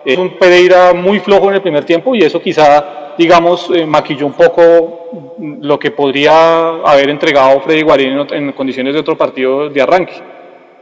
Es 0.03 0.17
un 0.17 0.39
Pereira 0.39 0.95
muy 0.95 1.21
flojo 1.21 1.51
en 1.51 1.57
el 1.57 1.61
primer 1.61 1.85
tiempo 1.85 2.15
y 2.15 2.23
eso 2.23 2.41
quizá, 2.41 3.04
digamos, 3.19 3.71
eh, 3.75 3.87
maquilló 3.87 4.27
un 4.27 4.33
poco 4.33 5.37
lo 5.61 5.79
que 5.79 5.91
podría 5.91 6.69
haber 6.85 7.11
entregado 7.11 7.61
Freddy 7.61 7.83
Guarín 7.83 8.27
en, 8.31 8.53
condiciones 8.53 8.95
de 8.95 9.01
otro 9.01 9.17
partido 9.17 9.69
de 9.69 9.83
arranque. 9.83 10.15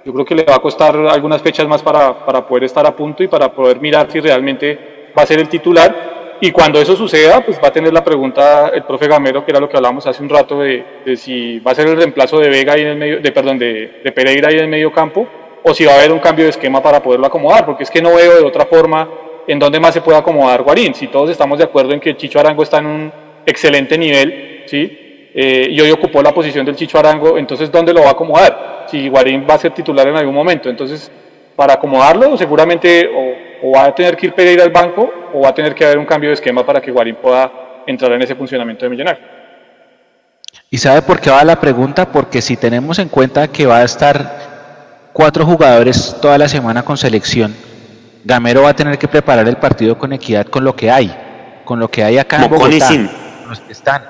Yo 0.05 0.13
creo 0.13 0.25
que 0.25 0.35
le 0.35 0.45
va 0.45 0.57
a 0.57 0.61
costar 0.61 0.97
algunas 0.97 1.43
fechas 1.43 1.67
más 1.69 1.83
para, 1.83 2.25
para 2.25 2.47
poder 2.47 2.65
estar 2.65 2.87
a 2.87 2.95
punto 2.95 3.23
y 3.23 3.29
para 3.29 3.53
poder 3.53 3.81
mirar 3.81 4.11
si 4.11 4.21
realmente 4.21 5.11
va 5.17 5.23
a 5.23 5.27
ser 5.27 5.39
el 5.39 5.49
titular 5.49 6.13
y 6.45 6.51
cuando 6.51 6.81
eso 6.81 6.97
suceda, 6.97 7.41
pues 7.41 7.61
va 7.63 7.69
a 7.69 7.73
tener 7.73 7.93
la 7.93 8.03
pregunta 8.03 8.73
el 8.75 8.83
profe 8.83 9.07
Gamero, 9.07 9.45
que 9.45 9.53
era 9.53 9.61
lo 9.61 9.69
que 9.69 9.77
hablamos 9.77 10.09
hace 10.09 10.25
un 10.25 10.29
rato, 10.29 10.59
de, 10.59 10.85
si 11.17 11.61
va 11.61 11.71
a 11.71 11.75
ser 11.77 11.87
el 11.87 11.97
reemplazo 11.97 12.41
de 12.41 12.49
Vega 12.49 12.73
ahí 12.73 12.81
en 12.81 12.89
el 12.89 12.97
medio, 12.97 13.21
de, 13.21 13.31
perdón, 13.31 13.61
de, 13.61 14.01
de, 14.03 14.11
Pereira 14.11 14.49
ahí 14.49 14.57
en 14.57 14.65
el 14.65 14.69
medio 14.69 14.91
campo, 14.91 15.25
o 15.63 15.73
si 15.73 15.85
va 15.85 15.93
a 15.93 15.99
haber 15.99 16.11
un 16.11 16.19
cambio 16.19 16.45
de 16.45 16.51
esquema 16.51 16.83
para 16.83 17.01
poderlo 17.01 17.29
acomodar, 17.29 17.65
porque 17.65 17.85
es 17.85 17.91
que 17.93 18.03
no 18.03 18.17
veo 18.17 18.35
de 18.35 18.43
otra 18.43 18.67
forma 18.67 19.09
en 19.47 19.59
dónde 19.59 19.81
más 19.81 19.95
se 19.95 20.01
puede 20.01 20.19
acomodar 20.19 20.63
Guarín. 20.63 20.95
Si 20.95 21.09
todos 21.09 21.31
estamos 21.31 21.59
de 21.59 21.65
acuerdo 21.65 21.93
en 21.93 22.01
que 22.01 22.17
Chicho 22.17 22.39
Arango 22.39 22.63
está 22.63 22.79
en 22.79 22.87
un 22.87 23.13
excelente 23.47 23.99
nivel, 23.99 24.63
¿sí? 24.67 25.31
Eh, 25.35 25.69
y 25.71 25.81
hoy 25.81 25.91
ocupó 25.91 26.23
la 26.23 26.33
posición 26.33 26.67
del 26.67 26.77
Chicho 26.77 26.99
Arango, 26.99 27.39
entonces 27.39 27.71
¿dónde 27.71 27.95
lo 27.95 28.03
va 28.03 28.09
a 28.09 28.13
acomodar? 28.13 28.87
Si 28.89 29.09
Guarín 29.09 29.47
va 29.49 29.55
a 29.55 29.59
ser 29.59 29.73
titular 29.73 30.07
en 30.07 30.17
algún 30.17 30.35
momento. 30.35 30.69
Entonces, 30.69 31.11
para 31.57 31.75
acomodarlo, 31.75 32.37
seguramente 32.37 33.09
o, 33.63 33.73
va 33.73 33.87
a 33.87 33.95
tener 33.95 34.17
que 34.17 34.27
ir 34.27 34.35
Pereira 34.35 34.65
al 34.65 34.71
banco 34.71 35.11
o 35.33 35.41
va 35.41 35.51
a 35.51 35.55
tener 35.55 35.75
que 35.75 35.85
haber 35.85 35.99
un 35.99 36.05
cambio 36.05 36.31
de 36.31 36.35
esquema 36.35 36.67
para 36.67 36.81
que 36.81 36.91
Guarín 36.91 37.17
pueda 37.17 37.51
entrar 37.87 38.13
en 38.13 38.23
ese 38.23 38.35
funcionamiento 38.35 38.85
de 38.85 38.91
Millonario. 38.91 39.25
¿Y 40.69 40.79
sabe 40.79 41.03
por 41.03 41.21
qué 41.21 41.31
va 41.31 41.45
la 41.45 41.61
pregunta? 41.61 42.11
Porque 42.11 42.43
si 42.43 42.57
tenemos 42.57 42.99
en 42.99 43.09
cuenta 43.09 43.49
que 43.49 43.67
va 43.67 43.79
a 43.79 43.85
estar 43.85 45.11
cuatro 45.13 45.47
jugadores 45.47 46.17
toda 46.21 46.39
la 46.39 46.49
semana 46.49 46.83
con 46.83 46.97
selección, 46.97 47.55
Gamero 48.25 48.63
va 48.63 48.71
a 48.71 48.77
tener 48.77 48.99
que 48.99 49.09
preparar 49.09 49.49
el 49.49 49.57
partido 49.57 49.99
con 49.99 50.13
equidad 50.13 50.47
con 50.47 50.65
lo 50.65 50.75
que 50.77 50.91
hay, 50.91 51.15
con 51.65 51.79
lo 51.81 51.91
que 51.91 52.05
hay 52.05 52.19
acá 52.19 52.45
en 52.45 52.51
Bogotá, 52.51 52.89
con 52.89 53.51
los 53.51 53.61
que 53.61 53.73
están. 53.73 54.05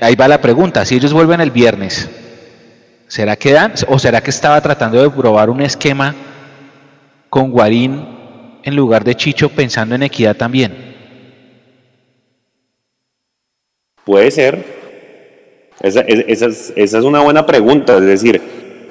Ahí 0.00 0.16
va 0.16 0.28
la 0.28 0.40
pregunta, 0.40 0.84
si 0.84 0.96
ellos 0.96 1.12
vuelven 1.12 1.40
el 1.40 1.50
viernes, 1.50 2.10
¿será 3.06 3.36
que 3.36 3.52
dan 3.52 3.72
o 3.88 3.98
será 3.98 4.20
que 4.20 4.30
estaba 4.30 4.60
tratando 4.60 5.00
de 5.00 5.08
probar 5.10 5.48
un 5.48 5.60
esquema 5.60 6.14
con 7.28 7.50
Guarín 7.50 8.58
en 8.62 8.76
lugar 8.76 9.04
de 9.04 9.14
Chicho 9.14 9.48
pensando 9.48 9.94
en 9.94 10.02
equidad 10.02 10.36
también? 10.36 10.90
Puede 14.04 14.30
ser. 14.30 14.80
Esa, 15.80 16.00
es, 16.00 16.92
una 16.94 17.20
buena 17.20 17.46
pregunta. 17.46 17.96
Es 17.96 18.04
decir, 18.04 18.42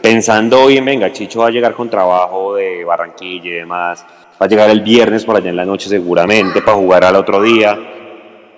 pensando 0.01 0.67
bien, 0.67 0.85
venga, 0.85 1.11
Chicho 1.11 1.39
va 1.39 1.47
a 1.47 1.51
llegar 1.51 1.73
con 1.73 1.89
trabajo 1.89 2.55
de 2.55 2.84
Barranquilla 2.84 3.49
y 3.49 3.53
demás. 3.53 4.05
Va 4.41 4.45
a 4.45 4.49
llegar 4.49 4.69
el 4.69 4.81
viernes 4.81 5.26
por 5.26 5.35
allá 5.35 5.49
en 5.49 5.55
la 5.55 5.65
noche 5.65 5.89
seguramente 5.89 6.61
para 6.61 6.77
jugar 6.77 7.03
al 7.03 7.15
otro 7.15 7.41
día. 7.41 7.77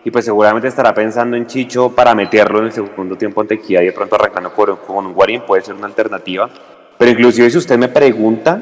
Y 0.03 0.09
pues 0.09 0.25
seguramente 0.25 0.67
estará 0.67 0.93
pensando 0.93 1.37
en 1.37 1.45
Chicho 1.45 1.93
para 1.93 2.15
meterlo 2.15 2.59
en 2.59 2.65
el 2.65 2.71
segundo 2.71 3.15
tiempo 3.15 3.41
ante 3.41 3.55
Equidad 3.55 3.81
y 3.81 3.85
de 3.85 3.91
pronto 3.91 4.15
arrancando 4.15 4.51
con 4.51 5.05
un 5.05 5.13
Guarín 5.13 5.41
puede 5.41 5.61
ser 5.61 5.75
una 5.75 5.87
alternativa. 5.87 6.49
Pero 6.97 7.11
inclusive 7.11 7.49
si 7.49 7.57
usted 7.57 7.77
me 7.77 7.87
pregunta, 7.87 8.59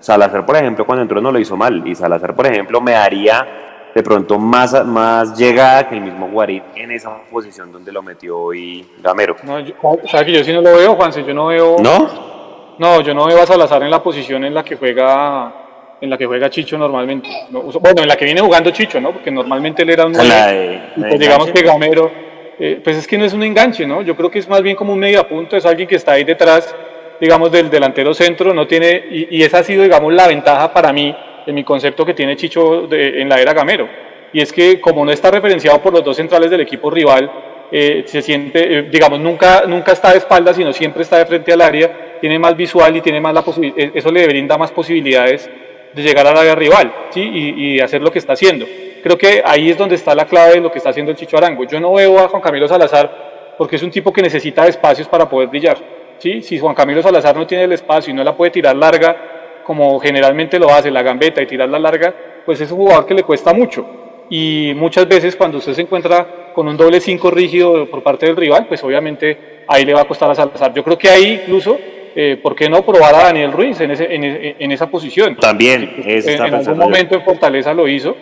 Salazar, 0.00 0.44
por 0.44 0.56
ejemplo, 0.56 0.84
cuando 0.84 1.02
entró 1.02 1.20
no 1.20 1.30
lo 1.30 1.38
hizo 1.38 1.56
mal. 1.56 1.86
Y 1.86 1.94
Salazar, 1.94 2.34
por 2.34 2.46
ejemplo, 2.46 2.80
me 2.80 2.96
haría 2.96 3.46
de 3.94 4.02
pronto 4.02 4.38
más, 4.38 4.84
más 4.86 5.36
llegada 5.38 5.88
que 5.88 5.94
el 5.94 6.00
mismo 6.00 6.28
Guarín 6.28 6.62
en 6.74 6.90
esa 6.90 7.10
posición 7.30 7.70
donde 7.72 7.92
lo 7.92 8.02
metió 8.02 8.38
hoy 8.38 8.86
Gamero. 9.02 9.36
No, 9.42 9.58
o 9.82 10.08
sea 10.08 10.24
que 10.24 10.32
yo 10.32 10.44
sí 10.44 10.52
no 10.52 10.60
lo 10.60 10.76
veo, 10.76 10.94
Juanse, 10.94 11.24
yo 11.24 11.34
no 11.34 11.46
veo... 11.46 11.76
¿No? 11.78 12.32
No, 12.78 13.00
yo 13.02 13.14
no 13.14 13.26
veo 13.26 13.42
a 13.42 13.46
Salazar 13.46 13.82
en 13.82 13.90
la 13.90 14.02
posición 14.02 14.44
en 14.44 14.54
la 14.54 14.64
que 14.64 14.76
juega 14.76 15.54
en 16.00 16.10
la 16.10 16.18
que 16.18 16.26
juega 16.26 16.50
Chicho 16.50 16.76
normalmente. 16.76 17.28
bueno, 17.50 18.02
en 18.02 18.08
la 18.08 18.16
que 18.16 18.24
viene 18.24 18.40
jugando 18.40 18.70
Chicho, 18.70 19.00
¿no? 19.00 19.12
Porque 19.12 19.30
normalmente 19.30 19.82
él 19.82 19.90
era 19.90 20.06
un... 20.06 20.12
pues 20.12 21.18
digamos 21.18 21.50
que 21.50 21.62
Gamero... 21.62 22.10
Eh, 22.58 22.80
pues 22.84 22.96
es 22.96 23.06
que 23.06 23.18
no 23.18 23.24
es 23.24 23.32
un 23.32 23.42
enganche, 23.42 23.86
¿no? 23.86 24.02
Yo 24.02 24.14
creo 24.14 24.30
que 24.30 24.38
es 24.38 24.48
más 24.48 24.62
bien 24.62 24.76
como 24.76 24.92
un 24.92 24.98
mediapunto, 24.98 25.56
es 25.56 25.64
alguien 25.64 25.88
que 25.88 25.96
está 25.96 26.12
ahí 26.12 26.22
detrás 26.22 26.74
digamos, 27.22 27.52
del 27.52 27.70
delantero 27.70 28.12
centro, 28.14 28.52
no 28.52 28.66
tiene, 28.66 29.04
y, 29.08 29.40
esa 29.44 29.58
ha 29.58 29.62
sido, 29.62 29.84
digamos, 29.84 30.12
la 30.12 30.26
ventaja 30.26 30.74
para 30.74 30.92
mí, 30.92 31.14
en 31.46 31.54
mi 31.54 31.64
concepto 31.64 32.04
que 32.04 32.14
tiene 32.14 32.36
Chicho 32.36 32.92
en 32.92 33.28
la 33.28 33.40
era 33.40 33.52
Gamero. 33.52 33.88
Y 34.32 34.40
es 34.40 34.52
que 34.52 34.80
como 34.80 35.04
no 35.04 35.10
está 35.10 35.30
referenciado 35.30 35.80
por 35.80 35.92
los 35.92 36.04
dos 36.04 36.16
centrales 36.16 36.50
del 36.50 36.60
equipo 36.60 36.90
rival, 36.90 37.30
eh, 37.70 38.04
se 38.06 38.20
siente, 38.20 38.78
eh, 38.78 38.82
digamos, 38.82 39.18
nunca, 39.20 39.64
nunca 39.66 39.92
está 39.92 40.12
de 40.12 40.18
espalda, 40.18 40.52
sino 40.52 40.72
siempre 40.72 41.02
está 41.02 41.18
de 41.18 41.26
frente 41.26 41.52
al 41.52 41.60
área, 41.60 42.18
tiene 42.20 42.38
más 42.38 42.56
visual 42.56 42.94
y 42.96 43.00
tiene 43.00 43.20
más 43.20 43.32
la 43.32 43.42
posibilidad, 43.42 43.90
eso 43.94 44.10
le 44.10 44.26
brinda 44.26 44.58
más 44.58 44.70
posibilidades 44.70 45.48
de 45.92 46.02
llegar 46.02 46.26
al 46.26 46.36
área 46.36 46.54
rival, 46.54 46.92
¿sí? 47.10 47.22
Y, 47.22 47.76
y, 47.76 47.80
hacer 47.80 48.02
lo 48.02 48.10
que 48.10 48.18
está 48.18 48.34
haciendo. 48.34 48.66
Creo 49.02 49.16
que 49.18 49.42
ahí 49.44 49.70
es 49.70 49.78
donde 49.78 49.94
está 49.94 50.14
la 50.14 50.26
clave 50.26 50.54
de 50.54 50.60
lo 50.60 50.70
que 50.70 50.78
está 50.78 50.90
haciendo 50.90 51.10
el 51.12 51.16
Chicho 51.16 51.36
Arango. 51.36 51.64
Yo 51.64 51.80
no 51.80 51.94
veo 51.94 52.18
a 52.18 52.28
Juan 52.28 52.42
Camilo 52.42 52.68
Salazar 52.68 53.54
porque 53.58 53.76
es 53.76 53.82
un 53.82 53.90
tipo 53.90 54.12
que 54.12 54.22
necesita 54.22 54.66
espacios 54.66 55.08
para 55.08 55.28
poder 55.28 55.48
brillar. 55.48 55.78
Si 56.18 56.58
Juan 56.58 56.74
Camilo 56.74 57.02
Salazar 57.02 57.34
no 57.36 57.46
tiene 57.46 57.64
el 57.64 57.72
espacio 57.72 58.12
y 58.12 58.14
no 58.14 58.22
la 58.22 58.36
puede 58.36 58.52
tirar 58.52 58.76
larga, 58.76 59.41
como 59.64 59.98
generalmente 60.00 60.58
lo 60.58 60.70
hace, 60.70 60.90
la 60.90 61.02
gambeta 61.02 61.42
y 61.42 61.46
tirarla 61.46 61.78
larga, 61.78 62.14
pues 62.44 62.60
es 62.60 62.70
un 62.70 62.78
jugador 62.78 63.06
que 63.06 63.14
le 63.14 63.22
cuesta 63.22 63.52
mucho. 63.52 63.86
Y 64.30 64.72
muchas 64.76 65.06
veces 65.06 65.36
cuando 65.36 65.58
usted 65.58 65.74
se 65.74 65.82
encuentra 65.82 66.52
con 66.54 66.66
un 66.68 66.76
doble 66.76 67.00
5 67.00 67.30
rígido 67.30 67.90
por 67.90 68.02
parte 68.02 68.26
del 68.26 68.36
rival, 68.36 68.66
pues 68.66 68.82
obviamente 68.82 69.64
ahí 69.68 69.84
le 69.84 69.94
va 69.94 70.02
a 70.02 70.04
costar 70.04 70.30
a 70.30 70.34
Salazar. 70.34 70.72
Yo 70.74 70.82
creo 70.82 70.96
que 70.96 71.08
ahí 71.08 71.40
incluso, 71.42 71.78
eh, 72.14 72.38
¿por 72.42 72.54
qué 72.54 72.68
no 72.68 72.84
probar 72.84 73.14
a 73.14 73.24
Daniel 73.24 73.52
Ruiz 73.52 73.80
en, 73.80 73.90
ese, 73.90 74.06
en, 74.10 74.72
esa 74.72 74.88
posición? 74.90 75.36
También, 75.36 76.02
en 76.04 76.40
algún 76.40 76.78
momento 76.78 77.14
en 77.14 77.22
Fortaleza 77.22 77.74
lo 77.74 77.86
hizo 77.88 78.16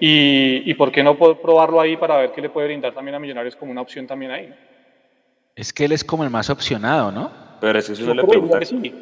Y, 0.00 0.68
y 0.68 0.74
por 0.74 0.90
qué 0.90 1.02
no 1.02 1.16
probarlo 1.16 1.80
ahí 1.80 1.96
para 1.96 2.16
ver 2.16 2.32
qué 2.32 2.40
le 2.40 2.50
puede 2.50 2.66
brindar 2.66 2.92
también 2.92 3.14
a 3.14 3.18
Millonarios 3.20 3.54
como 3.54 3.70
una 3.70 3.82
opción 3.82 4.06
también 4.06 4.32
ahí. 4.32 4.48
Es 5.54 5.72
que 5.72 5.84
él 5.84 5.92
es 5.92 6.02
como 6.02 6.24
el 6.24 6.30
más 6.30 6.50
opcionado, 6.50 7.12
¿no? 7.12 7.30
Pero 7.60 7.78
eso 7.78 7.92
Yo 7.92 8.06
no 8.06 8.14
le 8.14 8.24
pregunta. 8.24 8.58
que 8.58 8.66
sí. 8.66 8.94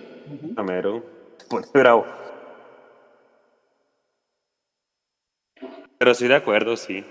Gamero. 0.56 1.19
Pone 1.50 1.66
bravo. 1.74 2.06
Pero 5.98 6.12
estoy 6.12 6.28
de 6.28 6.36
acuerdo, 6.36 6.76
sí. 6.76 7.04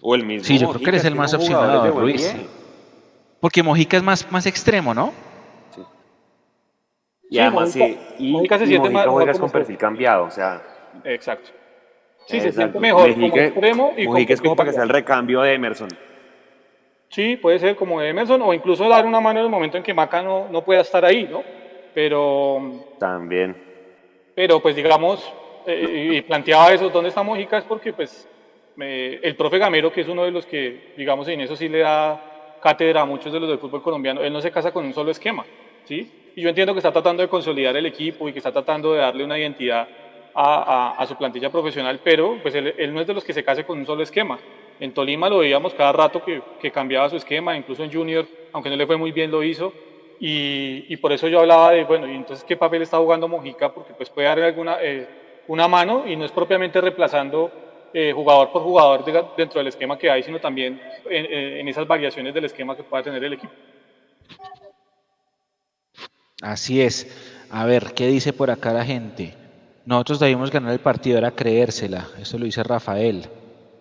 O 0.00 0.14
el 0.14 0.24
mismo. 0.24 0.44
Sí, 0.44 0.56
yo 0.56 0.68
creo 0.70 0.80
que 0.80 0.90
él 0.90 0.94
es 0.94 1.02
Mojica, 1.02 1.08
el 1.08 1.14
más 1.16 1.34
opcionado, 1.34 1.82
de 1.82 1.90
Ruiz. 1.90 2.32
pie. 2.32 2.46
Porque 3.40 3.62
Mojica 3.64 3.96
es 3.96 4.02
más, 4.04 4.30
más 4.30 4.46
extremo, 4.46 4.94
¿no? 4.94 5.12
Y 7.28 7.34
Sí, 7.34 7.38
además, 7.40 7.74
Mojica- 7.76 7.86
sí, 7.86 7.98
y, 8.28 8.32
Mojica 8.32 8.58
se 8.58 8.64
y 8.64 8.66
siente 8.68 8.90
Mojica 8.90 9.06
más- 9.12 9.26
con 9.38 9.40
como 9.40 9.52
perfil 9.52 9.76
cambiado, 9.76 10.24
o 10.24 10.30
sea. 10.30 10.62
Exacto. 11.04 11.50
Sí, 12.26 12.40
se 12.40 12.52
siente 12.52 12.78
mejor 12.78 13.12
como 13.12 13.26
Mojica- 13.26 13.44
extremo 13.46 13.92
y 13.96 14.06
Mojica 14.06 14.34
es 14.34 14.40
como 14.40 14.54
para 14.56 14.70
que 14.70 14.74
sea 14.74 14.84
el 14.84 14.88
recambio 14.88 15.40
de 15.42 15.54
Emerson. 15.54 15.88
Sí, 17.08 17.36
puede 17.36 17.58
ser 17.58 17.74
como 17.74 18.00
Emerson 18.00 18.40
o 18.42 18.54
incluso 18.54 18.88
dar 18.88 19.04
una 19.04 19.20
mano 19.20 19.40
en 19.40 19.46
el 19.46 19.50
momento 19.50 19.76
en 19.76 19.82
que 19.82 19.92
Maca 19.92 20.22
no, 20.22 20.48
no 20.48 20.64
pueda 20.64 20.80
estar 20.80 21.04
ahí, 21.04 21.26
¿no? 21.28 21.42
Pero, 22.00 22.58
También. 22.98 23.54
pero 24.34 24.62
pues 24.62 24.74
digamos, 24.74 25.22
eh, 25.66 26.12
y 26.16 26.22
planteaba 26.22 26.72
eso, 26.72 26.88
¿dónde 26.88 27.10
está 27.10 27.22
Mojica? 27.22 27.58
Es 27.58 27.66
porque 27.66 27.92
pues 27.92 28.26
me- 28.74 29.16
el 29.16 29.36
profe 29.36 29.58
Gamero, 29.58 29.92
que 29.92 30.00
es 30.00 30.08
uno 30.08 30.24
de 30.24 30.30
los 30.30 30.46
que, 30.46 30.80
digamos, 30.96 31.28
en 31.28 31.42
eso 31.42 31.56
sí 31.56 31.68
le 31.68 31.80
da 31.80 32.18
cátedra 32.58 33.02
a 33.02 33.04
muchos 33.04 33.34
de 33.34 33.40
los 33.40 33.50
del 33.50 33.58
fútbol 33.58 33.82
colombiano, 33.82 34.22
él 34.22 34.32
no 34.32 34.40
se 34.40 34.50
casa 34.50 34.72
con 34.72 34.86
un 34.86 34.94
solo 34.94 35.10
esquema, 35.10 35.46
¿sí? 35.84 36.10
Y 36.34 36.42
yo 36.42 36.48
entiendo 36.48 36.72
que 36.72 36.78
está 36.78 36.90
tratando 36.90 37.22
de 37.22 37.28
consolidar 37.28 37.76
el 37.76 37.84
equipo 37.84 38.28
y 38.28 38.32
que 38.32 38.38
está 38.38 38.50
tratando 38.52 38.94
de 38.94 39.00
darle 39.00 39.24
una 39.24 39.38
identidad 39.38 39.90
a, 40.32 40.92
a- 40.92 41.02
a 41.02 41.06
su 41.06 41.16
plantilla 41.16 41.50
profesional, 41.50 42.00
pero 42.02 42.40
pues 42.40 42.54
él, 42.54 42.74
él 42.78 42.94
no 42.94 43.00
es 43.02 43.06
de 43.06 43.12
los 43.14 43.24
que 43.24 43.34
se 43.34 43.44
case 43.44 43.64
con 43.64 43.78
un 43.78 43.84
solo 43.86 44.02
esquema. 44.02 44.42
En 44.78 44.94
Tolima 44.94 45.28
lo 45.28 45.38
veíamos 45.38 45.74
cada 45.74 45.92
rato 45.92 46.22
que, 46.22 46.44
que 46.58 46.72
cambiaba 46.72 47.10
su 47.10 47.16
esquema, 47.16 47.56
incluso 47.58 47.84
en 47.84 47.92
Junior, 47.92 48.26
aunque 48.52 48.70
no 48.70 48.76
le 48.76 48.86
fue 48.86 48.96
muy 48.96 49.12
bien, 49.12 49.30
lo 49.30 49.42
hizo. 49.44 49.74
Y, 50.22 50.94
por 50.98 51.12
eso 51.12 51.28
yo 51.28 51.40
hablaba 51.40 51.70
de, 51.70 51.84
bueno, 51.84 52.06
¿y 52.06 52.14
entonces 52.14 52.44
qué 52.44 52.54
papel 52.54 52.82
está 52.82 52.98
jugando 52.98 53.26
Mojica? 53.26 53.72
Porque 53.72 53.94
pues 53.94 54.10
puede 54.10 54.28
darle 54.28 54.44
alguna, 54.44 54.76
eh, 54.82 55.08
una 55.48 55.66
mano 55.66 56.06
y 56.06 56.14
no 56.14 56.26
es 56.26 56.30
propiamente 56.30 56.78
reemplazando 56.78 57.50
eh, 57.94 58.12
jugador 58.14 58.52
por 58.52 58.62
jugador 58.62 59.04
dentro 59.34 59.58
del 59.58 59.68
esquema 59.68 59.96
que 59.96 60.10
hay, 60.10 60.22
sino 60.22 60.38
también 60.38 60.78
en, 61.08 61.66
esas 61.66 61.86
variaciones 61.86 62.34
del 62.34 62.44
esquema 62.44 62.76
que 62.76 62.82
pueda 62.82 63.02
tener 63.02 63.24
el 63.24 63.32
equipo. 63.32 63.52
Así 66.42 66.82
es. 66.82 67.46
A 67.50 67.64
ver, 67.64 67.94
¿qué 67.94 68.06
dice 68.06 68.34
por 68.34 68.50
acá 68.50 68.74
la 68.74 68.84
gente? 68.84 69.34
Nosotros 69.86 70.20
debimos 70.20 70.50
ganar 70.50 70.72
el 70.72 70.80
partido, 70.80 71.16
era 71.16 71.30
creérsela. 71.30 72.06
Eso 72.20 72.38
lo 72.38 72.44
dice 72.44 72.62
Rafael. 72.62 73.26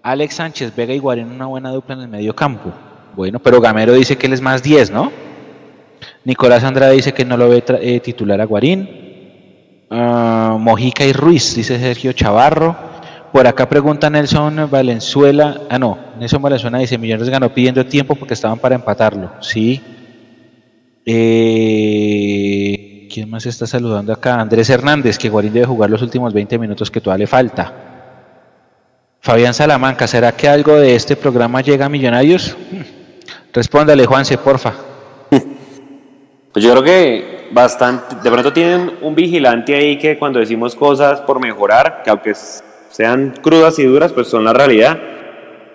Alex 0.02 0.36
Sánchez, 0.36 0.74
Vega 0.74 0.94
y 0.94 1.00
Guarín, 1.00 1.32
una 1.32 1.48
buena 1.48 1.72
dupla 1.72 1.96
en 1.96 2.02
el 2.02 2.08
medio 2.08 2.34
campo. 2.34 2.72
Bueno, 3.14 3.40
pero 3.40 3.60
Gamero 3.60 3.94
dice 3.94 4.18
que 4.18 4.28
él 4.28 4.34
es 4.34 4.42
más 4.42 4.64
10, 4.64 4.92
¿no? 4.92 5.12
Nicolás 6.26 6.64
Andrade 6.64 6.94
dice 6.94 7.14
que 7.14 7.26
no 7.26 7.38
lo 7.38 7.50
ve 7.50 7.64
eh, 7.82 8.00
titular 8.00 8.40
a 8.42 8.46
Guarín. 8.46 8.90
Ah, 9.90 10.58
Mojica 10.60 11.06
y 11.06 11.14
Ruiz, 11.14 11.56
dice 11.56 11.80
Sergio 11.80 12.14
Chavarro. 12.14 12.76
Por 13.32 13.48
acá 13.48 13.70
pregunta 13.70 14.10
Nelson 14.10 14.70
Valenzuela. 14.70 15.62
Ah, 15.70 15.80
no, 15.80 15.98
Nelson 16.20 16.42
Valenzuela 16.42 16.80
dice: 16.80 16.98
Millones 16.98 17.30
ganó 17.30 17.54
pidiendo 17.54 17.86
tiempo 17.86 18.16
porque 18.16 18.34
estaban 18.34 18.60
para 18.60 18.76
empatarlo. 18.76 19.32
Sí. 19.42 19.82
Eh, 21.06 23.08
¿Quién 23.12 23.30
más 23.30 23.46
está 23.46 23.66
saludando 23.66 24.14
acá? 24.14 24.40
Andrés 24.40 24.70
Hernández, 24.70 25.18
que 25.18 25.30
Guarín 25.30 25.54
debe 25.54 25.66
jugar 25.66 25.90
los 25.90 26.02
últimos 26.02 26.34
20 26.34 26.60
minutos 26.60 26.92
que 26.92 27.02
todavía 27.02 27.24
le 27.24 27.28
falta. 27.28 27.74
Fabián 29.22 29.54
Salamanca, 29.54 30.08
¿será 30.08 30.32
que 30.32 30.48
algo 30.48 30.76
de 30.76 30.96
este 30.96 31.16
programa 31.16 31.62
llega 31.62 31.88
a 31.88 31.90
Millonarios? 31.90 32.56
Respóndale, 33.54 34.06
Juanse, 34.06 34.38
porfa. 34.38 34.89
Pues 36.52 36.66
yo 36.66 36.72
creo 36.72 36.84
que 36.84 37.48
bastante, 37.52 38.16
de 38.16 38.32
pronto 38.32 38.52
tienen 38.52 38.92
un 39.02 39.14
vigilante 39.14 39.76
ahí 39.76 39.98
que 39.98 40.18
cuando 40.18 40.40
decimos 40.40 40.76
cosas 40.76 41.22
por 41.22 41.40
mejorar, 41.40 42.02
que 42.04 42.10
aunque 42.10 42.34
sean 42.90 43.34
crudas 43.42 43.78
y 43.80 43.84
duras, 43.84 44.12
pues 44.14 44.28
son 44.28 44.44
la 44.44 44.54
realidad. 44.54 45.00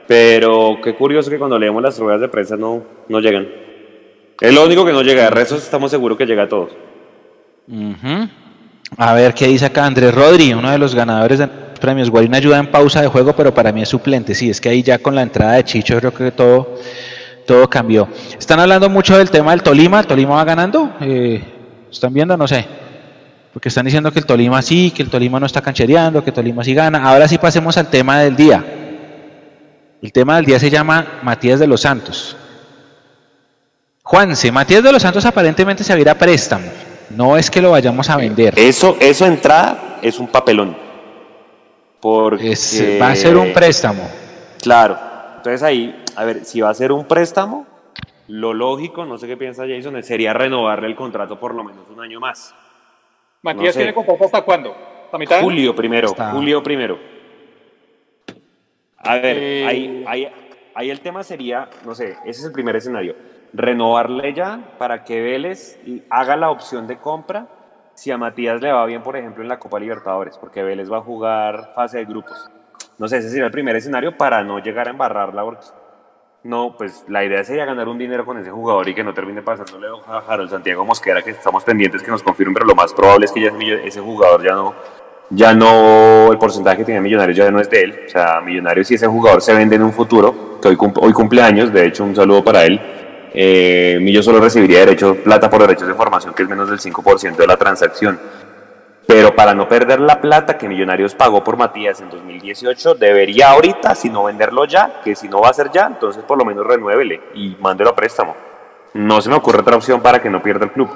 Pero 0.06 0.78
qué 0.82 0.94
curioso 0.94 1.30
que 1.30 1.38
cuando 1.38 1.59
leemos 1.59 1.82
las 1.82 1.98
ruedas 1.98 2.20
de 2.20 2.28
prensa 2.28 2.56
no, 2.56 2.82
no 3.09 3.20
llegan. 3.20 3.48
Es 4.40 4.52
lo 4.52 4.64
único 4.64 4.84
que 4.84 4.92
no 4.92 5.02
llega, 5.02 5.24
de 5.24 5.30
resto 5.30 5.56
estamos 5.56 5.90
seguros 5.90 6.18
que 6.18 6.26
llega 6.26 6.42
a 6.42 6.48
todos. 6.48 6.72
Ujú. 7.68 8.28
A 8.96 9.14
ver 9.14 9.32
qué 9.32 9.46
dice 9.46 9.66
acá 9.66 9.86
Andrés 9.86 10.14
Rodri, 10.14 10.52
uno 10.52 10.70
de 10.70 10.78
los 10.78 10.94
ganadores 10.94 11.38
de 11.38 11.48
premios. 11.80 12.10
Guarín 12.10 12.34
ayuda 12.34 12.59
en 12.59 12.70
pausa 12.70 13.01
de 13.01 13.09
juego, 13.09 13.34
pero 13.34 13.55
para 13.55 13.72
mí 13.72 13.82
es 13.82 13.88
suplente. 13.88 14.34
Sí, 14.34 14.51
es 14.51 14.60
que 14.60 14.68
ahí 14.68 14.82
ya 14.82 14.98
con 14.98 15.14
la 15.14 15.22
entrada 15.22 15.55
de 15.55 15.64
Chicho 15.64 15.98
creo 15.98 16.12
que 16.12 16.30
todo, 16.32 16.74
todo 17.46 17.68
cambió. 17.68 18.08
Están 18.38 18.60
hablando 18.60 18.88
mucho 18.88 19.16
del 19.18 19.30
tema 19.30 19.50
del 19.52 19.62
Tolima. 19.62 20.00
¿El 20.00 20.06
Tolima 20.06 20.34
va 20.36 20.44
ganando? 20.44 20.92
Eh, 21.00 21.42
¿Están 21.90 22.12
viendo? 22.12 22.36
No 22.36 22.46
sé. 22.48 22.66
Porque 23.52 23.68
están 23.68 23.84
diciendo 23.84 24.10
que 24.10 24.18
el 24.18 24.26
Tolima 24.26 24.60
sí, 24.62 24.90
que 24.90 25.02
el 25.02 25.10
Tolima 25.10 25.38
no 25.38 25.46
está 25.46 25.60
canchereando, 25.60 26.24
que 26.24 26.30
el 26.30 26.34
Tolima 26.34 26.64
sí 26.64 26.74
gana. 26.74 27.04
Ahora 27.08 27.28
sí 27.28 27.38
pasemos 27.38 27.76
al 27.78 27.88
tema 27.88 28.18
del 28.20 28.34
día. 28.34 28.64
El 30.02 30.12
tema 30.12 30.36
del 30.36 30.44
día 30.44 30.58
se 30.58 30.70
llama 30.70 31.20
Matías 31.22 31.60
de 31.60 31.66
los 31.66 31.80
Santos. 31.80 32.36
Juanse, 34.02 34.52
Matías 34.52 34.82
de 34.82 34.92
los 34.92 35.00
Santos 35.02 35.24
aparentemente 35.24 35.82
se 35.84 35.92
va 35.92 35.96
a 35.98 36.00
ir 36.00 36.08
a 36.10 36.18
préstamo. 36.18 36.66
No 37.10 37.36
es 37.36 37.50
que 37.50 37.62
lo 37.62 37.70
vayamos 37.70 38.10
a 38.10 38.16
vender. 38.16 38.58
Eso, 38.58 38.96
eso 39.00 39.24
entrada 39.26 39.98
es 40.02 40.18
un 40.18 40.26
papelón. 40.26 40.76
Porque 42.00 42.52
Es- 42.52 42.82
va 43.00 43.10
a 43.12 43.16
ser 43.16 43.36
un 43.36 43.52
préstamo. 43.52 44.02
Claro. 44.60 44.98
Entonces 45.36 45.62
ahí, 45.62 46.02
a 46.16 46.24
ver, 46.24 46.45
si 46.45 46.61
va 46.61 46.70
a 46.70 46.74
ser 46.74 46.93
un 46.93 47.05
préstamo, 47.07 47.66
lo 48.28 48.55
lógico, 48.55 49.05
no 49.05 49.19
sé 49.19 49.27
qué 49.27 49.36
piensa 49.36 49.65
Jason, 49.69 50.03
sería 50.03 50.32
renovarle 50.32 50.86
el 50.86 50.97
contrato 50.97 51.39
por 51.39 51.55
lo 51.55 51.62
menos 51.65 51.85
un 51.91 52.01
año 52.01 52.20
más. 52.20 52.55
Matías 53.43 53.66
No 53.66 53.73
sé. 53.73 53.78
tiene 53.81 53.95
contrato 53.95 54.24
hasta 54.24 54.43
cuándo? 54.43 54.74
¿Hasta 55.05 55.19
mitad? 55.19 55.41
Julio 55.43 55.74
primero, 55.74 56.09
Está- 56.09 56.31
julio 56.31 56.62
primero. 56.62 56.99
A 58.99 59.15
ver, 59.16 59.36
Eh. 59.36 59.66
ahí, 59.66 60.05
ahí, 60.07 60.28
ahí 60.74 60.91
el 60.91 61.01
tema 61.01 61.23
sería, 61.23 61.69
no 61.85 61.95
sé, 61.95 62.12
ese 62.24 62.41
es 62.41 62.45
el 62.45 62.53
primer 62.53 62.77
escenario. 62.77 63.15
Renovarle 63.53 64.32
ya 64.32 64.59
para 64.78 65.05
que 65.05 65.20
Vélez 65.20 65.78
haga 66.11 66.36
la 66.36 66.51
opción 66.51 66.86
de 66.86 66.97
compra 66.99 67.47
si 67.95 68.11
a 68.11 68.19
Matías 68.19 68.61
le 68.61 68.73
va 68.73 68.85
bien, 68.86 69.03
por 69.03 69.16
ejemplo, 69.16 69.43
en 69.43 69.49
la 69.49 69.59
Copa 69.59 69.78
Libertadores, 69.78 70.36
porque 70.39 70.62
Vélez 70.62 70.91
va 70.91 70.99
a 70.99 71.03
jugar 71.03 71.73
fase 71.74 71.99
de 71.99 72.07
grupos. 72.07 72.51
No 72.99 73.07
sé, 73.07 73.19
ese 73.19 73.28
sería 73.28 73.45
el 73.47 73.53
primer 73.53 73.77
escenario 73.77 74.16
para 74.16 74.43
no 74.43 74.59
llegar 74.59 74.89
a 74.89 74.91
embarrarla, 74.91 75.43
porque 75.45 75.65
no, 76.44 76.74
pues 76.76 77.04
la 77.08 77.24
idea 77.24 77.42
sería 77.42 77.64
ganar 77.64 77.88
un 77.88 77.98
dinero 77.98 78.24
con 78.24 78.38
ese 78.38 78.50
jugador 78.50 78.86
y 78.88 78.94
que 78.94 79.02
no 79.02 79.14
termine 79.14 79.40
pasándole 79.42 79.86
a 80.06 80.18
Harold 80.18 80.50
Santiago 80.50 80.84
Mosquera, 80.84 81.22
que 81.22 81.30
estamos 81.30 81.64
pendientes 81.64 82.02
que 82.02 82.10
nos 82.10 82.22
confirmen, 82.22 82.52
pero 82.54 82.66
lo 82.66 82.74
más 82.74 82.92
probable 82.92 83.24
es 83.24 83.32
que 83.32 83.40
ya 83.40 83.52
ese, 83.82 84.00
jugador 84.00 84.42
ya 84.44 84.52
no, 84.52 84.74
ya 85.30 85.54
no, 85.54 86.30
el 86.30 86.38
porcentaje 86.38 86.78
que 86.78 86.84
tiene 86.84 87.00
Millonarios 87.00 87.36
ya 87.36 87.50
no 87.50 87.60
es 87.60 87.70
de 87.70 87.82
él. 87.82 88.00
O 88.06 88.10
sea, 88.10 88.42
Millonarios 88.42 88.86
si 88.86 88.94
ese 88.94 89.06
jugador 89.06 89.40
se 89.40 89.54
vende 89.54 89.76
en 89.76 89.82
un 89.82 89.92
futuro, 89.92 90.60
que 90.60 90.68
hoy, 90.68 90.76
hoy 90.96 91.12
cumple 91.14 91.40
años, 91.40 91.72
de 91.72 91.86
hecho 91.86 92.04
un 92.04 92.14
saludo 92.14 92.44
para 92.44 92.64
él, 92.64 92.78
eh, 93.32 93.98
Millo 94.00 94.22
solo 94.22 94.38
recibiría 94.38 94.80
derecho, 94.80 95.16
plata 95.16 95.48
por 95.50 95.62
derechos 95.62 95.88
de 95.88 95.94
formación, 95.94 96.34
que 96.34 96.44
es 96.44 96.48
menos 96.48 96.68
del 96.68 96.78
5% 96.78 97.36
de 97.36 97.46
la 97.46 97.56
transacción. 97.56 98.20
Pero 99.06 99.35
para 99.36 99.55
no 99.55 99.68
perder 99.68 100.01
la 100.01 100.20
plata 100.20 100.56
que 100.56 100.66
Millonarios 100.68 101.14
pagó 101.14 101.44
por 101.44 101.56
Matías 101.56 102.01
en 102.01 102.09
2018, 102.10 102.94
debería 102.94 103.51
ahorita, 103.51 103.94
si 103.94 104.09
no 104.09 104.24
venderlo 104.24 104.64
ya, 104.64 105.01
que 105.05 105.14
si 105.14 105.28
no 105.28 105.40
va 105.40 105.51
a 105.51 105.55
ser 105.55 105.70
ya, 105.70 105.86
entonces 105.86 106.22
por 106.24 106.39
lo 106.39 106.44
menos 106.44 106.66
renuévele 106.66 107.20
y 107.35 107.56
mándelo 107.60 107.90
a 107.90 107.94
préstamo. 107.97 108.35
No 108.94 109.20
se 109.20 109.28
me 109.28 109.36
ocurre 109.36 109.60
otra 109.60 109.76
opción 109.76 110.01
para 110.01 110.22
que 110.22 110.31
no 110.31 110.43
pierda 110.43 110.64
el 110.64 110.72
club. 110.72 110.89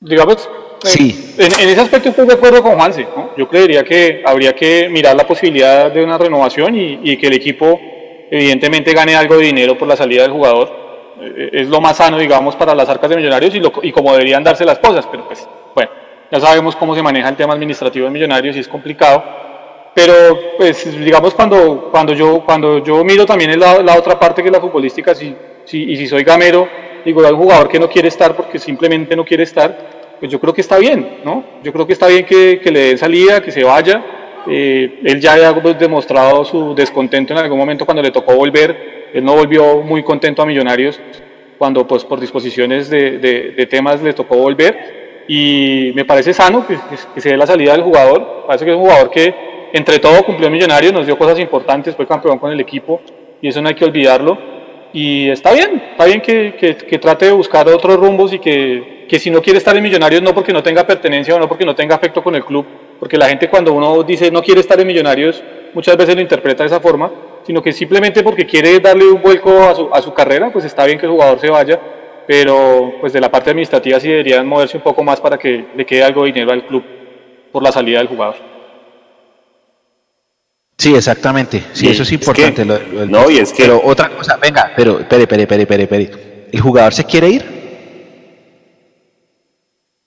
digamos, 0.00 0.48
eh, 0.84 0.88
Sí. 0.88 1.34
en, 1.38 1.46
en 1.60 1.68
ese 1.68 1.80
aspecto 1.80 2.08
estoy 2.08 2.26
de 2.26 2.34
acuerdo 2.34 2.62
con 2.62 2.74
Juanse. 2.74 3.06
¿no? 3.16 3.30
Yo 3.36 3.48
creería 3.48 3.84
que 3.84 4.22
habría 4.26 4.52
que 4.54 4.88
mirar 4.88 5.14
la 5.16 5.26
posibilidad 5.26 5.90
de 5.92 6.02
una 6.02 6.18
renovación 6.18 6.74
y, 6.76 7.00
y 7.04 7.16
que 7.16 7.28
el 7.28 7.34
equipo 7.34 7.80
evidentemente 8.30 8.92
gane 8.94 9.14
algo 9.14 9.36
de 9.36 9.44
dinero 9.46 9.78
por 9.78 9.86
la 9.88 9.96
salida 9.96 10.22
del 10.22 10.32
jugador. 10.32 10.70
Eh, 11.20 11.50
es 11.52 11.68
lo 11.68 11.80
más 11.80 11.96
sano, 11.98 12.18
digamos, 12.18 12.56
para 12.56 12.74
las 12.74 12.88
arcas 12.88 13.10
de 13.10 13.16
millonarios 13.16 13.54
y, 13.54 13.60
lo- 13.60 13.72
y 13.82 13.92
como 13.92 14.12
deberían 14.12 14.42
darse 14.42 14.64
las 14.64 14.78
cosas, 14.80 15.06
pero 15.10 15.24
pues, 15.26 15.48
bueno, 15.74 15.90
ya 16.30 16.40
sabemos 16.40 16.76
cómo 16.76 16.94
se 16.94 17.02
maneja 17.02 17.28
el 17.28 17.36
tema 17.36 17.54
administrativo 17.54 18.06
de 18.06 18.10
millonarios 18.12 18.56
y 18.56 18.60
es 18.60 18.68
complicado. 18.68 19.22
Pero, 19.94 20.12
pues, 20.56 20.98
digamos, 21.04 21.34
cuando, 21.34 21.88
cuando, 21.90 22.14
yo, 22.14 22.42
cuando 22.46 22.82
yo 22.82 23.04
miro 23.04 23.26
también 23.26 23.58
la, 23.60 23.82
la 23.82 23.96
otra 23.96 24.18
parte 24.18 24.42
que 24.42 24.48
es 24.48 24.52
la 24.52 24.60
futbolística, 24.60 25.14
si, 25.14 25.34
si, 25.64 25.82
y 25.82 25.96
si 25.96 26.06
soy 26.06 26.24
gamero, 26.24 26.66
digo, 27.04 27.22
hay 27.24 27.32
un 27.32 27.38
jugador 27.38 27.68
que 27.68 27.78
no 27.78 27.88
quiere 27.90 28.08
estar 28.08 28.34
porque 28.34 28.58
simplemente 28.58 29.14
no 29.14 29.24
quiere 29.24 29.42
estar, 29.42 30.16
pues 30.18 30.32
yo 30.32 30.40
creo 30.40 30.54
que 30.54 30.62
está 30.62 30.78
bien, 30.78 31.18
¿no? 31.24 31.44
Yo 31.62 31.72
creo 31.74 31.86
que 31.86 31.92
está 31.92 32.06
bien 32.06 32.24
que, 32.24 32.58
que 32.62 32.70
le 32.70 32.80
den 32.88 32.98
salida, 32.98 33.42
que 33.42 33.50
se 33.50 33.64
vaya. 33.64 34.02
Eh, 34.48 35.00
él 35.04 35.20
ya 35.20 35.34
había 35.34 35.54
pues, 35.60 35.78
demostrado 35.78 36.42
su 36.46 36.74
descontento 36.74 37.34
en 37.34 37.40
algún 37.40 37.58
momento 37.58 37.84
cuando 37.84 38.02
le 38.02 38.10
tocó 38.10 38.34
volver. 38.34 39.10
Él 39.12 39.22
no 39.22 39.34
volvió 39.34 39.82
muy 39.82 40.02
contento 40.02 40.40
a 40.40 40.46
Millonarios 40.46 40.98
cuando, 41.58 41.86
pues, 41.86 42.02
por 42.04 42.18
disposiciones 42.18 42.88
de, 42.88 43.18
de- 43.18 43.50
de 43.50 43.66
temas 43.66 44.00
le 44.02 44.14
tocó 44.14 44.36
volver. 44.36 45.01
Y 45.28 45.92
me 45.94 46.04
parece 46.04 46.32
sano 46.32 46.66
que, 46.66 46.76
que 47.14 47.20
se 47.20 47.30
dé 47.30 47.36
la 47.36 47.46
salida 47.46 47.72
del 47.72 47.82
jugador. 47.82 48.44
Parece 48.46 48.64
que 48.64 48.70
es 48.72 48.76
un 48.76 48.82
jugador 48.82 49.10
que 49.10 49.34
entre 49.72 49.98
todo 49.98 50.22
cumplió 50.24 50.50
Millonarios, 50.50 50.92
nos 50.92 51.06
dio 51.06 51.16
cosas 51.16 51.38
importantes, 51.38 51.96
fue 51.96 52.06
campeón 52.06 52.38
con 52.38 52.52
el 52.52 52.60
equipo 52.60 53.00
y 53.40 53.48
eso 53.48 53.62
no 53.62 53.68
hay 53.68 53.74
que 53.74 53.84
olvidarlo. 53.84 54.38
Y 54.92 55.30
está 55.30 55.52
bien, 55.52 55.82
está 55.92 56.04
bien 56.04 56.20
que, 56.20 56.54
que, 56.58 56.76
que 56.76 56.98
trate 56.98 57.26
de 57.26 57.32
buscar 57.32 57.66
otros 57.68 57.96
rumbos 57.96 58.32
y 58.34 58.38
que 58.38 59.18
si 59.18 59.30
no 59.30 59.42
quiere 59.42 59.58
estar 59.58 59.76
en 59.76 59.82
Millonarios 59.82 60.22
no 60.22 60.34
porque 60.34 60.52
no 60.52 60.62
tenga 60.62 60.86
pertenencia 60.86 61.34
o 61.34 61.38
no 61.38 61.48
porque 61.48 61.64
no 61.64 61.74
tenga 61.74 61.94
afecto 61.94 62.22
con 62.22 62.34
el 62.34 62.44
club, 62.44 62.66
porque 62.98 63.16
la 63.16 63.28
gente 63.28 63.48
cuando 63.48 63.72
uno 63.72 64.02
dice 64.02 64.30
no 64.30 64.42
quiere 64.42 64.60
estar 64.60 64.80
en 64.80 64.86
Millonarios 64.86 65.42
muchas 65.74 65.96
veces 65.96 66.14
lo 66.14 66.20
interpreta 66.20 66.62
de 66.62 66.68
esa 66.68 66.80
forma, 66.80 67.10
sino 67.44 67.62
que 67.62 67.72
simplemente 67.72 68.22
porque 68.22 68.46
quiere 68.46 68.78
darle 68.80 69.06
un 69.06 69.20
vuelco 69.20 69.62
a 69.62 69.74
su, 69.74 69.88
a 69.92 70.00
su 70.00 70.12
carrera, 70.12 70.50
pues 70.52 70.64
está 70.64 70.84
bien 70.84 70.98
que 70.98 71.06
el 71.06 71.12
jugador 71.12 71.38
se 71.38 71.50
vaya, 71.50 71.78
pero 72.34 72.94
pues 72.98 73.12
de 73.12 73.20
la 73.20 73.30
parte 73.30 73.50
administrativa 73.50 74.00
sí 74.00 74.08
deberían 74.08 74.46
moverse 74.46 74.78
un 74.78 74.82
poco 74.82 75.02
más 75.04 75.20
para 75.20 75.36
que 75.36 75.66
le 75.76 75.84
quede 75.84 76.02
algo 76.02 76.22
de 76.24 76.32
dinero 76.32 76.50
al 76.50 76.66
club 76.66 76.82
por 77.52 77.62
la 77.62 77.70
salida 77.70 77.98
del 77.98 78.08
jugador. 78.08 78.36
Sí, 80.78 80.94
exactamente. 80.94 81.62
Sí, 81.74 81.88
Y 81.88 81.90
eso 81.90 82.04
es 82.04 82.08
es 82.08 82.12
importante. 82.14 82.62
que- 82.62 82.64
lo- 82.64 82.78
lo 82.78 83.00
del- 83.00 83.10
no, 83.10 83.30
y 83.30 83.36
es 83.36 83.52
que- 83.52 83.64
Pero 83.64 83.82
otra 83.84 84.08
cosa, 84.08 84.38
venga, 84.38 84.72
pero 84.74 85.00
espere, 85.00 85.24
espere, 85.24 85.42
espere, 85.42 85.62
espere, 85.64 85.82
espere. 85.82 86.10
¿El 86.50 86.60
jugador 86.62 86.94
se 86.94 87.04
quiere 87.04 87.28
ir? 87.28 87.44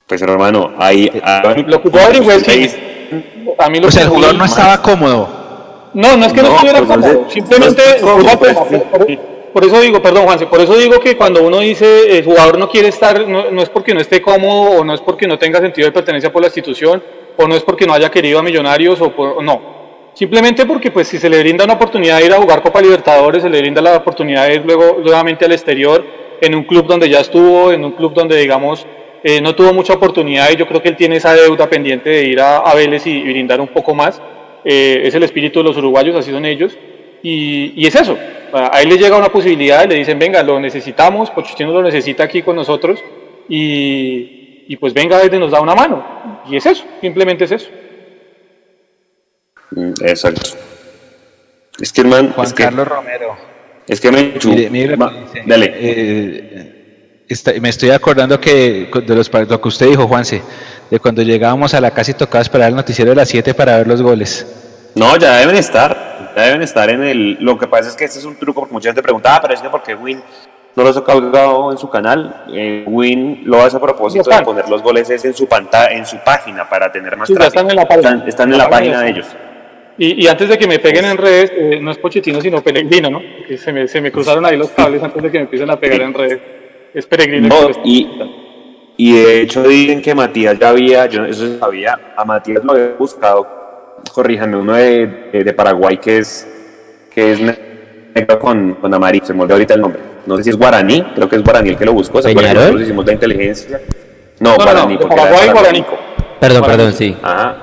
Pues 0.08 0.20
hermano, 0.24 0.74
ahí... 0.80 1.08
ahí- 1.24 1.64
Lo 1.68 1.80
que 1.80 1.92
puedo 1.92 2.06
averiguar 2.06 2.38
es 2.38 2.48
ahí- 2.48 2.68
que 2.68 3.56
a 3.60 3.70
mí 3.70 3.80
lo 3.80 3.88
O 3.88 3.92
sea, 3.92 4.02
el 4.02 4.10
jugador 4.10 4.36
no 4.36 4.46
estaba 4.46 4.82
cómodo. 4.82 5.30
No, 5.94 6.18
no 6.18 6.26
es 6.26 6.34
que 6.34 6.42
no, 6.42 6.48
No, 6.50 6.56
estuviera 6.56 6.80
pues, 6.80 6.90
cómodo, 6.90 7.30
simplemente, 7.30 7.84
no 8.02 8.18
estoy 8.20 8.36
cómodo, 8.50 9.35
por, 9.56 9.64
eso 9.64 9.80
digo, 9.80 10.02
perdón 10.02 10.26
Juanse, 10.26 10.48
por 10.48 10.60
eso 10.60 10.76
digo 10.76 11.00
que 11.00 11.16
cuando 11.16 11.42
uno 11.42 11.60
dice 11.60 12.18
el 12.18 12.26
jugador 12.26 12.58
no 12.58 12.68
quiere 12.70 12.90
estar, 12.90 13.26
no, 13.26 13.62
es 13.62 13.70
porque 13.70 13.94
no 13.94 14.02
esté 14.02 14.22
cómodo 14.22 14.80
o 14.82 14.84
no 14.84 14.94
es 14.94 15.00
porque 15.00 15.28
no 15.28 15.40
tenga 15.40 15.60
sentido 15.62 15.86
de 15.88 15.94
pertenencia 15.94 16.30
por 16.30 16.42
la 16.42 16.50
institución 16.50 17.02
o 17.38 17.48
no 17.48 17.56
es 17.56 17.64
porque 17.64 17.86
no 17.86 17.94
haya 17.94 18.12
querido 18.12 18.40
a 18.40 18.44
Millonarios 18.44 19.00
o, 19.00 19.12
por- 19.12 19.42
no, 19.42 20.10
simplemente 20.14 20.66
porque 20.66 20.92
pues 20.92 21.08
si 21.08 21.18
se 21.20 21.30
le 21.30 21.40
brinda 21.40 21.64
una 21.64 21.76
oportunidad 21.76 22.20
de 22.20 22.26
ir 22.26 22.34
a 22.34 22.38
jugar 22.38 22.62
Copa 22.62 22.82
Libertadores, 22.82 23.44
se 23.44 23.50
le 23.50 23.62
brinda 23.62 23.82
la 23.82 23.96
oportunidad 23.96 24.46
de 24.48 24.56
ir 24.56 24.66
luego 24.66 24.98
nuevamente 25.02 25.46
al 25.46 25.54
exterior 25.54 26.04
en 26.42 26.54
un 26.54 26.64
club 26.66 26.86
donde 26.86 27.08
ya 27.10 27.22
estuvo, 27.22 27.72
en 27.72 27.86
un 27.86 27.94
club 27.94 28.14
donde 28.14 28.36
digamos 28.36 28.86
eh, 29.24 29.40
no 29.40 29.56
tuvo 29.56 29.74
mucha 29.74 29.94
oportunidad 29.94 30.52
y 30.52 30.58
yo 30.58 30.68
creo 30.68 30.82
que 30.82 30.90
él 30.90 30.98
tiene 30.98 31.16
esa 31.16 31.34
deuda 31.34 31.70
pendiente 31.70 32.10
de 32.10 32.26
ir 32.26 32.42
a, 32.42 32.74
Vélez 32.76 33.08
y, 33.08 33.12
y 33.12 33.24
brindar 33.24 33.62
un 33.62 33.70
poco 33.70 33.96
más. 33.96 34.22
Eh, 34.66 35.02
es 35.06 35.16
el 35.16 35.24
espíritu 35.24 35.60
de 35.60 35.64
los 35.64 35.78
uruguayos, 35.78 36.16
así 36.16 36.30
son 36.32 36.46
ellos. 36.46 36.78
Y, 37.28 37.74
y 37.82 37.88
es 37.88 37.96
eso, 37.96 38.16
a 38.54 38.78
a 38.78 38.82
él 38.84 38.90
le 38.90 38.98
llega 39.00 39.18
una 39.18 39.32
posibilidad 39.32 39.84
y 39.84 39.88
le 39.88 39.96
dicen, 39.96 40.20
venga, 40.20 40.44
lo 40.44 40.60
necesitamos, 40.60 41.32
Pochettino 41.32 41.72
lo 41.74 41.82
necesita 41.82 42.24
aquí 42.24 42.44
con 42.44 42.56
nosotros 42.56 43.00
y, 43.50 44.66
y 44.68 44.76
pues 44.78 44.94
venga, 44.94 45.18
desde 45.18 45.40
nos 45.40 45.50
da 45.52 45.60
una 45.60 45.74
mano. 45.74 46.42
Y 46.48 46.56
es 46.58 46.66
eso, 46.68 46.84
simplemente 47.02 47.46
es 47.46 47.52
eso. 47.52 47.68
Mm, 49.72 49.94
Exacto. 50.04 50.42
Es 51.82 51.92
que, 51.92 52.02
hermano, 52.02 52.32
Juan 52.36 52.48
es 52.48 52.54
que, 52.54 52.64
Carlos 52.64 52.88
Romero. 52.88 53.36
es 53.88 54.00
que 54.00 54.12
me 54.12 54.34
Mire, 54.46 54.70
mire 54.70 54.96
ma- 54.98 55.12
que 55.12 55.20
dice. 55.22 55.44
Dale. 55.46 55.74
Eh, 55.76 57.24
está- 57.28 57.54
me 57.60 57.70
estoy 57.70 57.90
acordando 57.90 58.40
que 58.40 58.88
de 59.06 59.16
los, 59.16 59.32
lo 59.50 59.60
que 59.62 59.68
usted 59.68 59.88
dijo, 59.88 60.08
Juanse, 60.08 60.42
de 60.92 61.00
cuando 61.00 61.22
llegábamos 61.24 61.74
a 61.74 61.82
la 61.82 61.92
casa 61.92 62.12
y 62.12 62.14
tocaba 62.14 62.42
esperar 62.44 62.70
el 62.70 62.76
noticiero 62.76 63.10
de 63.12 63.16
las 63.16 63.30
7 63.30 63.54
para 63.54 63.78
ver 63.78 63.88
los 63.88 64.02
goles. 64.02 64.46
No, 64.96 65.18
ya 65.18 65.38
deben 65.38 65.56
estar. 65.58 66.15
Ya 66.36 66.44
deben 66.44 66.62
estar 66.62 66.90
en 66.90 67.04
el. 67.04 67.38
Lo 67.40 67.58
que 67.58 67.68
pasa 67.68 67.90
es 67.90 67.96
que 67.96 68.06
este 68.06 68.20
es 68.20 68.26
un 68.26 68.36
truco 68.36 68.62
porque 68.62 68.74
mucha 68.74 68.90
gente 68.90 69.02
pregunta, 69.02 69.36
ah, 69.36 69.40
pero 69.42 69.54
es 69.54 69.62
que 69.62 69.70
¿por 69.70 69.82
qué 69.84 69.96
Win 69.96 70.22
no 70.76 70.84
los 70.84 70.98
ha 70.98 71.02
colgado 71.04 71.72
en 71.72 71.78
su 71.78 71.90
canal? 71.90 72.44
Eh, 72.54 72.84
Win 72.88 73.44
lo 73.46 73.62
hace 73.62 73.78
a 73.78 73.80
propósito 73.80 74.30
de 74.30 74.42
poner 74.42 74.68
los 74.68 74.82
goles 74.82 75.10
es 75.10 75.24
en 75.26 75.34
su 75.34 75.48
pantalla, 75.48 75.96
en 75.96 76.06
su 76.06 76.18
página 76.26 76.68
para 76.68 76.92
tener 76.92 77.16
más 77.16 77.28
Sí, 77.30 77.34
tráfico. 77.34 77.60
están 77.60 77.70
en 77.70 77.76
la 77.78 77.88
página. 77.88 78.10
Están, 78.12 78.28
están 78.30 78.52
en 78.52 78.58
la 78.58 78.70
página 78.70 79.02
de 79.02 79.10
ellos. 79.10 79.28
Y, 79.98 80.26
y 80.26 80.28
antes 80.28 80.50
de 80.50 80.58
que 80.58 80.68
me 80.68 80.80
peguen 80.80 81.06
en 81.06 81.16
redes, 81.18 81.54
eh, 81.56 81.80
no 81.82 81.92
es 81.92 81.98
Pochettino, 81.98 82.42
sino 82.42 82.62
Pellegrino, 82.62 83.10
¿no? 83.10 83.22
Que 83.48 83.58
se 83.58 83.72
me, 83.72 83.88
se 83.88 84.02
me 84.02 84.12
cruzaron 84.12 84.46
ahí 84.46 84.58
los 84.58 84.70
cables 84.72 85.02
antes 85.02 85.24
de 85.24 85.32
que 85.32 85.38
me 85.38 85.44
empiecen 85.46 85.70
a 85.70 85.80
pegar 85.80 86.02
en 86.02 86.14
redes. 86.14 86.42
Es 86.94 87.06
Peregrino. 87.08 87.48
No, 87.48 87.70
y-. 87.86 88.10
Y 88.98 89.14
de 89.22 89.42
hecho 89.42 89.64
dicen 89.64 90.02
que 90.02 90.14
Matías 90.16 90.58
ya 90.60 90.70
había, 90.70 91.06
yo 91.06 91.24
eso 91.26 91.60
sabía, 91.60 92.14
a 92.18 92.24
Matías 92.26 92.64
lo 92.64 92.72
había 92.74 92.94
buscado, 92.98 93.46
corríjame, 94.14 94.58
uno 94.58 94.74
de, 94.74 95.30
de- 95.32 95.44
de 95.44 95.54
Paraguay 95.54 95.98
que 95.98 96.18
es 96.20 96.48
que 97.14 97.32
es 97.32 97.40
negro 98.14 98.40
con, 98.40 98.74
con 98.76 98.94
amarillo, 98.94 99.26
se 99.26 99.34
me 99.34 99.42
olvidó 99.42 99.56
ahorita 99.56 99.74
el 99.76 99.82
nombre. 99.82 100.02
No 100.26 100.38
sé 100.38 100.44
si 100.44 100.50
es 100.50 100.58
Guaraní, 100.58 101.02
creo 101.16 101.30
que 101.30 101.36
es 101.38 101.44
Guaraní 101.44 101.70
el 101.70 101.78
que 101.78 101.86
lo 101.86 101.94
buscó, 101.94 102.22
¿se 102.22 102.32
acuerdan 102.32 102.82
hicimos 102.82 103.06
la 103.06 103.14
inteligencia? 103.14 103.80
No, 104.40 104.52
No, 104.52 104.58
no, 104.58 104.64
Guaraní, 104.64 104.94
no, 104.96 105.00
de 105.00 105.08
Paraguay. 105.08 105.50
Guaraníco. 105.52 105.98
Perdón, 106.40 106.60
Guaraní. 106.60 106.78
perdón, 106.78 106.94
sí. 106.94 107.18
Ajá. 107.22 107.56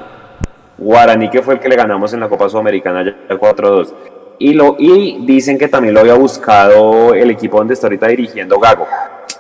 Guaraní 0.79 1.29
que 1.31 1.43
fue 1.43 1.55
el 1.55 1.61
que 1.61 1.69
le 1.69 1.77
ganamos 1.77 2.13
en 2.15 2.21
la 2.21 2.29
Copa 2.29 2.49
Sudamericana 2.49 3.05
ya 3.05 3.35
4-2. 3.37 3.93
Y, 4.39 4.55
lo, 4.55 4.77
y 4.79 5.25
dicen 5.27 5.59
que 5.59 5.69
también 5.69 5.95
lo 5.95 6.01
había 6.01 6.15
buscado 6.15 7.15
el 7.15 7.31
equipo 7.31 7.59
donde 7.59 7.75
está 7.75 7.87
ahorita 7.89 8.09
dirigiendo 8.09 8.59
Gago. 8.59 8.87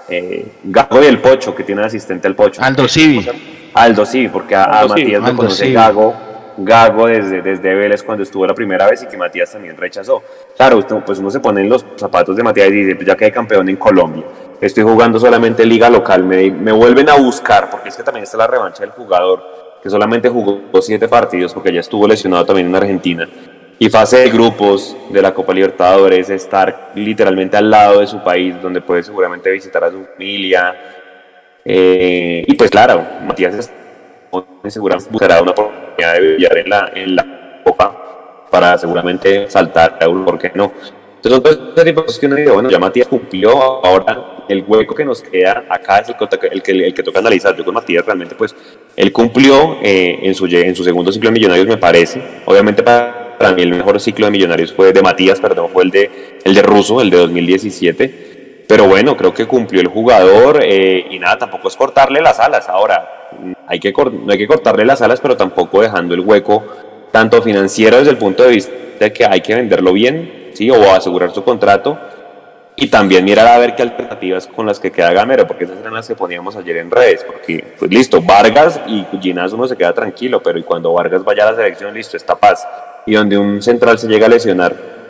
Eh, 0.09 0.47
Gago 0.65 1.03
y 1.03 1.07
el 1.07 1.19
Pocho, 1.19 1.55
que 1.55 1.65
tiene 1.65 1.81
de 1.81 1.87
asistente 1.89 2.29
el 2.29 2.35
Pocho. 2.37 2.62
Aldo 2.62 2.87
Civi. 2.87 3.27
Aldo 3.74 4.05
sí, 4.05 4.29
porque 4.29 4.55
a, 4.55 4.65
a 4.65 4.81
Aldo 4.81 4.95
Civi. 4.95 5.12
Matías 5.12 5.31
lo 5.31 5.37
conoce 5.37 5.65
Civi. 5.65 5.74
Gago, 5.74 6.15
Gago 6.57 7.07
desde, 7.07 7.43
desde 7.43 7.74
Vélez 7.74 8.03
cuando 8.03 8.23
estuvo 8.23 8.47
la 8.47 8.55
primera 8.55 8.89
vez 8.89 9.03
y 9.03 9.07
que 9.07 9.16
Matías 9.16 9.53
también 9.53 9.77
rechazó. 9.77 10.23
Claro, 10.57 10.79
usted- 10.79 10.97
pues 11.05 11.19
uno 11.19 11.31
se 11.31 11.41
pone 11.41 11.61
en 11.61 11.69
los 11.69 11.85
zapatos 11.97 12.37
de 12.37 12.43
Matías 12.43 12.69
y 12.69 12.73
dice, 12.73 12.95
pues 12.97 13.07
ya 13.07 13.16
quedé 13.16 13.33
campeón 13.33 13.69
en 13.69 13.77
Colombia, 13.77 14.24
estoy 14.61 14.83
jugando 14.85 15.19
solamente 15.19 15.65
liga 15.66 15.89
local, 15.91 16.24
me, 16.24 16.51
me 16.51 16.73
vuelven 16.73 17.09
a 17.09 17.16
buscar, 17.16 17.70
porque 17.70 17.89
es 17.89 17.97
que 17.97 18.03
también 18.03 18.24
está 18.24 18.37
la 18.37 18.47
revancha 18.47 18.83
del 18.83 18.91
jugador, 18.93 19.43
que 19.83 19.91
solamente 19.91 20.29
jugó 20.29 20.61
siete 20.81 21.09
partidos 21.09 21.53
porque 21.53 21.73
ya 21.73 21.81
estuvo 21.81 22.07
lesionado 22.07 22.45
también 22.47 22.69
en 22.69 22.77
Argentina. 22.77 23.29
Y 23.79 23.91
fase 23.91 24.19
de 24.19 24.31
grupos 24.31 24.97
de 25.11 25.20
la 25.20 25.35
Copa 25.35 25.53
Libertadores, 25.53 26.31
estar 26.31 26.93
literalmente 26.95 27.57
al 27.57 27.69
lado 27.69 27.99
de 27.99 28.07
su 28.07 28.23
país, 28.23 28.55
donde 28.62 28.81
puede 28.81 29.03
seguramente 29.03 29.51
visitar 29.51 29.83
a 29.83 29.91
su 29.91 30.05
familia, 30.05 30.73
eh, 31.65 32.45
y 32.47 32.55
pues 32.55 32.70
claro, 32.70 33.05
Matías 33.27 33.70
seguramente 34.69 35.11
buscará 35.11 35.43
una 35.43 35.51
oportunidad 35.51 35.82
de 36.11 36.35
brillar 36.35 36.59
en 36.59 36.69
la, 36.69 36.93
en 36.95 37.16
la 37.16 37.61
Copa 37.65 38.47
para 38.51 38.77
seguramente 38.77 39.49
saltar 39.49 39.99
a 40.01 40.05
Euro, 40.05 40.24
¿por 40.24 40.39
qué 40.39 40.53
no? 40.55 40.73
Entonces, 41.24 41.59
ese 41.77 41.85
tipo 41.85 42.01
de 42.01 42.07
cosas 42.07 42.19
que 42.19 42.27
uno 42.27 42.37
dice, 42.37 42.51
bueno, 42.51 42.69
ya 42.69 42.79
Matías 42.79 43.07
cumplió, 43.07 43.51
ahora 43.85 44.45
el 44.49 44.65
hueco 44.66 44.95
que 44.95 45.05
nos 45.05 45.23
queda 45.23 45.65
acá 45.69 45.99
es 46.01 46.09
el 46.09 46.16
el 46.51 46.62
que, 46.62 46.73
el 46.73 46.95
que 46.95 47.03
toca 47.03 47.20
analizar. 47.20 47.57
Yo 47.57 47.65
con 47.65 47.74
Matías 47.74 48.05
realmente, 48.05 48.35
pues, 48.35 48.55
él 48.97 49.12
cumplió 49.12 49.79
eh, 49.83 50.19
en, 50.23 50.35
su, 50.35 50.47
en 50.47 50.74
su 50.74 50.83
segundo 50.83 51.12
ciclo 51.12 51.31
de 51.31 51.35
Millonarios, 51.35 51.66
me 51.69 51.77
parece. 51.77 52.20
Obviamente 52.45 52.83
para, 52.83 53.37
para 53.39 53.53
mí 53.53 53.62
el 53.62 53.70
mejor 53.70 54.01
ciclo 54.01 54.27
de 54.27 54.33
Millonarios 54.33 54.73
fue 54.73 54.93
de 54.93 55.01
Matías, 55.01 55.41
perdón, 55.41 55.70
fue 55.73 55.85
el 55.85 55.91
de, 55.91 56.11
el 56.45 56.55
de 56.55 56.62
Russo, 56.62 57.01
el 57.01 57.11
de 57.11 57.19
2017. 57.19 58.32
Pero 58.73 58.89
bueno, 58.89 59.19
creo 59.19 59.35
que 59.35 59.44
cumplió 59.44 59.82
el 59.82 59.89
jugador 59.89 60.61
eh, 60.62 61.07
y 61.11 61.19
nada, 61.19 61.36
tampoco 61.36 61.69
es 61.69 61.77
cortarle 61.77 62.23
las 62.23 62.40
alas. 62.40 62.70
Ahora, 62.70 63.28
hay 63.66 63.78
que 63.78 63.93
no 63.93 64.32
hay 64.32 64.39
que 64.39 64.47
cortarle 64.47 64.86
las 64.86 65.03
alas, 65.03 65.20
pero 65.20 65.36
tampoco 65.36 65.82
dejando 65.82 66.15
el 66.15 66.20
hueco 66.20 66.65
tanto 67.11 67.43
financiero 67.43 67.99
desde 67.99 68.12
el 68.12 68.16
punto 68.16 68.44
de 68.44 68.49
vista 68.49 68.73
de 68.99 69.12
que 69.12 69.27
hay 69.27 69.43
que 69.43 69.55
venderlo 69.55 69.93
bien, 69.93 70.53
¿sí? 70.55 70.70
O 70.70 70.90
asegurar 70.90 71.32
su 71.32 71.44
contrato. 71.44 71.99
Y 72.74 72.89
también 72.89 73.27
mirar 73.27 73.47
a 73.47 73.59
ver 73.59 73.77
qué 73.77 73.82
alternativas 73.82 74.47
con 74.47 74.65
las 74.65 74.81
que 74.81 74.90
queda 74.90 75.12
Gamero, 75.12 75.47
porque 75.47 75.65
esas 75.65 75.77
eran 75.77 75.93
las 75.93 76.09
que 76.09 76.15
poníamos 76.15 76.57
ayer 76.57 76.78
en 76.78 76.90
redes. 76.90 77.24
Porque, 77.24 77.74
pues 77.78 77.90
listo, 77.90 78.23
Vargas 78.23 78.81
y 78.86 79.05
Ginás 79.20 79.53
uno 79.53 79.69
se 79.69 79.77
queda 79.77 79.93
tranquilo, 79.93 80.43
pero 80.43 80.59
y 80.59 80.62
cuando 80.62 80.94
Vargas 80.94 81.23
vaya 81.23 81.47
a 81.47 81.51
la 81.51 81.59
selección, 81.59 81.93
listo, 81.93 82.16
está 82.16 82.36
paz. 82.36 82.66
Y 83.05 83.12
donde 83.12 83.36
un 83.36 83.61
central 83.61 83.99
se 83.99 84.09
llega 84.09 84.24
a 84.24 84.31
lesionar, 84.31 85.02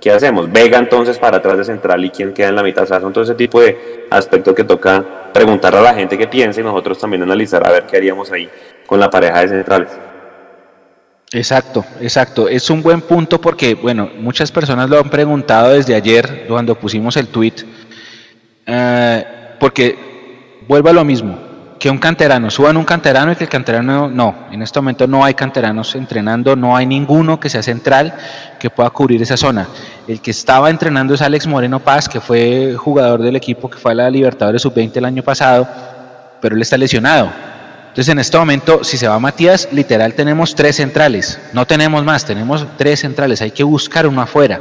¿qué 0.00 0.10
hacemos? 0.10 0.50
Vega 0.50 0.78
entonces 0.78 1.18
para 1.18 1.38
atrás 1.38 1.58
de 1.58 1.64
central 1.64 2.04
y 2.04 2.10
quién 2.10 2.32
queda 2.32 2.48
en 2.48 2.56
la 2.56 2.62
mitad. 2.62 2.84
O 2.84 2.86
sea, 2.86 3.00
son 3.00 3.12
todo 3.12 3.24
ese 3.24 3.34
tipo 3.34 3.60
de 3.60 4.06
aspectos 4.10 4.54
que 4.54 4.64
toca 4.64 5.04
preguntar 5.32 5.74
a 5.74 5.82
la 5.82 5.94
gente 5.94 6.16
que 6.16 6.26
piensa 6.26 6.60
y 6.60 6.64
nosotros 6.64 6.98
también 6.98 7.22
analizar 7.22 7.66
a 7.66 7.70
ver 7.70 7.84
qué 7.86 7.96
haríamos 7.96 8.30
ahí 8.32 8.48
con 8.86 8.98
la 9.00 9.10
pareja 9.10 9.40
de 9.40 9.48
centrales. 9.48 9.90
Exacto, 11.32 11.84
exacto. 12.00 12.48
Es 12.48 12.70
un 12.70 12.82
buen 12.82 13.02
punto 13.02 13.40
porque, 13.40 13.74
bueno, 13.74 14.10
muchas 14.18 14.50
personas 14.50 14.88
lo 14.88 14.98
han 14.98 15.10
preguntado 15.10 15.70
desde 15.74 15.94
ayer 15.94 16.46
cuando 16.48 16.74
pusimos 16.74 17.16
el 17.16 17.28
tweet. 17.28 17.52
eh, 18.66 19.24
porque 19.60 19.98
vuelvo 20.66 20.90
a 20.90 20.92
lo 20.92 21.04
mismo, 21.04 21.38
que 21.78 21.90
un 21.90 21.98
canterano, 21.98 22.50
suban 22.50 22.76
un 22.76 22.84
canterano 22.84 23.32
y 23.32 23.36
que 23.36 23.44
el 23.44 23.50
canterano 23.50 24.08
no. 24.08 24.34
En 24.50 24.62
este 24.62 24.80
momento 24.80 25.06
no 25.06 25.24
hay 25.24 25.34
canteranos 25.34 25.94
entrenando, 25.94 26.56
no 26.56 26.76
hay 26.76 26.86
ninguno 26.86 27.38
que 27.38 27.48
sea 27.48 27.62
central 27.62 28.14
que 28.58 28.68
pueda 28.68 28.90
cubrir 28.90 29.22
esa 29.22 29.36
zona. 29.36 29.68
El 30.06 30.20
que 30.20 30.32
estaba 30.32 30.70
entrenando 30.70 31.14
es 31.14 31.22
Alex 31.22 31.46
Moreno 31.46 31.78
Paz, 31.80 32.08
que 32.08 32.20
fue 32.20 32.74
jugador 32.76 33.22
del 33.22 33.36
equipo 33.36 33.70
que 33.70 33.78
fue 33.78 33.92
a 33.92 33.94
la 33.94 34.10
Libertadores 34.10 34.62
Sub-20 34.62 34.96
el 34.96 35.04
año 35.04 35.22
pasado, 35.22 35.68
pero 36.40 36.56
él 36.56 36.62
está 36.62 36.76
lesionado. 36.76 37.30
Entonces 37.88 38.12
en 38.12 38.18
este 38.18 38.38
momento, 38.38 38.84
si 38.84 38.96
se 38.96 39.08
va 39.08 39.18
Matías, 39.18 39.68
literal 39.72 40.14
tenemos 40.14 40.54
tres 40.54 40.76
centrales, 40.76 41.40
no 41.52 41.66
tenemos 41.66 42.04
más, 42.04 42.24
tenemos 42.24 42.66
tres 42.76 43.00
centrales, 43.00 43.40
hay 43.40 43.50
que 43.50 43.64
buscar 43.64 44.06
uno 44.06 44.20
afuera. 44.20 44.60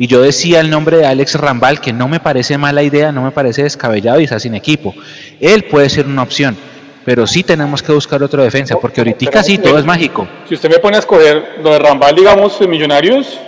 Y 0.00 0.06
yo 0.06 0.22
decía 0.22 0.60
el 0.60 0.70
nombre 0.70 0.96
de 0.96 1.04
Alex 1.04 1.34
Rambal, 1.34 1.78
que 1.78 1.92
no 1.92 2.08
me 2.08 2.20
parece 2.20 2.56
mala 2.56 2.82
idea, 2.82 3.12
no 3.12 3.22
me 3.22 3.32
parece 3.32 3.64
descabellado 3.64 4.18
y 4.18 4.24
está 4.24 4.40
sin 4.40 4.54
equipo. 4.54 4.94
Él 5.38 5.64
puede 5.64 5.90
ser 5.90 6.06
una 6.06 6.22
opción, 6.22 6.56
pero 7.04 7.26
sí 7.26 7.42
tenemos 7.42 7.82
que 7.82 7.92
buscar 7.92 8.22
otro 8.22 8.42
defensa, 8.42 8.76
porque 8.80 9.02
ahorita 9.02 9.42
sí 9.42 9.58
todo 9.58 9.78
es 9.78 9.84
mágico. 9.84 10.26
Si 10.48 10.54
usted 10.54 10.70
me 10.70 10.78
pone 10.78 10.96
a 10.96 11.00
escoger 11.00 11.56
lo 11.62 11.72
de 11.72 11.80
Rambal, 11.80 12.14
digamos, 12.14 12.58
en 12.62 12.70
Millonarios, 12.70 13.38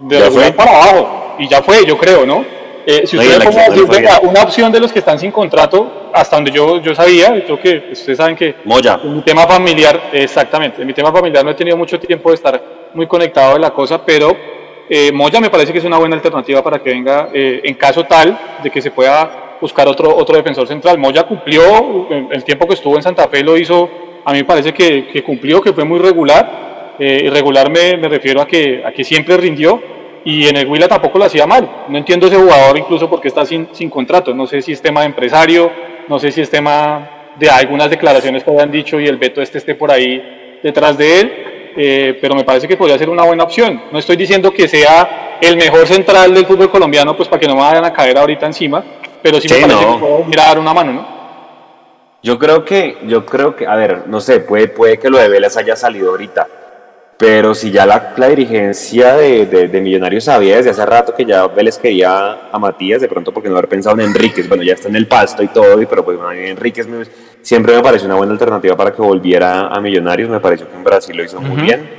de 0.00 0.18
regular 0.18 0.56
para 0.56 0.72
abajo, 0.72 1.36
y 1.38 1.46
ya 1.46 1.62
fue, 1.62 1.86
yo 1.86 1.96
creo, 1.96 2.26
¿no? 2.26 2.44
Eh, 2.84 3.06
si 3.06 3.16
usted 3.16 3.38
me 3.38 3.44
pone 3.44 3.60
a 3.60 3.68
decir, 3.70 3.86
venga, 3.86 4.18
una 4.22 4.42
opción 4.42 4.72
de 4.72 4.80
los 4.80 4.92
que 4.92 4.98
están 4.98 5.20
sin 5.20 5.30
contrato, 5.30 6.10
hasta 6.12 6.34
donde 6.34 6.50
yo, 6.50 6.80
yo 6.80 6.96
sabía, 6.96 7.36
yo 7.46 7.60
creo 7.60 7.62
que 7.62 7.92
ustedes 7.92 8.18
saben 8.18 8.34
que 8.34 8.56
Moya. 8.64 8.98
en 9.04 9.14
mi 9.14 9.22
tema 9.22 9.46
familiar, 9.46 10.10
exactamente, 10.12 10.80
en 10.80 10.88
mi 10.88 10.94
tema 10.94 11.12
familiar 11.12 11.44
no 11.44 11.52
he 11.52 11.54
tenido 11.54 11.76
mucho 11.76 12.00
tiempo 12.00 12.30
de 12.30 12.34
estar 12.34 12.60
muy 12.92 13.06
conectado 13.06 13.54
de 13.54 13.60
la 13.60 13.70
cosa, 13.70 14.04
pero 14.04 14.36
eh, 14.92 15.12
Moya 15.12 15.40
me 15.40 15.50
parece 15.50 15.72
que 15.72 15.78
es 15.78 15.84
una 15.84 15.98
buena 15.98 16.16
alternativa 16.16 16.64
para 16.64 16.82
que 16.82 16.90
venga 16.90 17.28
eh, 17.32 17.60
en 17.62 17.74
caso 17.74 18.02
tal 18.02 18.36
de 18.60 18.70
que 18.70 18.82
se 18.82 18.90
pueda 18.90 19.56
buscar 19.60 19.86
otro, 19.86 20.16
otro 20.16 20.36
defensor 20.36 20.66
central. 20.66 20.98
Moya 20.98 21.22
cumplió, 21.22 22.08
el 22.28 22.42
tiempo 22.42 22.66
que 22.66 22.74
estuvo 22.74 22.96
en 22.96 23.02
Santa 23.02 23.28
Fe 23.28 23.44
lo 23.44 23.56
hizo, 23.56 23.88
a 24.24 24.32
mí 24.32 24.38
me 24.38 24.44
parece 24.44 24.74
que, 24.74 25.22
cumplió, 25.24 25.60
que 25.60 25.72
fue 25.72 25.84
muy 25.84 26.00
regular. 26.00 26.96
Eh, 26.98 27.30
me, 27.70 28.08
refiero 28.08 28.40
a 28.40 28.48
que, 28.48 28.82
a 28.84 28.90
que 28.90 29.04
siempre 29.04 29.36
rindió 29.36 29.80
y 30.24 30.48
en 30.48 30.56
el 30.56 30.66
Huila 30.66 30.88
tampoco 30.88 31.20
lo 31.20 31.26
hacía 31.26 31.46
mal. 31.46 31.84
No 31.88 31.96
entiendo 31.96 32.26
ese 32.26 32.36
jugador 32.36 32.76
incluso 32.76 33.08
porque 33.08 33.28
está 33.28 33.46
sin, 33.46 33.68
sin 33.70 33.90
contrato. 33.90 34.34
No 34.34 34.48
sé 34.48 34.60
si 34.60 34.72
es 34.72 34.82
tema 34.82 35.02
de 35.02 35.06
empresario, 35.06 35.70
no 36.08 36.18
sé 36.18 36.32
si 36.32 36.40
es 36.40 36.50
tema 36.50 37.34
de 37.38 37.48
algunas 37.48 37.88
declaraciones 37.88 38.42
que 38.42 38.50
habían 38.50 38.72
dicho 38.72 38.98
y 38.98 39.06
el 39.06 39.18
veto 39.18 39.40
este 39.40 39.58
esté 39.58 39.76
por 39.76 39.92
ahí 39.92 40.58
detrás 40.62 40.98
de 40.98 41.20
él. 41.20 41.49
Eh, 41.76 42.18
pero 42.20 42.34
me 42.34 42.44
parece 42.44 42.66
que 42.68 42.76
podría 42.76 42.98
ser 42.98 43.08
una 43.08 43.24
buena 43.24 43.44
opción. 43.44 43.82
No 43.92 43.98
estoy 43.98 44.16
diciendo 44.16 44.50
que 44.52 44.68
sea 44.68 45.38
el 45.40 45.56
mejor 45.56 45.86
central 45.86 46.34
del 46.34 46.46
fútbol 46.46 46.70
colombiano, 46.70 47.16
pues 47.16 47.28
para 47.28 47.40
que 47.40 47.46
no 47.46 47.54
me 47.54 47.62
vayan 47.62 47.84
a 47.84 47.92
caer 47.92 48.18
ahorita 48.18 48.46
encima, 48.46 48.82
pero 49.22 49.40
sí, 49.40 49.48
Sí, 49.48 49.54
me 49.54 49.60
parece 49.62 49.86
no. 49.86 49.94
que 49.94 49.98
puedo 50.00 50.24
ir 50.30 50.40
a 50.40 50.44
dar 50.46 50.58
una 50.58 50.74
mano, 50.74 50.92
¿no? 50.92 51.20
Yo 52.22 52.38
creo 52.38 52.64
que, 52.64 52.98
yo 53.06 53.24
creo 53.24 53.56
que, 53.56 53.66
a 53.66 53.74
ver, 53.76 54.02
no 54.06 54.20
sé, 54.20 54.40
puede, 54.40 54.68
puede 54.68 54.98
que 54.98 55.08
lo 55.08 55.16
de 55.18 55.28
Vélez 55.28 55.56
haya 55.56 55.74
salido 55.74 56.10
ahorita, 56.10 56.46
pero 57.20 57.54
si 57.54 57.70
ya 57.70 57.84
la, 57.84 58.14
la 58.16 58.28
dirigencia 58.28 59.14
de, 59.14 59.44
de, 59.44 59.68
de 59.68 59.80
Millonarios 59.82 60.24
sabía 60.24 60.56
desde 60.56 60.70
hace 60.70 60.86
rato 60.86 61.14
que 61.14 61.26
ya 61.26 61.46
Vélez 61.48 61.76
quería 61.76 62.48
a 62.50 62.58
Matías, 62.58 63.02
de 63.02 63.08
pronto 63.08 63.30
porque 63.30 63.50
no 63.50 63.56
haber 63.56 63.68
pensado 63.68 63.94
en 64.00 64.06
Enríquez, 64.06 64.48
bueno, 64.48 64.62
ya 64.62 64.72
está 64.72 64.88
en 64.88 64.96
el 64.96 65.06
pasto 65.06 65.42
y 65.42 65.48
todo, 65.48 65.80
y- 65.82 65.84
pero 65.84 66.02
pues 66.02 66.16
bueno, 66.16 66.32
Enríquez 66.32 66.86
me- 66.88 67.04
siempre 67.42 67.76
me 67.76 67.82
pareció 67.82 68.06
una 68.06 68.14
buena 68.16 68.32
alternativa 68.32 68.74
para 68.74 68.92
que 68.92 69.02
volviera 69.02 69.66
a 69.68 69.78
Millonarios, 69.82 70.30
me 70.30 70.40
pareció 70.40 70.66
que 70.70 70.74
en 70.76 70.82
Brasil 70.82 71.14
lo 71.14 71.22
hizo 71.22 71.40
muy 71.42 71.60
bien. 71.60 71.90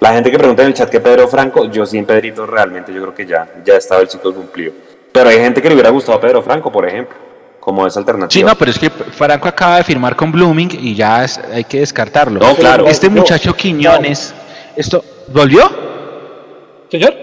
La 0.00 0.12
gente 0.12 0.28
que 0.32 0.36
pregunta 0.38 0.62
en 0.62 0.68
el 0.68 0.74
chat 0.74 0.90
que 0.90 0.98
Pedro 0.98 1.28
Franco, 1.28 1.70
yo 1.70 1.86
sin 1.86 2.04
Pedrito 2.04 2.44
realmente 2.44 2.92
yo 2.92 3.00
creo 3.00 3.14
que 3.14 3.26
ya, 3.26 3.46
ya 3.64 3.76
estaba 3.76 4.00
el 4.02 4.08
ciclo 4.08 4.34
cumplido. 4.34 4.72
Pero 5.12 5.30
hay 5.30 5.38
gente 5.38 5.62
que 5.62 5.68
le 5.68 5.74
hubiera 5.76 5.90
gustado 5.90 6.18
a 6.18 6.20
Pedro 6.20 6.42
Franco, 6.42 6.72
por 6.72 6.84
ejemplo, 6.86 7.14
como 7.60 7.86
esa 7.86 8.00
alternativa. 8.00 8.32
Sí, 8.40 8.42
no, 8.44 8.58
pero 8.58 8.72
es 8.72 8.78
que 8.80 8.90
Franco 8.90 9.46
acaba 9.46 9.76
de 9.76 9.84
firmar 9.84 10.16
con 10.16 10.32
Blooming 10.32 10.70
y 10.80 10.96
ya 10.96 11.22
es- 11.24 11.38
hay 11.52 11.62
que 11.62 11.78
descartarlo. 11.78 12.40
No, 12.40 12.56
claro. 12.56 12.86
Este 12.88 13.08
No. 13.08 13.20
muchacho 13.20 13.54
Quiñones, 13.54 14.34
esto, 14.76 15.04
¿volvió? 15.28 15.70
Señor, 16.90 17.14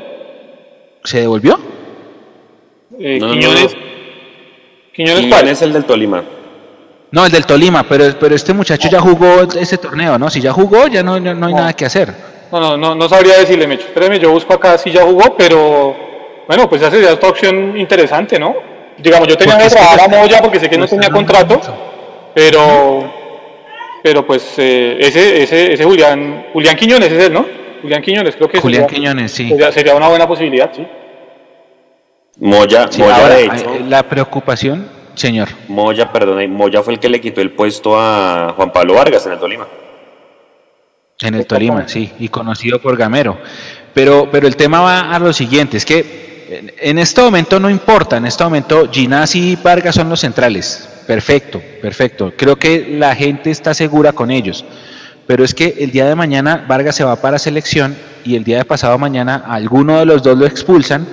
¿Se 1.03 1.21
devolvió? 1.21 1.59
eh, 2.99 3.17
No, 3.19 3.31
Quiñones, 3.31 3.73
no. 3.73 3.79
Quiñones, 4.93 5.19
¿Quién 5.19 5.29
¿cuál? 5.29 5.47
es 5.47 5.61
el 5.61 5.73
del 5.73 5.85
Tolima? 5.85 6.23
No, 7.11 7.25
el 7.25 7.31
del 7.31 7.45
Tolima, 7.45 7.83
pero, 7.83 8.05
pero 8.19 8.35
este 8.35 8.53
muchacho 8.53 8.87
ya 8.89 8.99
jugó 9.01 9.41
ese 9.59 9.77
torneo, 9.77 10.17
¿no? 10.17 10.29
Si 10.29 10.39
ya 10.41 10.51
jugó, 10.53 10.87
ya 10.87 11.03
no, 11.03 11.19
no, 11.19 11.33
no 11.33 11.47
hay 11.47 11.53
nada 11.53 11.73
que 11.73 11.85
hacer. 11.85 12.13
No, 12.51 12.59
no, 12.59 12.77
no, 12.77 12.95
no 12.95 13.09
sabría 13.09 13.37
decirle, 13.39 13.67
Mecho. 13.67 13.87
Espéreme, 13.87 14.19
yo 14.19 14.31
busco 14.31 14.53
acá 14.53 14.77
si 14.77 14.91
ya 14.91 15.03
jugó, 15.03 15.35
pero 15.37 15.95
bueno, 16.47 16.69
pues 16.69 16.81
esa 16.81 16.91
sería 16.91 17.13
otra 17.13 17.29
opción 17.29 17.77
interesante, 17.77 18.37
¿no? 18.39 18.55
Digamos, 18.97 19.27
yo 19.27 19.35
tenía 19.37 19.57
que 19.57 19.69
trabajar 19.69 20.01
a 20.01 20.07
Moya 20.07 20.41
porque 20.41 20.59
sé 20.59 20.69
que 20.69 20.77
no 20.77 20.87
tenía 20.87 21.09
contrato, 21.09 21.59
pero 22.33 23.11
pero 24.03 24.25
pues 24.25 24.53
eh, 24.57 24.97
ese, 24.99 25.43
ese, 25.43 25.73
ese 25.73 25.83
Julián, 25.83 26.47
Julián 26.53 26.75
Quiñones 26.75 27.11
es 27.11 27.23
él, 27.25 27.33
¿no? 27.33 27.45
Julián 27.81 28.01
Quiñones, 28.01 28.35
creo 28.35 28.47
que 28.49 28.59
Julián 28.59 28.83
sería, 28.83 28.95
Quiñones, 28.97 29.31
sí. 29.31 29.49
sería, 29.49 29.71
sería 29.71 29.95
una 29.95 30.07
buena 30.07 30.27
posibilidad, 30.27 30.71
sí. 30.73 30.85
Moya, 32.39 32.87
Sí, 32.89 33.01
Moya 33.01 33.15
ahora, 33.15 33.35
de 33.35 33.43
hecho, 33.45 33.73
eh, 33.75 33.83
la 33.87 34.03
preocupación, 34.03 34.87
señor. 35.15 35.49
Moya, 35.67 36.11
perdón, 36.11 36.49
Moya 36.51 36.81
fue 36.81 36.93
el 36.93 36.99
que 36.99 37.09
le 37.09 37.19
quitó 37.21 37.41
el 37.41 37.51
puesto 37.51 37.99
a 37.99 38.53
Juan 38.55 38.71
Pablo 38.71 38.93
Vargas 38.95 39.25
en 39.25 39.33
el 39.33 39.39
Tolima. 39.39 39.67
En 41.21 41.35
el 41.35 41.45
Tolima, 41.45 41.87
sí, 41.87 42.11
y 42.19 42.29
conocido 42.29 42.81
por 42.81 42.97
Gamero. 42.97 43.37
Pero, 43.93 44.29
pero 44.31 44.47
el 44.47 44.55
tema 44.55 44.81
va 44.81 45.11
a 45.13 45.19
lo 45.19 45.33
siguiente, 45.33 45.77
es 45.77 45.85
que 45.85 46.47
en- 46.49 46.73
en 46.79 46.97
este 46.99 47.21
momento 47.21 47.59
no 47.59 47.69
importa, 47.69 48.17
en 48.17 48.25
este 48.25 48.43
momento 48.43 48.89
Ginás 48.91 49.35
y 49.35 49.55
Vargas 49.57 49.95
son 49.95 50.09
los 50.09 50.19
centrales. 50.21 51.00
Perfecto, 51.11 51.61
perfecto. 51.81 52.31
Creo 52.37 52.55
que 52.55 52.95
la 52.97 53.13
gente 53.13 53.51
está 53.51 53.73
segura 53.73 54.13
con 54.13 54.31
ellos. 54.31 54.63
Pero 55.27 55.43
es 55.43 55.53
que 55.53 55.75
el 55.81 55.91
día 55.91 56.07
de 56.07 56.15
mañana 56.15 56.63
Vargas 56.69 56.95
se 56.95 57.03
va 57.03 57.17
para 57.17 57.37
selección 57.37 57.97
y 58.23 58.37
el 58.37 58.45
día 58.45 58.59
de 58.59 58.63
pasado 58.63 58.97
mañana 58.97 59.43
alguno 59.45 59.99
de 59.99 60.05
los 60.05 60.23
dos 60.23 60.37
lo 60.37 60.45
expulsan 60.45 61.05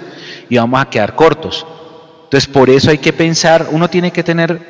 y 0.49 0.57
vamos 0.57 0.81
a 0.81 0.89
quedar 0.89 1.17
cortos. 1.17 1.67
Entonces 2.23 2.49
por 2.49 2.71
eso 2.71 2.93
hay 2.93 2.99
que 2.99 3.13
pensar, 3.13 3.67
uno 3.73 3.91
tiene 3.91 4.13
que 4.13 4.23
tener 4.23 4.61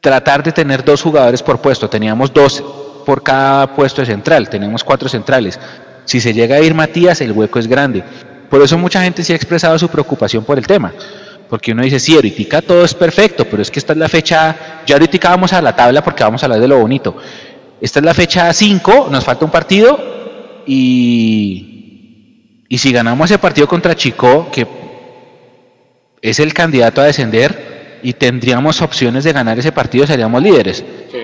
tratar 0.00 0.44
de 0.44 0.52
tener 0.52 0.84
dos 0.84 1.02
jugadores 1.02 1.42
por 1.42 1.60
puesto. 1.60 1.90
Teníamos 1.90 2.32
dos 2.32 2.62
por 3.04 3.24
cada 3.24 3.74
puesto 3.74 4.00
de 4.00 4.06
central, 4.06 4.48
tenemos 4.48 4.84
cuatro 4.84 5.08
centrales. 5.08 5.58
Si 6.04 6.20
se 6.20 6.32
llega 6.32 6.54
a 6.54 6.60
ir 6.60 6.72
Matías, 6.72 7.20
el 7.20 7.32
hueco 7.32 7.58
es 7.58 7.66
grande. 7.66 8.04
Por 8.48 8.62
eso 8.62 8.78
mucha 8.78 9.02
gente 9.02 9.24
sí 9.24 9.32
ha 9.32 9.36
expresado 9.36 9.76
su 9.76 9.88
preocupación 9.88 10.44
por 10.44 10.56
el 10.56 10.68
tema. 10.68 10.92
Porque 11.48 11.72
uno 11.72 11.82
dice, 11.82 11.98
sí, 11.98 12.14
ahorita 12.14 12.62
todo 12.62 12.84
es 12.84 12.94
perfecto, 12.94 13.44
pero 13.44 13.62
es 13.62 13.70
que 13.70 13.78
esta 13.78 13.92
es 13.94 13.98
la 13.98 14.08
fecha, 14.08 14.82
ya 14.86 14.96
ahorita 14.96 15.30
vamos 15.30 15.52
a 15.52 15.62
la 15.62 15.74
tabla 15.74 16.02
porque 16.02 16.22
vamos 16.22 16.42
a 16.42 16.46
hablar 16.46 16.60
de 16.60 16.68
lo 16.68 16.78
bonito. 16.78 17.16
Esta 17.80 18.00
es 18.00 18.04
la 18.04 18.14
fecha 18.14 18.52
5, 18.52 19.08
nos 19.10 19.24
falta 19.24 19.44
un 19.44 19.50
partido 19.50 19.98
y, 20.66 22.64
y 22.68 22.78
si 22.78 22.92
ganamos 22.92 23.30
ese 23.30 23.38
partido 23.38 23.66
contra 23.66 23.94
Chico, 23.94 24.48
que 24.52 24.66
es 26.20 26.38
el 26.40 26.52
candidato 26.52 27.00
a 27.00 27.04
descender 27.04 28.00
y 28.02 28.12
tendríamos 28.12 28.82
opciones 28.82 29.24
de 29.24 29.32
ganar 29.32 29.58
ese 29.58 29.72
partido, 29.72 30.06
seríamos 30.06 30.42
líderes. 30.42 30.84
Sí. 31.10 31.18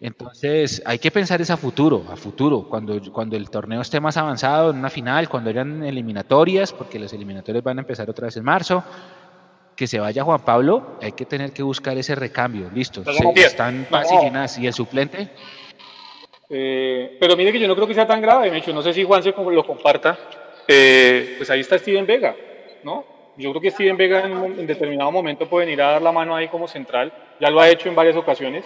Entonces 0.00 0.82
hay 0.86 0.98
que 0.98 1.10
pensar 1.10 1.42
es 1.42 1.50
a 1.50 1.58
futuro, 1.58 2.06
a 2.10 2.16
futuro, 2.16 2.66
cuando, 2.66 2.98
cuando 3.12 3.36
el 3.36 3.50
torneo 3.50 3.82
esté 3.82 4.00
más 4.00 4.16
avanzado, 4.16 4.70
en 4.70 4.78
una 4.78 4.88
final, 4.88 5.28
cuando 5.28 5.50
hayan 5.50 5.84
eliminatorias, 5.84 6.72
porque 6.72 6.98
las 6.98 7.12
eliminatorias 7.12 7.62
van 7.62 7.78
a 7.78 7.82
empezar 7.82 8.08
otra 8.08 8.26
vez 8.26 8.36
en 8.38 8.44
marzo, 8.44 8.82
que 9.80 9.86
se 9.86 9.98
vaya 9.98 10.22
Juan 10.22 10.40
Pablo, 10.44 10.98
hay 11.00 11.12
que 11.12 11.24
tener 11.24 11.52
que 11.54 11.62
buscar 11.62 11.96
ese 11.96 12.14
recambio, 12.14 12.70
listo. 12.74 13.02
Se- 13.02 13.40
están 13.40 13.80
no. 13.84 13.88
Paz 13.88 14.12
y 14.12 14.16
Ginás, 14.26 14.58
y 14.58 14.66
el 14.66 14.74
suplente, 14.74 15.28
Eh, 16.50 17.16
pero 17.18 17.34
mire 17.34 17.50
que 17.50 17.58
yo 17.58 17.66
no 17.66 17.74
creo 17.74 17.86
que 17.86 17.94
sea 17.94 18.06
tan 18.06 18.20
grave, 18.20 18.50
Mecho. 18.50 18.74
No 18.74 18.82
sé 18.82 18.92
si 18.92 19.04
Juan 19.04 19.22
se 19.22 19.30
lo 19.30 19.64
comparta. 19.66 20.18
Eh, 20.68 21.36
pues 21.38 21.48
ahí 21.48 21.60
está 21.60 21.78
Steven 21.78 22.04
Vega, 22.04 22.36
¿no? 22.82 23.04
Yo 23.38 23.50
creo 23.52 23.62
que 23.62 23.70
Steven 23.70 23.96
Vega 23.96 24.26
en, 24.26 24.58
en 24.60 24.66
determinado 24.66 25.10
momento 25.10 25.48
puede 25.48 25.64
venir 25.64 25.80
a 25.80 25.92
dar 25.92 26.02
la 26.02 26.12
mano 26.12 26.36
ahí 26.36 26.48
como 26.48 26.68
central. 26.68 27.10
Ya 27.40 27.48
lo 27.48 27.58
ha 27.60 27.70
hecho 27.70 27.88
en 27.88 27.94
varias 27.94 28.16
ocasiones. 28.16 28.64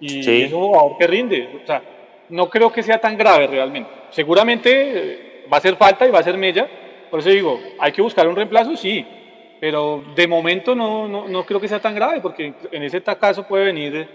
Y 0.00 0.24
Sí. 0.24 0.42
es 0.42 0.52
un 0.52 0.62
jugador 0.62 0.98
que 0.98 1.06
rinde. 1.06 1.60
O 1.62 1.66
sea, 1.66 1.82
no 2.30 2.48
creo 2.50 2.72
que 2.72 2.82
sea 2.82 2.98
tan 2.98 3.16
grave 3.16 3.46
realmente. 3.46 3.90
Seguramente 4.10 4.70
eh, 4.72 5.44
va 5.52 5.58
a 5.58 5.60
hacer 5.60 5.76
falta 5.76 6.04
y 6.04 6.10
va 6.10 6.18
a 6.18 6.22
ser 6.24 6.36
mella. 6.36 6.66
Por 7.10 7.20
eso 7.20 7.28
digo, 7.28 7.60
hay 7.78 7.92
que 7.92 8.02
buscar 8.02 8.26
un 8.26 8.34
reemplazo, 8.36 8.74
sí. 8.76 9.06
Pero 9.60 10.04
de 10.14 10.26
momento 10.28 10.74
no, 10.74 11.08
no, 11.08 11.26
no 11.28 11.44
creo 11.44 11.60
que 11.60 11.68
sea 11.68 11.80
tan 11.80 11.94
grave, 11.94 12.20
porque 12.20 12.54
en 12.70 12.82
ese 12.82 13.02
caso 13.02 13.42
puede 13.46 13.64
venir 13.64 14.08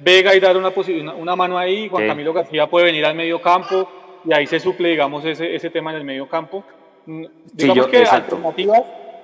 Vega 0.00 0.34
y 0.34 0.40
dar 0.40 0.56
una, 0.56 0.68
una, 0.70 1.14
una 1.14 1.36
mano 1.36 1.58
ahí, 1.58 1.88
Juan 1.88 2.04
Sí. 2.04 2.08
Camilo 2.08 2.32
García 2.32 2.66
puede 2.68 2.86
venir 2.86 3.04
al 3.04 3.14
medio 3.16 3.40
campo 3.40 3.88
y 4.24 4.32
ahí 4.32 4.46
se 4.46 4.60
suple, 4.60 4.88
digamos, 4.90 5.24
ese, 5.24 5.54
ese 5.54 5.70
tema 5.70 5.90
en 5.90 5.96
el 5.98 6.04
medio 6.04 6.28
campo. 6.28 6.64
Mm, 7.06 7.24
Digamos 7.52 7.86
yo- 7.86 7.90
que 7.90 7.98
exacto. 8.00 8.36
alternativas 8.36 8.82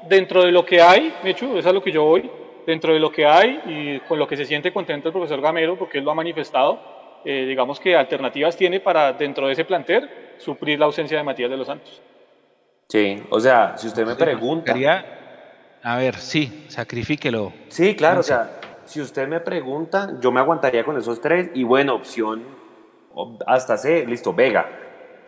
dentro 0.09 0.43
de 0.45 0.51
lo 0.53 0.65
que 0.65 0.81
hay, 0.83 1.15
Mechu, 1.23 1.47
eso 1.47 1.59
es 1.59 1.67
a 1.67 1.73
lo 1.73 1.83
que 1.83 1.93
yo 1.93 2.03
voy, 2.05 2.29
dentro 2.67 2.93
de 2.93 2.99
lo 3.01 3.11
que 3.13 3.25
hay 3.27 3.61
y 3.67 4.01
con 4.09 4.19
lo 4.19 4.27
que 4.27 4.37
se 4.37 4.45
siente 4.45 4.73
contento 4.73 5.09
el 5.09 5.13
profesor 5.13 5.41
Gamero, 5.41 5.77
porque 5.79 5.99
él 5.99 6.05
lo 6.05 6.11
ha 6.11 6.15
manifestado, 6.15 6.81
eh, 7.25 7.45
digamos 7.47 7.79
que 7.81 7.97
alternativas 7.97 8.57
tiene 8.57 8.81
para 8.81 9.13
dentro 9.13 9.47
de 9.47 9.53
ese 9.53 9.65
plantel 9.65 10.09
suplir 10.39 10.79
la 10.79 10.87
ausencia 10.87 11.17
de 11.17 11.23
Matías 11.25 11.51
de 11.51 11.57
los 11.57 11.67
Santos. 11.67 12.03
Sí, 12.89 13.23
o 13.31 13.39
sea, 13.41 13.77
si 13.79 13.87
usted 13.87 14.05
me 14.05 14.15
pregunta... 14.17 14.73
a 15.85 15.97
ver, 15.99 16.17
sí, 16.17 16.65
sacrifíquelo. 16.69 17.53
Sí, 17.69 17.95
claro, 17.95 18.21
o 18.21 18.23
sea, 18.23 18.59
si 18.87 19.03
usted 19.03 19.29
me 19.29 19.41
pregunta, 19.41 20.11
yo 20.19 20.33
me 20.33 20.41
aguantaría 20.41 20.83
con 20.83 20.97
esos 20.97 21.21
tres 21.21 21.51
y 21.55 21.63
bueno, 21.63 21.95
opción 21.95 22.43
hasta 23.47 23.77
C, 23.77 24.07
listo, 24.07 24.33
Vega. 24.33 24.67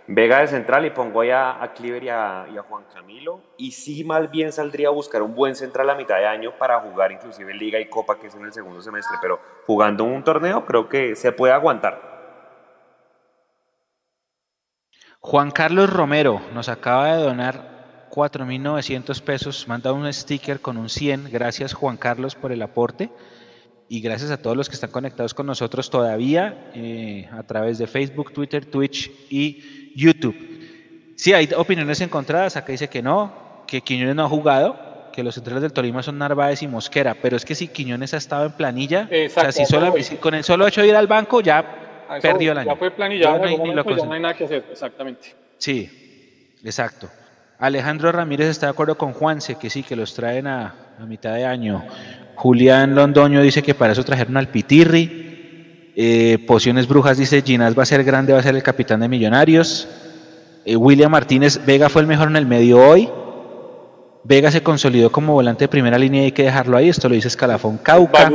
Vega 0.09 0.39
de 0.39 0.47
central 0.47 0.87
y 0.87 0.91
pongo 0.91 1.21
ahí 1.21 1.31
a, 1.31 1.63
a 1.63 1.75
Cliver 1.75 2.05
y 2.05 2.09
a, 2.09 2.47
y 2.53 2.57
a 2.57 2.63
Juan 2.63 2.85
Camilo. 2.95 3.41
Y 3.59 3.73
sí, 3.73 4.05
más 4.05 4.31
bien 4.31 4.53
saldría 4.53 4.89
a 4.89 4.93
buscar 4.93 5.21
un 5.21 5.35
buen 5.35 5.57
central 5.57 5.91
a 5.91 5.95
mitad 5.95 6.17
de 6.17 6.27
año 6.27 6.57
para 6.57 6.81
jugar 6.81 7.13
inclusive 7.13 7.53
Liga 7.53 7.79
y 7.81 7.89
Copa, 7.89 8.19
que 8.19 8.29
es 8.29 8.35
en 8.35 8.45
el 8.45 8.53
segundo 8.53 8.81
semestre. 8.81 9.19
Pero 9.21 9.41
jugando 9.67 10.05
un 10.05 10.23
torneo 10.23 10.65
creo 10.65 10.89
que 10.89 11.17
se 11.17 11.33
puede 11.33 11.53
aguantar. 11.53 12.17
Juan 15.21 15.51
Carlos 15.51 15.93
Romero 15.93 16.41
nos 16.55 16.69
acaba 16.69 17.17
de 17.17 17.23
donar 17.23 17.76
4.900 18.11 19.21
pesos, 19.23 19.69
manda 19.69 19.93
un 19.93 20.13
sticker 20.13 20.61
con 20.61 20.77
un 20.77 20.89
100, 20.89 21.31
gracias 21.31 21.73
Juan 21.73 21.97
Carlos 21.97 22.35
por 22.35 22.53
el 22.53 22.63
aporte. 22.63 23.11
y 23.89 24.01
gracias 24.01 24.33
a 24.33 24.37
todos 24.39 24.57
los 24.57 24.69
que 24.69 24.75
están 24.75 24.91
conectados 24.91 25.33
con 25.33 25.47
nosotros 25.47 25.91
todavía 25.91 26.71
eh, 26.75 27.29
a 27.31 27.45
través 27.45 27.79
de 27.79 27.87
Facebook, 27.87 28.33
Twitter, 28.33 28.65
Twitch 28.67 29.13
y 29.31 29.93
YouTube. 29.95 30.37
Sí, 31.15 31.33
hay 31.33 31.49
opiniones 31.57 32.01
encontradas, 32.01 32.57
acá 32.57 32.73
dice 32.73 32.89
que 32.89 33.01
no, 33.01 33.63
que 33.67 33.81
Quiñones 33.81 34.15
no 34.15 34.25
ha 34.25 34.29
jugado, 34.29 35.11
que 35.13 35.23
los 35.23 35.35
centrales 35.35 35.63
del 35.63 35.73
Tolima 35.73 36.03
son 36.03 36.19
Narváez 36.19 36.63
y 36.63 36.69
Mosquera, 36.69 37.17
pero 37.21 37.37
es 37.37 37.45
que 37.45 37.55
si 37.55 37.69
Quiñones 37.69 38.13
ha 38.13 38.19
estado 38.19 38.47
en 38.47 38.53
planilla, 38.53 39.09
o 39.09 39.31
sea, 39.31 39.53
si, 39.53 39.65
solo, 39.65 39.95
con 40.21 40.35
el 40.35 40.45
solo 40.45 40.67
hecho 40.67 40.83
de 40.83 40.89
ir 40.89 40.97
al 40.97 41.07
banco 41.07 41.41
ya 41.41 42.05
perdió 42.21 42.53
el 42.53 42.59
año. 42.59 42.71
Ya 42.71 42.77
fue 42.77 42.91
no, 42.91 43.85
no, 43.85 44.05
no 44.05 44.13
hay 44.13 44.21
nada 44.21 44.35
que 44.35 44.45
hacer, 44.45 44.65
exactamente. 44.71 45.35
Sí, 45.59 46.59
exacto. 46.63 47.09
Alejandro 47.59 48.13
Ramírez 48.13 48.49
está 48.49 48.67
de 48.67 48.71
acuerdo 48.71 48.99
con 48.99 49.13
Juanse, 49.13 49.57
que 49.57 49.71
sí, 49.71 49.83
que 49.83 49.97
los 49.97 50.15
traen 50.15 50.47
a, 50.47 50.75
a 51.01 51.07
mitad 51.07 51.35
de 51.35 51.47
año. 51.47 51.85
Julián 52.35 52.95
Londoño 52.95 53.41
dice 53.41 53.63
que 53.63 53.75
para 53.75 53.93
eso 53.93 54.05
trajeron 54.05 54.37
al 54.37 54.49
Pitirri. 54.49 55.93
Eh, 55.97 56.45
Pociones 56.47 56.87
Brujas 56.87 57.17
dice, 57.17 57.41
Ginás 57.41 57.77
va 57.77 57.83
a 57.85 57.87
ser 57.87 58.05
grande, 58.05 58.35
va 58.35 58.41
a 58.41 58.43
ser 58.43 58.55
el 58.55 58.63
capitán 58.63 59.01
de 59.01 59.09
Millonarios. 59.09 59.89
Eh, 60.67 60.77
William 60.77 61.11
Martínez, 61.11 61.59
Vega 61.65 61.89
fue 61.89 62.03
el 62.03 62.09
mejor 62.09 62.29
en 62.29 62.37
el 62.37 62.45
medio 62.45 62.79
hoy. 62.79 63.09
Vega 64.23 64.51
se 64.51 64.63
consolidó 64.63 65.11
como 65.11 65.33
volante 65.33 65.65
de 65.65 65.69
primera 65.69 65.99
línea 65.99 66.23
y 66.23 66.25
hay 66.27 66.33
que 66.33 66.43
dejarlo 66.43 66.77
ahí. 66.77 66.91
Esto 66.91 67.09
lo 67.09 67.15
dice 67.15 67.29
Escalafón 67.29 67.79
Cauca. 67.79 68.31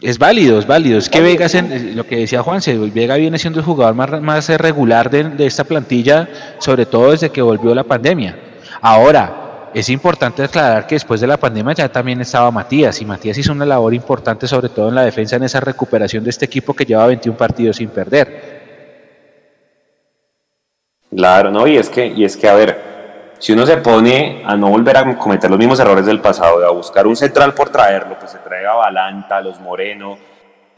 Es 0.00 0.18
válido, 0.18 0.58
es 0.58 0.66
válido. 0.66 0.98
Es 0.98 1.08
que 1.08 1.20
Vega, 1.20 1.46
en, 1.52 1.96
lo 1.96 2.06
que 2.06 2.16
decía 2.16 2.42
Juan, 2.42 2.60
Vega 2.94 3.16
viene 3.16 3.38
siendo 3.38 3.58
el 3.58 3.64
jugador 3.64 3.94
más, 3.94 4.22
más 4.22 4.48
regular 4.48 5.10
de, 5.10 5.24
de 5.24 5.46
esta 5.46 5.64
plantilla, 5.64 6.28
sobre 6.58 6.86
todo 6.86 7.10
desde 7.10 7.30
que 7.30 7.42
volvió 7.42 7.74
la 7.74 7.84
pandemia. 7.84 8.38
Ahora, 8.80 9.68
es 9.74 9.88
importante 9.88 10.42
aclarar 10.42 10.86
que 10.86 10.96
después 10.96 11.20
de 11.20 11.26
la 11.26 11.36
pandemia 11.36 11.74
ya 11.74 11.88
también 11.88 12.20
estaba 12.20 12.50
Matías 12.50 13.00
y 13.00 13.04
Matías 13.04 13.38
hizo 13.38 13.52
una 13.52 13.66
labor 13.66 13.94
importante 13.94 14.48
sobre 14.48 14.68
todo 14.68 14.88
en 14.88 14.94
la 14.94 15.04
defensa 15.04 15.36
en 15.36 15.44
esa 15.44 15.60
recuperación 15.60 16.24
de 16.24 16.30
este 16.30 16.46
equipo 16.46 16.74
que 16.74 16.84
lleva 16.84 17.06
21 17.06 17.38
partidos 17.38 17.76
sin 17.76 17.90
perder. 17.90 18.60
Claro, 21.14 21.50
no, 21.50 21.66
y 21.66 21.76
es 21.76 21.88
que 21.88 22.06
y 22.06 22.24
es 22.24 22.36
que 22.36 22.48
a 22.48 22.54
ver, 22.54 22.89
si 23.40 23.52
uno 23.52 23.64
se 23.64 23.78
pone 23.78 24.42
a 24.44 24.54
no 24.54 24.68
volver 24.68 24.98
a 24.98 25.16
cometer 25.16 25.50
los 25.50 25.58
mismos 25.58 25.80
errores 25.80 26.04
del 26.04 26.20
pasado, 26.20 26.64
a 26.64 26.70
buscar 26.70 27.06
un 27.06 27.16
central 27.16 27.54
por 27.54 27.70
traerlo, 27.70 28.18
pues 28.18 28.32
se 28.32 28.38
traiga 28.38 28.72
a 28.72 28.76
Balanta, 28.76 29.40
los 29.40 29.58
Moreno. 29.60 30.18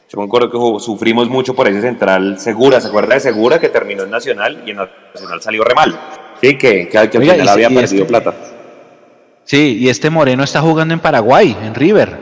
Yo 0.09 0.19
me 0.21 0.27
acuerdo 0.27 0.49
que 0.49 0.81
sufrimos 0.81 1.29
mucho 1.29 1.55
por 1.55 1.67
ese 1.67 1.81
central 1.81 2.39
Segura, 2.39 2.81
¿se 2.81 2.89
acuerda 2.89 3.15
de 3.15 3.21
Segura 3.21 3.59
que 3.59 3.69
terminó 3.69 4.05
en 4.05 4.11
Nacional 4.11 4.63
y 4.65 4.71
en 4.71 4.77
Nacional 4.77 5.43
salió 5.43 5.65
re 5.65 5.75
mal? 5.75 5.99
Sí, 6.41 6.57
que, 6.57 6.89
que, 6.89 6.99
al 6.99 7.11
final 7.11 7.49
había 7.49 7.69
perdido 7.69 7.85
este, 7.85 8.05
plata. 8.05 8.35
Sí, 9.45 9.79
y 9.81 9.89
este 9.89 10.09
Moreno 10.11 10.45
está 10.45 10.61
jugando 10.61 10.95
en 10.95 11.01
Paraguay, 11.01 11.57
en 11.65 11.75
River, 11.75 12.17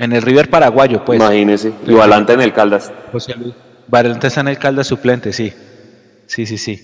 en 0.00 0.12
el 0.12 0.22
River 0.22 0.50
paraguayo, 0.50 1.04
pues. 1.04 1.20
Imagínese, 1.20 1.72
y 1.86 1.92
Balanta 1.92 2.32
en 2.32 2.40
el 2.40 2.52
Caldas. 2.52 2.92
José 3.12 3.34
Luis. 3.36 3.54
Balanta 3.86 4.26
está 4.26 4.40
en 4.40 4.48
el 4.48 4.58
Caldas 4.58 4.88
suplente, 4.88 5.32
sí. 5.32 5.52
Sí, 6.26 6.46
sí, 6.46 6.58
sí. 6.58 6.82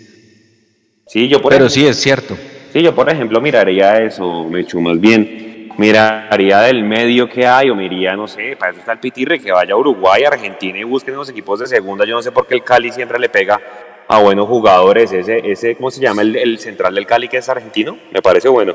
Sí, 1.08 1.28
yo 1.28 1.42
por 1.42 1.52
Pero 1.52 1.68
sí, 1.68 1.86
es 1.86 2.00
cierto. 2.00 2.36
Sí, 2.74 2.82
yo 2.82 2.92
por 2.92 3.08
ejemplo 3.08 3.40
miraría 3.40 4.02
eso, 4.02 4.48
me 4.50 4.62
echo 4.62 4.80
más 4.80 5.00
bien, 5.00 5.68
miraría 5.78 6.58
del 6.62 6.82
medio 6.82 7.28
que 7.28 7.46
hay 7.46 7.70
o 7.70 7.76
miraría, 7.76 8.16
no 8.16 8.26
sé, 8.26 8.56
para 8.58 8.72
eso 8.72 8.80
está 8.80 8.90
el 8.90 8.98
Pitirre, 8.98 9.38
que 9.38 9.52
vaya 9.52 9.74
a 9.74 9.76
Uruguay, 9.76 10.24
Argentina 10.24 10.76
y 10.80 10.82
busquen 10.82 11.14
los 11.14 11.28
equipos 11.28 11.60
de 11.60 11.68
segunda. 11.68 12.04
Yo 12.04 12.16
no 12.16 12.22
sé 12.22 12.32
por 12.32 12.48
qué 12.48 12.56
el 12.56 12.64
Cali 12.64 12.90
siempre 12.90 13.20
le 13.20 13.28
pega 13.28 13.60
a 14.08 14.18
buenos 14.20 14.48
jugadores. 14.48 15.12
Ese, 15.12 15.48
ese 15.48 15.76
¿cómo 15.76 15.92
se 15.92 16.00
llama 16.00 16.22
el, 16.22 16.58
central 16.58 16.96
del 16.96 17.06
Cali 17.06 17.28
que 17.28 17.36
es 17.36 17.48
argentino? 17.48 17.96
Me 18.10 18.20
parece 18.20 18.48
bueno. 18.48 18.74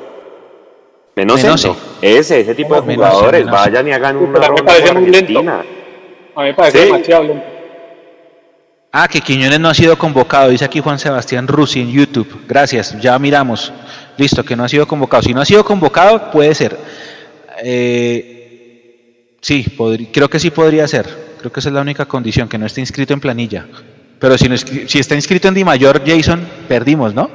Menos 1.18 1.44
eso. 1.44 1.76
Ese, 2.02 2.40
ese 2.40 2.56
tipo 2.56 2.76
de 2.76 2.96
jugadores, 2.96 3.46
vayan 3.48 3.86
y 3.86 3.92
hagan 3.92 4.16
una 4.16 4.48
ronda 4.48 4.62
me 4.62 4.64
parece 4.64 4.94
muy 4.94 5.10
lento. 5.10 5.40
A 5.40 6.42
mí 6.42 6.48
me 6.48 6.54
parece 6.54 6.86
demasiado 6.86 7.24
lento. 7.24 7.59
Ah, 8.92 9.08
que 9.08 9.22
Quiñones 9.22 9.60
no 9.60 9.70
ha 9.70 9.74
sido 9.76 9.98
convocado, 9.98 10.50
dice 10.50 10.66
aquí 10.66 10.80
Juan 10.80 10.98
Sebastián 10.98 11.48
Rusi 11.48 11.82
en 11.82 11.92
YouTube. 11.92 12.44
Gracias, 12.48 13.00
ya 13.00 13.20
miramos. 13.20 13.72
Listo, 14.18 14.44
que 14.44 14.56
no 14.56 14.64
ha 14.64 14.70
sido 14.70 14.88
convocado. 14.88 15.22
Si 15.22 15.34
no 15.34 15.42
ha 15.42 15.46
sido 15.46 15.64
convocado, 15.64 16.32
puede 16.32 16.56
ser. 16.56 16.76
Eh, 17.64 19.36
sí, 19.42 19.64
creo 20.12 20.28
que 20.28 20.40
sí 20.40 20.50
podría 20.50 20.88
ser. 20.88 21.06
Creo 21.38 21.52
que 21.52 21.60
esa 21.60 21.70
es 21.70 21.76
la 21.76 21.82
única 21.82 22.06
condición, 22.06 22.50
que 22.50 22.58
no 22.58 22.66
esté 22.66 22.82
inscrito 22.82 23.14
en 23.14 23.20
planilla. 23.20 23.68
Pero 24.20 24.38
si, 24.40 24.58
si 24.58 25.00
está 25.00 25.14
inscrito 25.14 25.48
en 25.48 25.54
Di 25.54 25.64
Mayor, 25.64 26.02
Jason, 26.06 26.46
perdimos, 26.68 27.14
¿no? 27.14 27.30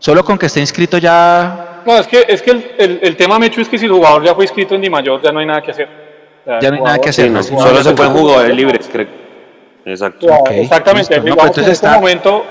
Solo 0.00 0.24
con 0.24 0.36
que 0.36 0.46
esté 0.46 0.60
inscrito 0.60 0.98
ya... 0.98 1.82
No, 1.86 1.96
es 1.98 2.06
que, 2.08 2.26
es 2.28 2.42
que 2.42 2.50
el, 2.50 2.98
el, 3.00 3.16
tema, 3.16 3.38
Mecho, 3.38 3.60
es 3.60 3.68
que 3.68 3.78
si 3.78 3.86
el 3.86 3.92
jugador 3.92 4.24
ya 4.24 4.34
fue 4.34 4.44
inscrito 4.44 4.74
en 4.74 4.80
Di 4.80 4.90
Mayor, 4.90 5.22
ya 5.22 5.30
no 5.30 5.38
hay 5.38 5.46
nada 5.46 5.62
que 5.62 5.70
hacer. 5.70 5.88
ya 6.60 6.68
no 6.70 6.76
hay 6.76 6.82
nada 6.82 6.98
que 6.98 7.10
hacer. 7.10 7.44
solo 7.44 7.82
se 7.82 7.92
pueden 7.92 8.12
jugadores 8.12 8.56
libres, 8.56 8.90
creo. 8.90 9.23
Exacto. 9.84 10.26
exactamente, 10.50 11.14
en 11.16 11.70
este 11.70 11.88
momento 11.88 12.44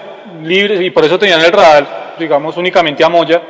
libres 0.43 0.81
y 0.81 0.89
por 0.91 1.03
eso 1.05 1.17
tenían 1.17 1.41
el 1.41 1.51
radar, 1.51 2.15
digamos, 2.19 2.57
únicamente 2.57 3.03
a 3.03 3.09
Moya, 3.09 3.41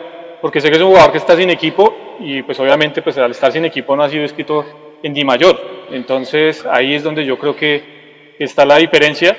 porque 0.41 0.61
sé 0.61 0.69
que 0.69 0.77
es 0.77 0.81
un 0.81 0.89
jugador 0.89 1.11
que 1.11 1.17
está 1.17 1.35
sin 1.35 1.49
equipo 1.49 2.17
y 2.19 2.41
pues 2.43 2.59
obviamente 2.59 3.01
pues 3.01 3.17
al 3.17 3.31
estar 3.31 3.51
sin 3.51 3.65
equipo 3.65 3.95
no 3.95 4.03
ha 4.03 4.09
sido 4.09 4.25
escrito 4.25 4.65
en 5.01 5.13
Di 5.13 5.23
Mayor. 5.23 5.59
Entonces 5.91 6.65
ahí 6.69 6.95
es 6.95 7.03
donde 7.03 7.25
yo 7.25 7.37
creo 7.37 7.55
que 7.55 8.35
está 8.39 8.65
la 8.65 8.77
diferencia. 8.77 9.35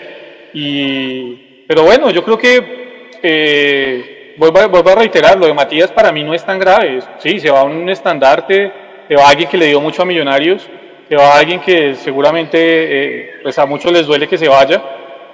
Y, 0.52 1.64
pero 1.66 1.82
bueno, 1.82 2.10
yo 2.10 2.24
creo 2.24 2.38
que 2.38 3.10
eh, 3.22 4.34
vuelvo, 4.36 4.58
a, 4.58 4.66
vuelvo 4.66 4.90
a 4.90 4.94
reiterar, 4.94 5.38
lo 5.38 5.46
de 5.46 5.54
Matías 5.54 5.90
para 5.90 6.12
mí 6.12 6.22
no 6.22 6.34
es 6.34 6.44
tan 6.44 6.58
grave. 6.58 7.00
Sí, 7.18 7.40
se 7.40 7.50
va 7.50 7.60
a 7.60 7.64
un 7.64 7.88
estandarte, 7.88 8.72
se 9.08 9.14
va 9.14 9.26
a 9.26 9.30
alguien 9.30 9.48
que 9.48 9.58
le 9.58 9.66
dio 9.66 9.80
mucho 9.80 10.02
a 10.02 10.04
Millonarios 10.04 10.68
se 11.08 11.16
va 11.16 11.36
alguien 11.36 11.60
que 11.60 11.94
seguramente 11.94 12.58
eh, 12.58 13.30
pues 13.42 13.58
a 13.58 13.66
muchos 13.66 13.92
les 13.92 14.06
duele 14.06 14.28
que 14.28 14.38
se 14.38 14.48
vaya, 14.48 14.82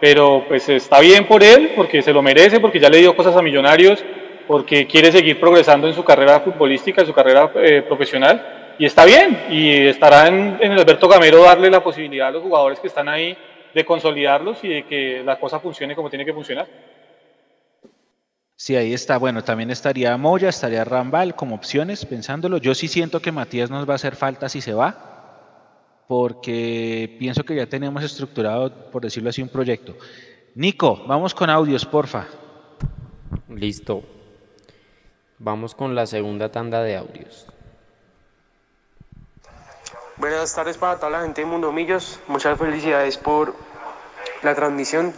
pero 0.00 0.44
pues 0.48 0.68
está 0.68 1.00
bien 1.00 1.26
por 1.26 1.42
él, 1.42 1.72
porque 1.76 2.02
se 2.02 2.12
lo 2.12 2.22
merece, 2.22 2.60
porque 2.60 2.80
ya 2.80 2.88
le 2.88 2.98
dio 2.98 3.14
cosas 3.14 3.36
a 3.36 3.42
Millonarios, 3.42 4.04
porque 4.46 4.86
quiere 4.86 5.12
seguir 5.12 5.38
progresando 5.38 5.86
en 5.86 5.94
su 5.94 6.02
carrera 6.02 6.40
futbolística, 6.40 7.02
en 7.02 7.06
su 7.06 7.12
carrera 7.12 7.52
eh, 7.56 7.82
profesional, 7.82 8.74
y 8.78 8.86
está 8.86 9.04
bien, 9.04 9.38
y 9.50 9.86
estará 9.86 10.26
en, 10.26 10.56
en 10.60 10.72
Alberto 10.72 11.06
Gamero 11.06 11.42
darle 11.42 11.70
la 11.70 11.84
posibilidad 11.84 12.28
a 12.28 12.32
los 12.32 12.42
jugadores 12.42 12.80
que 12.80 12.88
están 12.88 13.08
ahí 13.08 13.36
de 13.74 13.84
consolidarlos 13.84 14.64
y 14.64 14.68
de 14.68 14.86
que 14.86 15.22
la 15.24 15.38
cosa 15.38 15.60
funcione 15.60 15.94
como 15.94 16.10
tiene 16.10 16.24
que 16.24 16.32
funcionar. 16.32 16.66
Sí, 18.56 18.76
ahí 18.76 18.92
está. 18.92 19.16
Bueno, 19.16 19.42
también 19.42 19.70
estaría 19.70 20.14
Moya, 20.16 20.48
estaría 20.50 20.84
Rambal 20.84 21.34
como 21.34 21.54
opciones, 21.54 22.04
pensándolo. 22.04 22.58
Yo 22.58 22.74
sí 22.74 22.88
siento 22.88 23.20
que 23.20 23.32
Matías 23.32 23.70
nos 23.70 23.88
va 23.88 23.92
a 23.92 23.96
hacer 23.96 24.16
falta 24.16 24.50
si 24.50 24.60
se 24.60 24.74
va 24.74 25.19
porque 26.10 27.14
pienso 27.20 27.44
que 27.44 27.54
ya 27.54 27.66
tenemos 27.66 28.02
estructurado, 28.02 28.90
por 28.90 29.00
decirlo 29.00 29.30
así, 29.30 29.42
un 29.42 29.48
proyecto. 29.48 29.94
Nico, 30.56 31.04
vamos 31.06 31.36
con 31.36 31.48
audios, 31.48 31.86
porfa. 31.86 32.26
Listo. 33.48 34.02
Vamos 35.38 35.72
con 35.72 35.94
la 35.94 36.06
segunda 36.06 36.50
tanda 36.50 36.82
de 36.82 36.96
audios. 36.96 37.46
Buenas 40.16 40.52
tardes 40.52 40.78
para 40.78 40.96
toda 40.96 41.10
la 41.10 41.20
gente 41.20 41.42
de 41.42 41.46
Mundo 41.46 41.70
Millos. 41.70 42.18
Muchas 42.26 42.58
felicidades 42.58 43.16
por 43.16 43.54
la 44.42 44.56
transmisión. 44.56 45.14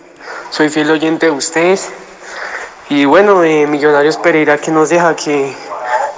Soy 0.51 0.69
fiel 0.69 0.90
oyente 0.90 1.24
de 1.24 1.32
ustedes. 1.32 1.90
Y 2.90 3.06
bueno, 3.06 3.43
eh, 3.44 3.66
Millonarios 3.66 4.19
Pereira 4.19 4.59
que 4.59 4.70
nos 4.70 4.90
deja 4.90 5.16
que 5.16 5.55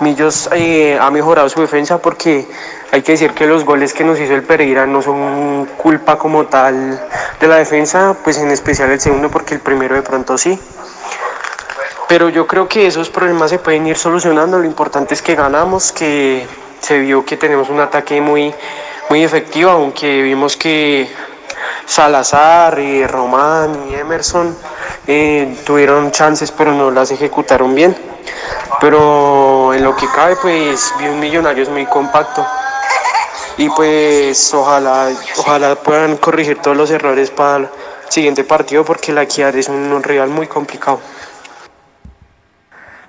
Millos 0.01 0.49
eh, 0.53 0.99
ha 1.01 1.11
mejorado 1.11 1.49
su 1.49 1.61
defensa 1.61 1.99
porque 1.99 2.47
hay 2.91 3.03
que 3.03 3.13
decir 3.13 3.31
que 3.33 3.47
los 3.47 3.65
goles 3.65 3.93
que 3.93 4.05
nos 4.05 4.19
hizo 4.19 4.35
el 4.35 4.43
Pereira 4.43 4.87
no 4.87 5.03
son 5.03 5.67
culpa 5.77 6.19
como 6.19 6.47
tal 6.47 7.01
de 7.41 7.47
la 7.47 7.57
defensa, 7.57 8.17
pues 8.25 8.39
en 8.39 8.51
especial 8.51 8.91
el 8.91 9.01
segundo 9.01 9.31
porque 9.31 9.55
el 9.55 9.61
primero 9.61 9.95
de 9.95 10.03
pronto 10.03 10.37
sí. 10.37 10.59
Pero 12.09 12.29
yo 12.29 12.47
creo 12.47 12.69
que 12.69 12.87
esos 12.87 13.09
problemas 13.09 13.51
se 13.51 13.59
pueden 13.59 13.87
ir 13.87 13.97
solucionando. 13.97 14.59
Lo 14.59 14.65
importante 14.65 15.15
es 15.15 15.23
que 15.23 15.35
ganamos, 15.35 15.93
que 15.93 16.47
se 16.81 16.99
vio 16.99 17.25
que 17.25 17.37
tenemos 17.37 17.69
un 17.71 17.81
ataque 17.81 18.21
muy, 18.21 18.53
muy 19.09 19.25
efectivo, 19.25 19.71
aunque 19.71 20.23
vimos 20.23 20.57
que 20.57 21.09
Salazar, 21.87 22.79
y 22.79 23.07
Román 23.07 23.89
y 23.91 23.95
Emerson 23.95 24.57
eh, 25.07 25.57
tuvieron 25.65 26.11
chances 26.11 26.51
pero 26.51 26.73
no 26.73 26.91
las 26.91 27.11
ejecutaron 27.11 27.75
bien. 27.75 27.97
Pero 28.81 29.75
en 29.75 29.85
lo 29.85 29.95
que 29.97 30.07
cabe 30.15 30.37
pues 30.37 30.93
vi 30.99 31.07
un 31.07 31.21
Millonarios 31.21 31.69
muy 31.69 31.87
compacto 31.87 32.45
y 33.57 33.69
pues 33.71 34.53
ojalá, 34.53 35.11
ojalá 35.39 35.77
puedan 35.77 36.17
corregir 36.17 36.59
todos 36.61 36.77
los 36.77 36.91
errores 36.91 37.31
para 37.31 37.59
el 37.59 37.69
siguiente 38.09 38.45
partido 38.45 38.85
porque 38.85 39.13
la 39.13 39.27
Kiar 39.27 39.57
es 39.57 39.69
un, 39.69 40.03
rival 40.03 40.31
muy 40.31 40.47
complicado. 40.47 41.01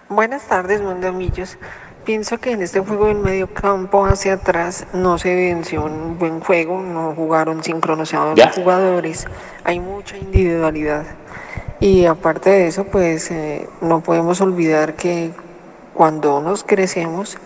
Buenas 0.07 0.43
tardes, 0.43 0.81
Mondamillos. 0.81 1.57
Pienso 2.05 2.37
que 2.37 2.51
en 2.51 2.61
este 2.61 2.79
juego 2.79 3.09
en 3.09 3.23
medio 3.23 3.51
campo 3.51 4.05
hacia 4.05 4.33
atrás 4.33 4.85
no 4.93 5.17
se 5.17 5.33
venció 5.33 5.83
un 5.83 6.19
buen 6.19 6.39
juego, 6.39 6.79
no 6.79 7.15
jugaron 7.15 7.63
sincronizados 7.63 8.37
los 8.37 8.55
jugadores, 8.55 9.25
hay 9.63 9.79
mucha 9.79 10.15
individualidad. 10.15 11.03
Y 11.79 12.05
aparte 12.05 12.49
de 12.49 12.67
eso, 12.67 12.85
pues 12.85 13.29
eh, 13.31 13.67
no 13.81 14.01
podemos 14.01 14.41
olvidar 14.41 14.95
que 14.95 15.31
cuando 15.93 16.41
nos 16.41 16.63
crecemos, 16.63 17.37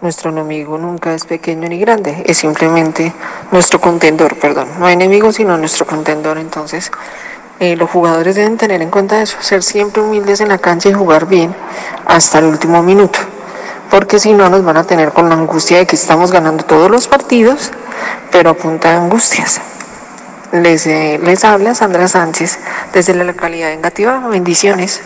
Nuestro 0.00 0.30
enemigo 0.30 0.78
nunca 0.78 1.12
es 1.12 1.24
pequeño 1.24 1.68
ni 1.68 1.80
grande, 1.80 2.22
es 2.24 2.38
simplemente 2.38 3.12
nuestro 3.50 3.80
contendor, 3.80 4.36
perdón. 4.36 4.68
No 4.78 4.88
enemigo, 4.88 5.32
sino 5.32 5.58
nuestro 5.58 5.86
contendor. 5.86 6.38
Entonces, 6.38 6.92
eh, 7.58 7.74
los 7.74 7.90
jugadores 7.90 8.36
deben 8.36 8.56
tener 8.56 8.80
en 8.80 8.90
cuenta 8.90 9.20
eso, 9.20 9.38
ser 9.40 9.64
siempre 9.64 10.00
humildes 10.00 10.40
en 10.40 10.50
la 10.50 10.58
cancha 10.58 10.88
y 10.88 10.92
jugar 10.92 11.26
bien 11.26 11.52
hasta 12.06 12.38
el 12.38 12.44
último 12.44 12.80
minuto. 12.80 13.18
Porque 13.90 14.20
si 14.20 14.34
no, 14.34 14.48
nos 14.48 14.64
van 14.64 14.76
a 14.76 14.84
tener 14.84 15.10
con 15.10 15.28
la 15.28 15.34
angustia 15.34 15.78
de 15.78 15.86
que 15.86 15.96
estamos 15.96 16.30
ganando 16.30 16.64
todos 16.64 16.88
los 16.88 17.08
partidos, 17.08 17.72
pero 18.30 18.50
a 18.50 18.54
punta 18.54 18.90
de 18.90 18.98
angustias. 18.98 19.60
Les, 20.52 20.86
les 20.86 21.44
habla 21.44 21.74
Sandra 21.74 22.08
Sánchez 22.08 22.58
desde 22.92 23.14
la 23.14 23.24
localidad 23.24 23.68
de 23.68 23.74
Engativá. 23.74 24.26
Bendiciones. 24.28 25.02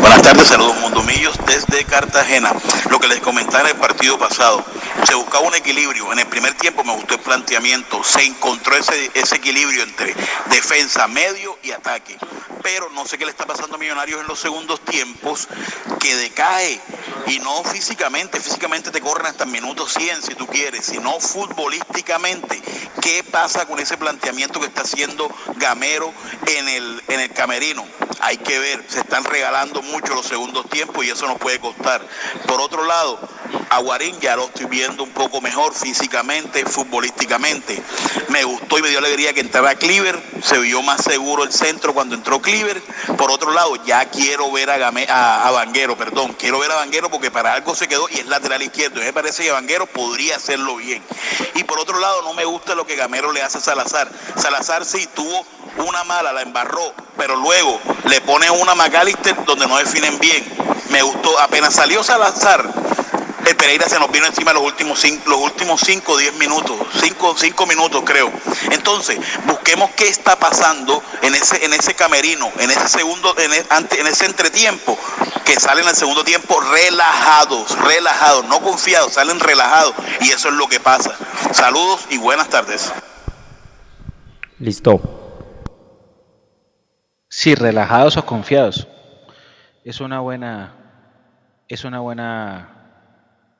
Buenas 0.00 0.22
tardes, 0.22 0.48
saludos 0.48 0.76
Mundomillos 0.76 1.38
desde 1.46 1.84
Cartagena. 1.84 2.52
Lo 2.90 2.98
que 2.98 3.08
les 3.08 3.20
comentaba 3.20 3.68
en 3.68 3.76
el 3.76 3.80
partido 3.80 4.18
pasado, 4.18 4.64
se 5.06 5.14
buscaba 5.14 5.46
un 5.46 5.54
equilibrio. 5.54 6.12
En 6.12 6.18
el 6.18 6.26
primer 6.26 6.54
tiempo 6.54 6.84
me 6.84 6.94
gustó 6.94 7.14
el 7.14 7.20
planteamiento, 7.20 8.02
se 8.04 8.24
encontró 8.24 8.76
ese, 8.76 9.10
ese 9.14 9.36
equilibrio 9.36 9.82
entre 9.82 10.14
defensa, 10.46 11.06
medio 11.08 11.58
y 11.62 11.72
ataque. 11.72 12.16
Pero 12.62 12.90
no 12.90 13.06
sé 13.06 13.18
qué 13.18 13.24
le 13.24 13.30
está 13.30 13.46
pasando 13.46 13.76
a 13.76 13.78
Millonarios 13.78 14.20
en 14.20 14.26
los 14.26 14.40
segundos 14.40 14.80
tiempos, 14.84 15.48
que 16.00 16.16
decae 16.16 16.80
y 17.26 17.38
no 17.38 17.62
físicamente, 17.64 18.40
físicamente 18.40 18.90
te 18.90 19.00
corren 19.00 19.26
hasta 19.26 19.44
el 19.44 19.50
minuto 19.50 19.86
100 19.86 20.22
si 20.22 20.34
tú 20.34 20.46
quieres, 20.46 20.84
sino 20.86 21.18
futbolísticamente. 21.20 22.60
¿Qué 23.00 23.24
pasa 23.24 23.66
con 23.66 23.78
ese 23.80 23.96
planteamiento 23.96 24.60
que 24.60 24.66
está 24.66 24.82
haciendo 24.82 25.28
Gamero 25.56 26.12
en 26.46 26.68
el, 26.68 27.02
en 27.08 27.20
el 27.20 27.32
camerino? 27.32 27.84
Hay 28.20 28.38
que 28.38 28.58
ver, 28.58 28.84
se 28.88 29.00
están 29.00 29.24
regalando 29.24 29.82
mucho 29.84 30.14
los 30.14 30.26
segundos 30.26 30.68
tiempos 30.68 31.04
y 31.04 31.10
eso 31.10 31.26
nos 31.26 31.38
puede 31.38 31.58
costar. 31.60 32.06
Por 32.46 32.60
otro 32.60 32.84
lado, 32.84 33.18
a 33.70 33.78
Guarín 33.78 34.18
ya 34.20 34.36
lo 34.36 34.46
estoy 34.46 34.66
viendo 34.66 35.02
un 35.02 35.10
poco 35.10 35.40
mejor 35.40 35.74
físicamente, 35.74 36.64
futbolísticamente. 36.64 37.82
Me 38.28 38.44
gustó 38.44 38.78
y 38.78 38.82
me 38.82 38.88
dio 38.88 38.98
alegría 38.98 39.32
que 39.32 39.40
entrara 39.40 39.74
Cleaver, 39.74 40.20
se 40.42 40.58
vio 40.58 40.82
más 40.82 41.02
seguro 41.02 41.44
el 41.44 41.52
centro 41.52 41.94
cuando 41.94 42.14
entró 42.14 42.40
Cleaver. 42.40 42.82
Por 43.16 43.30
otro 43.30 43.52
lado, 43.52 43.76
ya 43.84 44.04
quiero 44.10 44.50
ver 44.52 44.70
a, 44.70 44.78
Game, 44.78 45.06
a, 45.08 45.46
a 45.46 45.50
Vanguero, 45.50 45.96
perdón, 45.96 46.34
quiero 46.38 46.58
ver 46.58 46.70
a 46.70 46.76
Vanguero 46.76 47.10
porque 47.10 47.30
para 47.30 47.52
algo 47.52 47.74
se 47.74 47.88
quedó 47.88 48.06
y 48.10 48.18
es 48.20 48.26
lateral 48.26 48.62
izquierdo. 48.62 49.00
Y 49.00 49.04
me 49.04 49.12
parece 49.12 49.44
que 49.44 49.50
Vanguero 49.50 49.86
podría 49.86 50.36
hacerlo 50.36 50.76
bien. 50.76 51.02
Y 51.54 51.64
por 51.64 51.78
otro 51.78 51.98
lado, 51.98 52.22
no 52.22 52.34
me 52.34 52.44
gusta 52.44 52.74
lo 52.74 52.86
que 52.86 52.96
Gamero 52.96 53.32
le 53.32 53.42
hace 53.42 53.58
a 53.58 53.60
Salazar. 53.60 54.10
Salazar 54.36 54.84
sí 54.84 55.08
tuvo 55.14 55.46
una 55.78 56.04
mala, 56.04 56.32
la 56.32 56.42
embarró, 56.42 56.94
pero 57.16 57.36
luego 57.36 57.80
le 58.04 58.20
pone 58.20 58.50
una 58.50 58.74
McAllister 58.74 59.44
donde 59.44 59.66
no 59.66 59.73
definen 59.78 60.18
bien. 60.18 60.44
Me 60.90 61.02
gustó, 61.02 61.38
apenas 61.40 61.74
salió 61.74 62.02
Salazar, 62.02 62.72
el 63.46 63.56
Pereira 63.56 63.86
se 63.88 63.98
nos 63.98 64.10
vino 64.10 64.26
encima 64.26 64.52
los 64.52 64.62
últimos 64.62 64.98
cinco, 64.98 65.28
los 65.28 65.38
últimos 65.40 65.80
5 65.80 66.12
o 66.12 66.16
10 66.16 66.34
minutos, 66.34 66.76
5 66.98 67.36
cinco 67.36 67.66
minutos 67.66 68.02
creo. 68.04 68.32
Entonces, 68.70 69.18
busquemos 69.46 69.90
qué 69.90 70.08
está 70.08 70.36
pasando 70.36 71.02
en 71.20 71.34
ese, 71.34 71.62
en 71.64 71.74
ese 71.74 71.94
camerino, 71.94 72.50
en 72.58 72.70
ese 72.70 72.88
segundo, 72.88 73.34
en, 73.38 73.52
el, 73.52 73.66
en 73.98 74.06
ese 74.06 74.26
entretiempo, 74.26 74.98
que 75.44 75.60
salen 75.60 75.86
al 75.86 75.94
segundo 75.94 76.24
tiempo 76.24 76.58
relajados, 76.60 77.78
relajados, 77.80 78.46
no 78.46 78.60
confiados, 78.60 79.12
salen 79.12 79.38
relajados. 79.40 79.94
Y 80.20 80.30
eso 80.30 80.48
es 80.48 80.54
lo 80.54 80.66
que 80.66 80.80
pasa. 80.80 81.14
Saludos 81.52 82.06
y 82.08 82.16
buenas 82.16 82.48
tardes. 82.48 82.92
Listo. 84.58 85.00
Sí, 87.28 87.54
relajados 87.54 88.16
o 88.16 88.24
confiados. 88.24 88.86
Es 89.84 90.00
una 90.00 90.20
buena, 90.20 90.74
es 91.68 91.84
una 91.84 92.00
buena 92.00 92.70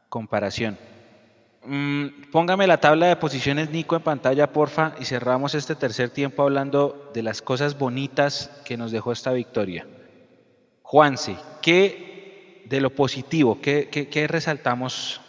comparación. 0.08 0.78
Mm, 1.66 2.30
póngame 2.32 2.66
la 2.66 2.80
tabla 2.80 3.06
de 3.06 3.16
posiciones 3.16 3.70
Nico 3.70 3.94
en 3.94 4.02
pantalla, 4.02 4.52
porfa, 4.52 4.94
y 4.98 5.04
cerramos 5.04 5.54
este 5.54 5.74
tercer 5.74 6.08
tiempo 6.08 6.42
hablando 6.42 7.10
de 7.12 7.22
las 7.22 7.42
cosas 7.42 7.78
bonitas 7.78 8.50
que 8.64 8.78
nos 8.78 8.90
dejó 8.90 9.12
esta 9.12 9.32
victoria. 9.32 9.86
Juanse, 10.82 11.36
¿qué 11.60 12.62
de 12.66 12.80
lo 12.80 12.90
positivo, 12.90 13.58
qué, 13.60 13.88
qué, 13.90 14.08
qué 14.08 14.26
resaltamos 14.26 15.20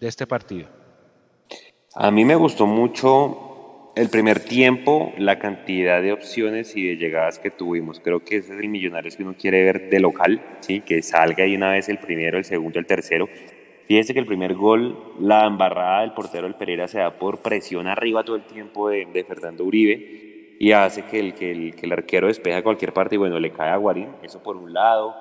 de 0.00 0.08
este 0.08 0.26
partido? 0.26 0.68
A 1.94 2.10
mí 2.10 2.26
me 2.26 2.34
gustó 2.34 2.66
mucho 2.66 3.45
el 3.96 4.10
primer 4.10 4.40
tiempo, 4.40 5.14
la 5.16 5.38
cantidad 5.38 6.02
de 6.02 6.12
opciones 6.12 6.76
y 6.76 6.86
de 6.86 6.96
llegadas 6.98 7.38
que 7.38 7.50
tuvimos. 7.50 7.98
Creo 7.98 8.22
que 8.22 8.36
ese 8.36 8.52
es 8.52 8.60
el 8.60 8.68
Millonarios 8.68 9.16
que 9.16 9.22
uno 9.22 9.34
quiere 9.34 9.64
ver 9.64 9.88
de 9.88 10.00
local, 10.00 10.40
¿sí? 10.60 10.82
que 10.82 11.00
salga 11.00 11.44
ahí 11.44 11.56
una 11.56 11.70
vez 11.70 11.88
el 11.88 11.98
primero, 11.98 12.36
el 12.36 12.44
segundo, 12.44 12.78
el 12.78 12.84
tercero. 12.84 13.26
Fíjense 13.86 14.12
que 14.12 14.20
el 14.20 14.26
primer 14.26 14.52
gol, 14.52 15.14
la 15.18 15.46
embarrada 15.46 16.02
del 16.02 16.12
portero 16.12 16.42
del 16.42 16.56
Pereira 16.56 16.88
se 16.88 16.98
da 16.98 17.18
por 17.18 17.40
presión 17.40 17.86
arriba 17.86 18.22
todo 18.22 18.36
el 18.36 18.42
tiempo 18.42 18.90
de, 18.90 19.06
de 19.06 19.24
Fernando 19.24 19.64
Uribe 19.64 20.56
y 20.58 20.72
hace 20.72 21.04
que 21.06 21.18
el, 21.18 21.32
que, 21.32 21.50
el, 21.50 21.74
que 21.74 21.86
el 21.86 21.92
arquero 21.92 22.26
despeja 22.26 22.62
cualquier 22.62 22.92
parte 22.92 23.14
y 23.14 23.18
bueno, 23.18 23.40
le 23.40 23.50
cae 23.50 23.70
a 23.70 23.76
Guarín, 23.76 24.08
eso 24.22 24.42
por 24.42 24.56
un 24.56 24.74
lado. 24.74 25.14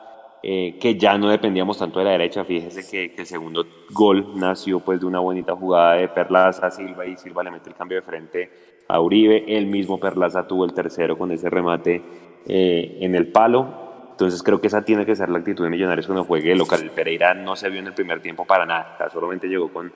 Eh, 0.44 0.78
que 0.80 0.95
ya 0.95 1.18
no 1.18 1.30
dependíamos 1.30 1.80
tanto 1.80 1.99
de 1.99 2.06
la 2.06 2.12
derecha. 2.12 2.44
Fíjese 2.44 2.88
que, 2.90 3.20
el 3.20 3.26
segundo 3.26 3.66
gol 3.91 4.34
nació 4.36 4.80
pues 4.80 4.99
de 4.99 5.07
una 5.07 5.20
bonita 5.20 5.56
jugada 5.56 5.94
de 5.94 6.07
Perlaza 6.07 6.70
Silva 6.70 7.06
y 7.06 7.18
Silva 7.18 7.44
le 7.44 7.52
mete 7.52 7.70
el 7.70 7.76
cambio 7.76 7.98
de 7.98 8.03
frente 8.03 8.52
a 8.88 8.99
Uribe. 8.99 9.44
El 9.48 9.66
mismo 9.66 9.99
Perlaza 9.99 10.48
tuvo 10.48 10.66
el 10.66 10.74
tercero 10.74 11.18
con 11.18 11.32
ese 11.32 11.49
remate 11.49 12.02
eh, 12.45 12.98
en 13.02 13.16
el 13.16 13.32
palo. 13.32 13.86
Entonces 14.12 14.44
creo 14.44 14.62
que 14.62 14.68
esa 14.68 14.86
tiene 14.86 15.06
que 15.06 15.16
ser 15.16 15.30
la 15.30 15.40
actitud 15.40 15.64
de 15.64 15.70
Millonarios 15.72 16.06
cuando 16.06 16.24
juegue 16.24 16.56
local. 16.56 16.82
El 16.82 16.91
Pereira 16.91 17.34
no 17.34 17.56
se 17.56 17.70
vio 17.70 17.80
en 17.80 17.88
el 17.88 17.94
primer 17.94 18.22
tiempo 18.22 18.45
para 18.45 18.66
nada, 18.66 19.10
solamente 19.12 19.48
llegó 19.48 19.74
con, 19.74 19.91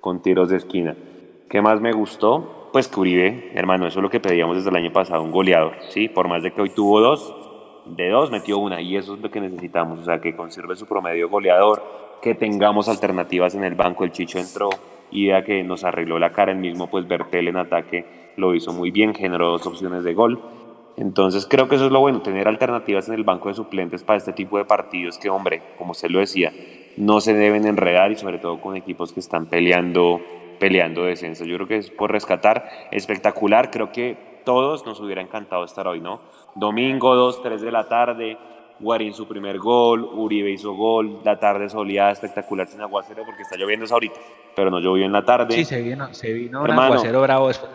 con 0.00 0.20
tiros 0.20 0.50
de 0.50 0.56
esquina. 0.56 0.96
¿Qué 1.48 1.62
más 1.62 1.80
me 1.80 1.92
gustó? 1.92 2.70
Pues 2.72 2.88
que 2.88 2.98
Uribe, 2.98 3.52
hermano, 3.54 3.86
eso 3.86 4.00
es 4.00 4.02
lo 4.02 4.10
que 4.10 4.18
pedíamos 4.20 4.56
desde 4.56 4.70
el 4.70 4.76
año 4.76 4.92
pasado, 4.92 5.22
un 5.22 5.30
goleador, 5.30 5.74
¿sí? 5.90 6.08
Por 6.08 6.28
más 6.28 6.42
de 6.42 6.52
que 6.52 6.60
hoy 6.60 6.70
tuvo 6.70 7.00
dos, 7.00 7.34
de 7.86 8.08
dos 8.08 8.30
metió 8.30 8.58
una 8.58 8.80
y 8.80 8.96
eso 8.96 9.14
es 9.14 9.20
lo 9.20 9.30
que 9.30 9.40
necesitamos, 9.40 9.98
o 10.00 10.04
sea, 10.04 10.20
que 10.20 10.36
conserve 10.36 10.76
su 10.76 10.86
promedio 10.86 11.28
goleador, 11.28 11.82
que 12.22 12.34
tengamos 12.34 12.88
alternativas 12.88 13.54
en 13.54 13.64
el 13.64 13.74
banco, 13.74 14.04
el 14.04 14.12
Chicho 14.12 14.38
entró 14.38 14.70
y 15.10 15.28
ya 15.28 15.44
que 15.44 15.62
nos 15.62 15.84
arregló 15.84 16.18
la 16.18 16.30
cara 16.30 16.52
el 16.52 16.58
mismo, 16.58 16.88
pues 16.88 17.06
Bertel 17.06 17.48
en 17.48 17.56
ataque 17.56 18.32
lo 18.36 18.54
hizo 18.54 18.72
muy 18.72 18.90
bien, 18.90 19.14
generó 19.14 19.50
dos 19.50 19.66
opciones 19.66 20.04
de 20.04 20.14
gol. 20.14 20.40
Entonces 20.96 21.46
creo 21.46 21.68
que 21.68 21.76
eso 21.76 21.86
es 21.86 21.92
lo 21.92 22.00
bueno, 22.00 22.22
tener 22.22 22.48
alternativas 22.48 23.08
en 23.08 23.14
el 23.14 23.24
banco 23.24 23.48
de 23.48 23.54
suplentes 23.54 24.04
para 24.04 24.18
este 24.18 24.32
tipo 24.32 24.58
de 24.58 24.64
partidos 24.64 25.18
que, 25.18 25.30
hombre, 25.30 25.62
como 25.78 25.92
usted 25.92 26.10
lo 26.10 26.20
decía, 26.20 26.52
no 26.96 27.20
se 27.20 27.34
deben 27.34 27.66
enredar 27.66 28.12
y 28.12 28.16
sobre 28.16 28.38
todo 28.38 28.60
con 28.60 28.76
equipos 28.76 29.12
que 29.12 29.20
están 29.20 29.46
peleando, 29.46 30.20
peleando 30.58 31.04
descenso. 31.04 31.44
Yo 31.44 31.56
creo 31.56 31.68
que 31.68 31.78
es 31.78 31.90
por 31.90 32.12
rescatar, 32.12 32.68
espectacular, 32.90 33.70
creo 33.70 33.90
que 33.90 34.31
todos 34.44 34.84
nos 34.86 35.00
hubiera 35.00 35.20
encantado 35.20 35.64
estar 35.64 35.86
hoy, 35.86 36.00
¿no? 36.00 36.20
Domingo, 36.54 37.14
2, 37.14 37.42
3 37.42 37.60
de 37.60 37.72
la 37.72 37.88
tarde, 37.88 38.38
Guarín 38.78 39.14
su 39.14 39.26
primer 39.28 39.58
gol, 39.58 40.02
Uribe 40.04 40.50
hizo 40.50 40.74
gol, 40.74 41.20
la 41.24 41.38
tarde 41.38 41.68
soleada 41.68 42.10
espectacular 42.10 42.66
sin 42.66 42.80
aguacero 42.80 43.24
porque 43.24 43.42
está 43.42 43.56
lloviendo 43.56 43.86
ahorita, 43.90 44.18
pero 44.56 44.70
no 44.70 44.80
llovió 44.80 45.06
en 45.06 45.12
la 45.12 45.24
tarde. 45.24 45.54
Sí, 45.54 45.64
se 45.64 45.80
vino, 45.80 46.12
se 46.12 46.32
vino 46.32 46.64
Hermano, 46.64 46.80
un 46.80 46.86
aguacero 46.86 47.22
bravo 47.22 47.48
después. 47.48 47.70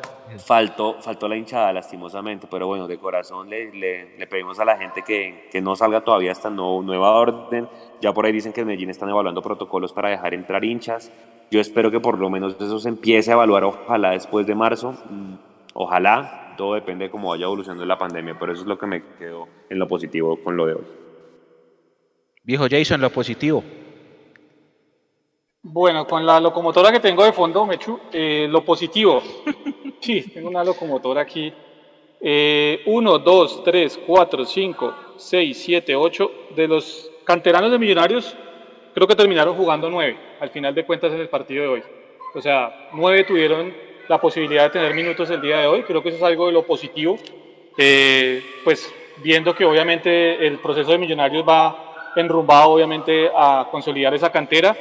Faltó, 0.45 0.97
faltó 0.99 1.29
la 1.29 1.37
hinchada 1.37 1.71
lastimosamente, 1.71 2.47
pero 2.51 2.67
bueno, 2.67 2.85
de 2.85 2.97
corazón 2.97 3.49
le, 3.49 3.71
le, 3.71 4.17
le 4.17 4.27
pedimos 4.27 4.59
a 4.59 4.65
la 4.65 4.77
gente 4.77 5.01
que, 5.01 5.47
que, 5.49 5.61
no 5.61 5.77
salga 5.77 6.01
todavía 6.01 6.33
esta 6.33 6.49
no, 6.49 6.81
nueva 6.81 7.11
orden. 7.11 7.69
Ya 8.01 8.11
por 8.13 8.25
ahí 8.25 8.33
dicen 8.33 8.51
que 8.51 8.61
en 8.61 8.67
Medellín 8.67 8.89
están 8.89 9.07
evaluando 9.07 9.41
protocolos 9.41 9.93
para 9.93 10.09
dejar 10.09 10.33
entrar 10.33 10.65
hinchas. 10.65 11.11
Yo 11.49 11.61
espero 11.61 11.91
que 11.91 12.01
por 12.01 12.19
lo 12.19 12.29
menos 12.29 12.57
eso 12.59 12.77
se 12.77 12.89
empiece 12.89 13.31
a 13.31 13.35
evaluar, 13.35 13.63
ojalá 13.63 14.11
después 14.11 14.45
de 14.45 14.53
marzo. 14.53 14.95
Ojalá, 15.73 16.46
todo 16.57 16.73
depende 16.73 17.05
de 17.05 17.11
cómo 17.11 17.29
vaya 17.29 17.45
evolucionando 17.45 17.85
la 17.85 17.97
pandemia, 17.97 18.37
pero 18.37 18.51
eso 18.51 18.63
es 18.63 18.67
lo 18.67 18.77
que 18.77 18.85
me 18.85 19.03
quedó 19.17 19.47
en 19.69 19.79
lo 19.79 19.87
positivo 19.87 20.37
con 20.43 20.57
lo 20.57 20.65
de 20.65 20.73
hoy. 20.73 20.83
Viejo 22.43 22.65
Jason, 22.69 22.99
lo 22.99 23.09
positivo. 23.09 23.63
Bueno, 25.61 26.07
con 26.07 26.25
la 26.25 26.39
locomotora 26.39 26.91
que 26.91 26.99
tengo 26.99 27.23
de 27.23 27.33
fondo, 27.33 27.65
Mechu, 27.65 27.99
eh, 28.11 28.47
lo 28.49 28.63
positivo. 28.63 29.21
sí, 29.99 30.21
tengo 30.33 30.49
una 30.49 30.63
locomotora 30.63 31.21
aquí. 31.21 31.53
1, 32.19 33.19
2, 33.19 33.63
3, 33.63 33.99
4, 34.07 34.45
5, 34.45 34.95
6, 35.17 35.57
7, 35.57 35.95
8. 35.95 36.31
De 36.55 36.67
los 36.67 37.11
canteranos 37.23 37.69
de 37.71 37.77
Millonarios, 37.77 38.35
creo 38.93 39.07
que 39.07 39.15
terminaron 39.15 39.55
jugando 39.55 39.89
9 39.89 40.17
al 40.39 40.49
final 40.49 40.73
de 40.73 40.85
cuentas 40.85 41.11
en 41.13 41.19
el 41.19 41.29
partido 41.29 41.63
de 41.63 41.69
hoy. 41.69 41.83
O 42.33 42.41
sea, 42.41 42.89
9 42.93 43.25
tuvieron 43.25 43.73
la 44.07 44.19
posibilidad 44.19 44.63
de 44.63 44.69
tener 44.69 44.93
minutos 44.93 45.29
el 45.29 45.41
día 45.41 45.59
de 45.59 45.67
hoy. 45.67 45.83
Creo 45.83 46.01
que 46.01 46.09
eso 46.09 46.17
es 46.17 46.23
algo 46.23 46.47
de 46.47 46.53
lo 46.53 46.63
positivo. 46.63 47.17
Eh, 47.77 48.41
pues 48.63 48.93
viendo 49.23 49.53
que 49.55 49.65
obviamente 49.65 50.45
el 50.45 50.59
proceso 50.59 50.91
de 50.91 50.97
Millonarios 50.97 51.47
va 51.47 52.11
enrumbado 52.15 52.71
obviamente 52.71 53.29
a 53.35 53.67
consolidar 53.69 54.13
esa 54.13 54.31
cantera. 54.31 54.75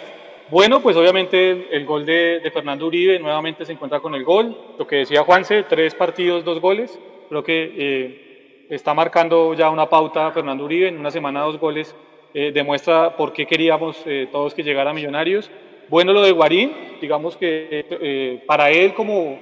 Bueno, 0.48 0.80
pues 0.80 0.96
obviamente 0.96 1.68
el, 1.76 1.84
gol 1.84 2.06
de, 2.06 2.40
de, 2.40 2.50
Fernando 2.50 2.86
Uribe 2.86 3.18
nuevamente 3.18 3.64
se 3.64 3.72
encuentra 3.72 4.00
con 4.00 4.14
el 4.14 4.24
gol. 4.24 4.56
Lo 4.78 4.86
que 4.86 4.96
decía 4.96 5.24
Juanse, 5.24 5.64
tres 5.64 5.94
partidos, 5.94 6.44
dos 6.44 6.60
goles. 6.60 6.98
Creo 7.28 7.42
que 7.42 7.74
eh, 7.76 8.66
está 8.70 8.94
marcando 8.94 9.54
ya 9.54 9.70
una 9.70 9.88
pauta 9.88 10.30
Fernando 10.30 10.64
Uribe. 10.64 10.88
En 10.88 10.98
una 10.98 11.10
semana 11.10 11.40
dos 11.40 11.58
goles 11.58 11.94
eh, 12.32 12.52
demuestra 12.52 13.16
por 13.16 13.32
qué 13.32 13.46
queríamos 13.46 14.00
eh, 14.06 14.28
todos 14.30 14.54
que 14.54 14.62
llegara 14.62 14.90
a 14.90 14.94
Millonarios. 14.94 15.50
Bueno, 15.88 16.12
lo 16.12 16.22
de 16.22 16.32
Guarín, 16.32 16.72
digamos 17.00 17.36
que 17.36 17.68
eh, 17.70 18.42
para 18.46 18.70
él 18.70 18.92
como, 18.94 19.38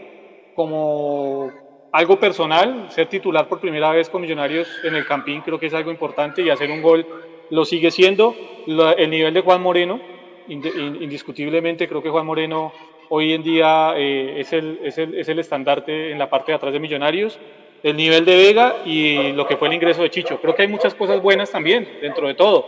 como 0.54 1.50
algo 1.90 2.20
personal, 2.20 2.90
ser 2.90 3.08
titular 3.08 3.48
por 3.48 3.60
primera 3.60 3.90
vez 3.92 4.10
con 4.10 4.20
Millonarios 4.20 4.68
en 4.84 4.94
el 4.94 5.06
Campín 5.06 5.40
creo 5.40 5.58
que 5.58 5.66
es 5.66 5.74
algo 5.74 5.90
importante 5.90 6.42
y 6.42 6.50
hacer 6.50 6.70
un 6.70 6.82
gol 6.82 7.06
lo 7.50 7.64
sigue 7.64 7.90
siendo. 7.90 8.34
el 8.66 9.10
nivel 9.10 9.32
de 9.32 9.40
Juan 9.40 9.62
Moreno, 9.62 10.00
indiscutiblemente 10.48 11.88
creo 11.88 12.02
que 12.02 12.10
Juan 12.10 12.26
Moreno 12.26 12.72
hoy 13.08 13.32
en 13.32 13.42
día 13.42 13.94
es, 13.96 14.52
el, 14.52 14.80
es, 14.82 14.98
el, 14.98 15.14
es 15.14 15.28
el 15.28 15.38
estandarte 15.38 16.10
en 16.10 16.18
la 16.18 16.28
parte 16.28 16.52
de 16.52 16.56
atrás 16.56 16.72
de 16.72 16.80
Millonarios 16.80 17.38
el 17.82 17.96
nivel 17.96 18.24
de 18.24 18.36
Vega 18.36 18.76
y 18.86 19.32
lo 19.32 19.46
que 19.46 19.58
fue 19.58 19.68
el 19.68 19.74
ingreso 19.74 20.02
de 20.02 20.10
Chicho. 20.10 20.40
Creo 20.40 20.54
que 20.54 20.62
hay 20.62 20.68
muchas 20.68 20.94
cosas 20.94 21.20
buenas 21.20 21.50
también 21.50 21.86
dentro 22.00 22.26
de 22.26 22.34
todo, 22.34 22.66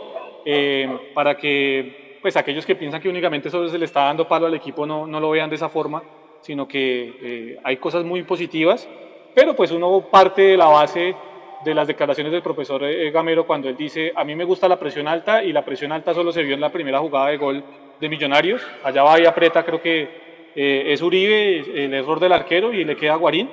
para 1.15 1.35
que 1.37 2.06
pues 2.27 2.35
aquellos 2.35 2.65
que 2.65 2.75
piensan 2.75 2.99
que 2.99 3.07
únicamente 3.07 3.47
eso 3.47 3.69
se 3.69 3.77
le 3.77 3.85
está 3.85 4.03
dando 4.03 4.27
palo 4.27 4.47
al 4.47 4.53
equipo 4.53 4.85
no, 4.85 5.07
no 5.07 5.21
lo 5.21 5.29
vean 5.29 5.49
de 5.49 5.55
esa 5.55 5.69
forma, 5.69 6.03
sino 6.41 6.67
que 6.67 7.13
eh, 7.21 7.57
hay 7.63 7.77
cosas 7.77 8.03
muy 8.03 8.23
positivas, 8.23 8.85
pero 9.33 9.55
pues 9.55 9.71
uno 9.71 10.09
parte 10.11 10.41
de 10.41 10.57
la 10.57 10.65
base 10.65 11.15
de 11.63 11.73
las 11.73 11.87
declaraciones 11.87 12.33
del 12.33 12.41
profesor 12.41 12.83
eh, 12.83 13.09
Gamero 13.11 13.47
cuando 13.47 13.69
él 13.69 13.77
dice, 13.77 14.11
a 14.13 14.25
mí 14.25 14.35
me 14.35 14.43
gusta 14.43 14.67
la 14.67 14.77
presión 14.77 15.07
alta 15.07 15.41
y 15.41 15.53
la 15.53 15.63
presión 15.63 15.93
alta 15.93 16.13
solo 16.13 16.33
se 16.33 16.43
vio 16.43 16.53
en 16.53 16.59
la 16.59 16.69
primera 16.69 16.99
jugada 16.99 17.27
de 17.27 17.37
gol 17.37 17.63
de 17.97 18.09
Millonarios, 18.09 18.61
allá 18.83 19.03
va 19.03 19.17
y 19.21 19.25
aprieta, 19.25 19.63
creo 19.63 19.81
que 19.81 20.09
eh, 20.53 20.83
es 20.87 21.01
Uribe, 21.01 21.85
el 21.85 21.93
error 21.93 22.19
del 22.19 22.33
arquero 22.33 22.73
y 22.73 22.83
le 22.83 22.97
queda 22.97 23.15
Guarín, 23.15 23.49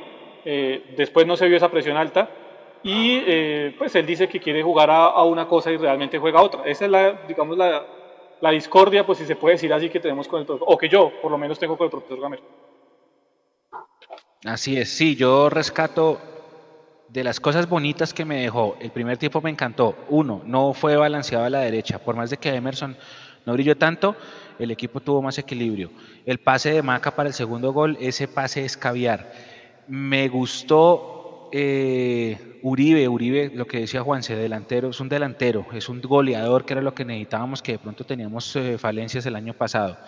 después 0.96 1.28
no 1.28 1.36
se 1.36 1.46
vio 1.46 1.58
esa 1.58 1.70
presión 1.70 1.96
alta 1.96 2.28
y 2.82 3.70
pues 3.78 3.94
él 3.94 4.04
dice 4.04 4.28
que 4.28 4.40
quiere 4.40 4.64
jugar 4.64 4.90
a, 4.90 5.04
a, 5.04 5.22
una 5.22 5.46
cosa 5.46 5.70
y 5.70 5.76
realmente 5.76 6.18
juega 6.18 6.40
a 6.40 6.42
otra. 6.42 6.62
Esa 6.66 6.86
es 6.86 6.90
la, 6.90 7.12
digamos, 7.26 7.56
la, 7.56 7.82
la 8.44 8.50
discordia, 8.50 9.06
pues 9.06 9.16
si 9.16 9.24
se 9.24 9.36
puede 9.36 9.54
decir 9.54 9.72
así, 9.72 9.88
que 9.88 10.00
tenemos 10.00 10.28
con 10.28 10.42
el 10.42 10.46
o 10.48 10.76
que 10.76 10.86
yo 10.86 11.10
por 11.22 11.30
lo 11.30 11.38
menos 11.38 11.58
tengo 11.58 11.78
con 11.78 11.86
el 11.86 11.90
profesor 11.90 12.20
Gamero. 12.20 12.42
Así 14.44 14.76
es, 14.76 14.90
sí, 14.90 15.16
yo 15.16 15.48
rescato 15.48 16.20
de 17.08 17.24
las 17.24 17.40
cosas 17.40 17.66
bonitas 17.66 18.12
que 18.12 18.26
me 18.26 18.42
dejó. 18.42 18.76
El 18.80 18.90
primer 18.90 19.16
tiempo 19.16 19.40
me 19.40 19.48
encantó. 19.48 19.96
Uno, 20.10 20.42
no 20.44 20.74
fue 20.74 20.94
balanceado 20.94 21.46
a 21.46 21.48
la 21.48 21.60
derecha. 21.60 21.98
Por 21.98 22.16
más 22.16 22.28
de 22.28 22.36
que 22.36 22.50
Emerson 22.50 22.98
no 23.46 23.54
brilló 23.54 23.78
tanto, 23.78 24.14
el 24.58 24.70
equipo 24.70 25.00
tuvo 25.00 25.22
más 25.22 25.38
equilibrio. 25.38 25.90
El 26.26 26.36
pase 26.36 26.70
de 26.70 26.82
Maca 26.82 27.16
para 27.16 27.30
el 27.30 27.34
segundo 27.34 27.72
gol, 27.72 27.96
ese 27.98 28.28
pase 28.28 28.66
es 28.66 28.76
caviar. 28.76 29.32
Me 29.88 30.28
gustó 30.28 31.48
eh, 31.50 32.53
Uribe, 32.66 33.06
Uribe, 33.08 33.52
lo 33.54 33.66
que 33.66 33.80
decía 33.80 34.00
Juanse, 34.00 34.34
delantero, 34.34 34.88
es 34.88 34.98
un 34.98 35.10
delantero, 35.10 35.66
es 35.74 35.90
un 35.90 36.00
goleador 36.00 36.64
que 36.64 36.72
era 36.72 36.80
lo 36.80 36.94
que 36.94 37.04
necesitábamos, 37.04 37.60
que 37.60 37.72
de 37.72 37.78
pronto 37.78 38.04
teníamos 38.04 38.56
eh, 38.56 38.78
falencias 38.78 39.26
el 39.26 39.36
año 39.36 39.52
pasado. 39.52 39.98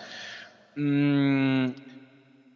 Mm, 0.75 1.67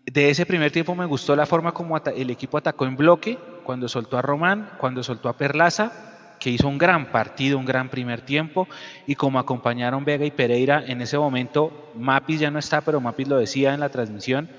de 0.07 0.29
ese 0.31 0.47
primer 0.47 0.71
tiempo 0.71 0.95
me 0.95 1.05
gustó 1.05 1.35
la 1.35 1.45
forma 1.45 1.71
como 1.71 1.95
el 1.97 2.31
equipo 2.31 2.57
atacó 2.57 2.87
en 2.87 2.97
bloque, 2.97 3.37
cuando 3.63 3.87
soltó 3.87 4.17
a 4.17 4.23
Román, 4.23 4.71
cuando 4.79 5.03
soltó 5.03 5.29
a 5.29 5.37
Perlaza, 5.37 5.91
que 6.39 6.49
hizo 6.49 6.67
un 6.67 6.79
gran 6.79 7.11
partido, 7.11 7.59
un 7.59 7.65
gran 7.65 7.89
primer 7.89 8.21
tiempo, 8.21 8.67
y 9.05 9.13
como 9.13 9.37
acompañaron 9.37 10.03
Vega 10.03 10.25
y 10.25 10.31
Pereira, 10.31 10.83
en 10.83 11.01
ese 11.01 11.19
momento 11.19 11.91
Mapis 11.95 12.39
ya 12.39 12.49
no 12.49 12.57
está, 12.57 12.81
pero 12.81 13.01
Mapis 13.01 13.27
lo 13.27 13.37
decía 13.37 13.75
en 13.75 13.79
la 13.79 13.89
transmisión, 13.89 14.49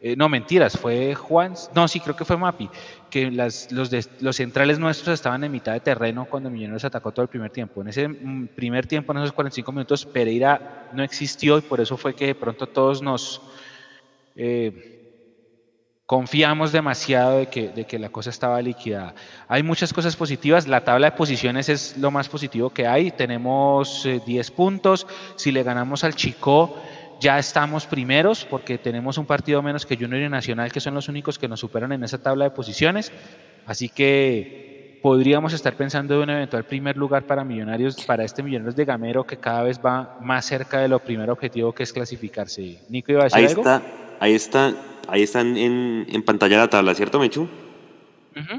eh, 0.00 0.14
no 0.14 0.28
mentiras, 0.28 0.76
fue 0.76 1.14
Juan, 1.16 1.54
no, 1.74 1.88
sí, 1.88 1.98
creo 1.98 2.14
que 2.14 2.24
fue 2.24 2.36
Mapi, 2.36 2.70
que 3.10 3.32
las, 3.32 3.72
los, 3.72 3.90
los 4.20 4.36
centrales 4.36 4.78
nuestros 4.78 5.14
estaban 5.14 5.42
en 5.42 5.50
mitad 5.50 5.72
de 5.72 5.80
terreno 5.80 6.24
cuando 6.26 6.50
Millonarios 6.50 6.84
atacó 6.84 7.10
todo 7.10 7.24
el 7.24 7.28
primer 7.28 7.50
tiempo. 7.50 7.80
En 7.80 7.88
ese 7.88 8.06
mm, 8.06 8.48
primer 8.54 8.86
tiempo, 8.86 9.12
en 9.12 9.18
esos 9.18 9.32
45 9.32 9.72
minutos, 9.72 10.06
Pereira 10.06 10.88
no 10.92 11.02
existió 11.02 11.58
y 11.58 11.62
por 11.62 11.80
eso 11.80 11.96
fue 11.96 12.14
que 12.14 12.26
de 12.26 12.34
pronto 12.36 12.68
todos 12.68 13.02
nos 13.02 13.40
eh, 14.36 14.98
confiamos 16.06 16.70
demasiado 16.70 17.38
de 17.38 17.46
que, 17.48 17.68
de 17.68 17.84
que 17.84 17.98
la 17.98 18.08
cosa 18.08 18.30
estaba 18.30 18.62
liquidada. 18.62 19.16
Hay 19.48 19.64
muchas 19.64 19.92
cosas 19.92 20.14
positivas, 20.14 20.68
la 20.68 20.84
tabla 20.84 21.10
de 21.10 21.16
posiciones 21.16 21.68
es 21.68 21.98
lo 21.98 22.12
más 22.12 22.28
positivo 22.28 22.70
que 22.70 22.86
hay, 22.86 23.10
tenemos 23.10 24.08
10 24.24 24.48
eh, 24.48 24.52
puntos, 24.52 25.08
si 25.34 25.50
le 25.50 25.64
ganamos 25.64 26.04
al 26.04 26.14
Chico 26.14 26.80
ya 27.20 27.38
estamos 27.38 27.86
primeros 27.86 28.44
porque 28.44 28.78
tenemos 28.78 29.18
un 29.18 29.26
partido 29.26 29.62
menos 29.62 29.86
que 29.86 29.96
Junior 29.96 30.22
y 30.22 30.28
Nacional, 30.28 30.72
que 30.72 30.80
son 30.80 30.94
los 30.94 31.08
únicos 31.08 31.38
que 31.38 31.48
nos 31.48 31.60
superan 31.60 31.92
en 31.92 32.04
esa 32.04 32.18
tabla 32.18 32.44
de 32.44 32.50
posiciones. 32.50 33.12
Así 33.66 33.88
que 33.88 34.98
podríamos 35.02 35.52
estar 35.52 35.74
pensando 35.74 36.14
en 36.14 36.22
un 36.22 36.30
eventual 36.30 36.64
primer 36.64 36.96
lugar 36.96 37.24
para 37.26 37.44
Millonarios, 37.44 38.04
para 38.04 38.24
este 38.24 38.42
Millonarios 38.42 38.76
de 38.76 38.84
Gamero, 38.84 39.24
que 39.24 39.36
cada 39.36 39.62
vez 39.62 39.80
va 39.84 40.18
más 40.20 40.44
cerca 40.44 40.80
de 40.80 40.88
lo 40.88 40.98
primer 41.00 41.30
objetivo 41.30 41.72
que 41.72 41.82
es 41.82 41.92
clasificarse. 41.92 42.78
Nico, 42.88 43.12
¿iba 43.12 43.22
a 43.22 43.24
decir 43.24 43.38
ahí 43.38 43.46
algo? 43.46 43.62
Está, 43.62 43.82
ahí 44.20 44.34
está, 44.34 44.74
ahí 45.08 45.22
están 45.22 45.56
en, 45.56 46.06
en 46.08 46.22
pantalla 46.22 46.58
la 46.58 46.68
tabla, 46.68 46.94
¿cierto, 46.94 47.18
Mechu? 47.18 47.48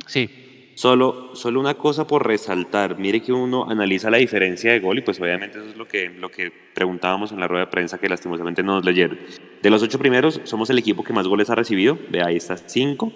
sí. 0.08 0.49
Solo, 0.80 1.36
solo 1.36 1.60
una 1.60 1.74
cosa 1.74 2.08
por 2.08 2.26
resaltar, 2.26 2.98
mire 2.98 3.22
que 3.22 3.34
uno 3.34 3.70
analiza 3.70 4.10
la 4.10 4.16
diferencia 4.16 4.72
de 4.72 4.80
gol 4.80 4.98
y 4.98 5.02
pues 5.02 5.20
obviamente 5.20 5.60
eso 5.60 5.68
es 5.68 5.76
lo 5.76 5.86
que, 5.86 6.08
lo 6.08 6.32
que 6.32 6.54
preguntábamos 6.74 7.34
en 7.34 7.42
la 7.42 7.50
rueda 7.50 7.66
de 7.66 7.70
prensa 7.70 7.98
que 7.98 8.08
lastimosamente 8.08 8.64
no 8.64 8.76
nos 8.76 8.86
leyeron. 8.86 9.20
De 9.62 9.70
los 9.70 9.84
ocho 9.84 10.00
primeros 10.00 10.40
somos 10.46 10.70
el 10.70 10.78
equipo 10.78 11.04
que 11.04 11.12
más 11.12 11.28
goles 11.28 11.50
ha 11.50 11.56
recibido, 11.56 12.00
ve 12.10 12.24
ahí 12.24 12.38
está 12.38 12.56
cinco, 12.56 13.12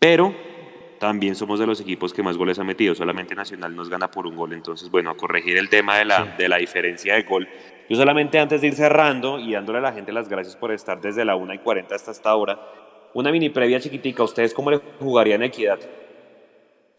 pero 0.00 0.34
también 0.98 1.36
somos 1.36 1.60
de 1.60 1.68
los 1.68 1.80
equipos 1.80 2.12
que 2.12 2.24
más 2.24 2.36
goles 2.36 2.58
ha 2.58 2.64
metido, 2.64 2.96
solamente 2.96 3.36
Nacional 3.36 3.76
nos 3.76 3.88
gana 3.88 4.10
por 4.10 4.26
un 4.26 4.34
gol, 4.34 4.52
entonces 4.52 4.90
bueno, 4.90 5.10
a 5.10 5.16
corregir 5.16 5.56
el 5.56 5.68
tema 5.68 5.98
de 5.98 6.04
la, 6.04 6.34
de 6.36 6.48
la 6.48 6.56
diferencia 6.56 7.14
de 7.14 7.22
gol. 7.22 7.46
Yo 7.88 7.96
solamente 7.96 8.40
antes 8.40 8.60
de 8.60 8.66
ir 8.66 8.74
cerrando 8.74 9.38
y 9.38 9.52
dándole 9.52 9.78
a 9.78 9.82
la 9.82 9.92
gente 9.92 10.10
las 10.10 10.28
gracias 10.28 10.56
por 10.56 10.72
estar 10.72 11.00
desde 11.00 11.24
la 11.24 11.36
1 11.36 11.54
y 11.54 11.58
40 11.58 11.94
hasta 11.94 12.10
esta 12.10 12.34
hora, 12.34 12.58
una 13.14 13.30
mini 13.30 13.50
previa 13.50 13.78
chiquitica, 13.78 14.24
¿ustedes 14.24 14.52
cómo 14.52 14.72
le 14.72 14.80
jugarían 14.98 15.44
Equidad? 15.44 15.78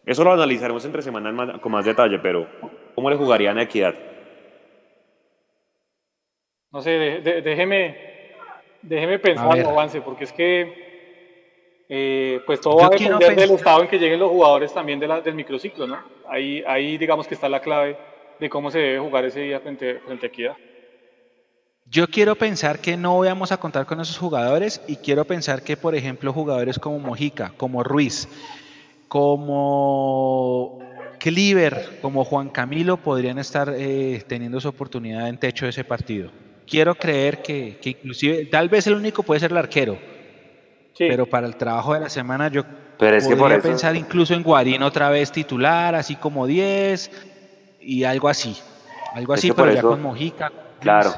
Eso 0.04 0.24
lo 0.24 0.32
analizaremos 0.32 0.84
entre 0.84 1.02
semanas 1.02 1.60
con 1.60 1.72
más 1.72 1.84
detalle, 1.84 2.18
pero 2.18 2.46
¿cómo 2.94 3.08
le 3.08 3.16
jugarían 3.16 3.58
a 3.58 3.62
Equidad? 3.62 3.94
No 6.72 6.80
sé, 6.80 6.90
déjeme, 7.44 7.96
déjeme 8.80 9.18
pensar, 9.18 9.60
avance, 9.60 10.00
porque 10.00 10.24
es 10.24 10.32
que 10.32 11.84
eh, 11.88 12.40
pues 12.46 12.60
todo 12.60 12.76
va 12.76 12.86
a 12.86 12.90
depender 12.90 13.36
del 13.36 13.50
estado 13.50 13.82
en 13.82 13.88
que 13.88 13.98
lleguen 13.98 14.18
los 14.18 14.30
jugadores 14.30 14.72
también 14.72 14.98
de 14.98 15.06
la, 15.06 15.20
del 15.20 15.34
microciclo, 15.34 15.86
¿no? 15.86 15.98
Ahí, 16.28 16.64
ahí 16.66 16.96
digamos 16.96 17.28
que 17.28 17.34
está 17.34 17.48
la 17.48 17.60
clave 17.60 17.98
de 18.40 18.48
cómo 18.48 18.70
se 18.70 18.78
debe 18.78 18.98
jugar 18.98 19.26
ese 19.26 19.40
día 19.40 19.60
frente, 19.60 20.00
frente 20.00 20.26
a 20.26 20.28
Equidad. 20.28 20.56
Yo 21.84 22.06
quiero 22.06 22.34
pensar 22.34 22.78
que 22.80 22.96
no 22.96 23.18
vamos 23.18 23.52
a 23.52 23.58
contar 23.58 23.84
con 23.84 24.00
esos 24.00 24.16
jugadores 24.16 24.82
y 24.88 24.96
quiero 24.96 25.26
pensar 25.26 25.62
que, 25.62 25.76
por 25.76 25.94
ejemplo, 25.94 26.32
jugadores 26.32 26.78
como 26.78 26.98
Mojica, 26.98 27.52
como 27.58 27.84
Ruiz, 27.84 28.26
como 29.12 30.78
Cliver, 31.18 31.98
como 32.00 32.24
Juan 32.24 32.48
Camilo 32.48 32.96
podrían 32.96 33.38
estar 33.38 33.74
eh, 33.76 34.24
teniendo 34.26 34.58
su 34.58 34.68
oportunidad 34.68 35.28
en 35.28 35.36
techo 35.36 35.66
de 35.66 35.68
ese 35.68 35.84
partido. 35.84 36.30
Quiero 36.66 36.94
creer 36.94 37.42
que, 37.42 37.78
inclusive, 37.84 38.46
tal 38.46 38.70
vez 38.70 38.86
el 38.86 38.94
único 38.94 39.22
puede 39.22 39.40
ser 39.40 39.50
el 39.50 39.58
arquero, 39.58 39.98
pero 40.96 41.26
para 41.26 41.46
el 41.46 41.56
trabajo 41.56 41.92
de 41.92 42.00
la 42.00 42.08
semana 42.08 42.48
yo 42.48 42.62
pero 42.98 43.14
es 43.14 43.28
podría 43.28 43.56
que 43.56 43.68
pensar 43.68 43.94
incluso 43.96 44.32
en 44.32 44.42
Guarín 44.42 44.82
otra 44.82 45.10
vez 45.10 45.30
titular, 45.30 45.94
así 45.94 46.16
como 46.16 46.46
10 46.46 47.10
y 47.82 48.04
algo 48.04 48.30
así. 48.30 48.56
Algo 49.12 49.34
así, 49.34 49.52
por 49.52 49.68
allá 49.68 49.82
con 49.82 50.00
Mojica. 50.00 50.50
Claro, 50.80 51.12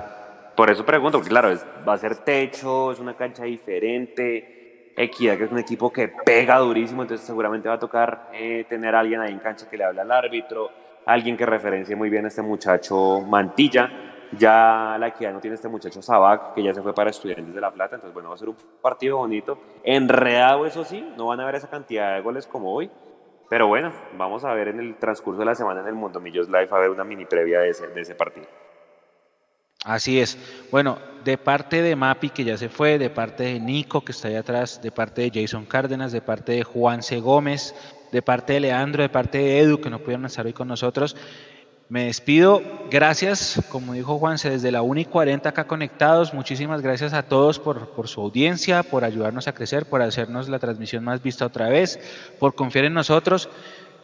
por 0.57 0.69
eso 0.69 0.85
pregunto, 0.85 1.19
porque 1.19 1.31
claro, 1.31 1.57
va 1.89 1.93
a 1.93 1.99
ser 1.99 2.17
techo, 2.17 2.91
es 2.91 2.99
una 2.99 3.15
cancha 3.17 3.45
diferente 3.45 4.54
Equidad, 4.97 5.37
que 5.37 5.45
es 5.45 5.53
un 5.53 5.59
equipo 5.59 5.93
que 5.93 6.09
pega 6.09 6.59
durísimo, 6.59 7.03
entonces 7.03 7.27
seguramente 7.27 7.69
va 7.69 7.75
a 7.75 7.79
tocar 7.79 8.31
eh, 8.33 8.65
tener 8.69 8.95
alguien 8.95 9.21
ahí 9.21 9.33
en 9.33 9.41
cancha 9.41 9.69
que 9.69 9.77
le 9.77 9.85
hable 9.85 10.01
al 10.01 10.11
árbitro, 10.11 10.71
alguien 11.07 11.37
que 11.37 11.45
referencie 11.45 11.97
muy 11.97 12.11
bien 12.11 12.25
a 12.25 12.29
este 12.29 12.43
muchacho 12.43 13.21
Mantilla. 13.21 13.91
Ya 14.39 14.97
la 14.99 15.09
Equidad 15.09 15.33
no 15.33 15.41
tiene 15.41 15.55
este 15.55 15.69
muchacho 15.69 16.03
Sabac, 16.03 16.55
que 16.55 16.63
ya 16.63 16.73
se 16.73 16.83
fue 16.83 16.95
para 16.95 17.11
Estudiantes 17.11 17.55
de 17.55 17.61
La 17.61 17.71
Plata, 17.71 17.97
entonces 17.97 18.15
bueno, 18.15 18.31
va 18.31 18.35
a 18.35 18.39
ser 18.39 18.49
un 18.49 18.57
partido 18.81 19.19
bonito. 19.19 19.59
Enredado, 19.85 20.67
eso 20.67 20.85
sí, 20.85 21.13
no 21.17 21.27
van 21.27 21.41
a 21.41 21.47
ver 21.47 21.57
esa 21.57 21.69
cantidad 21.69 22.15
de 22.15 22.21
goles 22.21 22.47
como 22.47 22.73
hoy, 22.73 22.91
pero 23.49 23.69
bueno, 23.69 23.93
vamos 24.17 24.45
a 24.45 24.55
ver 24.55 24.69
en 24.69 24.81
el 24.81 24.97
transcurso 24.97 25.41
de 25.41 25.47
la 25.47 25.55
semana 25.55 25.83
en 25.83 25.89
el 25.89 25.95
Mundo 25.95 26.21
Millos 26.21 26.49
Live, 26.49 26.69
a 26.71 26.79
ver 26.79 26.91
una 26.91 27.05
mini 27.05 27.27
previa 27.27 27.61
de 27.61 27.71
ese, 27.71 27.89
de 27.89 28.01
ese 28.01 28.15
partido. 28.15 28.47
Así 29.85 30.19
es. 30.19 30.39
Bueno, 30.71 30.99
de 31.25 31.39
parte 31.39 31.83
de 31.83 31.95
Mapi, 31.95 32.31
que 32.31 32.45
ya 32.45 32.57
se 32.57 32.69
fue, 32.69 32.99
de 32.99 33.11
parte 33.11 33.45
de 33.45 33.61
Nico, 33.61 34.03
que 34.05 34.13
está 34.13 34.29
ahí 34.29 34.35
atrás, 34.35 34.81
de 34.83 34.91
parte 34.91 35.23
de 35.23 35.43
Jason 35.43 35.67
Cárdenas, 35.67 36.11
de 36.11 36.21
parte 36.21 36.53
de 36.53 36.65
Juan 36.65 37.03
C. 37.03 37.21
Gómez, 37.21 37.75
de 38.11 38.23
parte 38.23 38.55
de 38.55 38.61
Leandro, 38.61 39.03
de 39.03 39.09
parte 39.09 39.39
de 39.39 39.61
Edu, 39.61 39.81
que 39.81 39.91
no 39.91 39.99
pudieron 39.99 40.25
estar 40.25 40.47
hoy 40.47 40.53
con 40.55 40.69
nosotros. 40.69 41.17
Me 41.91 42.07
despido. 42.07 42.63
Gracias, 42.91 43.63
como 43.69 43.93
dijo 43.93 44.19
Juanse, 44.19 44.49
desde 44.49 44.73
la 44.73 44.81
1 44.81 45.01
y 45.01 45.05
40 45.05 45.51
acá 45.51 45.67
conectados. 45.67 46.33
Muchísimas 46.33 46.81
gracias 46.81 47.13
a 47.13 47.25
todos 47.25 47.59
por, 47.59 47.91
por 47.91 48.09
su 48.09 48.23
audiencia, 48.23 48.83
por 48.83 49.05
ayudarnos 49.05 49.49
a 49.49 49.53
crecer, 49.53 49.85
por 49.85 50.01
hacernos 50.01 50.49
la 50.49 50.59
transmisión 50.59 51.05
más 51.05 51.23
vista 51.23 51.45
otra 51.45 51.69
vez, 51.69 52.01
por 52.41 52.55
confiar 52.55 52.87
en 52.87 52.95
nosotros. 52.95 53.51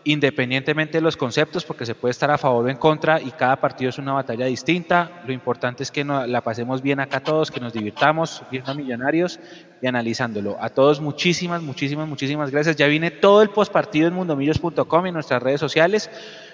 Independientemente 0.05 0.99
de 0.99 1.03
los 1.03 1.17
conceptos, 1.17 1.65
porque 1.65 1.85
se 1.85 1.95
puede 1.95 2.13
estar 2.13 2.31
a 2.31 2.39
favor 2.39 2.65
o 2.65 2.69
en 2.69 2.77
contra 2.77 3.21
y 3.21 3.31
cada 3.33 3.57
partido 3.57 3.91
es 3.91 3.99
una 3.99 4.13
batalla 4.13 4.47
distinta. 4.47 5.23
Lo 5.27 5.33
importante 5.33 5.83
es 5.83 5.91
que 5.91 6.05
nos 6.05 6.27
la 6.29 6.41
pasemos 6.41 6.83
bien 6.83 7.01
acá 7.01 7.21
todos, 7.21 7.51
que 7.51 7.61
nos 7.61 7.73
divirtamos 7.73 8.43
viendo 8.51 8.75
Millonarios 8.75 9.39
y 9.83 9.87
analizándolo. 9.87 10.57
A 10.61 10.71
todos 10.71 11.01
muchísimas, 11.01 11.63
muchísimas, 11.63 12.09
muchísimas 12.09 12.51
gracias. 12.51 12.77
Ya 12.77 12.87
viene 12.87 13.11
todo 13.11 13.43
el 13.43 13.51
postpartido 13.51 14.09
en 14.09 14.15
mundomillos.com 14.15 15.07
y 15.07 15.09
en 15.09 15.15
nuestras 15.15 15.43
redes 15.43 15.61
sociales, 15.61 16.11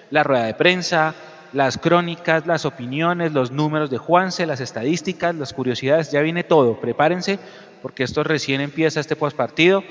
la 0.09 0.23
rueda 0.23 0.45
de 0.45 0.53
prensa, 0.53 1.15
las 1.53 1.77
crónicas, 1.77 2.45
las 2.45 2.65
opiniones, 2.65 3.31
los 3.31 3.51
números 3.51 3.89
de 3.89 3.97
Juanse, 3.97 4.45
las 4.45 4.59
estadísticas, 4.59 5.33
las 5.35 5.53
curiosidades, 5.53 6.11
ya 6.11 6.21
viene 6.21 6.43
todo. 6.43 6.79
Prepárense 6.79 7.39
porque 7.81 8.03
esto 8.03 8.23
recién 8.23 8.61
empieza 8.61 8.99
este 8.99 9.15
postpartido 9.15 9.83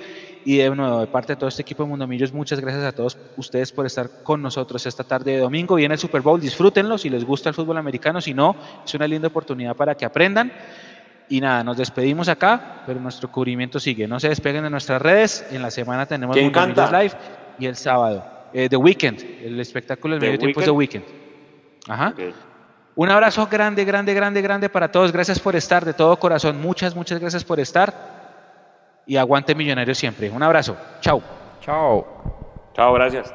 y 0.47 0.59
de 0.59 0.71
nuevo, 0.71 1.01
de 1.01 1.09
parte 1.09 1.33
de 1.33 1.37
todo 1.37 1.49
este 1.49 1.63
equipo 1.63 1.83
de 1.83 1.89
Mundomillos, 1.89 2.33
muchas 2.33 2.61
gracias 2.61 2.85
a 2.85 2.93
todos 2.93 3.19
ustedes 3.37 3.73
por 3.73 3.85
estar 3.85 4.23
con 4.23 4.41
nosotros 4.41 4.87
esta 4.87 5.03
tarde 5.03 5.33
de 5.33 5.39
domingo. 5.39 5.75
Viene 5.75 5.95
el 5.95 5.99
Super 5.99 6.21
Bowl, 6.21 6.41
disfrútenlo 6.41 6.97
si 6.99 7.11
les 7.11 7.25
gusta 7.25 7.49
el 7.49 7.55
fútbol 7.57 7.79
americano, 7.79 8.21
si 8.21 8.33
no, 8.33 8.55
es 8.85 8.95
una 8.95 9.09
linda 9.09 9.27
oportunidad 9.27 9.75
para 9.75 9.97
que 9.97 10.05
aprendan. 10.05 10.53
Y 11.29 11.41
nada, 11.41 11.65
nos 11.65 11.77
despedimos 11.77 12.29
acá, 12.29 12.85
pero 12.87 13.01
nuestro 13.01 13.29
cubrimiento 13.29 13.81
sigue. 13.81 14.07
No 14.07 14.21
se 14.21 14.29
despeguen 14.29 14.63
de 14.63 14.71
nuestras 14.71 15.03
redes. 15.03 15.45
En 15.51 15.63
la 15.63 15.73
semana 15.73 16.07
tenemos 16.07 16.37
Mundomillos 16.37 16.93
Live 16.93 17.13
y 17.59 17.67
el 17.67 17.75
sábado. 17.75 18.25
Eh, 18.53 18.69
The 18.69 18.77
Weekend, 18.77 19.25
el 19.43 19.59
espectáculo 19.59 20.15
del 20.15 20.21
medio 20.21 20.39
tiempo 20.39 20.61
es 20.61 20.67
The 20.67 20.71
Weekend. 20.71 21.05
Ajá. 21.89 22.15
Un 22.95 23.11
abrazo 23.11 23.49
grande, 23.51 23.85
grande, 23.85 24.15
grande, 24.15 24.41
grande 24.43 24.69
para 24.69 24.93
todos. 24.93 25.11
Gracias 25.11 25.41
por 25.41 25.57
estar 25.57 25.85
de 25.85 25.93
todo 25.93 26.17
corazón. 26.21 26.61
Muchas, 26.61 26.95
muchas 26.95 27.19
gracias 27.19 27.43
por 27.43 27.59
estar 27.59 28.16
y 29.07 29.17
aguante 29.17 29.55
millonario 29.55 29.95
siempre. 29.95 30.31
Un 30.31 30.43
abrazo. 30.43 30.77
Chao. 31.01 31.23
Chao. 31.61 32.07
Chao, 32.75 32.93
gracias. 32.93 33.33